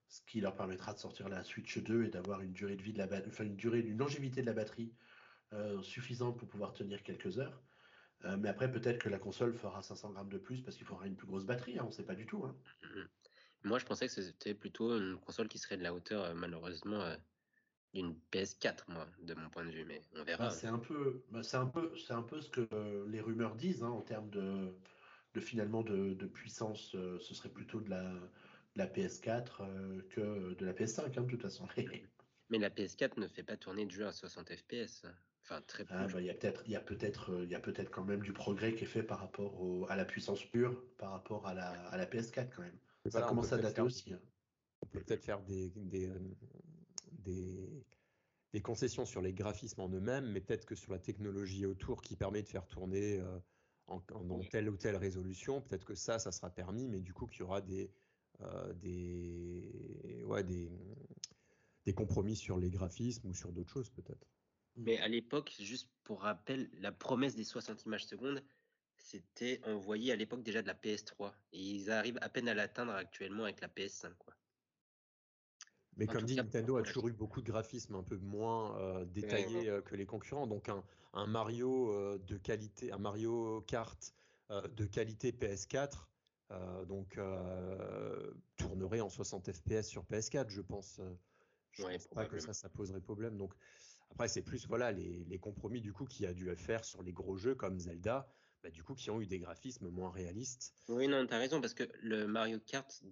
ce 0.08 0.22
qui 0.28 0.42
leur 0.42 0.56
permettra 0.56 0.94
de 0.94 1.00
sortir 1.00 1.30
la 1.30 1.44
Switch 1.44 1.78
2 1.78 2.06
et 2.06 2.10
d'avoir 2.10 2.42
une 2.42 2.54
durée 2.54 2.76
de 2.76 2.82
vie 2.82 2.94
de 2.94 3.00
la 3.00 3.08
enfin 3.28 3.44
une 3.44 3.56
durée, 3.56 3.80
une 3.80 3.98
longévité 3.98 4.42
de 4.42 4.46
la 4.46 4.54
batterie 4.54 4.94
euh, 5.54 5.82
suffisante 5.84 6.38
pour 6.38 6.48
pouvoir 6.48 6.74
tenir 6.74 7.04
quelques 7.04 7.40
heures. 7.40 7.62
Euh, 8.24 8.38
mais 8.38 8.50
après, 8.50 8.72
peut-être 8.72 8.98
que 8.98 9.10
la 9.10 9.20
console 9.20 9.54
fera 9.54 9.82
500 9.82 10.12
grammes 10.12 10.30
de 10.30 10.38
plus 10.38 10.62
parce 10.62 10.76
qu'il 10.76 10.86
faudra 10.86 11.08
une 11.08 11.16
plus 11.16 11.28
grosse 11.28 11.46
batterie, 11.46 11.78
hein, 11.78 11.84
on 11.84 11.90
ne 11.90 11.94
sait 11.94 12.06
pas 12.06 12.16
du 12.16 12.26
tout. 12.26 12.44
Hein. 12.46 12.56
Moi, 13.64 13.80
je 13.80 13.86
pensais 13.86 14.08
que 14.08 14.14
c'était 14.14 14.54
plutôt 14.54 14.98
une 14.98 15.18
console 15.20 15.48
qui 15.48 15.58
serait 15.58 15.78
de 15.78 15.84
la 15.84 15.94
hauteur, 15.94 16.24
euh, 16.24 16.34
malheureusement, 16.34 17.16
d'une 17.94 18.16
PS4, 18.32 18.86
moi, 18.90 19.08
de 19.22 19.34
mon 19.34 19.50
point 19.50 19.66
de 19.66 19.72
vue, 19.72 19.86
mais 19.86 20.02
on 20.16 20.24
verra. 20.24 20.46
Bah, 20.46 20.52
c'est 20.52 20.68
un 20.68 20.80
peu, 20.80 21.24
bah, 21.30 21.44
c'est 21.44 21.58
un 21.58 21.68
peu, 21.68 21.96
c'est 21.98 22.14
un 22.14 22.24
peu 22.24 22.42
ce 22.42 22.50
que 22.50 23.06
les 23.08 23.22
rumeurs 23.22 23.56
disent 23.56 23.84
hein, 23.84 23.90
en 23.90 24.02
termes 24.02 24.30
de, 24.30 24.74
de 25.34 25.40
finalement 25.40 25.84
de, 25.84 26.14
de 26.14 26.26
puissance. 26.26 26.92
ce 26.92 27.34
serait 27.34 27.50
plutôt 27.50 27.80
de 27.80 27.90
la 27.90 28.14
la 28.76 28.88
PS4 28.88 29.62
euh, 29.62 30.02
que 30.10 30.54
de 30.54 30.66
la 30.66 30.74
PS5, 30.74 31.18
hein, 31.18 31.22
de 31.22 31.30
toute 31.30 31.42
façon. 31.42 31.68
Mais 32.50 32.60
la 32.60 32.70
PS4 32.70 33.20
ne 33.20 33.28
fait 33.28 33.44
pas 33.44 33.58
tourner 33.58 33.86
de 33.86 33.92
jeu 33.92 34.06
à 34.06 34.12
60 34.12 34.54
FPS. 34.54 35.06
Enfin, 35.44 35.62
très 35.68 35.86
ah, 35.90 36.08
bah, 36.08 36.22
Il 36.22 36.26
y 36.26 36.30
a 36.30 36.34
peut-être, 36.34 36.64
il 36.66 36.72
y 36.72 36.76
a 36.76 36.82
peut-être, 36.82 37.32
euh, 37.32 37.44
il 37.44 37.50
y 37.50 37.56
a 37.56 37.60
peut-être 37.60 37.90
quand 37.90 38.04
même 38.04 38.22
du 38.22 38.34
progrès 38.34 38.74
qui 38.74 38.84
est 38.84 38.88
fait 38.88 39.04
par 39.04 39.20
rapport 39.20 39.90
à 39.90 39.96
la 39.96 40.06
puissance 40.06 40.44
pure, 40.44 40.84
par 40.98 41.12
rapport 41.12 41.48
à 41.48 41.54
la, 41.54 41.70
à 41.88 41.98
la 41.98 42.06
PS4 42.06 42.50
quand 42.56 42.62
même. 42.62 42.78
Ça 43.10 43.22
commence 43.22 43.54
à 43.54 43.58
dater 43.58 43.82
aussi. 43.82 44.14
Hein. 44.14 44.20
On 44.82 44.88
peut 44.88 45.00
peut-être 45.02 45.24
faire 45.24 45.42
des, 45.42 45.70
des, 45.70 46.10
euh, 46.10 46.20
des, 47.12 47.84
des, 48.54 48.62
concessions 48.62 49.06
sur 49.06 49.22
les 49.22 49.34
graphismes 49.34 49.82
en 49.82 49.90
eux-mêmes, 49.90 50.26
mais 50.32 50.42
peut-être 50.42 50.66
que 50.66 50.76
sur 50.76 50.92
la 50.92 51.00
technologie 51.00 51.66
autour 51.66 52.02
qui 52.02 52.16
permet 52.16 52.42
de 52.42 52.48
faire 52.48 52.68
tourner 52.68 53.24
en, 53.88 54.02
dans 54.24 54.40
telle 54.40 54.70
ou 54.70 54.78
telle 54.78 54.96
résolution, 54.96 55.62
peut-être 55.62 55.86
que 55.86 55.96
ça, 55.96 56.20
ça 56.20 56.32
sera 56.32 56.50
permis, 56.50 56.88
mais 56.88 57.00
du 57.00 57.14
coup 57.14 57.28
qu'il 57.28 57.42
y 57.42 57.44
aura 57.44 57.62
des, 57.62 57.86
euh, 57.86 57.90
des, 58.76 60.24
ouais, 60.26 60.44
des, 60.44 60.70
des 61.86 61.94
compromis 61.94 62.36
sur 62.36 62.58
les 62.58 62.70
graphismes 62.70 63.30
ou 63.30 63.34
sur 63.34 63.52
d'autres 63.52 63.72
choses 63.72 63.90
peut-être. 63.90 64.28
Mais 64.76 64.98
à 65.00 65.08
l'époque, 65.08 65.54
juste 65.60 65.90
pour 66.04 66.22
rappel, 66.22 66.70
la 66.74 66.92
promesse 66.92 67.36
des 67.36 67.46
60 67.46 67.86
images 67.86 68.06
secondes, 68.06 68.44
c'était 68.98 69.62
envoyé 69.66 70.12
à 70.12 70.16
l'époque 70.16 70.44
déjà 70.44 70.62
de 70.62 70.68
la 70.68 70.74
PS3. 70.74 71.32
Et 71.54 71.62
ils 71.62 71.92
arrivent 71.92 72.20
à 72.22 72.30
peine 72.30 72.50
à 72.50 72.54
l'atteindre 72.54 72.92
actuellement 72.92 73.44
avec 73.44 73.62
la 73.62 73.68
PS5. 73.68 74.14
Quoi. 74.18 74.34
Mais 75.98 76.08
comme 76.08 76.24
dit, 76.24 76.36
Nintendo 76.36 76.78
a 76.78 76.84
toujours 76.84 77.08
eu 77.08 77.14
beaucoup 77.14 77.42
de 77.42 77.48
graphismes 77.50 77.96
un 77.96 78.04
peu 78.04 78.18
moins 78.18 78.78
euh, 78.80 79.06
détaillés 79.06 79.70
euh, 79.70 79.82
que 79.82 79.96
les 79.96 80.06
concurrents. 80.06 80.48
Donc 80.48 80.68
un, 80.68 80.84
un 81.14 81.28
Mario 81.28 82.18
de 82.18 82.38
qualité, 82.38 82.92
un 82.92 82.98
Mario 82.98 83.62
Kart 83.62 84.14
de 84.50 84.86
qualité 84.86 85.32
PS4, 85.32 85.80
euh, 85.80 85.88
donc 86.88 87.18
euh, 87.18 88.32
tournerait 88.58 89.02
en 89.02 89.10
60 89.10 89.52
FPS 89.52 89.88
sur 89.88 90.04
PS4, 90.06 90.50
je 90.50 90.62
pense. 90.62 91.02
Je 91.72 91.84
ne 91.84 91.90
pense 91.90 92.08
pas 92.08 92.26
que 92.26 92.40
ça, 92.40 92.54
ça 92.54 92.70
poserait 92.70 93.02
problème. 93.02 93.38
Donc 93.38 93.54
après, 94.12 94.28
c'est 94.28 94.42
plus 94.42 94.68
voilà 94.68 94.92
les, 94.92 95.40
compromis 95.40 95.82
du 95.82 95.92
coup 95.92 96.06
qui 96.06 96.26
a 96.26 96.34
dû 96.34 96.54
faire 96.56 96.86
sur 96.86 97.04
les 97.04 97.12
gros 97.12 97.36
jeux 97.36 97.56
comme 97.56 97.80
Zelda, 97.80 98.28
bah, 98.64 98.70
du 98.70 98.84
coup 98.84 98.96
qui 98.96 99.10
ont 99.10 99.20
eu 99.20 99.28
des 99.28 99.40
graphismes 99.40 99.90
moins 99.90 100.12
réalistes. 100.12 100.74
Oui, 100.88 101.08
non, 101.08 101.26
t'as 101.28 101.40
raison 101.40 101.60
parce 101.60 101.74
que 101.74 101.84
le 102.02 102.28
Mario 102.28 102.60
Kart, 102.60 103.04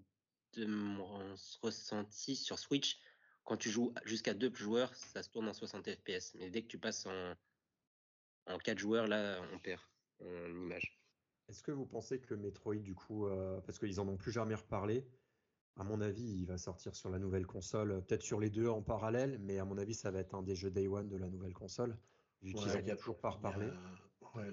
de 0.53 0.65
mon 0.65 1.35
ressenti 1.61 2.35
sur 2.35 2.59
Switch, 2.59 2.99
quand 3.43 3.57
tu 3.57 3.69
joues 3.69 3.93
jusqu'à 4.05 4.33
deux 4.33 4.53
joueurs, 4.53 4.93
ça 4.95 5.23
se 5.23 5.29
tourne 5.29 5.47
en 5.47 5.53
60 5.53 5.89
FPS. 5.89 6.35
Mais 6.35 6.49
dès 6.49 6.61
que 6.61 6.67
tu 6.67 6.77
passes 6.77 7.05
en, 7.05 7.33
en 8.47 8.57
4 8.57 8.77
joueurs, 8.77 9.07
là, 9.07 9.41
on 9.51 9.59
perd 9.59 9.81
en 10.21 10.49
image. 10.49 11.02
Est-ce 11.53 11.61
que 11.61 11.71
vous 11.71 11.85
pensez 11.85 12.19
que 12.19 12.33
le 12.33 12.41
Metroid, 12.41 12.77
du 12.77 12.95
coup, 12.95 13.27
euh, 13.27 13.61
parce 13.61 13.77
qu'ils 13.77 13.99
en 13.99 14.07
ont 14.07 14.17
plus 14.17 14.31
jamais 14.31 14.55
reparlé, 14.55 15.05
à 15.75 15.83
mon 15.83 16.01
avis, 16.01 16.39
il 16.39 16.47
va 16.47 16.57
sortir 16.57 16.95
sur 16.95 17.11
la 17.11 17.19
nouvelle 17.19 17.45
console, 17.45 17.91
euh, 17.91 18.01
peut-être 18.01 18.23
sur 18.23 18.39
les 18.39 18.49
deux 18.49 18.67
en 18.67 18.81
parallèle, 18.81 19.37
mais 19.39 19.59
à 19.59 19.65
mon 19.65 19.77
avis, 19.77 19.93
ça 19.93 20.09
va 20.09 20.17
être 20.17 20.33
un 20.33 20.41
des 20.41 20.55
jeux 20.55 20.71
Day 20.71 20.87
One 20.87 21.09
de 21.09 21.15
la 21.15 21.29
nouvelle 21.29 21.53
console, 21.53 21.95
vu 22.41 22.53
qu'ils 22.55 22.73
n'ont 22.73 22.95
toujours 22.95 23.19
pas 23.19 23.29
reparlé. 23.29 23.67
Ouais, 24.33 24.49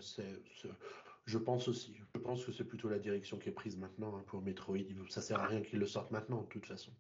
je 1.25 1.39
pense 1.39 1.69
aussi. 1.69 1.97
Je 2.15 2.19
pense 2.19 2.45
que 2.45 2.53
c'est 2.53 2.65
plutôt 2.65 2.91
la 2.91 2.99
direction 2.99 3.39
qui 3.39 3.49
est 3.49 3.53
prise 3.53 3.79
maintenant 3.79 4.15
hein, 4.19 4.23
pour 4.27 4.43
Metroid. 4.43 4.77
Ça 5.09 5.23
sert 5.23 5.41
à 5.41 5.47
rien 5.47 5.63
qu'ils 5.63 5.79
le 5.79 5.87
sortent 5.87 6.11
maintenant, 6.11 6.43
de 6.43 6.49
toute 6.49 6.67
façon. 6.67 6.93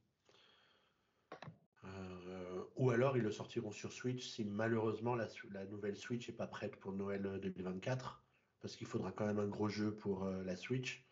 Euh, 1.84 2.64
ou 2.76 2.88
alors 2.88 3.18
ils 3.18 3.22
le 3.22 3.32
sortiront 3.32 3.70
sur 3.70 3.92
Switch 3.92 4.26
si 4.26 4.46
malheureusement 4.46 5.14
la, 5.14 5.28
la 5.50 5.66
nouvelle 5.66 5.96
Switch 5.96 6.26
n'est 6.26 6.34
pas 6.34 6.46
prête 6.46 6.76
pour 6.76 6.94
Noël 6.94 7.38
2024 7.42 8.22
parce 8.60 8.76
qu'il 8.76 8.86
faudra 8.86 9.12
quand 9.12 9.26
même 9.26 9.38
un 9.38 9.46
gros 9.46 9.68
jeu 9.68 9.94
pour 9.94 10.24
euh, 10.24 10.42
la 10.44 10.56
Switch. 10.56 11.06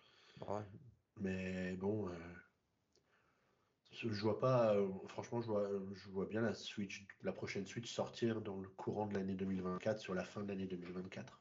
Mais 1.21 1.75
bon, 1.77 2.09
euh, 2.09 2.15
je 3.93 4.09
vois 4.09 4.39
pas. 4.39 4.75
Euh, 4.77 4.89
franchement, 5.09 5.41
je 5.41 5.47
vois, 5.47 5.69
je 5.95 6.09
vois 6.09 6.27
bien 6.27 6.43
la 6.43 6.55
Switch, 6.55 7.07
la 7.23 7.33
prochaine 7.33 7.67
Switch 7.67 7.93
sortir 7.93 8.41
dans 8.41 8.61
le 8.61 8.69
courant 8.69 9.07
de 9.07 9.15
l'année 9.15 9.35
2024, 9.35 9.99
sur 9.99 10.15
la 10.15 10.25
fin 10.25 10.43
de 10.43 10.49
l'année 10.49 10.67
2024. 10.67 11.41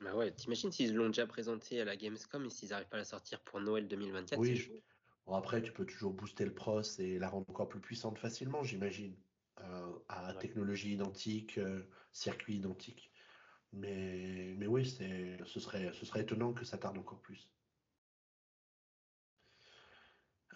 Bah 0.00 0.16
ouais, 0.16 0.32
t'imagines 0.32 0.72
s'ils 0.72 0.94
l'ont 0.94 1.08
déjà 1.08 1.26
présenté 1.26 1.80
à 1.80 1.84
la 1.84 1.94
Gamescom 1.94 2.46
et 2.46 2.50
s'ils 2.50 2.70
n'arrivent 2.70 2.88
pas 2.88 2.96
à 2.96 3.00
la 3.00 3.04
sortir 3.04 3.40
pour 3.42 3.60
Noël 3.60 3.86
2024 3.86 4.40
Oui. 4.40 4.82
Bon, 5.26 5.34
après, 5.34 5.60
tu 5.60 5.72
peux 5.72 5.84
toujours 5.84 6.14
booster 6.14 6.46
le 6.46 6.54
pros 6.54 6.80
et 6.98 7.18
la 7.18 7.28
rendre 7.28 7.44
encore 7.50 7.68
plus 7.68 7.80
puissante 7.80 8.18
facilement, 8.18 8.62
j'imagine. 8.62 9.14
à 10.08 10.32
technologie 10.40 10.94
identique, 10.94 11.60
circuit 12.12 12.56
identique. 12.56 13.09
Mais, 13.72 14.56
oui, 14.66 14.84
ce 14.84 15.60
serait, 15.60 16.20
étonnant 16.20 16.52
que 16.52 16.64
ça 16.64 16.78
tarde 16.78 16.98
encore 16.98 17.20
plus. 17.20 17.50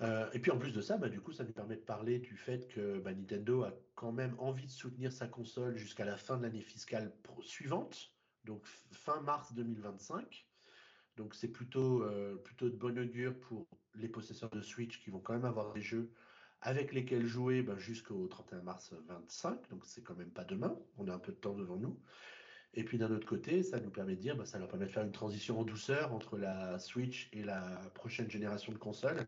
Euh, 0.01 0.29
et 0.33 0.41
puis 0.41 0.51
en 0.51 0.59
plus 0.59 0.73
de 0.73 0.81
ça, 0.81 0.97
bah, 0.97 1.09
du 1.09 1.21
coup, 1.21 1.33
ça 1.33 1.45
nous 1.45 1.53
permet 1.53 1.77
de 1.77 1.83
parler 1.83 2.19
du 2.19 2.37
fait 2.37 2.67
que 2.69 2.99
bah, 2.99 3.13
Nintendo 3.13 3.63
a 3.63 3.73
quand 3.95 4.11
même 4.11 4.35
envie 4.39 4.67
de 4.67 4.71
soutenir 4.71 5.13
sa 5.13 5.29
console 5.29 5.77
jusqu'à 5.77 6.05
la 6.05 6.17
fin 6.17 6.37
de 6.37 6.43
l'année 6.43 6.63
fiscale 6.63 7.15
suivante, 7.43 8.13
donc 8.45 8.67
fin 8.91 9.21
mars 9.21 9.55
2025. 9.55 10.47
Donc 11.17 11.35
c'est 11.37 11.49
plutôt, 11.49 12.03
euh, 12.03 12.37
plutôt 12.37 12.69
de 12.69 12.77
bon 12.77 12.99
augure 12.99 13.39
pour 13.39 13.69
les 13.95 14.09
possesseurs 14.09 14.51
de 14.51 14.63
Switch 14.63 15.01
qui 15.01 15.11
vont 15.11 15.21
quand 15.21 15.35
même 15.35 15.45
avoir 15.45 15.73
des 15.73 15.83
jeux 15.83 16.13
avec 16.61 16.93
lesquels 16.93 17.27
jouer 17.27 17.63
bah, 17.63 17.79
jusqu'au 17.79 18.27
31 18.27 18.63
mars 18.63 18.93
25. 19.07 19.69
Donc 19.71 19.87
c'est 19.87 20.03
quand 20.03 20.17
même 20.17 20.31
pas 20.31 20.45
demain, 20.45 20.77
on 20.97 21.07
a 21.09 21.15
un 21.15 21.19
peu 21.19 21.31
de 21.31 21.37
temps 21.37 21.55
devant 21.55 21.77
nous. 21.77 22.01
Et 22.77 22.85
puis 22.85 22.99
d'un 22.99 23.11
autre 23.11 23.27
côté, 23.27 23.63
ça 23.63 23.79
nous 23.79 23.91
permet 23.91 24.17
de 24.17 24.21
dire, 24.21 24.37
bah, 24.37 24.45
ça 24.45 24.59
leur 24.59 24.69
permet 24.69 24.87
de 24.87 24.91
faire 24.91 25.05
une 25.05 25.13
transition 25.13 25.61
en 25.61 25.65
douceur 25.65 26.13
entre 26.13 26.37
la 26.37 26.79
Switch 26.79 27.29
et 27.33 27.43
la 27.43 27.61
prochaine 27.95 28.31
génération 28.31 28.73
de 28.73 28.79
consoles. 28.79 29.25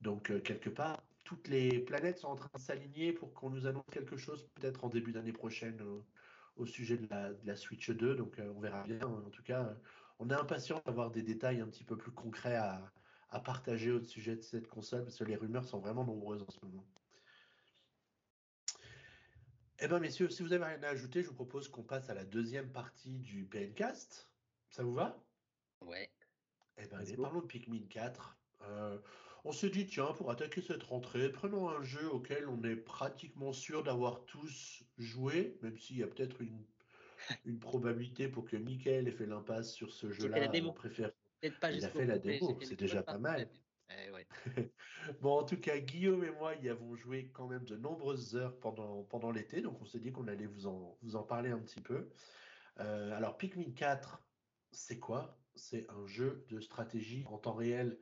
Donc 0.00 0.30
euh, 0.30 0.40
quelque 0.40 0.70
part, 0.70 1.02
toutes 1.24 1.48
les 1.48 1.80
planètes 1.80 2.18
sont 2.18 2.28
en 2.28 2.36
train 2.36 2.50
de 2.54 2.60
s'aligner 2.60 3.12
pour 3.12 3.32
qu'on 3.34 3.50
nous 3.50 3.66
annonce 3.66 3.84
quelque 3.90 4.16
chose 4.16 4.46
peut-être 4.54 4.84
en 4.84 4.88
début 4.88 5.12
d'année 5.12 5.32
prochaine 5.32 5.80
au 6.56 6.66
sujet 6.66 6.96
de 6.96 7.08
la, 7.44 7.56
Switch 7.56 7.90
2. 7.90 8.14
Donc 8.14 8.38
euh, 8.38 8.52
on 8.56 8.60
verra 8.60 8.84
bien. 8.84 9.00
En 9.02 9.30
tout 9.30 9.42
cas, 9.42 9.64
euh, 9.64 9.74
on 10.20 10.30
est 10.30 10.34
impatient 10.34 10.80
d'avoir 10.86 11.10
des 11.10 11.22
détails 11.22 11.60
un 11.60 11.66
petit 11.66 11.84
peu 11.84 11.96
plus 11.96 12.12
concrets 12.12 12.56
à, 12.56 12.92
à 13.30 13.40
partager 13.40 13.90
au 13.90 14.00
sujet 14.00 14.36
de 14.36 14.42
cette 14.42 14.68
console 14.68 15.02
parce 15.04 15.18
que 15.18 15.24
les 15.24 15.36
rumeurs 15.36 15.64
sont 15.64 15.80
vraiment 15.80 16.04
nombreuses 16.04 16.42
en 16.42 16.50
ce 16.50 16.64
moment. 16.64 16.84
Eh 19.78 19.88
bien, 19.88 20.00
messieurs, 20.00 20.28
si 20.30 20.42
vous 20.42 20.52
avez 20.52 20.64
rien 20.64 20.82
à 20.82 20.88
ajouter, 20.88 21.22
je 21.22 21.28
vous 21.28 21.34
propose 21.34 21.68
qu'on 21.68 21.82
passe 21.84 22.08
à 22.10 22.14
la 22.14 22.24
deuxième 22.24 22.72
partie 22.72 23.18
du 23.18 23.46
PNcast. 23.46 24.30
Ça 24.70 24.82
vous 24.82 24.94
va? 24.94 25.26
Ouais. 25.80 26.10
Eh 26.78 26.86
bien, 26.86 26.98
allez, 26.98 27.16
parlons 27.16 27.40
de 27.40 27.46
Pikmin 27.46 27.86
4. 27.88 28.38
Euh, 28.62 29.00
On 29.44 29.52
se 29.52 29.66
dit, 29.66 29.86
tiens, 29.86 30.12
pour 30.14 30.30
attaquer 30.30 30.60
cette 30.62 30.82
rentrée, 30.82 31.30
prenons 31.30 31.68
un 31.68 31.82
jeu 31.82 32.10
auquel 32.10 32.48
on 32.48 32.62
est 32.64 32.76
pratiquement 32.76 33.52
sûr 33.52 33.82
d'avoir 33.84 34.24
tous 34.26 34.84
joué, 34.98 35.58
même 35.62 35.78
s'il 35.78 35.98
y 35.98 36.02
a 36.02 36.08
peut-être 36.08 36.40
une, 36.42 36.66
une 37.44 37.58
probabilité 37.60 38.28
pour 38.28 38.44
que 38.46 38.56
Michael 38.56 39.08
ait 39.08 39.12
fait 39.12 39.26
l'impasse 39.26 39.72
sur 39.72 39.92
ce 39.92 40.10
jeu-là. 40.12 40.58
Pas 41.60 41.72
il 41.72 41.84
a 41.84 41.90
fait 41.90 42.06
la 42.06 42.18
démo, 42.18 42.58
c'est 42.62 42.76
déjà 42.76 43.02
pas 43.02 43.18
mal. 43.18 43.50
Eh 43.90 44.10
bon, 45.20 45.38
en 45.38 45.44
tout 45.44 45.58
cas, 45.58 45.78
Guillaume 45.78 46.24
et 46.24 46.30
moi 46.30 46.54
y 46.56 46.68
avons 46.68 46.96
joué 46.96 47.30
quand 47.32 47.46
même 47.46 47.64
de 47.64 47.76
nombreuses 47.76 48.34
heures 48.34 48.58
pendant, 48.58 49.04
pendant 49.04 49.30
l'été, 49.30 49.60
donc 49.60 49.80
on 49.80 49.84
s'est 49.84 50.00
dit 50.00 50.12
qu'on 50.12 50.26
allait 50.28 50.46
vous 50.46 50.66
en, 50.66 50.98
vous 51.02 51.16
en 51.16 51.22
parler 51.22 51.50
un 51.50 51.58
petit 51.58 51.80
peu. 51.80 52.10
Euh, 52.80 53.16
alors, 53.16 53.36
Pikmin 53.36 53.72
4, 53.74 54.22
c'est 54.72 54.98
quoi? 54.98 55.38
C'est 55.54 55.88
un 55.90 56.06
jeu 56.06 56.44
de 56.50 56.60
stratégie 56.60 57.24
en 57.28 57.38
temps 57.38 57.54
réel. 57.54 57.98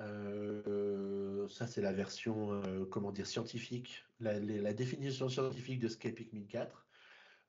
Euh, 0.00 1.46
ça, 1.48 1.66
c'est 1.66 1.80
la 1.80 1.92
version, 1.92 2.52
euh, 2.52 2.84
comment 2.84 3.12
dire, 3.12 3.26
scientifique, 3.26 4.04
la, 4.18 4.38
la, 4.40 4.72
définition 4.74 5.28
scientifique 5.28 5.78
de 5.78 5.88
ce 5.88 5.96
qu'est 5.96 6.10
Pikmin 6.10 6.46
4. 6.46 6.83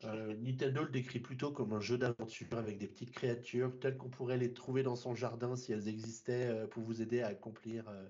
Euh, 0.04 0.36
Nintendo 0.36 0.84
le 0.84 0.90
décrit 0.90 1.20
plutôt 1.20 1.52
comme 1.52 1.74
un 1.74 1.80
jeu 1.80 1.98
d'aventure 1.98 2.58
avec 2.58 2.78
des 2.78 2.88
petites 2.88 3.12
créatures 3.12 3.80
telles 3.80 3.98
qu'on 3.98 4.10
pourrait 4.10 4.38
les 4.38 4.54
trouver 4.54 4.84
dans 4.84 4.96
son 4.96 5.16
jardin 5.16 5.56
si 5.56 5.72
elles 5.72 5.88
existaient 5.88 6.48
euh, 6.48 6.68
pour 6.68 6.84
vous 6.84 7.02
aider 7.02 7.22
à 7.22 7.28
accomplir 7.28 7.88
euh, 7.88 8.06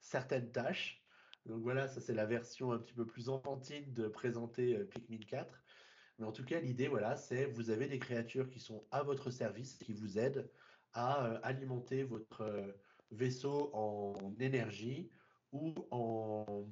certaines 0.00 0.50
tâches. 0.50 1.00
Donc 1.46 1.62
voilà, 1.62 1.86
ça 1.88 2.00
c'est 2.00 2.14
la 2.14 2.26
version 2.26 2.72
un 2.72 2.78
petit 2.78 2.92
peu 2.92 3.06
plus 3.06 3.28
enfantine 3.28 3.92
de 3.94 4.08
présenter 4.08 4.84
Pikmin 4.86 5.20
4. 5.26 5.62
Mais 6.18 6.26
en 6.26 6.32
tout 6.32 6.44
cas, 6.44 6.60
l'idée, 6.60 6.88
voilà, 6.88 7.16
c'est 7.16 7.46
vous 7.46 7.70
avez 7.70 7.86
des 7.86 8.00
créatures 8.00 8.50
qui 8.50 8.58
sont 8.58 8.84
à 8.90 9.02
votre 9.04 9.30
service, 9.30 9.76
qui 9.76 9.92
vous 9.92 10.18
aident 10.18 10.50
à 10.92 11.36
alimenter 11.44 12.02
votre 12.02 12.74
vaisseau 13.12 13.70
en 13.72 14.34
énergie 14.40 15.10
ou 15.52 15.74
en, 15.90 16.66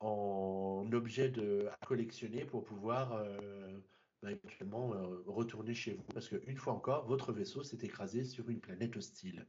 en 0.00 0.88
objet 0.92 1.32
à 1.70 1.86
collectionner 1.86 2.44
pour 2.44 2.64
pouvoir 2.64 3.22
bah, 4.22 4.32
éventuellement 4.32 4.94
euh, 4.94 5.22
retourner 5.26 5.74
chez 5.74 5.92
vous. 5.92 6.02
Parce 6.14 6.28
qu'une 6.28 6.56
fois 6.56 6.72
encore, 6.72 7.06
votre 7.06 7.32
vaisseau 7.32 7.62
s'est 7.62 7.78
écrasé 7.82 8.24
sur 8.24 8.48
une 8.48 8.60
planète 8.60 8.96
hostile. 8.96 9.46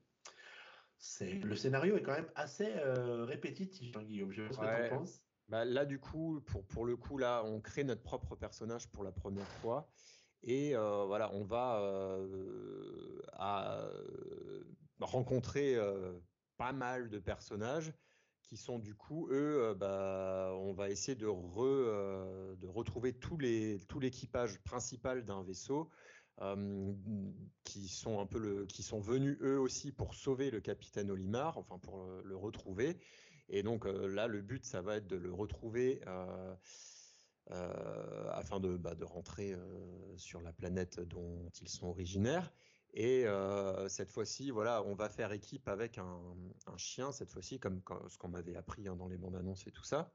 C'est, 0.98 1.34
le 1.34 1.56
scénario 1.56 1.96
est 1.96 2.04
quand 2.04 2.14
même 2.14 2.30
assez 2.36 2.72
euh, 2.76 3.24
répétitif, 3.26 3.96
hein, 3.96 4.04
Guillaume. 4.04 4.32
Je 4.32 4.44
sais 4.44 4.50
pas 4.50 4.54
ce 4.54 4.60
que 4.60 4.88
tu 4.88 4.94
en 4.94 4.98
penses. 5.00 5.24
Bah, 5.48 5.66
là, 5.66 5.86
du 5.86 6.00
coup, 6.00 6.42
pour, 6.46 6.66
pour 6.66 6.86
le 6.86 6.98
coup, 6.98 7.18
là, 7.18 7.42
on 7.46 7.62
crée 7.62 7.84
notre 7.84 8.04
propre 8.04 8.36
personnage 8.36 8.88
pour 8.92 9.04
la 9.04 9.12
première 9.12 9.48
fois. 9.48 9.90
Et 10.44 10.76
euh, 10.76 11.06
voilà, 11.06 11.34
on 11.34 11.44
va 11.44 11.80
euh, 11.82 13.22
à, 13.34 13.90
rencontrer 15.00 15.78
pas 16.58 16.74
mal 16.74 17.10
de 17.10 17.20
personnages 17.20 17.94
qui 18.50 18.58
sont 18.58 18.80
du 18.80 18.96
coup, 18.96 19.28
eux, 19.30 19.62
euh, 19.64 19.76
bah, 19.76 20.52
on 20.56 20.74
va 20.74 20.90
essayer 20.90 21.16
euh, 21.22 22.56
de 22.56 22.68
retrouver 22.68 23.14
tous 23.14 23.38
les, 23.38 23.80
tout 23.88 24.00
l'équipage 24.00 24.60
principal 24.64 25.24
d'un 25.24 25.44
vaisseau, 25.44 25.92
euh, 26.42 26.92
qui 27.64 27.88
sont 27.88 28.20
un 28.20 28.26
peu 28.26 28.40
le, 28.40 28.66
qui 28.66 28.82
sont 28.82 29.00
venus 29.00 29.38
eux 29.42 29.60
aussi 29.60 29.92
pour 29.92 30.16
sauver 30.16 30.50
le 30.50 30.62
capitaine 30.62 31.12
Olimar, 31.12 31.60
enfin 31.60 31.78
pour 31.78 32.04
le, 32.24 32.36
retrouver. 32.36 33.00
Et 33.50 33.62
donc 33.62 33.86
là, 33.86 34.28
le 34.28 34.42
but, 34.42 34.66
ça 34.66 34.82
va 34.82 34.96
être 34.96 35.08
de 35.08 35.16
le 35.16 35.32
retrouver. 35.32 36.02
afin 38.32 38.60
de, 38.60 38.78
bah, 38.78 38.96
de 38.96 39.06
rentrer 39.06 39.56
sur 40.18 40.42
la 40.42 40.54
planète 40.54 41.00
dont 41.00 41.50
ils 41.62 41.70
sont 41.70 41.88
originaires. 41.88 42.52
Et 42.94 43.26
cette 43.88 44.12
fois-ci, 44.12 44.52
voilà, 44.52 44.84
on 44.84 44.96
va 44.96 45.10
faire 45.10 45.32
équipe 45.32 45.68
avec 45.68 45.98
un, 45.98 46.20
chien, 46.78 47.12
cette 47.12 47.30
fois-ci, 47.30 47.60
comme, 47.60 47.82
ce 48.08 48.18
qu'on 48.18 48.30
m'avait 48.30 48.56
appris 48.56 48.88
hein, 48.88 48.96
dans 48.96 49.08
les 49.08 49.18
bandes 49.18 49.36
annonces 49.36 49.68
et 49.68 49.72
tout 49.72 49.84
ça, 49.84 50.12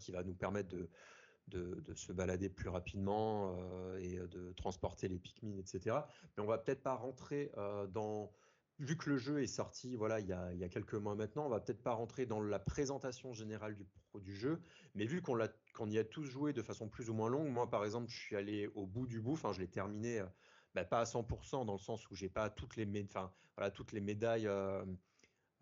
qui 0.00 0.12
va 0.12 0.22
nous 0.24 0.34
permettre 0.34 0.74
de, 1.48 1.94
se 1.94 2.12
balader 2.12 2.48
plus 2.48 2.68
rapidement 2.68 3.56
et 3.98 4.16
de 4.16 4.52
transporter 4.52 5.08
les 5.08 5.18
Pikmin, 5.18 5.56
etc. 5.56 5.98
Mais 6.36 6.42
on 6.42 6.46
va 6.46 6.58
peut-être 6.58 6.82
pas 6.82 6.94
rentrer 6.94 7.52
dans. 7.90 8.32
Vu 8.80 8.96
que 8.96 9.08
le 9.08 9.16
jeu 9.16 9.40
est 9.40 9.46
sorti, 9.46 9.94
voilà, 9.94 10.18
il 10.18 10.26
y 10.26 10.32
a, 10.32 10.68
quelques 10.68 10.94
mois 10.94 11.14
maintenant, 11.14 11.46
on 11.46 11.48
va 11.48 11.60
peut-être 11.60 11.82
pas 11.84 11.92
rentrer 11.92 12.26
dans 12.26 12.40
la 12.40 12.58
présentation 12.58 13.32
générale 13.32 13.76
du, 13.76 13.86
du 14.20 14.34
jeu, 14.34 14.60
mais 14.96 15.06
vu 15.06 15.22
qu'on 15.22 15.38
qu'on 15.74 15.88
y 15.88 15.98
a 15.98 16.02
tous 16.02 16.24
joué 16.24 16.52
de 16.52 16.60
façon 16.60 16.88
plus 16.88 17.08
ou 17.08 17.14
moins 17.14 17.28
longue, 17.28 17.46
moi 17.46 17.70
par 17.70 17.84
exemple, 17.84 18.10
je 18.10 18.18
suis 18.18 18.34
allé 18.34 18.66
au 18.74 18.84
bout 18.84 19.06
du 19.06 19.20
bout, 19.20 19.34
enfin, 19.34 19.52
je 19.52 19.60
l'ai 19.60 19.68
terminé 19.68 20.24
bah, 20.74 20.84
pas 20.84 21.00
à 21.00 21.04
100% 21.04 21.64
dans 21.66 21.72
le 21.72 21.78
sens 21.78 22.08
où 22.10 22.14
j'ai 22.14 22.28
pas 22.28 22.50
toutes 22.50 22.76
les, 22.76 23.04
enfin, 23.04 23.32
voilà, 23.56 23.70
toutes 23.70 23.92
les 23.92 24.00
médailles. 24.00 24.46
Euh, 24.46 24.84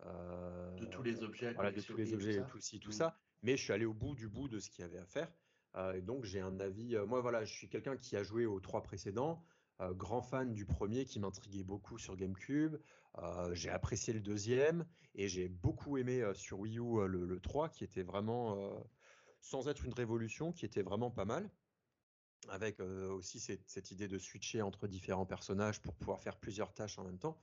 euh, 0.05 0.75
de 0.75 0.85
tous 0.85 1.03
les 1.03 1.23
objets, 1.23 1.53
voilà, 1.53 1.71
de 1.71 1.81
tous 1.81 1.95
les 1.95 2.13
objets, 2.13 2.43
tout, 2.45 2.59
tout, 2.59 2.79
tout 2.79 2.89
mm. 2.89 2.93
ça. 2.93 3.17
Mais 3.43 3.55
je 3.55 3.63
suis 3.63 3.73
allé 3.73 3.85
au 3.85 3.93
bout 3.93 4.15
du 4.15 4.27
bout 4.27 4.47
de 4.47 4.59
ce 4.59 4.69
qu'il 4.69 4.81
y 4.81 4.85
avait 4.85 4.97
à 4.97 5.05
faire. 5.05 5.31
Euh, 5.75 5.93
et 5.93 6.01
donc 6.01 6.23
j'ai 6.23 6.39
un 6.39 6.59
avis. 6.59 6.95
moi 7.07 7.21
voilà, 7.21 7.45
je 7.45 7.53
suis 7.53 7.69
quelqu'un 7.69 7.95
qui 7.95 8.15
a 8.15 8.23
joué 8.23 8.45
aux 8.45 8.59
trois 8.59 8.83
précédents. 8.83 9.43
grand 9.91 10.21
fan 10.21 10.53
du 10.53 10.65
premier 10.65 11.05
qui 11.05 11.19
m'intriguait 11.19 11.63
beaucoup 11.63 11.97
sur 11.97 12.15
GameCube. 12.15 12.77
j'ai 13.51 13.69
apprécié 13.69 14.13
le 14.13 14.21
deuxième 14.21 14.85
et 15.15 15.27
j'ai 15.27 15.47
beaucoup 15.47 15.97
aimé 15.97 16.23
sur 16.33 16.59
Wii 16.59 16.79
U 16.79 17.07
le, 17.07 17.25
le, 17.25 17.39
3 17.39 17.69
qui 17.69 17.83
était 17.83 18.03
vraiment, 18.03 18.83
sans 19.41 19.67
être 19.67 19.85
une 19.85 19.93
révolution, 19.93 20.51
qui 20.51 20.65
était 20.65 20.83
vraiment 20.83 21.11
pas 21.11 21.25
mal 21.25 21.49
avec 22.49 22.79
euh, 22.79 23.09
aussi 23.11 23.39
cette, 23.39 23.91
idée 23.91 24.07
de 24.07 24.17
switcher 24.17 24.61
entre 24.61 24.87
différents 24.87 25.25
personnages 25.25 25.81
pour 25.81 25.93
pouvoir 25.95 26.19
faire 26.19 26.37
plusieurs 26.37 26.73
tâches 26.73 26.97
en 26.99 27.03
même 27.03 27.19
temps. 27.19 27.37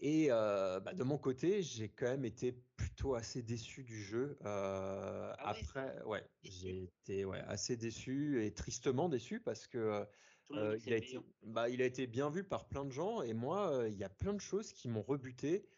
Et 0.00 0.28
euh, 0.30 0.80
bah, 0.80 0.94
de 0.94 1.04
mon 1.04 1.16
côté, 1.16 1.62
j'ai 1.62 1.88
quand 1.88 2.06
même 2.06 2.24
été 2.24 2.52
plutôt 2.76 3.14
assez 3.14 3.42
déçu 3.42 3.84
du 3.84 4.02
jeu. 4.02 4.36
Euh, 4.44 5.32
ah 5.38 5.50
après, 5.50 6.02
ouais, 6.06 6.24
j'ai 6.42 6.84
été 6.84 7.24
ouais, 7.24 7.40
assez 7.46 7.76
déçu 7.76 8.44
et 8.44 8.52
tristement 8.52 9.08
déçu 9.08 9.40
parce 9.40 9.66
que 9.68 10.04
il, 10.50 10.92
a 10.92 10.96
été, 10.96 11.18
bah, 11.44 11.68
il 11.70 11.80
a 11.80 11.86
été 11.86 12.06
bien 12.06 12.28
vu 12.30 12.44
par 12.44 12.66
plein 12.66 12.84
de 12.84 12.90
gens 12.90 13.22
et 13.22 13.32
moi, 13.32 13.84
il 13.88 13.96
y 13.96 14.04
a 14.04 14.10
plein 14.10 14.34
de 14.34 14.40
choses 14.40 14.72
qui 14.72 14.88
m'ont 14.88 15.02
rebuté. 15.02 15.68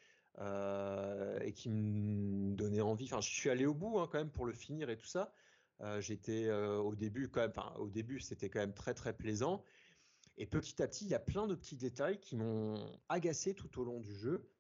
et 0.41 1.53
qui 1.53 1.69
me 1.69 2.55
donnaient 2.55 2.81
envie. 2.81 3.05
Enfin, 3.05 3.21
je 3.21 3.31
suis 3.31 3.51
allé 3.51 3.67
au 3.67 3.75
bout 3.75 4.01
hein, 4.01 4.09
quand 4.11 4.19
même 4.19 4.33
pour 4.33 4.47
le 4.47 4.55
finir 4.55 4.89
et 4.89 4.97
tout 4.97 5.07
ça. 5.07 5.33
Euh, 5.81 6.01
j'étais 6.01 6.47
euh, 6.47 6.79
au 6.79 6.95
début 6.95 7.29
quand 7.29 7.41
même, 7.41 7.53
enfin, 7.57 7.75
au 7.79 7.89
début 7.89 8.21
c'était 8.21 8.49
quand 8.49 8.61
même 8.61 8.75
très 8.75 8.95
très 8.95 9.13
plaisant. 9.13 9.63
Et 10.37 10.47
petit 10.47 10.83
à 10.83 10.89
petit, 10.89 11.05
il 11.05 11.11
y 11.11 11.15
a 11.15 11.21
plein 11.21 11.47
de 11.47 11.55
petits 11.55 11.77
détails 11.77 12.19
qui 12.21 12.37
m'ont 12.37 12.75
agacé 13.09 13.55
tout 13.55 13.81
au 13.81 13.85
long 13.85 14.01
du 14.01 14.15
jeu. 14.15 14.51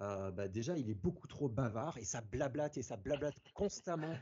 Euh, 0.00 0.30
bah 0.30 0.48
déjà, 0.48 0.78
il 0.78 0.88
est 0.88 0.94
beaucoup 0.94 1.26
trop 1.26 1.48
bavard 1.48 1.98
et 1.98 2.04
ça 2.04 2.22
blablate 2.22 2.78
et 2.78 2.82
ça 2.82 2.96
blablate 2.96 3.34
constamment. 3.54 4.14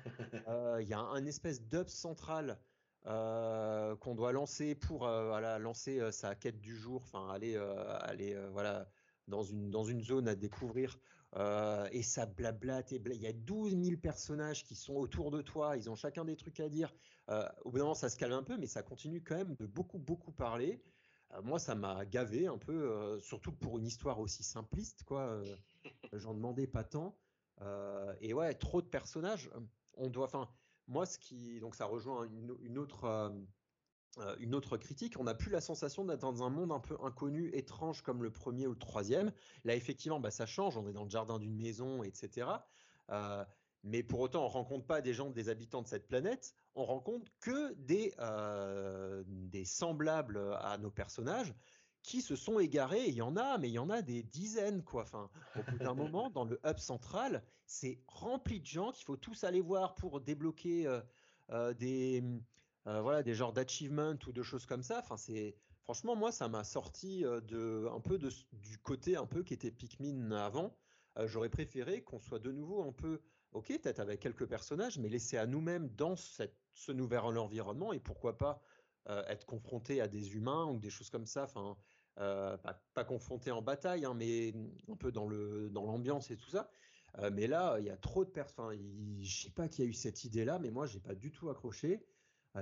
Il 0.80 0.88
y 0.88 0.94
a 0.94 0.98
un, 0.98 1.24
espèce 1.24 1.62
d'up 1.62 1.88
central 1.88 2.58
qu'on 3.04 4.14
doit 4.14 4.32
lancer 4.32 4.74
pour 4.74 5.00
voilà, 5.00 5.58
lancer 5.58 6.10
sa 6.10 6.34
quête 6.34 6.60
du 6.60 6.76
jour, 6.76 7.02
enfin 7.02 7.28
aller, 7.30 7.56
aller 7.56 8.36
voilà, 8.50 8.88
dans 9.28 9.42
une, 9.42 9.70
dans 9.70 9.84
une 9.84 10.02
zone 10.02 10.28
à 10.28 10.34
découvrir 10.34 10.98
euh, 11.36 11.88
et 11.92 12.02
ça 12.02 12.26
blablate 12.26 12.92
et 12.92 13.02
il 13.04 13.20
y 13.20 13.26
a 13.26 13.32
12 13.32 13.76
000 13.76 14.00
personnages 14.00 14.64
qui 14.64 14.74
sont 14.74 14.94
autour 14.94 15.30
de 15.30 15.42
toi, 15.42 15.76
ils 15.76 15.90
ont 15.90 15.94
chacun 15.94 16.24
des 16.24 16.36
trucs 16.36 16.60
à 16.60 16.68
dire. 16.68 16.92
Euh, 17.28 17.46
au 17.64 17.70
bout 17.70 17.78
d'un 17.78 17.84
moment, 17.84 17.94
ça 17.94 18.08
se 18.08 18.16
calme 18.16 18.32
un 18.32 18.42
peu, 18.42 18.56
mais 18.56 18.66
ça 18.66 18.82
continue 18.82 19.22
quand 19.22 19.36
même 19.36 19.54
de 19.56 19.66
beaucoup, 19.66 19.98
beaucoup 19.98 20.32
parler. 20.32 20.82
Euh, 21.34 21.42
moi, 21.42 21.58
ça 21.58 21.74
m'a 21.74 22.06
gavé 22.06 22.46
un 22.46 22.56
peu, 22.56 23.20
surtout 23.20 23.52
pour 23.52 23.78
une 23.78 23.86
histoire 23.86 24.18
aussi 24.18 24.42
simpliste, 24.42 25.04
quoi. 25.04 25.42
J'en 26.14 26.32
demandais 26.32 26.66
pas 26.66 26.84
tant. 26.84 27.14
et 28.20 28.32
ouais, 28.32 28.54
trop 28.54 28.80
de 28.80 28.86
personnages. 28.86 29.50
On 29.94 30.08
doit, 30.08 30.24
enfin, 30.24 30.48
moi, 30.86 31.04
ce 31.04 31.18
qui, 31.18 31.60
donc 31.60 31.74
ça 31.74 31.84
rejoint 31.84 32.26
une 32.62 32.78
autre 32.78 33.30
euh, 34.18 34.34
une 34.40 34.54
autre 34.54 34.76
critique, 34.76 35.18
on 35.18 35.24
n'a 35.24 35.34
plus 35.34 35.50
la 35.50 35.60
sensation 35.60 36.04
d'être 36.04 36.20
dans 36.20 36.42
un 36.42 36.50
monde 36.50 36.72
un 36.72 36.80
peu 36.80 36.96
inconnu, 37.04 37.50
étrange 37.54 38.02
comme 38.02 38.22
le 38.22 38.30
premier 38.30 38.66
ou 38.66 38.72
le 38.72 38.78
troisième. 38.78 39.32
Là, 39.64 39.74
effectivement, 39.74 40.18
bah, 40.18 40.30
ça 40.30 40.46
change, 40.46 40.76
on 40.76 40.88
est 40.88 40.92
dans 40.92 41.04
le 41.04 41.10
jardin 41.10 41.38
d'une 41.38 41.56
maison, 41.56 42.02
etc. 42.02 42.48
Euh, 43.10 43.44
mais 43.84 44.02
pour 44.02 44.20
autant, 44.20 44.44
on 44.44 44.48
rencontre 44.48 44.86
pas 44.86 45.00
des 45.00 45.14
gens, 45.14 45.30
des 45.30 45.48
habitants 45.48 45.82
de 45.82 45.86
cette 45.86 46.08
planète, 46.08 46.54
on 46.74 46.84
rencontre 46.84 47.30
que 47.40 47.74
des, 47.74 48.12
euh, 48.18 49.22
semblables 49.64 50.40
à 50.60 50.78
nos 50.78 50.90
personnages 50.90 51.54
qui 52.02 52.20
se 52.20 52.34
sont 52.34 52.58
égarés. 52.58 53.06
Il 53.06 53.14
y 53.14 53.22
en 53.22 53.36
a, 53.36 53.58
mais 53.58 53.68
il 53.68 53.74
y 53.74 53.78
en 53.78 53.90
a 53.90 54.02
des 54.02 54.22
dizaines, 54.24 54.82
quoi. 54.82 55.02
Enfin, 55.02 55.30
au 55.56 55.70
bout 55.70 55.78
d'un 55.78 55.94
moment, 55.94 56.30
dans 56.30 56.44
le 56.44 56.58
hub 56.64 56.78
central, 56.78 57.44
c'est 57.66 58.00
rempli 58.08 58.60
de 58.60 58.66
gens 58.66 58.90
qu'il 58.90 59.04
faut 59.04 59.16
tous 59.16 59.44
aller 59.44 59.60
voir 59.60 59.94
pour 59.94 60.20
débloquer 60.20 60.88
des 61.78 62.22
euh, 62.88 63.02
voilà, 63.02 63.22
des 63.22 63.34
genres 63.34 63.52
d'achievement 63.52 64.14
ou 64.26 64.32
de 64.32 64.42
choses 64.42 64.64
comme 64.64 64.82
ça. 64.82 65.00
Enfin, 65.00 65.18
c'est 65.18 65.54
franchement 65.82 66.16
moi 66.16 66.32
ça 66.32 66.48
m'a 66.48 66.64
sorti 66.64 67.24
euh, 67.24 67.40
de 67.42 67.86
un 67.94 68.00
peu 68.00 68.18
de, 68.18 68.30
du 68.52 68.78
côté 68.78 69.16
un 69.16 69.26
peu 69.26 69.42
qui 69.42 69.52
était 69.52 69.70
Pikmin 69.70 70.30
avant. 70.32 70.74
Euh, 71.18 71.26
j'aurais 71.26 71.50
préféré 71.50 72.02
qu'on 72.02 72.18
soit 72.18 72.38
de 72.38 72.50
nouveau 72.50 72.82
un 72.82 72.92
peu 72.92 73.20
ok 73.52 73.78
peut-être 73.82 74.00
avec 74.00 74.20
quelques 74.20 74.46
personnages, 74.46 74.98
mais 74.98 75.10
laissé 75.10 75.36
à 75.36 75.46
nous-mêmes 75.46 75.88
dans 75.96 76.16
ce 76.16 76.92
nouvel 76.92 77.20
environnement 77.20 77.92
et 77.92 78.00
pourquoi 78.00 78.38
pas 78.38 78.62
être 79.28 79.46
confronté 79.46 80.02
à 80.02 80.08
des 80.08 80.34
humains 80.34 80.66
ou 80.66 80.78
des 80.78 80.90
choses 80.90 81.08
comme 81.08 81.24
ça. 81.24 81.44
Enfin, 81.44 81.78
pas, 82.16 83.04
confronté 83.04 83.50
en 83.50 83.62
bataille, 83.62 84.04
hein, 84.04 84.12
mais 84.12 84.52
un 84.86 84.96
peu 84.96 85.10
dans 85.10 85.26
le 85.26 85.70
dans 85.70 85.86
l'ambiance 85.86 86.30
et 86.30 86.36
tout 86.36 86.50
ça. 86.50 86.70
mais 87.32 87.46
là, 87.46 87.78
il 87.78 87.86
y 87.86 87.90
a 87.90 87.96
trop 87.96 88.26
de 88.26 88.30
personnes. 88.30 88.78
Je 89.22 89.44
sais 89.44 89.50
pas 89.50 89.66
qui 89.66 89.80
a 89.80 89.86
eu 89.86 89.94
cette 89.94 90.24
idée-là, 90.24 90.58
mais 90.58 90.70
moi, 90.70 90.86
j'ai 90.86 91.00
pas 91.00 91.14
du 91.14 91.32
tout 91.32 91.48
accroché. 91.48 92.04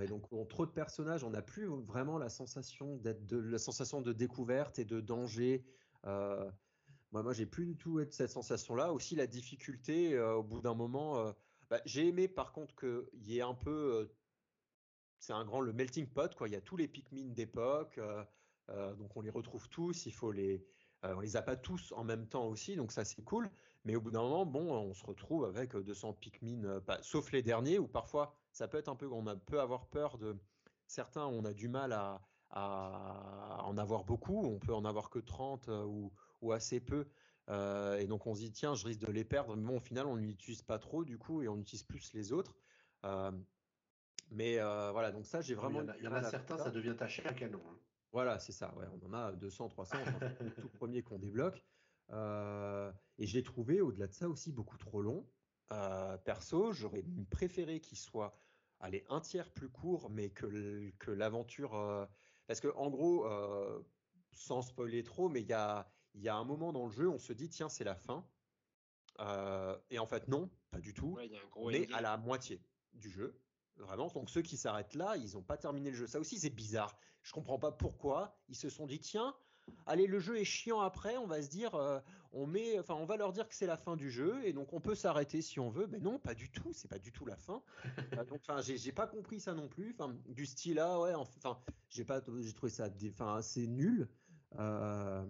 Et 0.01 0.07
donc, 0.07 0.30
on, 0.32 0.45
trop 0.45 0.66
de 0.66 0.70
personnages, 0.70 1.24
on 1.24 1.30
n'a 1.30 1.43
plus 1.43 1.66
vraiment 1.66 2.18
la 2.18 2.28
sensation 2.28 2.97
de 2.97 3.37
la 3.37 3.59
sensation 3.59 4.03
de 4.03 4.12
découverte 4.12 4.78
et 4.78 4.84
de 4.84 5.01
danger. 5.01 5.64
Euh, 6.05 6.51
moi, 7.12 7.22
moi 7.22 7.32
j'ai 7.32 7.47
plus 7.47 7.66
du 7.66 7.76
tout 7.76 8.01
cette 8.11 8.30
sensation-là. 8.30 8.93
Aussi, 8.93 9.16
la 9.16 9.26
difficulté, 9.26 10.18
au 10.18 10.43
bout 10.43 10.61
d'un 10.61 10.74
moment, 10.74 11.32
bah, 11.70 11.80
j'ai 11.87 12.09
aimé 12.09 12.28
par 12.28 12.53
contre 12.53 12.74
qu'il 12.76 13.26
y 13.26 13.39
ait 13.39 13.43
un 13.43 13.55
peu 13.55 14.11
c'est 15.18 15.32
un 15.32 15.45
grand 15.45 15.61
le 15.61 15.72
melting 15.72 16.07
pot 16.07 16.34
quoi. 16.34 16.49
Il 16.49 16.53
y 16.53 16.57
a 16.57 16.61
tous 16.61 16.76
les 16.76 16.89
Pikmin 16.89 17.32
d'époque, 17.32 17.99
euh, 17.99 18.24
euh, 18.70 18.95
donc 18.95 19.16
on 19.16 19.20
les 19.20 19.30
retrouve 19.30 19.68
tous. 19.68 20.07
Il 20.07 20.12
faut 20.12 20.32
les, 20.32 20.64
euh, 21.05 21.14
on 21.16 21.20
les 21.20 21.37
a 21.37 21.43
pas 21.43 21.57
tous 21.57 21.93
en 21.97 22.05
même 22.05 22.26
temps 22.26 22.47
aussi, 22.47 22.76
donc 22.76 22.93
ça 22.93 23.05
c'est 23.05 23.22
cool. 23.22 23.51
Mais 23.84 23.97
au 23.97 24.01
bout 24.01 24.11
d'un 24.11 24.22
moment, 24.22 24.47
bon, 24.47 24.72
on 24.72 24.95
se 24.95 25.05
retrouve 25.05 25.45
avec 25.45 25.76
200 25.76 26.14
Pikmin, 26.14 26.80
sauf 27.03 27.30
les 27.32 27.43
derniers 27.43 27.78
où 27.78 27.87
parfois 27.87 28.37
ça 28.57 28.68
peut 28.68 28.78
être 28.78 28.88
un 28.88 28.96
peu, 28.96 29.09
on 29.11 29.26
a, 29.26 29.36
peut 29.36 29.61
avoir 29.61 29.86
peur 29.86 30.18
de 30.18 30.36
certains, 30.86 31.26
on 31.26 31.44
a 31.44 31.52
du 31.52 31.68
mal 31.68 31.92
à, 31.92 32.20
en 32.50 33.76
avoir 33.76 34.04
beaucoup, 34.04 34.44
on 34.44 34.59
peut 34.59 34.74
en 34.74 34.84
avoir 34.84 35.11
que 35.11 35.18
30 35.18 35.68
ou, 35.68 36.12
assez 36.52 36.80
peu. 36.80 37.07
et 37.48 38.07
donc 38.07 38.26
on 38.26 38.34
se 38.34 38.40
dit 38.40 38.52
tiens, 38.52 38.74
je 38.74 38.86
risque 38.86 39.00
de 39.00 39.11
les 39.11 39.24
perdre, 39.24 39.57
mais 39.57 39.64
bon, 39.64 39.76
au 39.76 39.80
final 39.80 40.07
on 40.07 40.16
n'utilise 40.16 40.62
pas 40.62 40.78
trop 40.78 41.04
du 41.04 41.18
coup 41.18 41.42
et 41.42 41.48
on 41.48 41.59
utilise 41.59 41.82
plus 41.82 42.12
les 42.14 42.32
autres. 42.32 42.54
Mais 44.30 44.59
euh, 44.59 44.90
voilà, 44.92 45.12
donc 45.12 45.26
ça, 45.26 45.40
j'ai 45.40 45.54
vraiment. 45.54 45.82
Il 45.98 46.04
y 46.04 46.09
en 46.09 46.12
a, 46.12 46.22
certains, 46.22 46.59
ça. 46.59 46.70
devient 46.70 46.94
taché 46.96 47.24
à 47.26 47.32
canon. 47.32 47.62
Hein. 47.68 47.78
Voilà, 48.12 48.38
c'est 48.38 48.52
ça. 48.52 48.74
Ouais, 48.76 48.86
on 48.92 49.07
en 49.07 49.12
a 49.12 49.32
200, 49.32 49.68
300, 49.68 49.98
c'est 50.20 50.44
le 50.44 50.54
tout 50.54 50.68
premier 50.68 51.02
qu'on 51.02 51.18
débloque. 51.18 51.62
Euh, 52.11 52.90
et 53.18 53.26
j'ai 53.26 53.42
trouvé, 53.42 53.80
au-delà 53.80 54.07
de 54.07 54.12
ça 54.12 54.28
aussi, 54.28 54.52
beaucoup 54.52 54.78
trop 54.78 55.02
long. 55.02 55.26
Euh, 55.72 56.16
perso, 56.18 56.72
j'aurais 56.72 57.04
préféré 57.30 57.80
qu'il 57.80 57.98
soit 57.98 58.36
allez, 58.80 59.04
un 59.08 59.20
tiers 59.20 59.50
plus 59.50 59.68
court, 59.68 60.10
mais 60.10 60.30
que, 60.30 60.90
que 60.98 61.10
l'aventure. 61.10 61.70
parce 62.46 62.60
que, 62.60 62.68
en 62.76 62.90
gros, 62.90 63.26
sans 64.32 64.62
spoiler 64.62 65.02
trop, 65.02 65.28
mais 65.28 65.42
il 65.42 65.48
y 65.48 65.52
a, 65.52 65.88
y 66.14 66.28
a 66.28 66.36
un 66.36 66.44
moment 66.44 66.72
dans 66.72 66.86
le 66.86 66.92
jeu, 66.92 67.08
on 67.08 67.18
se 67.18 67.32
dit, 67.32 67.48
tiens, 67.48 67.68
c'est 67.68 67.84
la 67.84 67.96
fin. 67.96 68.26
et 69.90 69.98
en 69.98 70.06
fait, 70.06 70.28
non, 70.28 70.50
pas 70.70 70.80
du 70.80 70.94
tout. 70.94 71.14
Ouais, 71.14 71.30
mais 71.66 71.92
à 71.92 72.00
la 72.00 72.16
moitié 72.16 72.62
du 72.92 73.10
jeu. 73.10 73.40
Vraiment, 73.76 74.08
donc 74.08 74.30
ceux 74.30 74.42
qui 74.42 74.56
s'arrêtent 74.56 74.94
là, 74.94 75.16
ils 75.16 75.34
n'ont 75.34 75.42
pas 75.42 75.58
terminé 75.58 75.90
le 75.90 75.96
jeu. 75.96 76.06
Ça 76.06 76.18
aussi, 76.18 76.38
c'est 76.38 76.50
bizarre. 76.50 76.96
Je 77.22 77.32
comprends 77.32 77.58
pas 77.58 77.72
pourquoi. 77.72 78.38
Ils 78.48 78.56
se 78.56 78.70
sont 78.70 78.86
dit, 78.86 79.00
tiens, 79.00 79.36
allez, 79.86 80.06
le 80.06 80.18
jeu 80.18 80.38
est 80.38 80.44
chiant 80.44 80.80
après. 80.80 81.16
On 81.16 81.26
va 81.26 81.42
se 81.42 81.48
dire, 81.48 81.74
euh, 81.74 82.00
on 82.32 82.46
met, 82.46 82.78
enfin, 82.78 82.94
on 82.94 83.06
va 83.06 83.16
leur 83.16 83.32
dire 83.32 83.48
que 83.48 83.54
c'est 83.54 83.66
la 83.66 83.76
fin 83.76 83.96
du 83.96 84.10
jeu 84.10 84.44
et 84.44 84.52
donc 84.52 84.72
on 84.72 84.80
peut 84.80 84.94
s'arrêter 84.94 85.42
si 85.42 85.60
on 85.60 85.70
veut. 85.70 85.86
Mais 85.90 85.98
non, 85.98 86.18
pas 86.18 86.34
du 86.34 86.50
tout. 86.50 86.72
C'est 86.72 86.88
pas 86.88 86.98
du 86.98 87.12
tout 87.12 87.26
la 87.26 87.36
fin. 87.36 87.62
Euh, 88.14 88.24
donc, 88.24 88.40
enfin, 88.46 88.60
j'ai 88.60 88.92
pas 88.92 89.06
compris 89.06 89.40
ça 89.40 89.54
non 89.54 89.68
plus. 89.68 89.94
Enfin, 89.98 90.14
du 90.26 90.46
style 90.46 90.76
là, 90.76 91.00
ouais. 91.00 91.14
Enfin, 91.14 91.58
j'ai 91.88 92.04
pas, 92.04 92.20
j'ai 92.40 92.52
trouvé 92.52 92.70
ça, 92.70 92.88
enfin, 93.08 93.36
assez 93.36 93.66
nul. 93.66 94.08
Euh, 94.58 95.24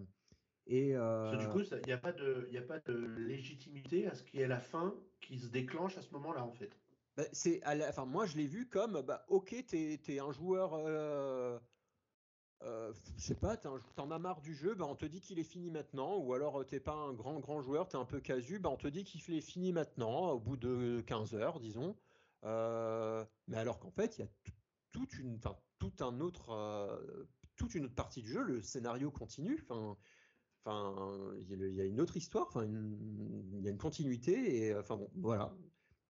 et 0.67 0.95
du 1.39 1.49
coup, 1.49 1.61
il 1.61 1.87
n'y 1.87 1.93
a 1.93 1.99
pas 1.99 2.13
de, 2.13 2.49
a 2.57 2.61
pas 2.63 2.81
de 2.81 2.95
légitimité 2.95 4.07
à 4.09 4.15
ce 4.15 4.23
qu'il 4.23 4.41
y 4.41 4.43
ait 4.43 4.49
la 4.49 4.61
fin 4.61 4.95
qui 5.21 5.39
se 5.39 5.49
déclenche 5.49 5.97
à 5.97 6.03
ce 6.03 6.11
moment-là, 6.13 6.45
en 6.45 6.53
fait. 6.53 6.77
Bah, 7.17 7.25
c'est 7.33 7.63
enfin 7.89 8.05
moi 8.05 8.27
je 8.27 8.37
l'ai 8.37 8.47
vu 8.47 8.69
comme 8.69 9.01
bah 9.01 9.25
ok 9.29 9.55
t'es 9.67 9.99
es 10.07 10.19
un 10.19 10.33
joueur 10.33 10.75
euh, 10.75 11.59
euh, 12.63 12.93
je 13.17 13.23
sais 13.23 13.35
pas 13.35 13.57
t'en 13.57 14.11
as 14.11 14.19
marre 14.19 14.41
du 14.41 14.55
jeu 14.55 14.75
bah 14.75 14.87
on 14.89 14.97
te 14.97 15.05
dit 15.05 15.21
qu'il 15.21 15.39
est 15.39 15.45
fini 15.45 15.71
maintenant 15.71 16.17
ou 16.17 16.33
alors 16.33 16.61
euh, 16.61 16.65
t'es 16.65 16.81
pas 16.81 16.95
un 16.95 17.13
grand 17.13 17.39
grand 17.39 17.61
joueur 17.61 17.87
t'es 17.87 17.99
un 17.99 18.07
peu 18.07 18.19
casu 18.19 18.59
bah 18.59 18.71
on 18.71 18.79
te 18.79 18.89
dit 18.89 19.05
qu'il 19.05 19.35
est 19.35 19.43
fini 19.43 19.73
maintenant 19.73 20.31
au 20.31 20.41
bout 20.41 20.57
de 20.57 21.03
15 21.07 21.35
heures 21.35 21.61
disons. 21.61 21.97
Euh, 22.45 23.25
mais 23.49 23.59
alors 23.59 23.79
qu'en 23.79 23.91
fait 23.91 24.17
il 24.17 24.23
y 24.23 24.25
a 24.25 24.31
toute 24.93 25.19
une 25.19 25.39
tout 25.79 25.93
un 26.01 26.21
autre 26.21 26.51
euh, 26.51 27.27
toute 27.57 27.75
une 27.75 27.91
partie 27.91 28.23
du 28.23 28.29
jeu 28.33 28.43
le 28.43 28.63
scénario 28.63 29.11
continue 29.11 29.67
enfin 29.69 29.97
il 31.49 31.75
y, 31.75 31.81
a 31.81 31.85
une 31.85 32.01
autre 32.01 32.17
histoire 32.17 32.47
enfin 32.49 32.65
il 32.65 33.61
y 33.61 33.69
a 33.69 33.71
une 33.71 33.79
continuité 33.79 34.67
et 34.67 34.75
enfin 34.75 34.97
bon 34.97 35.11
voilà 35.17 35.55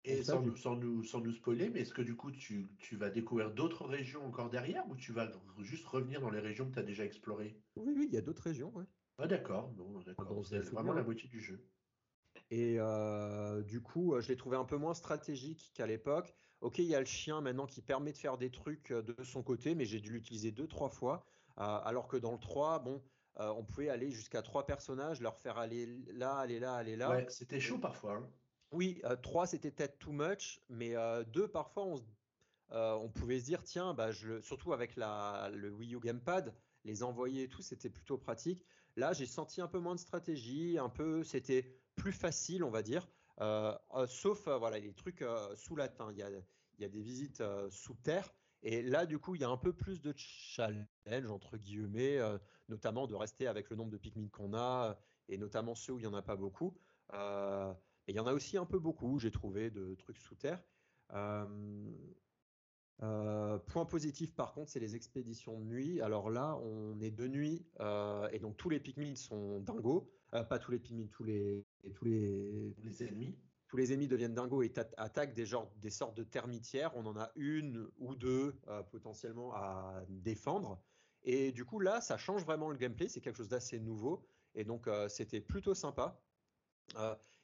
et 0.06 0.22
sans, 0.22 0.40
nous, 0.40 0.56
sans, 0.56 0.76
nous, 0.76 1.02
sans 1.02 1.20
nous 1.20 1.32
spoiler, 1.32 1.68
mais 1.68 1.80
est-ce 1.80 1.92
que 1.92 2.02
du 2.02 2.16
coup 2.16 2.30
tu, 2.30 2.76
tu 2.78 2.96
vas 2.96 3.10
découvrir 3.10 3.52
d'autres 3.52 3.84
régions 3.84 4.24
encore 4.24 4.50
derrière 4.50 4.88
ou 4.88 4.96
tu 4.96 5.12
vas 5.12 5.30
juste 5.58 5.86
revenir 5.86 6.20
dans 6.20 6.30
les 6.30 6.40
régions 6.40 6.68
que 6.68 6.74
tu 6.74 6.78
as 6.78 6.84
déjà 6.84 7.04
explorées? 7.04 7.56
Oui, 7.76 7.92
oui, 7.96 8.06
il 8.08 8.14
y 8.14 8.18
a 8.18 8.22
d'autres 8.22 8.44
régions, 8.44 8.72
ouais. 8.74 8.84
Ah 9.18 9.26
d'accord, 9.26 9.68
bon, 9.70 10.00
d'accord. 10.00 10.44
c'est 10.46 10.60
vraiment 10.60 10.92
la 10.92 11.02
moitié 11.02 11.28
du 11.28 11.40
jeu. 11.40 11.58
Et 12.50 12.76
euh, 12.78 13.62
du 13.62 13.82
coup, 13.82 14.14
je 14.20 14.28
l'ai 14.28 14.36
trouvé 14.36 14.56
un 14.56 14.64
peu 14.64 14.76
moins 14.76 14.94
stratégique 14.94 15.72
qu'à 15.74 15.86
l'époque. 15.86 16.34
Ok, 16.60 16.78
il 16.78 16.84
y 16.84 16.94
a 16.94 17.00
le 17.00 17.06
chien 17.06 17.40
maintenant 17.40 17.66
qui 17.66 17.82
permet 17.82 18.12
de 18.12 18.18
faire 18.18 18.38
des 18.38 18.50
trucs 18.50 18.92
de 18.92 19.24
son 19.24 19.42
côté, 19.42 19.74
mais 19.74 19.84
j'ai 19.84 20.00
dû 20.00 20.12
l'utiliser 20.12 20.52
deux, 20.52 20.68
trois 20.68 20.90
fois. 20.90 21.24
Euh, 21.58 21.62
alors 21.62 22.06
que 22.06 22.16
dans 22.16 22.32
le 22.32 22.38
3, 22.38 22.80
bon, 22.80 23.02
euh, 23.40 23.48
on 23.48 23.64
pouvait 23.64 23.88
aller 23.88 24.10
jusqu'à 24.10 24.42
trois 24.42 24.66
personnages, 24.66 25.20
leur 25.20 25.38
faire 25.38 25.58
aller 25.58 25.86
là, 26.12 26.36
aller 26.36 26.58
là, 26.58 26.74
aller 26.74 26.96
là. 26.96 27.10
Ouais, 27.10 27.26
c'était 27.28 27.60
chaud 27.60 27.78
parfois. 27.78 28.16
Hein. 28.16 28.30
Oui, 28.72 29.00
3 29.22 29.42
euh, 29.42 29.46
c'était 29.46 29.70
peut-être 29.70 29.98
too 29.98 30.12
much, 30.12 30.60
mais 30.68 30.90
2 30.90 30.96
euh, 30.96 31.48
parfois 31.48 31.84
on, 31.84 31.96
euh, 32.72 32.94
on, 32.94 33.08
pouvait 33.08 33.38
se 33.38 33.44
dire 33.44 33.62
tiens, 33.62 33.94
bah, 33.94 34.10
surtout 34.42 34.72
avec 34.72 34.96
le 34.96 35.70
Wii 35.70 35.94
U 35.94 36.00
Gamepad, 36.00 36.54
les 36.84 37.02
envoyer 37.02 37.44
et 37.44 37.48
tout, 37.48 37.62
c'était 37.62 37.90
plutôt 37.90 38.18
pratique. 38.18 38.64
Là, 38.96 39.12
j'ai 39.12 39.26
senti 39.26 39.60
un 39.60 39.68
peu 39.68 39.78
moins 39.78 39.94
de 39.94 40.00
stratégie, 40.00 40.78
un 40.78 40.88
peu, 40.88 41.22
c'était 41.22 41.78
plus 41.94 42.12
facile, 42.12 42.64
on 42.64 42.70
va 42.70 42.82
dire. 42.82 43.08
sauf 44.08 44.48
voilà 44.48 44.78
les 44.78 44.92
trucs 44.94 45.24
sous 45.54 45.76
la. 45.76 45.88
Il 46.10 46.18
y 46.18 46.84
a, 46.84 46.88
des 46.88 47.02
visites 47.02 47.42
sous 47.70 47.94
terre. 47.94 48.32
Et 48.62 48.82
là, 48.82 49.06
du 49.06 49.18
coup, 49.18 49.34
il 49.34 49.42
y 49.42 49.44
a 49.44 49.48
un 49.48 49.56
peu 49.56 49.72
plus 49.72 50.00
de 50.00 50.12
challenge, 50.16 51.30
entre 51.30 51.56
guillemets, 51.56 52.18
notamment 52.68 53.06
de 53.06 53.14
rester 53.14 53.46
avec 53.46 53.70
le 53.70 53.76
nombre 53.76 53.90
de 53.90 53.98
Pikmin 53.98 54.28
qu'on 54.28 54.54
a, 54.54 54.98
et 55.28 55.38
notamment 55.38 55.74
ceux 55.74 55.92
où 55.92 55.98
il 55.98 56.02
n'y 56.02 56.08
en 56.08 56.14
a 56.14 56.22
pas 56.22 56.36
beaucoup. 56.36 56.76
Euh, 57.14 57.72
et 58.06 58.12
il 58.12 58.16
y 58.16 58.20
en 58.20 58.26
a 58.26 58.32
aussi 58.32 58.56
un 58.56 58.66
peu 58.66 58.78
beaucoup, 58.78 59.18
j'ai 59.18 59.30
trouvé, 59.30 59.70
de 59.70 59.94
trucs 59.94 60.18
sous 60.18 60.36
terre. 60.36 60.62
Euh, 61.12 61.92
euh, 63.02 63.58
point 63.58 63.84
positif 63.84 64.34
par 64.34 64.54
contre, 64.54 64.70
c'est 64.70 64.80
les 64.80 64.94
expéditions 64.96 65.58
de 65.58 65.64
nuit. 65.64 66.00
Alors 66.00 66.30
là, 66.30 66.56
on 66.62 67.00
est 67.00 67.10
de 67.10 67.26
nuit 67.26 67.66
euh, 67.80 68.28
et 68.30 68.38
donc 68.38 68.56
tous 68.56 68.70
les 68.70 68.80
Pikmin 68.80 69.14
sont 69.16 69.60
dingos. 69.60 70.10
pas 70.30 70.58
tous 70.58 70.70
les 70.70 70.78
Pikmin, 70.78 71.06
tous 71.08 71.24
les 71.24 71.64
tous 71.94 72.04
les, 72.04 72.74
les 72.82 73.02
ennemis. 73.02 73.36
Tous 73.68 73.76
les 73.76 73.92
ennemis 73.92 74.06
deviennent 74.06 74.34
dingos 74.34 74.62
et 74.62 74.72
attaquent 74.96 75.34
des, 75.34 75.44
genres, 75.44 75.68
des 75.78 75.90
sortes 75.90 76.16
de 76.16 76.22
termitières. 76.22 76.96
On 76.96 77.04
en 77.04 77.16
a 77.16 77.32
une 77.34 77.88
ou 77.98 78.14
deux 78.14 78.60
potentiellement 78.92 79.52
à 79.54 80.04
défendre. 80.08 80.80
Et 81.24 81.50
du 81.50 81.64
coup 81.64 81.80
là, 81.80 82.00
ça 82.00 82.16
change 82.16 82.44
vraiment 82.44 82.70
le 82.70 82.76
gameplay. 82.76 83.08
C'est 83.08 83.20
quelque 83.20 83.36
chose 83.36 83.48
d'assez 83.48 83.80
nouveau 83.80 84.24
et 84.54 84.64
donc 84.64 84.88
c'était 85.08 85.40
plutôt 85.40 85.74
sympa. 85.74 86.22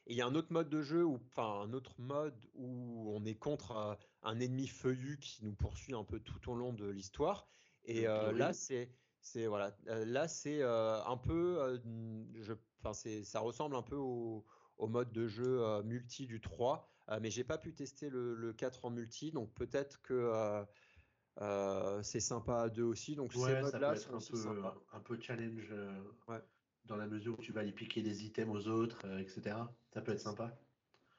Euh, 0.07 0.11
il 0.11 0.17
y 0.17 0.21
a 0.21 0.27
un 0.27 0.35
autre 0.35 0.51
mode 0.51 0.69
de 0.69 0.81
jeu, 0.81 1.03
ou 1.03 1.15
enfin 1.15 1.61
un 1.61 1.73
autre 1.73 1.93
mode 1.97 2.37
où 2.55 3.11
on 3.15 3.25
est 3.25 3.35
contre 3.35 3.71
euh, 3.71 3.95
un 4.23 4.39
ennemi 4.39 4.67
feuillu 4.67 5.17
qui 5.19 5.43
nous 5.43 5.53
poursuit 5.53 5.93
un 5.93 6.03
peu 6.03 6.19
tout 6.19 6.51
au 6.51 6.55
long 6.55 6.73
de 6.73 6.87
l'histoire. 6.87 7.47
Et 7.85 8.07
euh, 8.07 8.31
là, 8.31 8.53
c'est 8.53 8.89
c'est 9.21 9.47
voilà, 9.47 9.73
là 9.85 10.27
c'est 10.27 10.61
un 10.63 11.15
peu, 11.15 11.81
je, 12.41 12.53
enfin 12.81 12.93
c'est, 12.93 13.23
ça 13.23 13.39
ressemble 13.39 13.77
un 13.77 13.81
peu 13.81 13.95
au, 13.95 14.45
au 14.77 14.87
mode 14.87 15.13
de 15.13 15.27
jeu 15.27 15.81
multi 15.83 16.27
du 16.27 16.41
3, 16.41 16.85
mais 17.21 17.29
j'ai 17.29 17.45
pas 17.45 17.57
pu 17.57 17.73
tester 17.73 18.09
le, 18.09 18.35
le, 18.35 18.51
4 18.51 18.83
en 18.83 18.89
multi, 18.89 19.31
donc 19.31 19.53
peut-être 19.53 20.01
que 20.01 20.65
c'est 22.01 22.19
sympa 22.19 22.63
à 22.63 22.69
deux 22.69 22.83
aussi. 22.83 23.15
Donc 23.15 23.33
ouais, 23.35 23.55
ces 23.55 23.61
modes-là 23.61 23.95
sont 23.95 24.15
un 24.15 24.19
peu, 24.19 24.63
un 24.91 24.99
peu 24.99 25.17
challenge. 25.21 25.73
Ouais 26.27 26.41
dans 26.85 26.97
la 26.97 27.07
mesure 27.07 27.37
où 27.39 27.41
tu 27.41 27.51
vas 27.51 27.61
aller 27.61 27.71
piquer 27.71 28.01
des 28.01 28.25
items 28.25 28.55
aux 28.55 28.67
autres, 28.67 28.99
euh, 29.05 29.19
etc. 29.19 29.55
Ça 29.93 30.01
peut 30.01 30.11
être 30.11 30.19
sympa. 30.19 30.55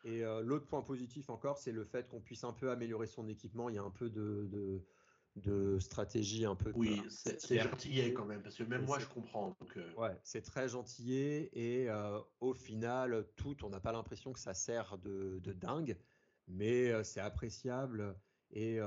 Et 0.04 0.22
euh, 0.22 0.42
l'autre 0.42 0.66
point 0.66 0.82
positif 0.82 1.30
encore, 1.30 1.58
c'est 1.58 1.72
le 1.72 1.84
fait 1.84 2.08
qu'on 2.08 2.20
puisse 2.20 2.44
un 2.44 2.52
peu 2.52 2.70
améliorer 2.70 3.06
son 3.06 3.26
équipement. 3.28 3.68
Il 3.68 3.76
y 3.76 3.78
a 3.78 3.82
un 3.82 3.90
peu 3.90 4.10
de, 4.10 4.82
de, 5.36 5.78
stratégie, 5.78 6.44
un 6.44 6.54
peu. 6.54 6.72
Oui, 6.74 7.02
c'est 7.08 7.58
gentillé 7.58 8.12
quand 8.12 8.26
même, 8.26 8.42
parce 8.42 8.56
que 8.56 8.64
même 8.64 8.84
moi 8.84 8.98
je 8.98 9.06
comprends. 9.06 9.56
Donc, 9.60 9.76
euh. 9.76 9.94
Ouais, 9.96 10.18
c'est 10.22 10.42
très 10.42 10.68
gentillé 10.68 11.50
et 11.54 11.88
au 12.40 12.52
final, 12.52 13.26
tout, 13.36 13.56
on 13.64 13.70
n'a 13.70 13.80
pas 13.80 13.92
l'impression 13.92 14.32
que 14.32 14.40
ça 14.40 14.52
sert 14.52 14.98
de, 14.98 15.38
de 15.42 15.52
dingue, 15.52 15.96
mais 16.48 17.02
c'est 17.04 17.20
appréciable. 17.20 18.14
Et 18.52 18.78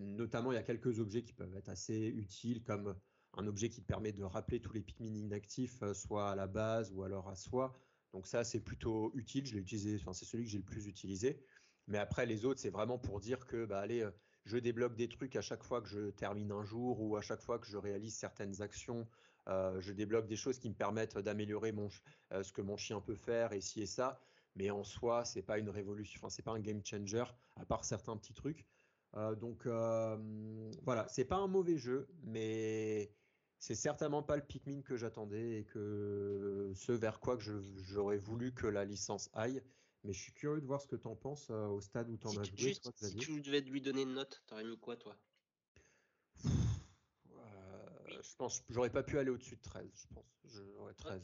notamment, 0.00 0.50
il 0.50 0.56
y 0.56 0.58
a 0.58 0.64
quelques 0.64 0.98
objets 0.98 1.22
qui 1.22 1.32
peuvent 1.32 1.54
être 1.54 1.68
assez 1.68 2.08
utiles, 2.08 2.64
comme 2.64 2.96
un 3.36 3.46
objet 3.46 3.68
qui 3.68 3.80
permet 3.80 4.12
de 4.12 4.24
rappeler 4.24 4.60
tous 4.60 4.72
les 4.72 4.80
Pikmin 4.80 5.14
inactifs, 5.14 5.82
euh, 5.82 5.94
soit 5.94 6.30
à 6.30 6.34
la 6.34 6.46
base 6.46 6.92
ou 6.92 7.02
alors 7.02 7.28
à 7.28 7.36
soi. 7.36 7.74
Donc 8.16 8.26
ça, 8.26 8.44
c'est 8.44 8.60
plutôt 8.60 9.12
utile. 9.14 9.44
Je 9.44 9.52
l'ai 9.52 9.60
utilisé, 9.60 9.98
enfin, 10.00 10.14
c'est 10.14 10.24
celui 10.24 10.44
que 10.44 10.50
j'ai 10.50 10.56
le 10.56 10.64
plus 10.64 10.86
utilisé. 10.86 11.38
Mais 11.86 11.98
après, 11.98 12.24
les 12.24 12.46
autres, 12.46 12.58
c'est 12.58 12.70
vraiment 12.70 12.96
pour 12.96 13.20
dire 13.20 13.46
que, 13.46 13.66
bah, 13.66 13.78
allez, 13.78 14.00
euh, 14.00 14.10
je 14.46 14.56
débloque 14.56 14.96
des 14.96 15.06
trucs 15.06 15.36
à 15.36 15.42
chaque 15.42 15.62
fois 15.62 15.82
que 15.82 15.88
je 15.88 16.08
termine 16.12 16.50
un 16.50 16.64
jour 16.64 16.98
ou 17.02 17.16
à 17.16 17.20
chaque 17.20 17.42
fois 17.42 17.58
que 17.58 17.66
je 17.66 17.76
réalise 17.76 18.16
certaines 18.16 18.62
actions. 18.62 19.06
Euh, 19.48 19.78
je 19.82 19.92
débloque 19.92 20.28
des 20.28 20.34
choses 20.34 20.58
qui 20.58 20.70
me 20.70 20.74
permettent 20.74 21.18
d'améliorer 21.18 21.72
mon, 21.72 21.90
ce 21.90 22.52
que 22.54 22.62
mon 22.62 22.78
chien 22.78 23.02
peut 23.02 23.16
faire 23.16 23.52
et 23.52 23.60
ci 23.60 23.82
et 23.82 23.86
ça. 23.86 24.18
mais 24.54 24.70
en 24.70 24.82
soi, 24.82 25.26
c'est 25.26 25.42
pas 25.42 25.58
une 25.58 25.68
révolution, 25.68 26.18
enfin, 26.18 26.30
c'est 26.30 26.42
pas 26.42 26.52
un 26.52 26.60
game 26.60 26.80
changer, 26.82 27.24
à 27.56 27.66
part 27.66 27.84
certains 27.84 28.16
petits 28.16 28.32
trucs. 28.32 28.64
donc 29.38 29.66
voilà, 29.66 31.06
c'est 31.08 31.26
pas 31.26 31.36
un 31.36 31.48
mauvais 31.48 31.76
jeu, 31.76 32.08
mais 32.22 33.12
c'est 33.58 33.74
certainement 33.74 34.22
pas 34.22 34.36
le 34.36 34.42
Pikmin 34.42 34.82
que 34.82 34.96
j'attendais 34.96 35.60
et 35.60 35.64
que 35.64 36.72
ce 36.74 36.92
vers 36.92 37.20
quoi 37.20 37.36
que 37.36 37.42
j'aurais 37.88 38.18
voulu 38.18 38.52
que 38.52 38.66
la 38.66 38.84
licence 38.84 39.30
aille. 39.32 39.62
Mais 40.04 40.12
je 40.12 40.20
suis 40.20 40.32
curieux 40.32 40.60
de 40.60 40.66
voir 40.66 40.80
ce 40.80 40.86
que 40.86 40.96
tu 40.96 41.08
en 41.08 41.16
penses 41.16 41.48
euh, 41.50 41.66
au 41.66 41.80
stade 41.80 42.08
où 42.08 42.16
tu 42.16 42.26
en 42.28 42.36
as 42.38 42.44
joué. 42.44 42.74
si 42.74 43.16
tu 43.16 43.40
devais 43.40 43.60
lui 43.62 43.80
donner 43.80 44.02
une 44.02 44.14
note, 44.14 44.40
t'aurais 44.46 44.62
mis 44.62 44.78
quoi, 44.78 44.96
toi? 44.96 45.16
Euh, 46.44 48.20
Je 48.22 48.36
pense 48.36 48.62
j'aurais 48.68 48.90
pas 48.90 49.02
pu 49.02 49.18
aller 49.18 49.30
au-dessus 49.30 49.56
de 49.56 49.62
13, 49.62 49.90
je 49.94 50.14
pense. 50.14 50.24
J'aurais 50.44 50.94
13. 50.94 51.22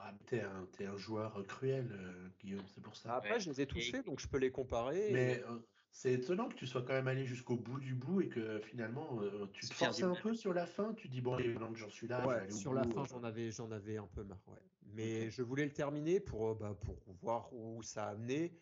Ah, 0.00 0.14
t'es 0.26 0.40
un, 0.42 0.68
un, 0.80 0.96
joueur 0.96 1.44
cruel, 1.48 1.90
euh, 1.90 2.28
Guillaume, 2.38 2.64
c'est 2.72 2.80
pour 2.80 2.94
ça. 2.94 3.16
Après, 3.16 3.40
je 3.40 3.50
les 3.50 3.60
ai 3.62 3.66
tous 3.66 3.90
faits, 3.90 4.06
donc 4.06 4.20
je 4.20 4.28
peux 4.28 4.38
les 4.38 4.52
comparer. 4.52 5.10
Mais 5.10 5.42
c'est 5.90 6.12
étonnant 6.12 6.48
que 6.48 6.54
tu 6.54 6.66
sois 6.66 6.82
quand 6.82 6.92
même 6.92 7.08
allé 7.08 7.24
jusqu'au 7.24 7.56
bout 7.56 7.80
du 7.80 7.94
bout 7.94 8.20
et 8.20 8.28
que 8.28 8.60
finalement 8.60 9.20
euh, 9.20 9.46
tu 9.52 9.66
te 9.66 9.74
forçais 9.74 10.04
un 10.04 10.14
peu 10.14 10.34
sur 10.34 10.52
la 10.52 10.66
fin. 10.66 10.94
Tu 10.94 11.08
dis 11.08 11.20
bon, 11.20 11.36
maintenant 11.36 11.72
que 11.72 11.78
j'en 11.78 11.88
suis 11.88 12.06
là, 12.06 12.26
ouais, 12.26 12.50
sur 12.50 12.72
la 12.72 12.84
fin, 12.84 13.02
euh. 13.02 13.06
j'en 13.06 13.24
avais, 13.24 13.50
j'en 13.50 13.70
avais 13.70 13.96
un 13.96 14.06
peu 14.06 14.22
marre. 14.22 14.38
Ouais. 14.46 14.58
Mais 14.94 15.30
je 15.30 15.42
voulais 15.42 15.64
le 15.64 15.72
terminer 15.72 16.20
pour, 16.20 16.50
euh, 16.50 16.54
bah, 16.54 16.76
pour 16.80 16.96
voir 17.20 17.52
où 17.52 17.82
ça 17.82 18.06
a 18.06 18.10
amené. 18.10 18.52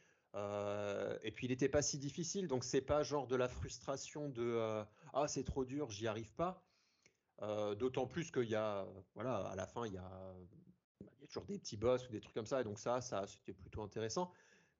et 1.22 1.30
puis 1.32 1.46
il 1.46 1.50
n'était 1.50 1.68
pas 1.68 1.82
si 1.82 1.98
difficile, 1.98 2.46
donc 2.46 2.64
c'est 2.64 2.80
pas 2.80 3.02
genre 3.02 3.26
de 3.26 3.36
la 3.36 3.48
frustration 3.48 4.28
de 4.28 4.84
ah 5.12 5.28
c'est 5.28 5.44
trop 5.44 5.64
dur, 5.64 5.90
j'y 5.90 6.06
arrive 6.06 6.32
pas. 6.34 6.62
D'autant 7.78 8.06
plus 8.06 8.30
qu'il 8.30 8.48
y 8.48 8.54
a, 8.54 8.86
voilà, 9.14 9.36
à 9.38 9.56
la 9.56 9.66
fin 9.66 9.86
il 9.86 9.92
y 9.92 9.98
a, 9.98 10.34
il 11.00 11.06
y 11.20 11.24
a 11.24 11.26
toujours 11.26 11.44
des 11.44 11.58
petits 11.58 11.76
boss 11.76 12.08
ou 12.08 12.12
des 12.12 12.20
trucs 12.20 12.34
comme 12.34 12.46
ça, 12.46 12.60
et 12.60 12.64
donc 12.64 12.78
ça, 12.78 13.00
ça 13.00 13.26
c'était 13.26 13.52
plutôt 13.52 13.82
intéressant 13.82 14.32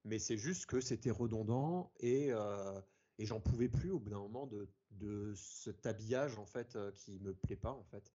mais 0.07 0.19
c'est 0.19 0.37
juste 0.37 0.67
que 0.67 0.81
c'était 0.81 1.11
redondant 1.11 1.93
et, 1.99 2.33
euh, 2.33 2.81
et 3.19 3.27
j'en 3.27 3.41
pouvais 3.41 3.69
plus 3.69 3.91
au 3.91 3.99
bout 3.99 4.11
d'un 4.11 4.21
moment 4.21 4.47
de, 4.47 4.69
de 4.93 5.35
cet 5.35 5.85
habillage 5.85 6.39
en 6.39 6.47
fait 6.47 6.77
euh, 6.77 6.93
qui 6.93 7.19
me 7.19 7.35
plaît 7.35 7.57
pas 7.57 7.73
en 7.73 7.85
fait. 7.85 8.15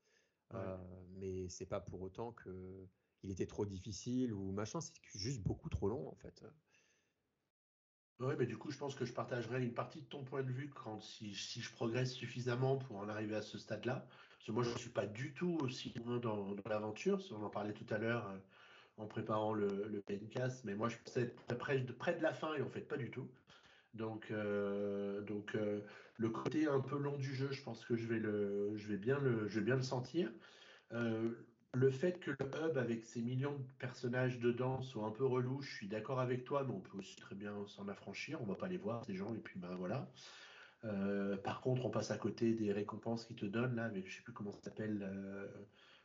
Euh, 0.53 0.77
mais 1.17 1.47
c'est 1.47 1.65
pas 1.65 1.79
pour 1.79 2.01
autant 2.01 2.33
que 2.33 2.87
il 3.23 3.31
était 3.31 3.45
trop 3.45 3.65
difficile 3.65 4.33
ou 4.33 4.51
machin, 4.51 4.81
c'est 4.81 4.93
juste 5.13 5.41
beaucoup 5.41 5.69
trop 5.69 5.87
long 5.87 6.09
en 6.09 6.15
fait. 6.15 6.43
Oui, 8.19 8.35
mais 8.37 8.45
du 8.45 8.57
coup, 8.57 8.69
je 8.69 8.77
pense 8.77 8.95
que 8.95 9.05
je 9.05 9.13
partagerai 9.13 9.63
une 9.63 9.73
partie 9.73 10.01
de 10.01 10.07
ton 10.07 10.23
point 10.23 10.43
de 10.43 10.51
vue 10.51 10.69
quand 10.69 10.99
si, 10.99 11.33
si 11.33 11.61
je 11.61 11.71
progresse 11.71 12.13
suffisamment 12.13 12.77
pour 12.77 12.97
en 12.97 13.09
arriver 13.09 13.35
à 13.35 13.41
ce 13.41 13.57
stade-là. 13.57 14.07
Parce 14.37 14.45
que 14.45 14.51
moi, 14.51 14.63
je 14.63 14.69
ne 14.69 14.77
suis 14.77 14.89
pas 14.89 15.07
du 15.07 15.33
tout 15.33 15.57
aussi 15.61 15.91
loin 15.93 16.19
dans, 16.19 16.53
dans 16.53 16.69
l'aventure. 16.69 17.19
On 17.31 17.43
en 17.43 17.49
parlait 17.49 17.73
tout 17.73 17.85
à 17.89 17.97
l'heure 17.97 18.39
en 19.01 19.07
préparant 19.07 19.53
le, 19.53 19.67
le 19.67 20.03
mais 20.63 20.75
moi 20.75 20.89
je 20.89 20.97
pensais 21.03 21.33
près 21.57 21.79
de, 21.79 21.91
près 21.91 22.15
de 22.15 22.21
la 22.21 22.33
fin 22.33 22.53
et 22.55 22.61
en 22.61 22.69
fait 22.69 22.81
pas 22.81 22.97
du 22.97 23.09
tout. 23.09 23.27
Donc, 23.93 24.31
euh, 24.31 25.21
donc 25.21 25.55
euh, 25.55 25.81
le 26.17 26.29
côté 26.29 26.67
un 26.67 26.79
peu 26.79 26.97
long 26.97 27.17
du 27.17 27.35
jeu, 27.35 27.51
je 27.51 27.61
pense 27.61 27.83
que 27.83 27.95
je 27.95 28.07
vais, 28.07 28.19
le, 28.19 28.77
je 28.77 28.87
vais, 28.87 28.97
bien, 28.97 29.19
le, 29.19 29.47
je 29.47 29.59
vais 29.59 29.65
bien 29.65 29.75
le 29.75 29.81
sentir. 29.81 30.31
Euh, 30.93 31.31
le 31.73 31.89
fait 31.89 32.19
que 32.19 32.31
le 32.31 32.45
hub 32.45 32.77
avec 32.77 33.05
ses 33.05 33.21
millions 33.21 33.57
de 33.57 33.71
personnages 33.79 34.39
dedans 34.39 34.81
soit 34.81 35.05
un 35.05 35.11
peu 35.11 35.25
relou, 35.25 35.61
je 35.61 35.73
suis 35.73 35.87
d'accord 35.87 36.19
avec 36.19 36.43
toi, 36.43 36.63
mais 36.65 36.73
on 36.73 36.79
peut 36.79 36.97
aussi 36.97 37.15
très 37.15 37.35
bien 37.35 37.53
s'en 37.67 37.87
affranchir. 37.87 38.41
On 38.41 38.45
va 38.45 38.55
pas 38.55 38.67
les 38.67 38.77
voir 38.77 39.03
ces 39.05 39.15
gens 39.15 39.33
et 39.33 39.39
puis 39.39 39.57
ben 39.59 39.75
voilà. 39.75 40.09
par 41.43 41.61
contre, 41.61 41.85
on 41.85 41.89
passe 41.89 42.11
à 42.11 42.17
côté 42.17 42.53
des 42.53 42.73
récompenses 42.73 43.25
qui 43.25 43.35
te 43.35 43.45
donnent 43.45 43.75
là, 43.75 43.85
avec 43.85 44.09
je 44.09 44.17
sais 44.17 44.21
plus 44.21 44.33
comment 44.33 44.51
ça 44.51 44.61
s'appelle 44.63 45.07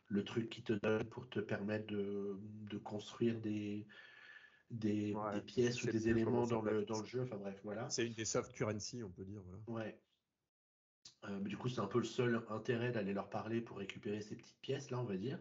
le 0.08 0.24
truc 0.24 0.48
qui 0.48 0.62
te 0.62 0.72
donne 0.72 1.04
pour 1.04 1.28
te 1.28 1.40
permettre 1.40 1.86
de, 1.86 2.38
de 2.40 2.78
construire 2.78 3.40
des, 3.40 3.86
des, 4.70 5.14
des 5.34 5.40
pièces 5.40 5.82
ou 5.82 5.88
des 5.88 6.08
éléments 6.08 6.46
dans 6.46 6.62
le, 6.62 6.84
dans 6.84 7.00
le 7.00 7.06
jeu. 7.06 7.22
Enfin 7.22 7.36
bref, 7.36 7.60
voilà. 7.64 7.88
C'est 7.90 8.06
une 8.06 8.14
des 8.14 8.24
soft 8.24 8.52
currency, 8.52 9.02
on 9.02 9.10
peut 9.10 9.24
dire. 9.24 9.42
Voilà. 9.42 9.86
Ouais. 9.86 10.00
Euh, 11.24 11.38
mais 11.42 11.48
du 11.48 11.56
coup, 11.56 11.68
c'est 11.68 11.80
un 11.80 11.86
peu 11.86 11.98
le 11.98 12.04
seul 12.04 12.42
intérêt 12.50 12.92
d'aller 12.92 13.12
leur 13.12 13.30
parler 13.30 13.60
pour 13.60 13.78
récupérer 13.78 14.20
ces 14.20 14.36
petites 14.36 14.60
pièces 14.60 14.90
là, 14.90 15.00
on 15.00 15.04
va 15.04 15.16
dire. 15.16 15.38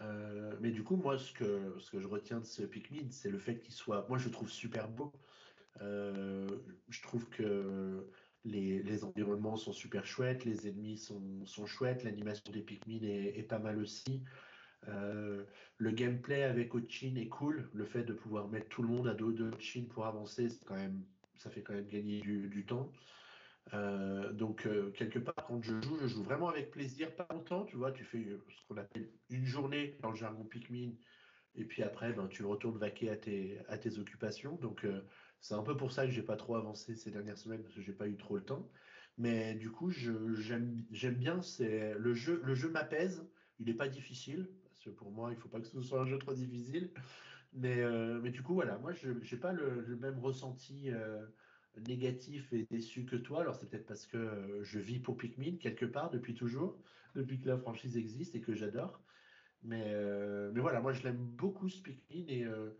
Euh, 0.00 0.56
mais 0.60 0.70
du 0.70 0.84
coup, 0.84 0.96
moi, 0.96 1.18
ce 1.18 1.32
que, 1.32 1.78
ce 1.78 1.90
que 1.90 2.00
je 2.00 2.06
retiens 2.06 2.40
de 2.40 2.44
ce 2.44 2.62
Pikmin, 2.62 3.10
c'est 3.10 3.30
le 3.30 3.38
fait 3.38 3.58
qu'il 3.58 3.74
soit. 3.74 4.06
Moi, 4.08 4.18
je 4.18 4.26
le 4.26 4.30
trouve 4.30 4.50
super 4.50 4.88
beau. 4.88 5.12
Euh, 5.80 6.46
je 6.88 7.02
trouve 7.02 7.28
que 7.28 8.08
les, 8.44 9.04
environnements 9.04 9.56
sont 9.56 9.72
super 9.72 10.06
chouettes, 10.06 10.44
les 10.44 10.68
ennemis 10.68 10.98
sont, 10.98 11.66
chouettes, 11.66 12.04
l'animation 12.04 12.52
des 12.52 12.62
Pikmin 12.62 13.02
est, 13.02 13.42
pas 13.42 13.58
mal 13.58 13.78
aussi. 13.78 14.22
Euh, 14.88 15.44
le 15.76 15.90
gameplay 15.90 16.44
avec 16.44 16.74
Ochin 16.74 17.14
est 17.16 17.28
cool. 17.28 17.68
Le 17.74 17.84
fait 17.84 18.04
de 18.04 18.12
pouvoir 18.12 18.48
mettre 18.48 18.68
tout 18.68 18.82
le 18.82 18.88
monde 18.88 19.08
à 19.08 19.14
dos 19.14 19.32
de 19.32 19.50
Ochin 19.52 19.84
pour 19.90 20.06
avancer, 20.06 20.48
quand 20.66 20.76
même, 20.76 21.02
ça 21.36 21.50
fait 21.50 21.62
quand 21.62 21.74
même 21.74 21.88
gagner 21.88 22.20
du, 22.20 22.64
temps. 22.66 22.90
Euh, 23.74 24.32
donc 24.32 24.66
euh, 24.66 24.90
quelque 24.92 25.18
part 25.18 25.44
quand 25.46 25.62
je 25.62 25.78
joue, 25.82 25.98
je 26.00 26.06
joue 26.06 26.22
vraiment 26.22 26.48
avec 26.48 26.70
plaisir, 26.70 27.14
pas 27.14 27.26
longtemps, 27.30 27.64
tu 27.64 27.76
vois, 27.76 27.92
tu 27.92 28.02
fais 28.02 28.24
ce 28.24 28.66
qu'on 28.66 28.78
appelle 28.78 29.10
une 29.28 29.44
journée 29.44 29.98
dans 30.00 30.10
le 30.10 30.16
jargon 30.16 30.44
Pikmin, 30.44 30.92
et 31.54 31.64
puis 31.64 31.82
après, 31.82 32.12
ben, 32.12 32.28
tu 32.28 32.44
retournes 32.44 32.78
vaquer 32.78 33.10
à 33.10 33.16
tes, 33.16 33.58
à 33.68 33.76
tes 33.76 33.98
occupations. 33.98 34.56
Donc, 34.56 34.86
c'est 35.40 35.54
un 35.54 35.62
peu 35.62 35.76
pour 35.76 35.92
ça 35.92 36.06
que 36.06 36.12
j'ai 36.12 36.22
pas 36.22 36.36
trop 36.36 36.56
avancé 36.56 36.94
ces 36.96 37.10
dernières 37.10 37.38
semaines 37.38 37.62
parce 37.62 37.74
que 37.74 37.80
j'ai 37.80 37.92
pas 37.92 38.08
eu 38.08 38.16
trop 38.16 38.36
le 38.36 38.42
temps. 38.42 38.68
Mais 39.16 39.54
du 39.54 39.70
coup, 39.70 39.90
j'aime 39.90 40.84
bien. 40.92 41.40
Le 41.60 42.14
jeu. 42.14 42.70
M'apaise. 42.70 43.26
Il 43.60 43.66
n'est 43.66 43.74
pas 43.74 43.88
difficile 43.88 44.48
parce 44.64 44.78
que 44.78 44.90
pour 44.90 45.10
moi, 45.10 45.32
il 45.32 45.36
faut 45.36 45.48
pas 45.48 45.60
que 45.60 45.66
ce 45.66 45.80
soit 45.82 46.00
un 46.00 46.06
jeu 46.06 46.18
trop 46.18 46.34
difficile. 46.34 46.90
Mais, 47.52 47.80
euh, 47.80 48.20
du 48.30 48.42
coup, 48.42 48.54
voilà. 48.54 48.78
Moi, 48.78 48.92
je 48.92 49.10
n'ai 49.10 49.40
pas 49.40 49.52
le, 49.52 49.96
même 49.96 50.18
ressenti. 50.18 50.90
Euh, 50.90 51.24
négatif 51.86 52.52
et 52.52 52.66
déçu 52.70 53.04
que 53.04 53.16
toi. 53.16 53.40
Alors 53.40 53.54
c'est 53.54 53.68
peut-être 53.68 53.86
parce 53.86 54.06
que 54.06 54.60
je 54.62 54.78
vis 54.78 54.98
pour 54.98 55.16
Pikmin 55.16 55.56
quelque 55.58 55.86
part 55.86 56.10
depuis 56.10 56.34
toujours, 56.34 56.78
depuis 57.14 57.38
que 57.38 57.48
la 57.48 57.58
franchise 57.58 57.96
existe 57.96 58.34
et 58.34 58.40
que 58.40 58.54
j'adore. 58.54 59.00
Mais, 59.64 59.84
euh, 59.88 60.52
voilà, 60.56 60.80
moi 60.80 60.92
je 60.92 61.02
l'aime 61.02 61.16
beaucoup 61.16 61.68
ce 61.68 61.82
Pikmin 61.82 62.24
et 62.28 62.44
euh, 62.44 62.70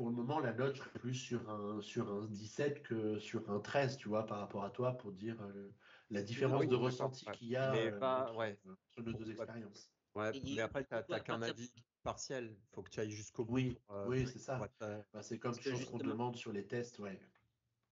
pour 0.00 0.08
le 0.08 0.16
moment 0.16 0.40
la 0.40 0.54
note 0.54 0.76
je 0.76 0.80
serait 0.80 0.98
plus 0.98 1.12
sur 1.12 1.50
un, 1.50 1.82
sur 1.82 2.10
un 2.10 2.24
17 2.24 2.82
que 2.82 3.18
sur 3.18 3.50
un 3.50 3.60
13, 3.60 3.98
tu 3.98 4.08
vois, 4.08 4.24
par 4.24 4.38
rapport 4.38 4.64
à 4.64 4.70
toi 4.70 4.96
pour 4.96 5.12
dire 5.12 5.36
euh, 5.42 5.68
la 6.08 6.22
différence 6.22 6.66
de 6.66 6.74
ressenti 6.74 7.26
qu'il 7.34 7.48
y 7.48 7.56
a 7.56 7.70
entre 7.70 9.02
nos 9.02 9.12
deux 9.12 9.30
expériences. 9.30 9.92
Ouais, 10.14 10.32
mais 10.42 10.62
après 10.62 10.86
tu 10.86 10.94
n'as 10.94 11.20
qu'un 11.20 11.42
avis 11.42 11.70
partiel, 12.02 12.56
il 12.58 12.74
faut 12.74 12.82
que 12.82 12.88
tu 12.88 12.98
ailles 12.98 13.10
jusqu'au 13.10 13.44
bout. 13.44 13.52
Oui, 13.52 13.78
oui 14.06 14.26
c'est 14.26 14.38
ça. 14.38 14.58
Bah, 14.80 15.22
c'est 15.22 15.38
comme 15.38 15.60
chose 15.60 15.84
qu'on 15.84 15.98
demande 15.98 16.34
sur 16.34 16.50
les 16.50 16.66
tests, 16.66 16.98
ouais. 16.98 17.20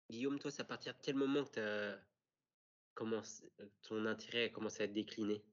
Guillaume, 0.09 0.39
toi, 0.39 0.51
c'est 0.51 0.63
à 0.63 0.65
partir 0.65 0.95
de 0.95 0.99
quel 1.03 1.17
moment 1.17 1.45
que 1.45 1.99
ton 3.83 4.07
intérêt 4.07 4.45
a 4.45 4.49
commencé 4.49 4.81
à 4.81 4.87
être 4.87 4.95
décliné? 4.95 5.45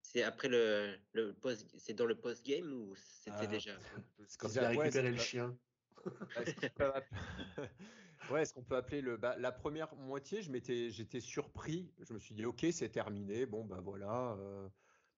C'est 0.00 0.22
après 0.22 0.46
le, 0.46 0.96
le 1.12 1.34
post, 1.34 1.68
c'est 1.76 1.92
dans 1.92 2.06
le 2.06 2.14
post 2.14 2.46
game 2.46 2.72
ou 2.72 2.94
c'était 2.94 3.36
ah, 3.40 3.46
déjà 3.48 3.76
C'est 4.28 4.38
quand 4.38 4.48
il 4.48 4.60
a 4.60 4.68
récupéré 4.68 5.10
le 5.10 5.18
chien. 5.18 5.58
Ouais, 8.30 8.42
est-ce 8.42 8.52
qu'on 8.54 8.62
peut 8.62 8.76
appeler 8.76 9.00
le 9.00 9.16
bah, 9.16 9.36
la 9.38 9.52
première 9.52 9.94
moitié 9.96 10.42
Je 10.42 10.50
m'étais, 10.50 10.90
j'étais 10.90 11.20
surpris. 11.20 11.92
Je 12.00 12.12
me 12.12 12.18
suis 12.18 12.34
dit 12.34 12.44
ok, 12.44 12.66
c'est 12.72 12.90
terminé. 12.90 13.46
Bon 13.46 13.64
bah 13.64 13.80
voilà. 13.82 14.36
Euh, 14.38 14.68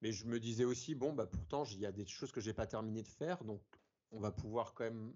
mais 0.02 0.12
je 0.12 0.26
me 0.26 0.40
disais 0.40 0.64
aussi 0.64 0.94
bon 0.94 1.12
bah 1.12 1.26
pourtant 1.26 1.64
il 1.64 1.78
y 1.80 1.86
a 1.86 1.92
des 1.92 2.06
choses 2.06 2.32
que 2.32 2.40
j'ai 2.40 2.54
pas 2.54 2.66
terminé 2.66 3.02
de 3.02 3.08
faire, 3.08 3.44
donc 3.44 3.62
on 4.10 4.20
va 4.20 4.30
pouvoir 4.30 4.74
quand 4.74 4.84
même 4.84 5.14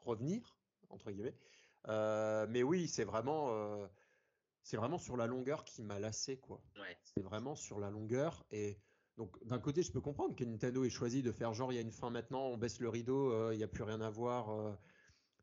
revenir 0.00 0.56
entre 0.90 1.10
guillemets. 1.10 1.36
Euh, 1.88 2.46
mais 2.48 2.62
oui, 2.62 2.88
c'est 2.88 3.04
vraiment. 3.04 3.48
Euh, 3.50 3.86
c'est 4.62 4.76
vraiment 4.76 4.98
sur 4.98 5.16
la 5.16 5.26
longueur 5.26 5.64
qui 5.64 5.82
m'a 5.82 5.98
lassé, 5.98 6.38
quoi. 6.38 6.62
C'est 7.02 7.22
vraiment 7.22 7.56
sur 7.56 7.80
la 7.80 7.90
longueur. 7.90 8.44
Et 8.50 8.78
donc, 9.20 9.36
d'un 9.44 9.58
côté, 9.58 9.82
je 9.82 9.92
peux 9.92 10.00
comprendre 10.00 10.34
que 10.34 10.44
Nintendo 10.44 10.82
ait 10.82 10.88
choisi 10.88 11.22
de 11.22 11.30
faire 11.30 11.52
genre, 11.52 11.74
il 11.74 11.76
y 11.76 11.78
a 11.78 11.82
une 11.82 11.92
fin 11.92 12.08
maintenant, 12.08 12.46
on 12.46 12.56
baisse 12.56 12.80
le 12.80 12.88
rideau, 12.88 13.30
euh, 13.34 13.52
il 13.52 13.58
n'y 13.58 13.62
a 13.62 13.68
plus 13.68 13.82
rien 13.82 14.00
à 14.00 14.08
voir. 14.08 14.48
Euh, 14.48 14.72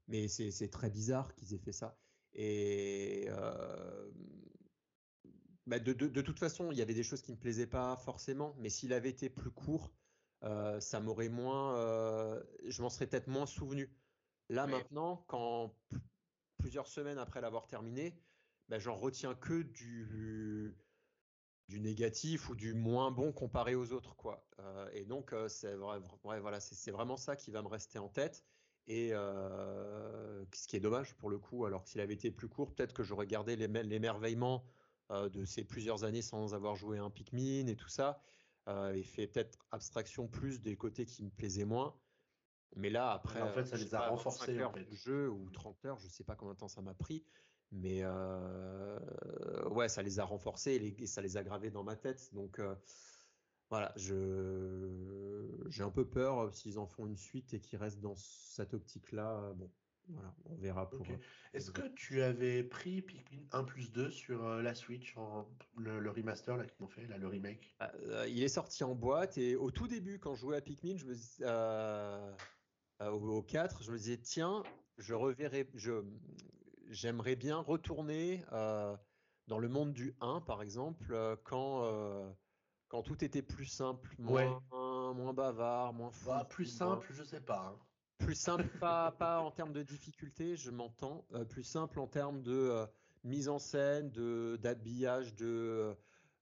mais 0.08 0.28
c'est 0.28 0.72
très 0.72 0.90
bizarre 0.90 1.36
qu'ils 1.36 1.54
aient 1.54 1.60
fait 1.60 1.74
ça. 1.74 1.96
Et 2.34 3.26
euh, 3.28 4.12
bah, 5.68 5.78
de, 5.78 5.94
de, 5.94 6.22
toute 6.22 6.40
façon, 6.40 6.72
il 6.72 6.78
y 6.80 6.82
avait 6.82 6.96
des 6.96 7.04
choses 7.04 7.22
qui 7.22 7.30
ne 7.30 7.36
me 7.36 7.40
plaisaient 7.40 7.68
pas 7.68 7.96
forcément. 7.98 8.56
Mais 8.58 8.70
s'il 8.70 8.94
avait 8.94 9.12
été 9.12 9.30
plus 9.30 9.52
court, 9.52 9.94
ça 10.42 11.00
m'aurait 11.00 11.30
moins. 11.30 11.76
je 12.66 12.82
m'en 12.82 12.90
serais 12.90 13.06
peut-être 13.06 13.28
moins 13.28 13.46
souvenu. 13.46 13.96
Là, 14.50 14.66
maintenant, 14.66 15.24
quand 15.28 15.76
plusieurs 16.58 16.88
semaines 16.88 17.20
après 17.20 17.42
l'avoir 17.42 17.68
terminé, 17.68 18.20
ben, 18.70 18.80
j'en 18.80 18.96
retiens 18.96 19.36
que 19.36 19.62
du, 19.62 20.76
du 21.68 21.80
négatif 21.80 22.50
ou 22.50 22.56
du 22.56 22.74
moins 22.74 23.12
bon 23.12 23.32
comparé 23.32 23.76
aux 23.76 23.92
autres. 23.92 24.16
Quoi. 24.16 24.46
Euh, 24.60 24.90
et 24.94 25.06
donc, 25.06 25.34
euh, 25.34 25.48
c'est 25.48 25.74
vrai, 25.74 26.00
voilà, 26.24 26.60
c'est 26.60 26.92
vraiment 26.92 27.18
ça 27.18 27.36
qui 27.36 27.52
va 27.52 27.62
me 27.62 27.68
rester 27.68 28.00
en 28.00 28.10
tête. 28.10 28.44
Et 28.88 29.10
euh, 29.12 30.46
ce 30.54 30.68
qui 30.68 30.78
est 30.78 30.80
dommage 30.80 31.14
pour 31.16 31.30
le 31.30 31.38
coup, 31.38 31.66
alors 31.66 31.84
que 31.84 31.90
s'il 31.90 32.00
avait 32.00 32.14
été 32.14 32.32
plus 32.32 32.48
court, 32.48 32.74
peut-être 32.74 32.94
que 32.94 33.04
j'aurais 33.04 33.28
gardé 33.28 33.56
l'émerveillement 33.58 34.64
de 35.10 35.46
ces 35.46 35.64
plusieurs 35.64 36.04
années 36.04 36.22
sans 36.22 36.54
avoir 36.54 36.76
joué 36.76 36.98
un 36.98 37.10
Pikmin 37.10 37.68
et 37.68 37.76
tout 37.76 37.90
ça, 37.90 38.22
et 38.94 39.04
fait 39.04 39.28
peut-être 39.28 39.58
abstraction 39.72 40.28
plus 40.28 40.62
des 40.62 40.78
côtés 40.78 41.06
qui 41.06 41.24
me 41.24 41.30
plaisaient 41.30 41.66
moins. 41.66 41.98
Mais 42.76 42.90
là, 42.90 43.12
après, 43.12 43.42
en 43.42 43.50
fait, 43.50 43.66
ça 43.66 43.78
les 43.78 43.96
a 43.96 44.10
renforcés, 44.10 44.54
25 44.54 44.62
heures 44.62 44.70
en 44.70 44.74
fait. 44.74 44.96
jeu 44.96 45.30
ou 45.30 45.50
30 45.50 45.86
heures, 45.86 46.00
je 46.00 46.08
sais 46.08 46.24
pas 46.24 46.36
combien 46.36 46.54
de 46.54 46.60
temps 46.60 46.68
ça 46.68 46.82
m'a 46.82 46.94
pris, 46.94 47.26
mais 47.72 48.00
euh, 48.04 49.00
ouais, 49.70 49.90
ça 49.90 50.02
les 50.02 50.20
a 50.20 50.26
renforcés 50.26 50.96
et, 51.00 51.06
ça 51.06 51.22
les 51.22 51.38
a 51.38 51.44
gravés 51.44 51.70
dans 51.70 51.84
ma 51.84 51.96
tête. 51.96 52.34
Donc 52.34 52.60
euh, 52.60 52.76
voilà, 53.70 53.94
je 53.98 55.46
j'ai 55.70 55.84
un 55.84 55.92
peu 55.92 56.06
peur 56.06 56.40
euh, 56.40 56.52
s'ils 56.52 56.80
en 56.80 56.88
font 56.88 57.06
une 57.06 57.18
suite 57.18 57.54
et 57.54 57.60
qu'ils 57.60 57.80
restent 57.80 58.00
dans 58.00 58.16
cette 58.16 58.74
optique-là. 58.74 59.54
Bon, 59.56 59.70
voilà, 60.10 60.34
on 60.46 60.56
verra 60.56 60.90
pour. 60.90 61.02
Ok. 61.02 61.10
euh, 61.10 61.18
Est-ce 61.54 61.72
que 61.72 61.88
tu 61.96 62.22
avais 62.22 62.64
pris 62.64 63.02
Pikmin 63.02 63.42
1 63.52 63.64
plus 63.66 63.92
2 63.92 64.10
sur 64.10 64.46
euh, 64.46 64.62
la 64.62 64.74
Switch, 64.74 65.18
en, 65.18 65.46
le, 65.78 66.00
le 66.00 66.10
remaster 66.10 66.56
là 66.56 66.66
qu'ils 66.66 66.86
ont 66.86 66.88
fait, 66.88 67.06
là, 67.08 67.18
le 67.18 67.28
remake? 67.28 67.76
Euh, 67.82 68.26
il 68.30 68.42
est 68.42 68.48
sorti 68.48 68.86
en 68.86 68.96
boîte 68.96 69.38
et 69.38 69.58
au 69.58 69.70
tout 69.70 69.88
début, 69.88 70.18
quand 70.20 70.34
je 70.36 70.42
jouais 70.42 70.56
à 70.56 70.62
Pikmin, 70.62 70.96
je 70.96 71.06
me 71.06 71.14
dis- 71.14 71.44
au, 73.06 73.38
au 73.38 73.44
4, 73.44 73.84
je 73.84 73.92
me 73.92 73.98
disais 73.98 74.18
tiens, 74.18 74.64
je 74.98 75.14
reverrai, 75.14 75.70
je 75.76 76.04
j'aimerais 76.90 77.36
bien 77.36 77.58
retourner 77.58 78.44
euh, 78.52 78.96
dans 79.48 79.60
le 79.60 79.70
monde 79.70 79.94
du 79.94 80.16
1, 80.22 80.42
par 80.42 80.62
exemple, 80.62 81.14
euh, 81.14 81.36
quand 81.44 81.84
euh, 81.84 82.30
quand 82.90 83.04
tout 83.04 83.24
était 83.24 83.42
plus 83.42 83.66
simple, 83.66 84.16
moins 84.20 84.62
moins 85.14 85.34
bavard, 85.34 85.94
moins 85.94 86.12
fou, 86.12 86.30
Bah, 86.30 86.46
plus 86.50 86.66
simple, 86.66 87.08
je 87.12 87.24
sais 87.24 87.42
pas. 87.42 87.74
hein. 87.76 87.80
plus 88.18 88.36
simple, 88.36 88.68
pas, 88.80 89.12
pas 89.12 89.42
en 89.42 89.52
termes 89.52 89.74
de 89.74 89.84
difficulté, 89.84 90.56
je 90.56 90.72
m'entends, 90.72 91.26
euh, 91.34 91.46
plus 91.46 91.64
simple 91.64 92.00
en 92.00 92.08
termes 92.08 92.42
de 92.42 92.52
euh, 92.54 92.86
mise 93.24 93.50
en 93.50 93.60
scène, 93.60 94.10
de 94.12 94.58
d'habillage, 94.62 95.36
de 95.36 95.96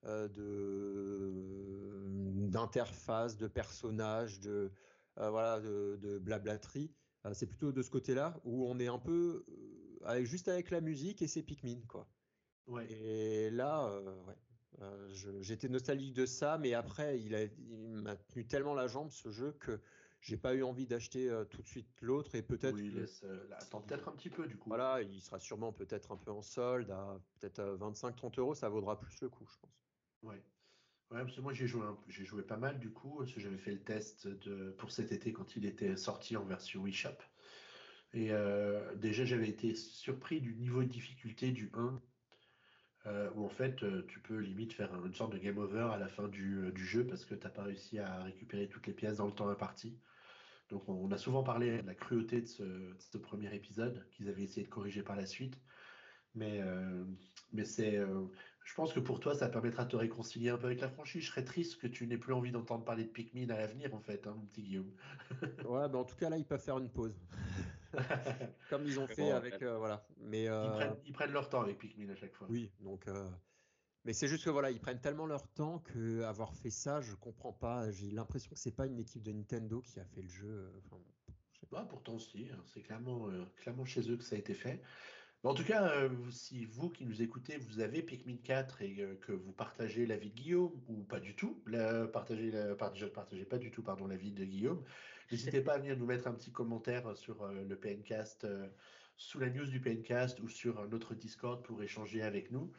euh, 0.04 0.28
de 0.28 2.46
d'interface, 2.48 3.36
de 3.36 3.48
personnages, 3.48 4.40
de 4.40 4.72
voilà, 5.16 5.60
de, 5.60 5.96
de 6.00 6.18
blablaterie. 6.18 6.92
C'est 7.32 7.46
plutôt 7.46 7.72
de 7.72 7.82
ce 7.82 7.90
côté-là 7.90 8.38
où 8.44 8.66
on 8.68 8.78
est 8.78 8.86
un 8.86 9.00
peu 9.00 9.44
avec, 10.06 10.26
juste 10.26 10.48
avec 10.48 10.70
la 10.70 10.80
musique 10.80 11.22
et 11.22 11.28
c'est 11.28 11.42
Pikmin 11.42 11.80
quoi. 11.88 12.08
Ouais. 12.66 12.90
Et 12.90 13.50
là, 13.50 13.86
euh, 13.88 14.24
ouais. 14.24 14.34
Euh, 14.82 15.08
j'étais 15.40 15.68
nostalgique 15.68 16.12
de 16.12 16.26
ça, 16.26 16.58
mais 16.58 16.74
après, 16.74 17.18
il 17.20 17.32
m'a 18.02 18.16
tenu 18.16 18.46
tellement 18.46 18.74
la 18.74 18.86
jambe 18.88 19.10
ce 19.10 19.30
jeu 19.30 19.52
que 19.52 19.80
j'ai 20.20 20.36
pas 20.36 20.54
eu 20.54 20.62
envie 20.62 20.86
d'acheter 20.86 21.30
euh, 21.30 21.44
tout 21.44 21.62
de 21.62 21.66
suite 21.66 21.88
l'autre 22.02 22.34
et 22.34 22.42
peut-être 22.42 22.74
Oui, 22.74 22.90
laisse, 22.90 23.22
euh, 23.24 23.48
attends 23.52 23.80
peut-être 23.80 24.08
un 24.08 24.12
petit 24.12 24.28
peu 24.28 24.46
du 24.46 24.56
coup. 24.58 24.68
voilà, 24.68 25.00
il 25.00 25.20
sera 25.20 25.38
sûrement 25.38 25.72
peut-être 25.72 26.12
un 26.12 26.16
peu 26.16 26.30
en 26.30 26.42
solde 26.42 26.90
à 26.90 27.20
peut-être 27.38 27.60
à 27.60 27.74
25-30 27.76 28.38
euros, 28.40 28.54
ça 28.54 28.68
vaudra 28.68 28.98
plus 28.98 29.20
le 29.20 29.28
coup, 29.30 29.46
je 29.46 29.56
pense. 29.58 29.86
Ouais. 30.22 30.42
Ouais, 31.12 31.22
parce 31.22 31.36
que 31.36 31.40
moi 31.40 31.52
j'ai 31.52 31.68
joué 31.68 31.86
j'ai 32.08 32.24
joué 32.24 32.42
pas 32.42 32.56
mal 32.56 32.80
du 32.80 32.92
coup, 32.92 33.18
parce 33.18 33.32
que 33.32 33.40
j'avais 33.40 33.58
fait 33.58 33.72
le 33.72 33.82
test 33.82 34.26
de 34.26 34.72
pour 34.72 34.90
cet 34.90 35.12
été 35.12 35.32
quand 35.32 35.54
il 35.54 35.64
était 35.64 35.96
sorti 35.96 36.36
en 36.36 36.44
version 36.44 36.86
eShop. 36.86 37.16
Et 38.12 38.32
euh, 38.32 38.94
déjà 38.96 39.24
j'avais 39.24 39.48
été 39.48 39.74
surpris 39.74 40.40
du 40.40 40.54
niveau 40.54 40.82
de 40.82 40.88
difficulté 40.88 41.50
du 41.50 41.70
1, 41.74 42.00
euh, 43.06 43.30
où 43.34 43.44
en 43.44 43.48
fait 43.48 43.82
euh, 43.82 44.04
tu 44.08 44.20
peux 44.20 44.38
limite 44.38 44.72
faire 44.72 44.90
une 45.04 45.14
sorte 45.14 45.32
de 45.32 45.38
game 45.38 45.58
over 45.58 45.88
à 45.92 45.98
la 45.98 46.08
fin 46.08 46.28
du, 46.28 46.72
du 46.72 46.84
jeu 46.84 47.06
parce 47.06 47.24
que 47.24 47.34
t'as 47.34 47.50
pas 47.50 47.64
réussi 47.64 47.98
à 47.98 48.22
récupérer 48.22 48.68
toutes 48.68 48.86
les 48.86 48.94
pièces 48.94 49.18
dans 49.18 49.26
le 49.26 49.32
temps 49.32 49.48
imparti. 49.48 49.98
Donc 50.70 50.88
on, 50.88 51.10
a 51.12 51.18
souvent 51.18 51.42
parlé 51.42 51.82
de 51.82 51.86
la 51.86 51.94
cruauté 51.94 52.40
de 52.40 52.46
ce, 52.46 52.62
de 52.62 52.96
ce 52.98 53.18
premier 53.18 53.54
épisode 53.54 54.04
qu'ils 54.10 54.28
avaient 54.28 54.42
essayé 54.42 54.66
de 54.66 54.70
corriger 54.70 55.02
par 55.02 55.16
la 55.16 55.26
suite. 55.26 55.56
Mais, 56.36 56.60
euh, 56.60 57.04
mais 57.52 57.64
c'est, 57.64 57.96
euh, 57.96 58.26
je 58.64 58.74
pense 58.74 58.92
que 58.92 59.00
pour 59.00 59.20
toi, 59.20 59.34
ça 59.34 59.48
permettra 59.48 59.84
de 59.84 59.90
te 59.90 59.96
réconcilier 59.96 60.50
un 60.50 60.58
peu 60.58 60.66
avec 60.66 60.80
la 60.80 60.88
franchise. 60.88 61.22
Je 61.22 61.30
serais 61.30 61.44
triste 61.44 61.80
que 61.80 61.86
tu 61.86 62.06
n'aies 62.06 62.18
plus 62.18 62.34
envie 62.34 62.52
d'entendre 62.52 62.84
parler 62.84 63.04
de 63.04 63.08
Pikmin 63.08 63.48
à 63.48 63.56
l'avenir, 63.56 63.94
en 63.94 64.00
fait, 64.00 64.26
hein, 64.26 64.34
mon 64.36 64.44
petit 64.46 64.62
Guillaume. 64.62 64.92
Ouais, 65.64 65.88
ben 65.88 65.96
en 65.96 66.04
tout 66.04 66.16
cas 66.16 66.28
là, 66.28 66.36
ils 66.36 66.44
peuvent 66.44 66.62
faire 66.62 66.78
une 66.78 66.90
pause, 66.90 67.16
comme 68.70 68.84
ils 68.86 68.98
ont 68.98 69.06
fait 69.06 69.22
Bon, 69.22 69.34
avec 69.34 69.62
euh, 69.62 69.78
voilà. 69.78 70.06
Mais 70.18 70.44
Ils, 70.44 70.48
euh, 70.48 70.70
prennent, 70.70 70.96
ils 71.04 71.12
prennent 71.12 71.32
leur 71.32 71.48
temps 71.48 71.60
avec 71.60 71.78
Pikmin 71.78 72.10
à 72.10 72.16
chaque 72.16 72.34
fois. 72.34 72.46
oui, 72.50 72.72
donc. 72.80 73.06
euh, 73.08 73.28
Mais 74.04 74.12
c'est 74.12 74.28
juste 74.28 74.44
que 74.44 74.50
voilà, 74.50 74.70
ils 74.70 74.80
prennent 74.80 75.00
tellement 75.00 75.26
leur 75.26 75.48
temps 75.52 75.78
que 75.80 76.22
avoir 76.22 76.54
fait 76.54 76.70
ça, 76.70 77.00
je 77.00 77.14
comprends 77.14 77.52
pas. 77.52 77.90
J'ai 77.90 78.10
l'impression 78.10 78.50
que 78.50 78.58
c'est 78.58 78.74
pas 78.76 78.86
une 78.86 78.98
équipe 78.98 79.22
de 79.22 79.32
Nintendo 79.32 79.80
qui 79.82 79.98
a 80.00 80.04
fait 80.04 80.22
le 80.22 80.28
jeu. 80.28 80.72
Enfin, 80.86 81.02
je 81.52 81.60
sais 81.60 81.66
pas. 81.66 81.80
Bah, 81.82 81.86
pourtant, 81.88 82.18
si, 82.18 82.48
hein, 82.52 82.62
c'est 82.66 82.82
clairement, 82.82 83.28
clairement 83.56 83.84
chez 83.84 84.10
eux 84.10 84.16
que 84.16 84.24
ça 84.24 84.36
a 84.36 84.38
été 84.38 84.54
fait. 84.54 84.80
Mais 85.44 85.50
en 85.50 85.54
tout 85.54 85.64
cas, 85.64 86.08
si 86.30 86.64
vous 86.64 86.88
qui 86.90 87.04
nous 87.04 87.20
écoutez, 87.22 87.58
vous 87.58 87.80
avez 87.80 88.02
Pikmin 88.02 88.38
4 88.38 88.82
et 88.82 89.18
que 89.20 89.32
vous 89.32 89.52
partagez 89.52 90.06
l'avis 90.06 90.30
de 90.30 90.34
Guillaume, 90.34 90.72
ou 90.88 91.02
pas 91.04 91.20
du 91.20 91.34
tout, 91.36 91.62
la, 91.66 92.06
partagez, 92.06 92.50
la, 92.50 92.74
partagez, 92.74 93.06
partagez 93.08 93.44
pas 93.44 93.58
du 93.58 93.70
tout 93.70 93.82
pardon, 93.82 94.06
l'avis 94.06 94.32
de 94.32 94.44
Guillaume, 94.44 94.82
n'hésitez 95.30 95.60
pas 95.60 95.74
à 95.74 95.78
venir 95.78 95.96
nous 95.96 96.06
mettre 96.06 96.26
un 96.26 96.32
petit 96.32 96.52
commentaire 96.52 97.16
sur 97.16 97.42
euh, 97.42 97.64
le 97.64 97.76
PNcast, 97.76 98.44
euh, 98.44 98.68
sous 99.16 99.38
la 99.38 99.50
news 99.50 99.66
du 99.66 99.80
PNcast 99.80 100.40
ou 100.40 100.48
sur 100.48 100.86
notre 100.88 101.14
Discord 101.14 101.62
pour 101.62 101.82
échanger 101.82 102.22
avec 102.22 102.50
nous. 102.50 102.72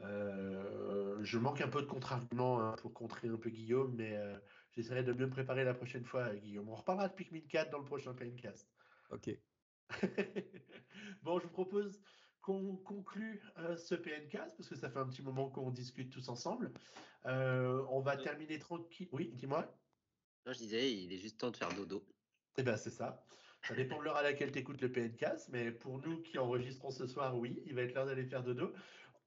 Euh, 0.00 1.18
je 1.22 1.38
manque 1.38 1.60
un 1.60 1.68
peu 1.68 1.80
de 1.80 1.86
contre-arguments 1.86 2.60
hein, 2.60 2.76
pour 2.80 2.92
contrer 2.94 3.28
un 3.28 3.36
peu 3.36 3.50
Guillaume, 3.50 3.94
mais 3.96 4.16
euh, 4.16 4.36
j'essaierai 4.72 5.02
de 5.02 5.12
mieux 5.12 5.26
me 5.26 5.30
préparer 5.30 5.64
la 5.64 5.74
prochaine 5.74 6.04
fois, 6.04 6.34
Guillaume. 6.36 6.68
On 6.68 6.74
reparlera 6.74 7.08
de 7.08 7.14
Pikmin 7.14 7.40
4 7.48 7.70
dans 7.70 7.78
le 7.78 7.84
prochain 7.84 8.14
PNcast. 8.14 8.68
Ok. 9.10 9.30
bon, 11.22 11.38
je 11.38 11.44
vous 11.44 11.52
propose 11.52 12.00
qu'on 12.42 12.76
conclue 12.76 13.42
euh, 13.58 13.76
ce 13.76 13.94
PNcast 13.94 14.56
parce 14.56 14.68
que 14.68 14.76
ça 14.76 14.88
fait 14.88 14.98
un 14.98 15.06
petit 15.06 15.22
moment 15.22 15.50
qu'on 15.50 15.70
discute 15.70 16.10
tous 16.10 16.28
ensemble. 16.28 16.72
Euh, 17.26 17.84
on 17.90 18.00
va 18.00 18.16
terminer 18.16 18.58
tranquille. 18.58 19.08
Oui, 19.12 19.32
dis-moi. 19.34 19.74
Je 20.46 20.58
disais, 20.58 20.92
il 20.92 21.12
est 21.12 21.18
juste 21.18 21.38
temps 21.38 21.50
de 21.50 21.56
faire 21.56 21.72
dodo. 21.74 22.06
Eh 22.56 22.62
ben, 22.62 22.76
c'est 22.76 22.90
ça. 22.90 23.24
Ça 23.62 23.74
dépend 23.74 23.98
de 23.98 24.04
l'heure 24.04 24.16
à 24.16 24.22
laquelle 24.22 24.50
tu 24.50 24.60
écoutes 24.60 24.80
le 24.80 24.90
PNcast, 24.90 25.48
mais 25.50 25.70
pour 25.72 25.98
nous 25.98 26.22
qui 26.22 26.38
enregistrons 26.38 26.90
ce 26.90 27.06
soir, 27.06 27.36
oui, 27.36 27.62
il 27.66 27.74
va 27.74 27.82
être 27.82 27.94
l'heure 27.94 28.06
d'aller 28.06 28.24
faire 28.24 28.42
dodo. 28.42 28.72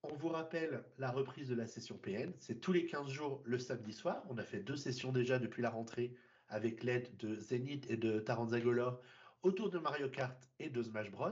On 0.04 0.16
vous 0.16 0.30
rappelle 0.30 0.84
la 0.98 1.12
reprise 1.12 1.48
de 1.48 1.56
la 1.56 1.68
session 1.68 1.98
PN. 1.98 2.34
C'est 2.40 2.60
tous 2.60 2.72
les 2.72 2.86
15 2.86 3.10
jours 3.10 3.44
le 3.46 3.60
samedi 3.60 3.94
soir. 3.94 4.24
On 4.30 4.38
a 4.38 4.44
fait 4.44 4.60
deux 4.60 4.78
sessions 4.78 5.12
déjà 5.12 5.38
depuis 5.38 5.62
la 5.62 5.70
rentrée 5.70 6.16
avec 6.48 6.84
l'aide 6.84 7.16
de 7.18 7.38
Zenith 7.38 7.90
et 7.90 7.98
de 7.98 8.20
Taranzagolor 8.20 9.00
autour 9.44 9.70
de 9.70 9.78
Mario 9.78 10.10
Kart 10.10 10.38
et 10.60 10.70
de 10.70 10.82
Smash 10.82 11.12
Bros. 11.12 11.32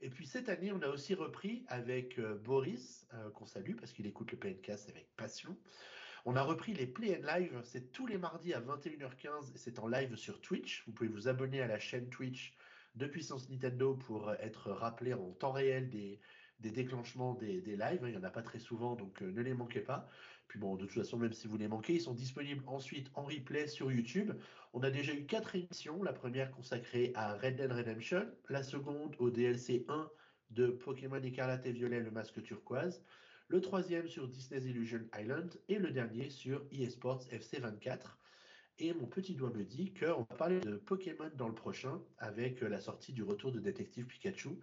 Et 0.00 0.10
puis 0.10 0.26
cette 0.26 0.48
année, 0.48 0.72
on 0.72 0.82
a 0.82 0.88
aussi 0.88 1.14
repris 1.14 1.64
avec 1.68 2.18
euh, 2.18 2.34
Boris, 2.34 3.06
euh, 3.14 3.30
qu'on 3.30 3.46
salue 3.46 3.76
parce 3.76 3.92
qu'il 3.92 4.06
écoute 4.06 4.32
le 4.32 4.38
PNcast 4.38 4.90
avec 4.90 5.08
passion. 5.16 5.56
On 6.24 6.36
a 6.36 6.42
repris 6.42 6.72
les 6.72 6.86
Play 6.86 7.18
and 7.18 7.26
Live, 7.26 7.60
c'est 7.64 7.90
tous 7.90 8.06
les 8.06 8.16
mardis 8.16 8.54
à 8.54 8.60
21h15 8.60 9.52
et 9.54 9.58
c'est 9.58 9.80
en 9.80 9.88
live 9.88 10.14
sur 10.14 10.40
Twitch. 10.40 10.84
Vous 10.86 10.92
pouvez 10.92 11.08
vous 11.08 11.26
abonner 11.26 11.60
à 11.60 11.66
la 11.66 11.80
chaîne 11.80 12.08
Twitch 12.10 12.54
de 12.94 13.06
Puissance 13.06 13.50
Nintendo 13.50 13.94
pour 13.94 14.32
être 14.34 14.70
rappelé 14.70 15.14
en 15.14 15.32
temps 15.32 15.50
réel 15.50 15.90
des, 15.90 16.20
déclenchements 16.60 17.34
des, 17.34 17.60
des 17.60 17.74
lives. 17.74 18.02
Il 18.04 18.10
n'y 18.10 18.16
en 18.16 18.22
a 18.22 18.30
pas 18.30 18.42
très 18.42 18.60
souvent, 18.60 18.94
donc 18.94 19.20
euh, 19.20 19.32
ne 19.32 19.42
les 19.42 19.52
manquez 19.52 19.80
pas. 19.80 20.08
Puis 20.46 20.60
bon, 20.60 20.76
de 20.76 20.86
toute 20.86 20.94
façon, 20.94 21.18
même 21.18 21.32
si 21.32 21.48
vous 21.48 21.56
les 21.56 21.66
manquez, 21.66 21.94
ils 21.94 22.00
sont 22.00 22.14
disponibles 22.14 22.62
ensuite 22.68 23.10
en 23.14 23.24
replay 23.24 23.66
sur 23.66 23.90
YouTube. 23.90 24.30
On 24.74 24.84
a 24.84 24.90
déjà 24.90 25.12
eu 25.12 25.26
quatre 25.26 25.56
émissions. 25.56 26.04
La 26.04 26.12
première 26.12 26.52
consacrée 26.52 27.10
à 27.16 27.34
Red 27.34 27.56
Dead 27.56 27.72
Redemption, 27.72 28.28
la 28.48 28.62
seconde 28.62 29.16
au 29.18 29.30
DLC 29.30 29.84
1 29.88 30.08
de 30.50 30.68
Pokémon 30.68 31.20
Écarlate 31.20 31.66
et 31.66 31.72
Violet, 31.72 31.98
le 31.98 32.12
masque 32.12 32.40
turquoise, 32.44 33.02
le 33.52 33.60
troisième 33.60 34.08
sur 34.08 34.28
Disney's 34.28 34.64
Illusion 34.64 35.02
Island 35.14 35.54
et 35.68 35.78
le 35.78 35.90
dernier 35.90 36.30
sur 36.30 36.64
eSports 36.72 37.26
FC 37.30 37.58
24. 37.60 38.18
Et 38.78 38.94
mon 38.94 39.04
petit 39.04 39.34
doigt 39.34 39.50
me 39.50 39.62
dit 39.62 39.92
qu'on 39.92 40.22
va 40.22 40.36
parler 40.38 40.58
de 40.58 40.76
Pokémon 40.76 41.30
dans 41.36 41.48
le 41.48 41.54
prochain 41.54 42.00
avec 42.16 42.62
euh, 42.62 42.68
la 42.70 42.80
sortie 42.80 43.12
du 43.12 43.22
retour 43.22 43.52
de 43.52 43.60
Détective 43.60 44.06
Pikachu. 44.06 44.58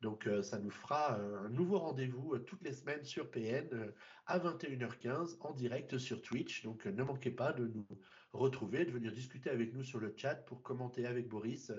Donc 0.00 0.26
euh, 0.26 0.42
ça 0.42 0.58
nous 0.58 0.70
fera 0.70 1.18
euh, 1.18 1.44
un 1.44 1.50
nouveau 1.50 1.80
rendez-vous 1.80 2.38
toutes 2.38 2.62
les 2.62 2.72
semaines 2.72 3.04
sur 3.04 3.30
PN 3.30 3.92
à 4.24 4.38
21h15 4.38 5.36
en 5.40 5.52
direct 5.52 5.98
sur 5.98 6.22
Twitch. 6.22 6.64
Donc 6.64 6.86
ne 6.86 7.02
manquez 7.02 7.32
pas 7.32 7.52
de 7.52 7.66
nous 7.66 7.86
retrouver, 8.32 8.86
de 8.86 8.90
venir 8.90 9.12
discuter 9.12 9.50
avec 9.50 9.74
nous 9.74 9.84
sur 9.84 10.00
le 10.00 10.14
chat 10.16 10.36
pour 10.46 10.62
commenter 10.62 11.04
avec 11.04 11.28
Boris 11.28 11.72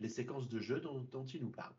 les 0.00 0.08
séquences 0.08 0.48
de 0.48 0.60
jeu 0.60 0.80
dont 0.80 1.26
il 1.26 1.42
nous 1.42 1.50
parle. 1.50 1.74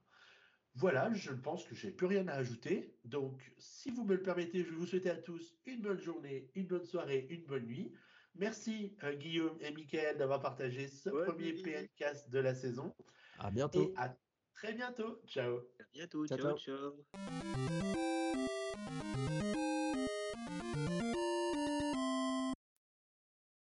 Voilà, 0.78 1.12
je 1.12 1.32
pense 1.32 1.66
que 1.66 1.74
j'ai 1.74 1.90
plus 1.90 2.06
rien 2.06 2.28
à 2.28 2.34
ajouter. 2.34 2.94
Donc, 3.04 3.52
si 3.58 3.90
vous 3.90 4.04
me 4.04 4.14
le 4.14 4.22
permettez, 4.22 4.64
je 4.64 4.70
vais 4.70 4.76
vous 4.76 4.86
souhaiter 4.86 5.10
à 5.10 5.16
tous 5.16 5.56
une 5.66 5.82
bonne 5.82 6.00
journée, 6.00 6.52
une 6.54 6.68
bonne 6.68 6.86
soirée, 6.86 7.26
une 7.32 7.44
bonne 7.46 7.66
nuit. 7.66 7.92
Merci 8.36 8.96
euh, 9.04 9.16
Guillaume 9.16 9.58
et 9.60 9.72
Mickaël 9.72 10.18
d'avoir 10.18 10.40
partagé 10.40 10.88
ce 10.88 11.10
premier. 11.10 11.54
PNcast 11.54 12.30
de 12.30 12.38
la 12.38 12.54
saison. 12.54 12.94
À 13.40 13.50
bientôt. 13.50 13.82
Et 13.82 13.94
à 13.98 14.16
très 14.54 14.74
bientôt. 14.74 15.20
Ciao. 15.26 15.62
À 15.80 15.84
bientôt. 15.94 16.28
Ciao, 16.28 16.38
ciao. 16.38 16.58
ciao. 16.58 16.94
ciao. 17.16 18.47